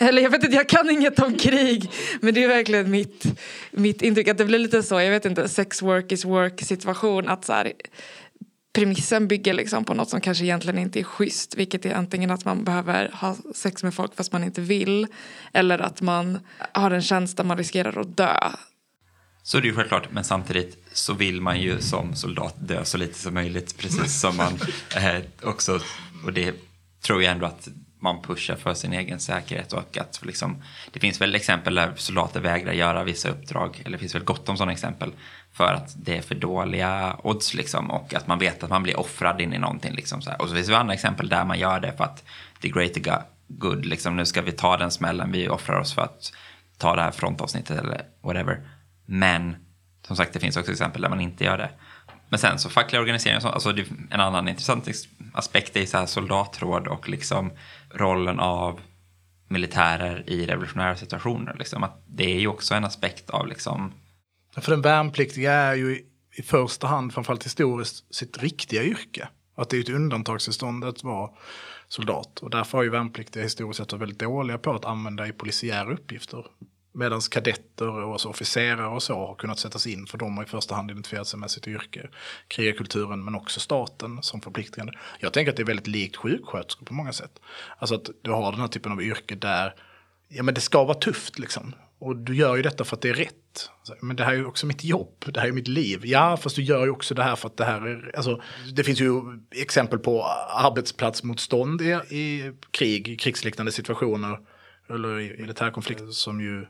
Eller 0.00 0.22
jag 0.22 0.30
vet 0.30 0.44
inte, 0.44 0.56
jag 0.56 0.68
kan 0.68 0.90
inget 0.90 1.18
om 1.18 1.34
krig. 1.34 1.90
Men 2.20 2.34
det 2.34 2.44
är 2.44 2.48
verkligen 2.48 2.90
mitt, 2.90 3.24
mitt 3.70 4.02
intryck 4.02 4.28
att 4.28 4.38
det 4.38 4.44
blir 4.44 4.58
lite 4.58 4.82
så, 4.82 5.00
jag 5.00 5.10
vet 5.10 5.24
inte, 5.24 5.48
sex 5.48 5.82
work 5.82 6.12
is 6.12 6.24
work 6.24 6.62
situation. 6.62 7.28
Att 7.28 7.44
så 7.44 7.52
här, 7.52 7.72
premissen 8.72 9.28
bygger 9.28 9.54
liksom 9.54 9.84
på 9.84 9.94
något 9.94 10.10
som 10.10 10.20
kanske 10.20 10.44
egentligen 10.44 10.78
inte 10.78 11.00
är 11.00 11.04
schysst. 11.04 11.56
Vilket 11.56 11.86
är 11.86 11.94
antingen 11.94 12.30
att 12.30 12.44
man 12.44 12.64
behöver 12.64 13.10
ha 13.12 13.36
sex 13.54 13.82
med 13.82 13.94
folk 13.94 14.16
fast 14.16 14.32
man 14.32 14.44
inte 14.44 14.60
vill. 14.60 15.06
Eller 15.52 15.78
att 15.78 16.00
man 16.00 16.38
har 16.72 16.90
en 16.90 17.02
tjänst 17.02 17.36
där 17.36 17.44
man 17.44 17.58
riskerar 17.58 18.00
att 18.00 18.16
dö. 18.16 18.50
Så 19.48 19.60
det 19.60 19.64
är 19.64 19.68
ju 19.68 19.74
självklart, 19.74 20.08
men 20.10 20.24
samtidigt 20.24 20.78
så 20.92 21.14
vill 21.14 21.40
man 21.40 21.60
ju 21.60 21.80
som 21.80 22.14
soldat 22.14 22.54
dö 22.58 22.84
så 22.84 22.98
lite 22.98 23.18
som 23.18 23.34
möjligt. 23.34 23.78
Precis 23.78 24.20
som 24.20 24.36
man 24.36 24.58
eh, 24.96 25.22
också, 25.42 25.80
och 26.24 26.32
det 26.32 26.54
tror 27.02 27.22
jag 27.22 27.32
ändå 27.32 27.46
att 27.46 27.68
man 28.00 28.22
pushar 28.22 28.56
för 28.56 28.74
sin 28.74 28.92
egen 28.92 29.20
säkerhet 29.20 29.72
och 29.72 29.98
att 29.98 30.20
liksom, 30.22 30.62
det 30.92 31.00
finns 31.00 31.20
väl 31.20 31.34
exempel 31.34 31.74
där 31.74 31.92
soldater 31.96 32.40
vägrar 32.40 32.72
göra 32.72 33.04
vissa 33.04 33.28
uppdrag, 33.28 33.82
eller 33.84 33.96
det 33.96 33.98
finns 33.98 34.14
väl 34.14 34.24
gott 34.24 34.48
om 34.48 34.56
sådana 34.56 34.72
exempel, 34.72 35.12
för 35.52 35.72
att 35.74 35.94
det 35.96 36.16
är 36.16 36.22
för 36.22 36.34
dåliga 36.34 37.16
odds 37.22 37.54
liksom 37.54 37.90
och 37.90 38.14
att 38.14 38.26
man 38.26 38.38
vet 38.38 38.62
att 38.62 38.70
man 38.70 38.82
blir 38.82 39.00
offrad 39.00 39.40
in 39.40 39.54
i 39.54 39.58
någonting 39.58 39.94
liksom 39.94 40.22
så 40.22 40.30
här. 40.30 40.42
Och 40.42 40.48
så 40.48 40.54
finns 40.54 40.68
det 40.68 40.78
andra 40.78 40.94
exempel 40.94 41.28
där 41.28 41.44
man 41.44 41.58
gör 41.58 41.80
det 41.80 41.92
för 41.96 42.04
att 42.04 42.24
the 42.60 42.68
greater 42.68 43.22
good, 43.48 43.86
liksom 43.86 44.16
nu 44.16 44.26
ska 44.26 44.42
vi 44.42 44.52
ta 44.52 44.76
den 44.76 44.90
smällen, 44.90 45.32
vi 45.32 45.48
offrar 45.48 45.80
oss 45.80 45.94
för 45.94 46.02
att 46.02 46.32
ta 46.78 46.96
det 46.96 47.02
här 47.02 47.10
frontavsnittet 47.10 47.78
eller 47.78 48.02
whatever. 48.22 48.77
Men 49.10 49.56
som 50.06 50.16
sagt, 50.16 50.32
det 50.32 50.40
finns 50.40 50.56
också 50.56 50.72
exempel 50.72 51.02
där 51.02 51.08
man 51.08 51.20
inte 51.20 51.44
gör 51.44 51.58
det. 51.58 51.70
Men 52.28 52.38
sen 52.38 52.58
så 52.58 52.68
fackliga 52.68 53.00
organiseringar, 53.00 53.46
alltså 53.46 53.74
en 54.10 54.20
annan 54.20 54.48
intressant 54.48 54.88
aspekt 55.32 55.76
är 55.76 55.86
så 55.86 55.98
här 55.98 56.06
soldatråd 56.06 56.88
och 56.88 57.08
liksom 57.08 57.52
rollen 57.90 58.40
av 58.40 58.80
militärer 59.48 60.30
i 60.30 60.46
revolutionära 60.46 60.96
situationer. 60.96 61.56
Liksom. 61.58 61.84
Att 61.84 62.02
det 62.06 62.24
är 62.24 62.40
ju 62.40 62.46
också 62.46 62.74
en 62.74 62.84
aspekt 62.84 63.30
av 63.30 63.46
liksom... 63.48 63.92
För 64.56 64.70
den 64.70 64.82
värnpliktiga 64.82 65.52
är 65.52 65.74
ju 65.74 66.04
i 66.36 66.42
första 66.42 66.86
hand, 66.86 67.14
framförallt 67.14 67.44
historiskt, 67.44 68.14
sitt 68.14 68.38
riktiga 68.38 68.82
yrke. 68.82 69.28
Att 69.56 69.70
det 69.70 69.76
är 69.76 69.80
ett 69.80 69.88
undantagstillstånd 69.88 70.84
att 70.84 71.02
vara 71.02 71.30
soldat. 71.88 72.38
Och 72.38 72.50
därför 72.50 72.78
har 72.78 72.82
ju 72.82 72.90
värnpliktiga 72.90 73.42
historiskt 73.42 73.78
sett 73.78 73.92
varit 73.92 74.02
väldigt 74.02 74.18
dåliga 74.18 74.58
på 74.58 74.74
att 74.74 74.84
använda 74.84 75.26
i 75.26 75.32
polisiära 75.32 75.92
uppgifter. 75.92 76.44
Medan 76.92 77.20
kadetter 77.20 77.88
och 77.88 78.12
alltså 78.12 78.28
officerare 78.28 78.86
och 78.86 79.02
så 79.02 79.14
har 79.14 79.34
kunnat 79.34 79.58
sättas 79.58 79.86
in 79.86 80.06
för 80.06 80.18
de 80.18 80.36
har 80.36 80.44
i 80.44 80.46
första 80.46 80.74
hand 80.74 80.90
identifierat 80.90 81.26
sig 81.26 81.40
med 81.40 81.50
sitt 81.50 81.68
yrke. 81.68 82.08
Krigarkulturen 82.48 83.24
men 83.24 83.34
också 83.34 83.60
staten 83.60 84.22
som 84.22 84.40
förpliktigande. 84.40 84.92
Jag 85.20 85.32
tänker 85.32 85.50
att 85.50 85.56
det 85.56 85.62
är 85.62 85.66
väldigt 85.66 85.86
likt 85.86 86.16
sjuksköterskor 86.16 86.86
på 86.86 86.94
många 86.94 87.12
sätt. 87.12 87.40
Alltså 87.78 87.94
att 87.94 88.10
du 88.22 88.30
har 88.30 88.52
den 88.52 88.60
här 88.60 88.68
typen 88.68 88.92
av 88.92 89.02
yrke 89.02 89.34
där 89.34 89.74
ja, 90.28 90.42
men 90.42 90.54
det 90.54 90.60
ska 90.60 90.84
vara 90.84 90.98
tufft 90.98 91.38
liksom. 91.38 91.74
Och 91.98 92.16
du 92.16 92.36
gör 92.36 92.56
ju 92.56 92.62
detta 92.62 92.84
för 92.84 92.96
att 92.96 93.02
det 93.02 93.08
är 93.08 93.14
rätt. 93.14 93.70
Men 94.00 94.16
det 94.16 94.24
här 94.24 94.32
är 94.32 94.36
ju 94.36 94.44
också 94.44 94.66
mitt 94.66 94.84
jobb, 94.84 95.24
det 95.26 95.40
här 95.40 95.48
är 95.48 95.52
mitt 95.52 95.68
liv. 95.68 96.00
Ja, 96.04 96.36
fast 96.36 96.56
du 96.56 96.62
gör 96.62 96.84
ju 96.84 96.90
också 96.90 97.14
det 97.14 97.22
här 97.22 97.36
för 97.36 97.48
att 97.48 97.56
det 97.56 97.64
här 97.64 97.86
är... 97.86 98.16
Alltså, 98.16 98.42
det 98.72 98.84
finns 98.84 99.00
ju 99.00 99.22
exempel 99.50 99.98
på 99.98 100.24
arbetsplatsmotstånd 100.50 101.80
i, 101.80 101.90
i 101.94 102.52
krig, 102.70 103.20
krigsliknande 103.20 103.72
situationer. 103.72 104.38
Eller 104.90 105.20
i 105.20 105.40
militärkonflikter 105.40 106.06
som 106.06 106.40
ju 106.40 106.66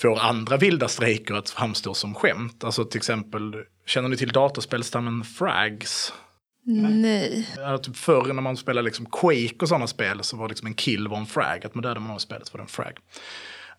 får 0.00 0.18
andra 0.18 0.56
vilda 0.56 0.88
strejker 0.88 1.34
att 1.34 1.50
framstå 1.50 1.94
som 1.94 2.14
skämt. 2.14 2.64
Alltså 2.64 2.84
till 2.84 2.98
exempel, 2.98 3.54
känner 3.86 4.08
ni 4.08 4.16
till 4.16 4.32
datorspelstammen 4.32 5.24
Frags? 5.24 6.12
Nej. 6.64 7.48
Ja, 7.56 7.78
typ 7.78 7.96
förr 7.96 8.32
när 8.32 8.42
man 8.42 8.56
spelade 8.56 8.84
liksom 8.84 9.06
Quake 9.06 9.56
och 9.60 9.68
sådana 9.68 9.86
spel 9.86 10.22
så 10.22 10.36
var 10.36 10.48
liksom 10.48 10.66
en 10.66 10.74
kill 10.74 11.08
var 11.08 11.18
en 11.18 11.26
frag. 11.26 11.66
Att 11.66 11.74
man 11.74 11.82
dödade 11.82 12.00
någon 12.00 12.16
i 12.16 12.20
spelet 12.20 12.54
var 12.54 12.58
det 12.58 12.62
en 12.62 12.68
frag. 12.68 12.98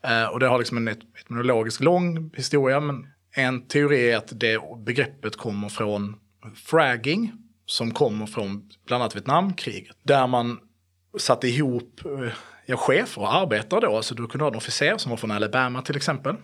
Uh, 0.07 0.33
och 0.33 0.39
det 0.39 0.47
har 0.47 0.57
liksom 0.57 0.77
en 0.77 0.87
etymologisk 0.87 1.81
lång 1.81 2.31
historia. 2.35 2.79
Men 2.79 3.07
en 3.35 3.67
teori 3.67 4.11
är 4.11 4.17
att 4.17 4.39
det 4.39 4.59
begreppet 4.85 5.35
kommer 5.35 5.69
från 5.69 6.15
fragging. 6.55 7.31
Som 7.65 7.91
kommer 7.91 8.25
från 8.25 8.69
bland 8.85 9.03
annat 9.03 9.15
Vietnamkriget. 9.15 9.97
Där 10.03 10.27
man 10.27 10.59
satte 11.17 11.47
ihop 11.47 12.01
uh, 12.05 12.31
ja, 12.69 12.77
chefer 12.77 13.21
och 13.21 13.33
arbetare 13.33 13.79
då. 13.79 13.95
Alltså 13.95 14.15
du 14.15 14.27
kunde 14.27 14.43
ha 14.43 14.51
en 14.51 14.57
officer 14.57 14.97
som 14.97 15.09
var 15.09 15.17
från 15.17 15.31
Alabama 15.31 15.81
till 15.81 15.95
exempel. 15.95 16.35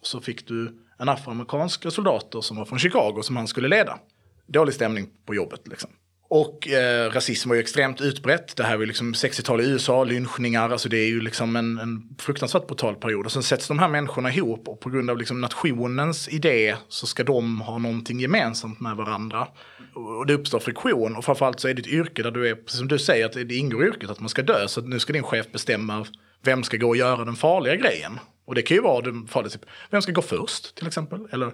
Och 0.00 0.06
så 0.06 0.20
fick 0.20 0.48
du 0.48 0.78
en 0.98 1.08
afroamerikansk 1.08 1.92
soldater 1.92 2.40
som 2.40 2.56
var 2.56 2.64
från 2.64 2.78
Chicago 2.78 3.22
som 3.22 3.36
han 3.36 3.48
skulle 3.48 3.68
leda. 3.68 3.98
Dålig 4.46 4.74
stämning 4.74 5.10
på 5.26 5.34
jobbet 5.34 5.68
liksom. 5.68 5.90
Och 6.30 6.68
eh, 6.68 7.10
rasism 7.10 7.48
var 7.48 7.56
ju 7.56 7.60
extremt 7.60 8.00
utbrett. 8.00 8.56
Det 8.56 8.62
här 8.62 8.76
var 8.76 8.80
ju 8.80 8.86
liksom 8.86 9.12
60-tal 9.12 9.60
i 9.60 9.64
USA, 9.64 10.04
lynchningar, 10.04 10.70
alltså 10.70 10.88
det 10.88 10.96
är 10.96 11.06
ju 11.06 11.20
liksom 11.20 11.56
en, 11.56 11.78
en 11.78 12.16
fruktansvärt 12.18 12.66
brutal 12.66 12.94
period. 12.94 13.26
Och 13.26 13.32
sen 13.32 13.42
sätts 13.42 13.68
de 13.68 13.78
här 13.78 13.88
människorna 13.88 14.32
ihop 14.32 14.68
och 14.68 14.80
på 14.80 14.90
grund 14.90 15.10
av 15.10 15.18
liksom 15.18 15.40
nationens 15.40 16.28
idé 16.28 16.76
så 16.88 17.06
ska 17.06 17.24
de 17.24 17.60
ha 17.60 17.78
någonting 17.78 18.20
gemensamt 18.20 18.80
med 18.80 18.96
varandra. 18.96 19.48
Och 19.94 20.26
det 20.26 20.34
uppstår 20.34 20.58
friktion 20.58 21.16
och 21.16 21.24
framförallt 21.24 21.60
så 21.60 21.68
är 21.68 21.74
det 21.74 21.80
ett 21.80 21.86
yrke 21.86 22.22
där 22.22 22.30
du 22.30 22.48
är, 22.48 22.54
precis 22.54 22.78
som 22.78 22.88
du 22.88 22.98
säger, 22.98 23.26
att 23.26 23.32
det 23.32 23.54
ingår 23.54 23.84
i 23.84 23.88
yrket 23.88 24.10
att 24.10 24.20
man 24.20 24.28
ska 24.28 24.42
dö. 24.42 24.68
Så 24.68 24.80
nu 24.80 24.98
ska 24.98 25.12
din 25.12 25.22
chef 25.22 25.52
bestämma 25.52 26.06
vem 26.42 26.62
ska 26.62 26.76
gå 26.76 26.88
och 26.88 26.96
göra 26.96 27.24
den 27.24 27.36
farliga 27.36 27.76
grejen. 27.76 28.18
Och 28.44 28.54
det 28.54 28.62
kan 28.62 28.74
ju 28.74 28.82
vara 28.82 29.00
den 29.00 29.26
farliga, 29.26 29.50
typ, 29.50 29.64
vem 29.90 30.02
ska 30.02 30.12
gå 30.12 30.22
först 30.22 30.74
till 30.74 30.86
exempel? 30.86 31.28
Eller 31.32 31.52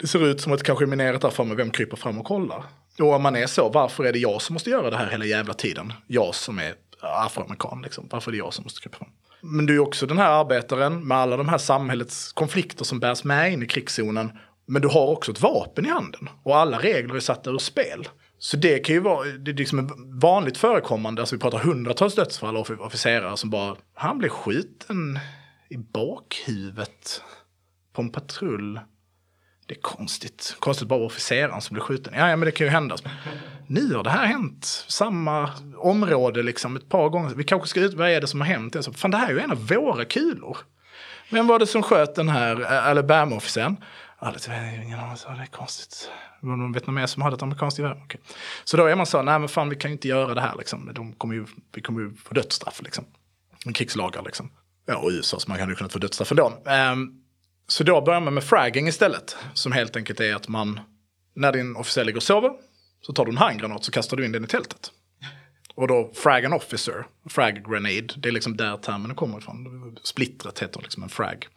det 0.00 0.06
ser 0.06 0.26
ut 0.26 0.40
som 0.40 0.52
att 0.52 0.62
kanske 0.62 0.86
minerat 0.86 1.20
där 1.20 1.30
framme, 1.30 1.54
vem 1.54 1.70
kryper 1.70 1.96
fram 1.96 2.18
och 2.18 2.24
kollar? 2.24 2.64
Och 2.98 3.12
om 3.12 3.22
man 3.22 3.36
är 3.36 3.46
så, 3.46 3.68
varför 3.68 4.04
är 4.04 4.12
det 4.12 4.18
jag 4.18 4.42
som 4.42 4.54
måste 4.54 4.70
göra 4.70 4.90
det 4.90 4.96
här 4.96 5.10
hela 5.10 5.24
jävla 5.24 5.54
tiden? 5.54 5.92
Jag 6.06 6.34
som 6.34 6.58
är 6.58 6.74
afroamerikan, 7.00 7.82
liksom. 7.82 8.08
varför 8.10 8.30
är 8.30 8.32
det 8.32 8.38
jag 8.38 8.54
som 8.54 8.62
måste 8.62 8.80
krypa 8.80 8.98
fram? 8.98 9.08
Men 9.40 9.66
du 9.66 9.74
är 9.74 9.78
också 9.78 10.06
den 10.06 10.18
här 10.18 10.30
arbetaren 10.30 11.08
med 11.08 11.18
alla 11.18 11.36
de 11.36 11.48
här 11.48 11.58
samhällets 11.58 12.32
konflikter 12.32 12.84
som 12.84 13.00
bärs 13.00 13.24
med 13.24 13.52
in 13.52 13.62
i 13.62 13.66
krigszonen. 13.66 14.30
Men 14.66 14.82
du 14.82 14.88
har 14.88 15.06
också 15.06 15.32
ett 15.32 15.40
vapen 15.40 15.86
i 15.86 15.88
handen 15.88 16.28
och 16.42 16.56
alla 16.56 16.78
regler 16.78 17.14
är 17.14 17.20
satta 17.20 17.50
ur 17.50 17.58
spel. 17.58 18.08
Så 18.38 18.56
det 18.56 18.78
kan 18.78 18.94
ju 18.94 19.00
vara, 19.00 19.24
det 19.24 19.50
är 19.50 19.54
liksom 19.54 19.90
vanligt 20.20 20.56
förekommande, 20.56 21.22
alltså 21.22 21.34
vi 21.34 21.40
pratar 21.40 21.58
hundratals 21.58 22.14
dödsfall 22.14 22.56
av 22.56 22.70
officerare 22.80 23.36
som 23.36 23.50
bara, 23.50 23.76
han 23.94 24.18
blev 24.18 24.28
skjuten 24.28 25.18
i 25.68 25.76
bakhuvudet 25.76 27.22
på 27.92 28.02
en 28.02 28.12
patrull 28.12 28.80
det 29.68 29.74
är 29.74 29.80
konstigt. 29.80 30.56
Konstigt 30.58 30.88
bara 30.88 31.04
officeraren 31.04 31.60
som 31.60 31.74
blir 31.74 31.82
skjuten. 31.82 32.14
Ja, 32.16 32.30
ja, 32.30 32.36
men 32.36 32.46
det 32.46 32.52
kan 32.52 32.66
ju 32.66 32.70
hända. 32.70 32.96
Nu 33.66 33.94
har 33.94 34.04
det 34.04 34.10
här 34.10 34.26
hänt. 34.26 34.84
Samma 34.88 35.50
område 35.76 36.42
liksom 36.42 36.76
ett 36.76 36.88
par 36.88 37.08
gånger. 37.08 37.34
Vi 37.34 37.44
kanske 37.44 37.68
ska 37.68 37.80
ut, 37.80 37.94
vad 37.94 38.10
är 38.10 38.20
det 38.20 38.26
som 38.26 38.40
har 38.40 38.48
hänt? 38.48 38.76
Så, 38.80 38.92
Fan, 38.92 39.10
det 39.10 39.16
här 39.16 39.28
är 39.28 39.32
ju 39.32 39.40
en 39.40 39.50
av 39.50 39.66
våra 39.66 40.04
kulor. 40.04 40.56
Vem 41.30 41.46
var 41.46 41.58
det 41.58 41.66
som 41.66 41.82
sköt 41.82 42.14
den 42.14 42.28
här 42.28 42.60
eh, 42.60 42.86
Alabama-officeren? 42.86 43.76
Ingen 44.84 44.98
aning, 44.98 45.16
det 45.36 45.42
är 45.42 45.46
konstigt. 45.46 46.10
Var 46.40 46.56
någon 46.56 46.72
vietnames 46.72 47.10
som 47.10 47.22
hade 47.22 47.36
ett 47.36 47.42
amerikanskt 47.42 47.78
gevär? 47.78 48.02
Okay. 48.04 48.20
Så 48.64 48.76
då 48.76 48.86
är 48.86 48.96
man 48.96 49.06
så, 49.06 49.22
nej 49.22 49.38
men 49.38 49.48
fan 49.48 49.68
vi 49.68 49.76
kan 49.76 49.90
ju 49.90 49.92
inte 49.92 50.08
göra 50.08 50.34
det 50.34 50.40
här 50.40 50.54
liksom. 50.58 50.90
De 50.94 51.12
kommer 51.12 51.34
ju, 51.34 51.46
vi 51.74 51.82
kommer 51.82 52.00
ju 52.00 52.14
få 52.14 52.34
dödsstraff 52.34 52.82
liksom. 52.82 53.04
Krigslagar 53.74 54.22
liksom. 54.22 54.50
Ja, 54.86 54.96
och 54.96 55.10
USA, 55.10 55.38
så 55.38 55.50
man 55.50 55.60
hade 55.60 55.72
ju 55.72 55.76
kunnat 55.76 55.92
få 55.92 55.98
dödsstraff 55.98 56.30
ändå. 56.30 56.62
Um, 56.92 57.22
så 57.68 57.84
då 57.84 58.00
börjar 58.00 58.20
man 58.20 58.34
med 58.34 58.44
fragging 58.44 58.88
istället. 58.88 59.36
Som 59.54 59.72
helt 59.72 59.96
enkelt 59.96 60.20
är 60.20 60.34
att 60.34 60.48
man, 60.48 60.80
när 61.34 61.52
din 61.52 61.76
officer 61.76 62.04
ligger 62.04 62.16
och 62.16 62.22
sover, 62.22 62.50
så 63.00 63.12
tar 63.12 63.24
du 63.24 63.30
en 63.30 63.38
handgranat 63.38 63.84
så 63.84 63.90
kastar 63.90 64.16
du 64.16 64.24
in 64.24 64.32
den 64.32 64.44
i 64.44 64.46
tältet. 64.46 64.90
Och 65.74 65.88
då 65.88 66.12
frag 66.14 66.44
an 66.44 66.52
officer, 66.52 67.06
frag 67.28 67.64
grenade, 67.70 68.14
det 68.16 68.28
är 68.28 68.32
liksom 68.32 68.56
där 68.56 68.76
termen 68.76 69.14
kommer 69.14 69.38
ifrån. 69.38 69.98
Splittret 70.02 70.58
heter 70.58 70.80
liksom 70.82 71.02
en 71.02 71.08
frag, 71.08 71.48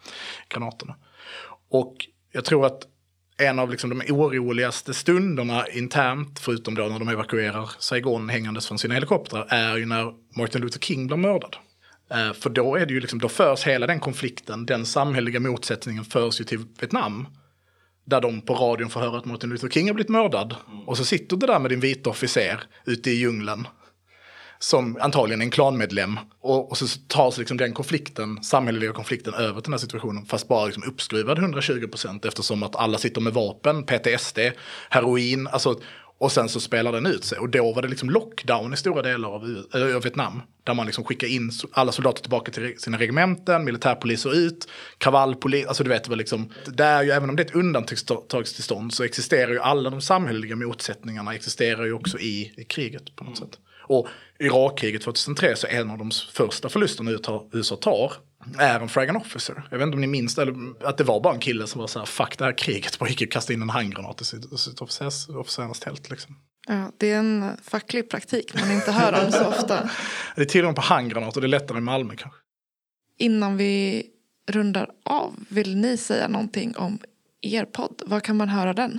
granaterna. 0.48 0.96
Och 1.70 1.96
jag 2.32 2.44
tror 2.44 2.66
att 2.66 2.82
en 3.38 3.58
av 3.58 3.70
liksom 3.70 3.90
de 3.90 4.12
oroligaste 4.12 4.94
stunderna 4.94 5.68
internt, 5.68 6.38
förutom 6.38 6.74
då 6.74 6.82
när 6.82 6.98
de 6.98 7.08
evakuerar 7.08 7.70
Saigon 7.78 8.28
hängandes 8.28 8.66
från 8.66 8.78
sina 8.78 8.94
helikoptrar, 8.94 9.46
är 9.50 9.76
ju 9.76 9.86
när 9.86 10.14
Martin 10.36 10.60
Luther 10.60 10.80
King 10.80 11.06
blir 11.06 11.16
mördad. 11.16 11.56
Eh, 12.12 12.32
för 12.32 12.50
då 12.50 12.76
är 12.76 12.86
det 12.86 12.94
ju 12.94 13.00
liksom, 13.00 13.18
då 13.18 13.28
förs 13.28 13.66
hela 13.66 13.86
den 13.86 14.00
konflikten, 14.00 14.66
den 14.66 14.86
samhälleliga 14.86 15.40
motsättningen 15.40 16.04
förs 16.04 16.40
ju 16.40 16.44
till 16.44 16.64
Vietnam. 16.80 17.26
Där 18.04 18.20
de 18.20 18.40
på 18.40 18.54
radion 18.54 18.90
får 18.90 19.00
höra 19.00 19.18
att 19.18 19.24
Martin 19.24 19.50
Luther 19.50 19.68
King 19.68 19.86
har 19.86 19.94
blivit 19.94 20.10
mördad. 20.10 20.54
Mm. 20.68 20.88
Och 20.88 20.96
så 20.96 21.04
sitter 21.04 21.36
du 21.36 21.46
där 21.46 21.58
med 21.58 21.70
din 21.70 21.80
vita 21.80 22.10
officer 22.10 22.62
ute 22.86 23.10
i 23.10 23.14
djungeln. 23.14 23.68
Som 24.58 24.98
antagligen 25.00 25.40
är 25.40 25.44
en 25.44 25.50
klanmedlem. 25.50 26.18
Och, 26.40 26.70
och 26.70 26.78
så 26.78 26.86
tas 27.08 27.38
liksom 27.38 27.56
den 27.56 27.72
konflikten, 27.72 28.42
samhälleliga 28.42 28.92
konflikten 28.92 29.34
över 29.34 29.60
till 29.60 29.62
den 29.62 29.72
här 29.72 29.78
situationen. 29.78 30.26
Fast 30.26 30.48
bara 30.48 30.66
liksom 30.66 30.82
uppskruvad 30.82 31.38
120 31.38 31.86
procent 31.88 32.24
eftersom 32.24 32.62
att 32.62 32.76
alla 32.76 32.98
sitter 32.98 33.20
med 33.20 33.32
vapen, 33.32 33.84
PTSD, 33.84 34.38
heroin. 34.90 35.46
Alltså, 35.46 35.80
och 36.22 36.32
sen 36.32 36.48
så 36.48 36.60
spelar 36.60 36.92
den 36.92 37.06
ut 37.06 37.24
sig. 37.24 37.38
Och 37.38 37.48
då 37.48 37.72
var 37.72 37.82
det 37.82 37.88
liksom 37.88 38.10
lockdown 38.10 38.74
i 38.74 38.76
stora 38.76 39.02
delar 39.02 39.28
av, 39.28 39.64
av 39.72 40.02
Vietnam. 40.02 40.42
Där 40.64 40.74
man 40.74 40.86
liksom 40.86 41.04
skickade 41.04 41.32
in 41.32 41.50
alla 41.72 41.92
soldater 41.92 42.22
tillbaka 42.22 42.52
till 42.52 42.74
sina 42.78 42.98
regementen, 42.98 43.64
militärpoliser 43.64 44.34
ut, 44.34 44.68
kravallpolis, 44.98 45.66
alltså 45.66 45.84
du 45.84 45.90
vet 45.90 46.08
väl 46.08 46.18
liksom. 46.18 46.52
Det 46.66 46.84
är 46.84 47.02
ju, 47.02 47.10
även 47.10 47.30
om 47.30 47.36
det 47.36 47.42
är 47.42 47.46
ett 47.46 47.54
undantagstillstånd 47.54 48.94
så 48.94 49.04
existerar 49.04 49.50
ju 49.50 49.58
alla 49.58 49.90
de 49.90 50.00
samhälleliga 50.00 50.56
motsättningarna 50.56 51.34
existerar 51.34 51.84
ju 51.84 51.92
också 51.92 52.18
i, 52.18 52.52
i 52.56 52.64
kriget 52.64 53.16
på 53.16 53.24
något 53.24 53.38
mm. 53.38 53.50
sätt. 53.50 53.58
Och 53.92 54.08
Irakkriget 54.38 55.02
2003 55.02 55.56
så 55.56 55.66
är 55.66 55.80
en 55.80 55.90
av 55.90 55.98
de 55.98 56.10
första 56.32 56.68
förlusterna 56.68 57.10
USA 57.52 57.76
tar 57.76 58.12
är 58.58 58.80
en 58.80 58.88
Fragan 58.88 59.16
Officer. 59.16 59.62
Jag 59.70 59.78
vet 59.78 59.86
inte 59.86 59.94
om 59.94 60.00
ni 60.00 60.06
minns 60.06 60.34
det, 60.34 60.42
eller 60.42 60.86
att 60.88 60.98
det 60.98 61.04
var 61.04 61.20
bara 61.20 61.34
en 61.34 61.40
kille 61.40 61.66
som 61.66 61.80
var 61.80 61.88
så 61.88 61.98
här, 61.98 62.06
fuck 62.06 62.38
det 62.38 62.44
här 62.44 62.58
kriget, 62.58 62.98
bara 62.98 63.08
gick 63.08 63.22
och 63.22 63.30
kastade 63.30 63.54
in 63.54 63.62
en 63.62 63.70
handgranat 63.70 64.20
i 64.20 64.24
sitt, 64.24 64.58
sitt 64.60 64.80
officers, 64.80 65.28
officerarnas 65.28 65.80
tält 65.80 66.10
liksom. 66.10 66.36
Ja, 66.68 66.92
det 66.98 67.10
är 67.10 67.18
en 67.18 67.56
facklig 67.62 68.10
praktik 68.10 68.54
man 68.54 68.72
inte 68.72 68.92
hör 68.92 69.24
om 69.24 69.32
så 69.32 69.46
ofta. 69.46 69.90
Det 70.36 70.42
är 70.42 70.46
tillgång 70.46 70.74
på 70.74 70.80
handgranater, 70.80 71.40
det 71.40 71.46
är 71.46 71.48
lättare 71.48 71.78
i 71.78 71.80
Malmö 71.80 72.14
kanske. 72.16 72.40
Innan 73.18 73.56
vi 73.56 74.06
rundar 74.48 74.90
av, 75.04 75.34
vill 75.48 75.76
ni 75.76 75.96
säga 75.96 76.28
någonting 76.28 76.76
om 76.76 76.98
er 77.40 77.64
podd? 77.64 78.02
Var 78.06 78.20
kan 78.20 78.36
man 78.36 78.48
höra 78.48 78.72
den? 78.72 78.98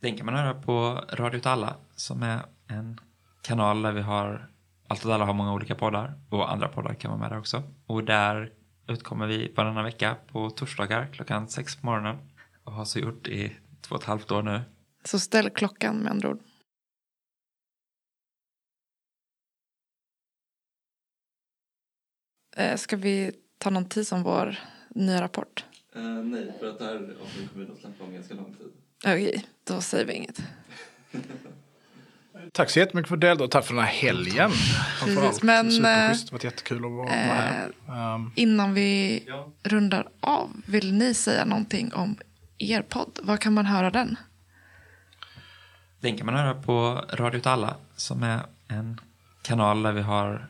Den 0.00 0.16
kan 0.16 0.26
man 0.26 0.34
höra 0.34 0.54
på 0.54 1.04
Radio 1.12 1.38
åt 1.38 1.46
alla 1.46 1.76
som 1.96 2.22
är 2.22 2.40
en 2.68 3.00
kanal 3.42 3.82
där 3.82 3.92
vi 3.92 4.00
har 4.00 4.48
Allt 4.88 5.04
åt 5.04 5.12
alla 5.12 5.24
har 5.24 5.34
många 5.34 5.52
olika 5.54 5.74
poddar 5.74 6.20
och 6.30 6.52
andra 6.52 6.68
poddar 6.68 6.94
kan 6.94 7.10
vara 7.10 7.20
med 7.20 7.30
där 7.30 7.38
också. 7.38 7.62
Och 7.86 8.04
där 8.04 8.52
utkommer 8.88 9.26
vi 9.26 9.52
varannan 9.56 9.84
vecka 9.84 10.16
på 10.28 10.50
torsdagar 10.50 11.06
klockan 11.12 11.48
sex 11.48 11.76
på 11.76 11.86
morgonen 11.86 12.16
och 12.64 12.72
har 12.72 12.84
så 12.84 12.98
gjort 12.98 13.28
i 13.28 13.56
två 13.80 13.94
och 13.94 14.00
ett 14.00 14.06
halvt 14.06 14.30
år 14.30 14.42
nu. 14.42 14.60
Så 15.04 15.18
ställ 15.18 15.50
klockan 15.50 15.96
med 15.96 16.10
andra 16.10 16.28
ord. 16.28 16.38
Eh, 22.56 22.76
Ska 22.76 22.96
vi 22.96 23.32
ta 23.58 23.70
någon 23.70 23.88
tid 23.88 24.12
om 24.12 24.22
vår 24.22 24.58
nya 24.90 25.22
rapport? 25.22 25.64
nej, 26.24 26.52
för 26.60 26.66
att 26.66 26.78
det 26.78 26.84
här 26.84 27.16
avsnittet 27.22 27.52
kommer 27.52 27.72
att 27.72 27.78
släppa 27.78 28.04
om 28.04 28.12
ganska 28.12 28.34
lång 28.34 28.54
tid. 28.54 28.72
Okej, 29.04 29.46
då 29.64 29.80
säger 29.80 30.06
vi 30.06 30.12
inget. 30.12 30.42
Tack 32.52 32.70
så 32.70 32.78
jättemycket 32.78 33.08
för 33.08 33.16
att 33.16 33.20
du 33.20 33.26
deltog 33.26 33.50
tack 33.50 33.64
för 33.64 33.74
den 33.74 33.84
här 33.84 33.90
helgen. 33.92 34.50
Framförallt. 34.50 35.42
men, 35.42 35.70
Superschysst, 35.72 36.26
det 36.30 36.32
var 36.32 36.44
jättekul 36.44 36.76
att 36.76 36.82
vara 36.82 36.92
vara 36.96 37.08
här. 37.10 37.72
Eh, 37.88 38.14
Um, 38.14 38.32
Innan 38.36 38.74
vi 38.74 39.22
Ja. 39.26 39.48
rundar 39.62 40.08
av, 40.20 40.50
vill 40.66 40.94
ni 40.94 41.14
säga 41.14 41.44
någonting 41.44 41.94
om 41.94 42.16
er 42.58 42.82
podd? 42.82 43.18
Var 43.22 43.36
kan 43.36 43.52
man 43.54 43.66
höra 43.66 43.90
den? 43.90 44.16
Den 46.00 46.16
kan 46.16 46.26
man 46.26 46.34
höra 46.34 46.54
på 46.54 47.04
Radio 47.12 47.38
åt 47.38 47.46
alla 47.46 47.76
som 47.96 48.22
är 48.22 48.40
en 48.68 49.00
kanal 49.42 49.82
där 49.82 49.92
vi 49.92 50.02
har 50.02 50.46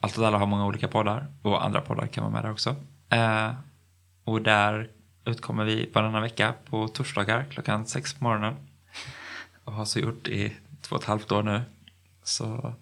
Allt 0.00 0.18
åt 0.18 0.24
alla 0.24 0.38
har 0.38 0.46
många 0.46 0.66
olika 0.66 0.88
poddar 0.88 1.26
och 1.42 1.64
andra 1.64 1.80
poddar 1.80 2.06
kan 2.06 2.24
vara 2.24 2.32
med 2.34 2.44
där 2.44 2.50
också. 2.50 2.76
Eh, 3.10 3.52
och 4.24 4.42
där 4.42 4.88
utkommer 5.24 5.64
vi 5.64 5.90
varannan 5.94 6.22
vecka 6.22 6.54
på 6.70 6.88
torsdagar 6.88 7.44
klockan 7.50 7.86
sex 7.86 8.14
på 8.14 8.24
morgonen. 8.24 8.54
Och 9.64 9.72
har 9.72 9.84
så 9.84 9.98
gjort 9.98 10.28
i 10.28 10.52
två 10.92 10.96
och 10.96 11.02
ett 11.02 11.08
halvt 11.08 11.32
år 11.32 11.42
nu. 11.42 11.62
Så 12.22 12.74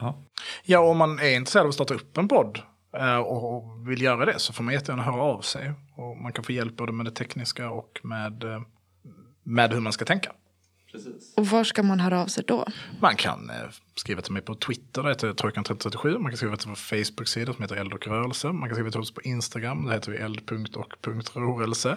ja, 0.00 0.24
Ja, 0.62 0.78
om 0.80 0.96
man 0.96 1.18
är 1.18 1.36
intresserad 1.36 1.64
av 1.64 1.68
att 1.68 1.74
starta 1.74 1.94
upp 1.94 2.18
en 2.18 2.28
podd 2.28 2.60
eh, 2.96 3.16
och 3.16 3.88
vill 3.88 4.02
göra 4.02 4.24
det 4.24 4.38
så 4.38 4.52
får 4.52 4.64
man 4.64 4.74
jättegärna 4.74 5.02
höra 5.02 5.22
av 5.22 5.40
sig. 5.40 5.72
Och 5.96 6.16
man 6.16 6.32
kan 6.32 6.44
få 6.44 6.52
hjälp 6.52 6.76
både 6.76 6.92
med 6.92 7.06
det 7.06 7.10
tekniska 7.10 7.70
och 7.70 8.00
med, 8.02 8.44
eh, 8.44 8.62
med 9.42 9.72
hur 9.72 9.80
man 9.80 9.92
ska 9.92 10.04
tänka. 10.04 10.32
Precis. 10.92 11.34
Och 11.36 11.46
var 11.46 11.64
ska 11.64 11.82
man 11.82 12.00
höra 12.00 12.22
av 12.22 12.26
sig 12.26 12.44
då? 12.46 12.66
Man 13.00 13.16
kan 13.16 13.50
eh, 13.50 13.56
skriva 13.94 14.22
till 14.22 14.32
mig 14.32 14.42
på 14.42 14.54
Twitter, 14.54 15.02
det 15.02 15.08
heter 15.08 15.32
Trojkan3037. 15.32 16.18
Man 16.18 16.30
kan 16.30 16.36
skriva 16.36 16.56
till 16.56 16.68
vår 16.68 16.74
Facebook-sida 16.74 17.52
som 17.52 17.62
heter 17.62 17.76
Eld 17.76 17.92
och 17.92 18.06
rörelse. 18.06 18.52
Man 18.52 18.68
kan 18.68 18.76
skriva 18.76 18.90
till 18.90 19.00
oss 19.00 19.14
på 19.14 19.22
Instagram, 19.22 19.86
det 19.86 19.94
heter 19.94 20.12
vi 20.12 20.18
eld.och.rörelse. 20.18 21.96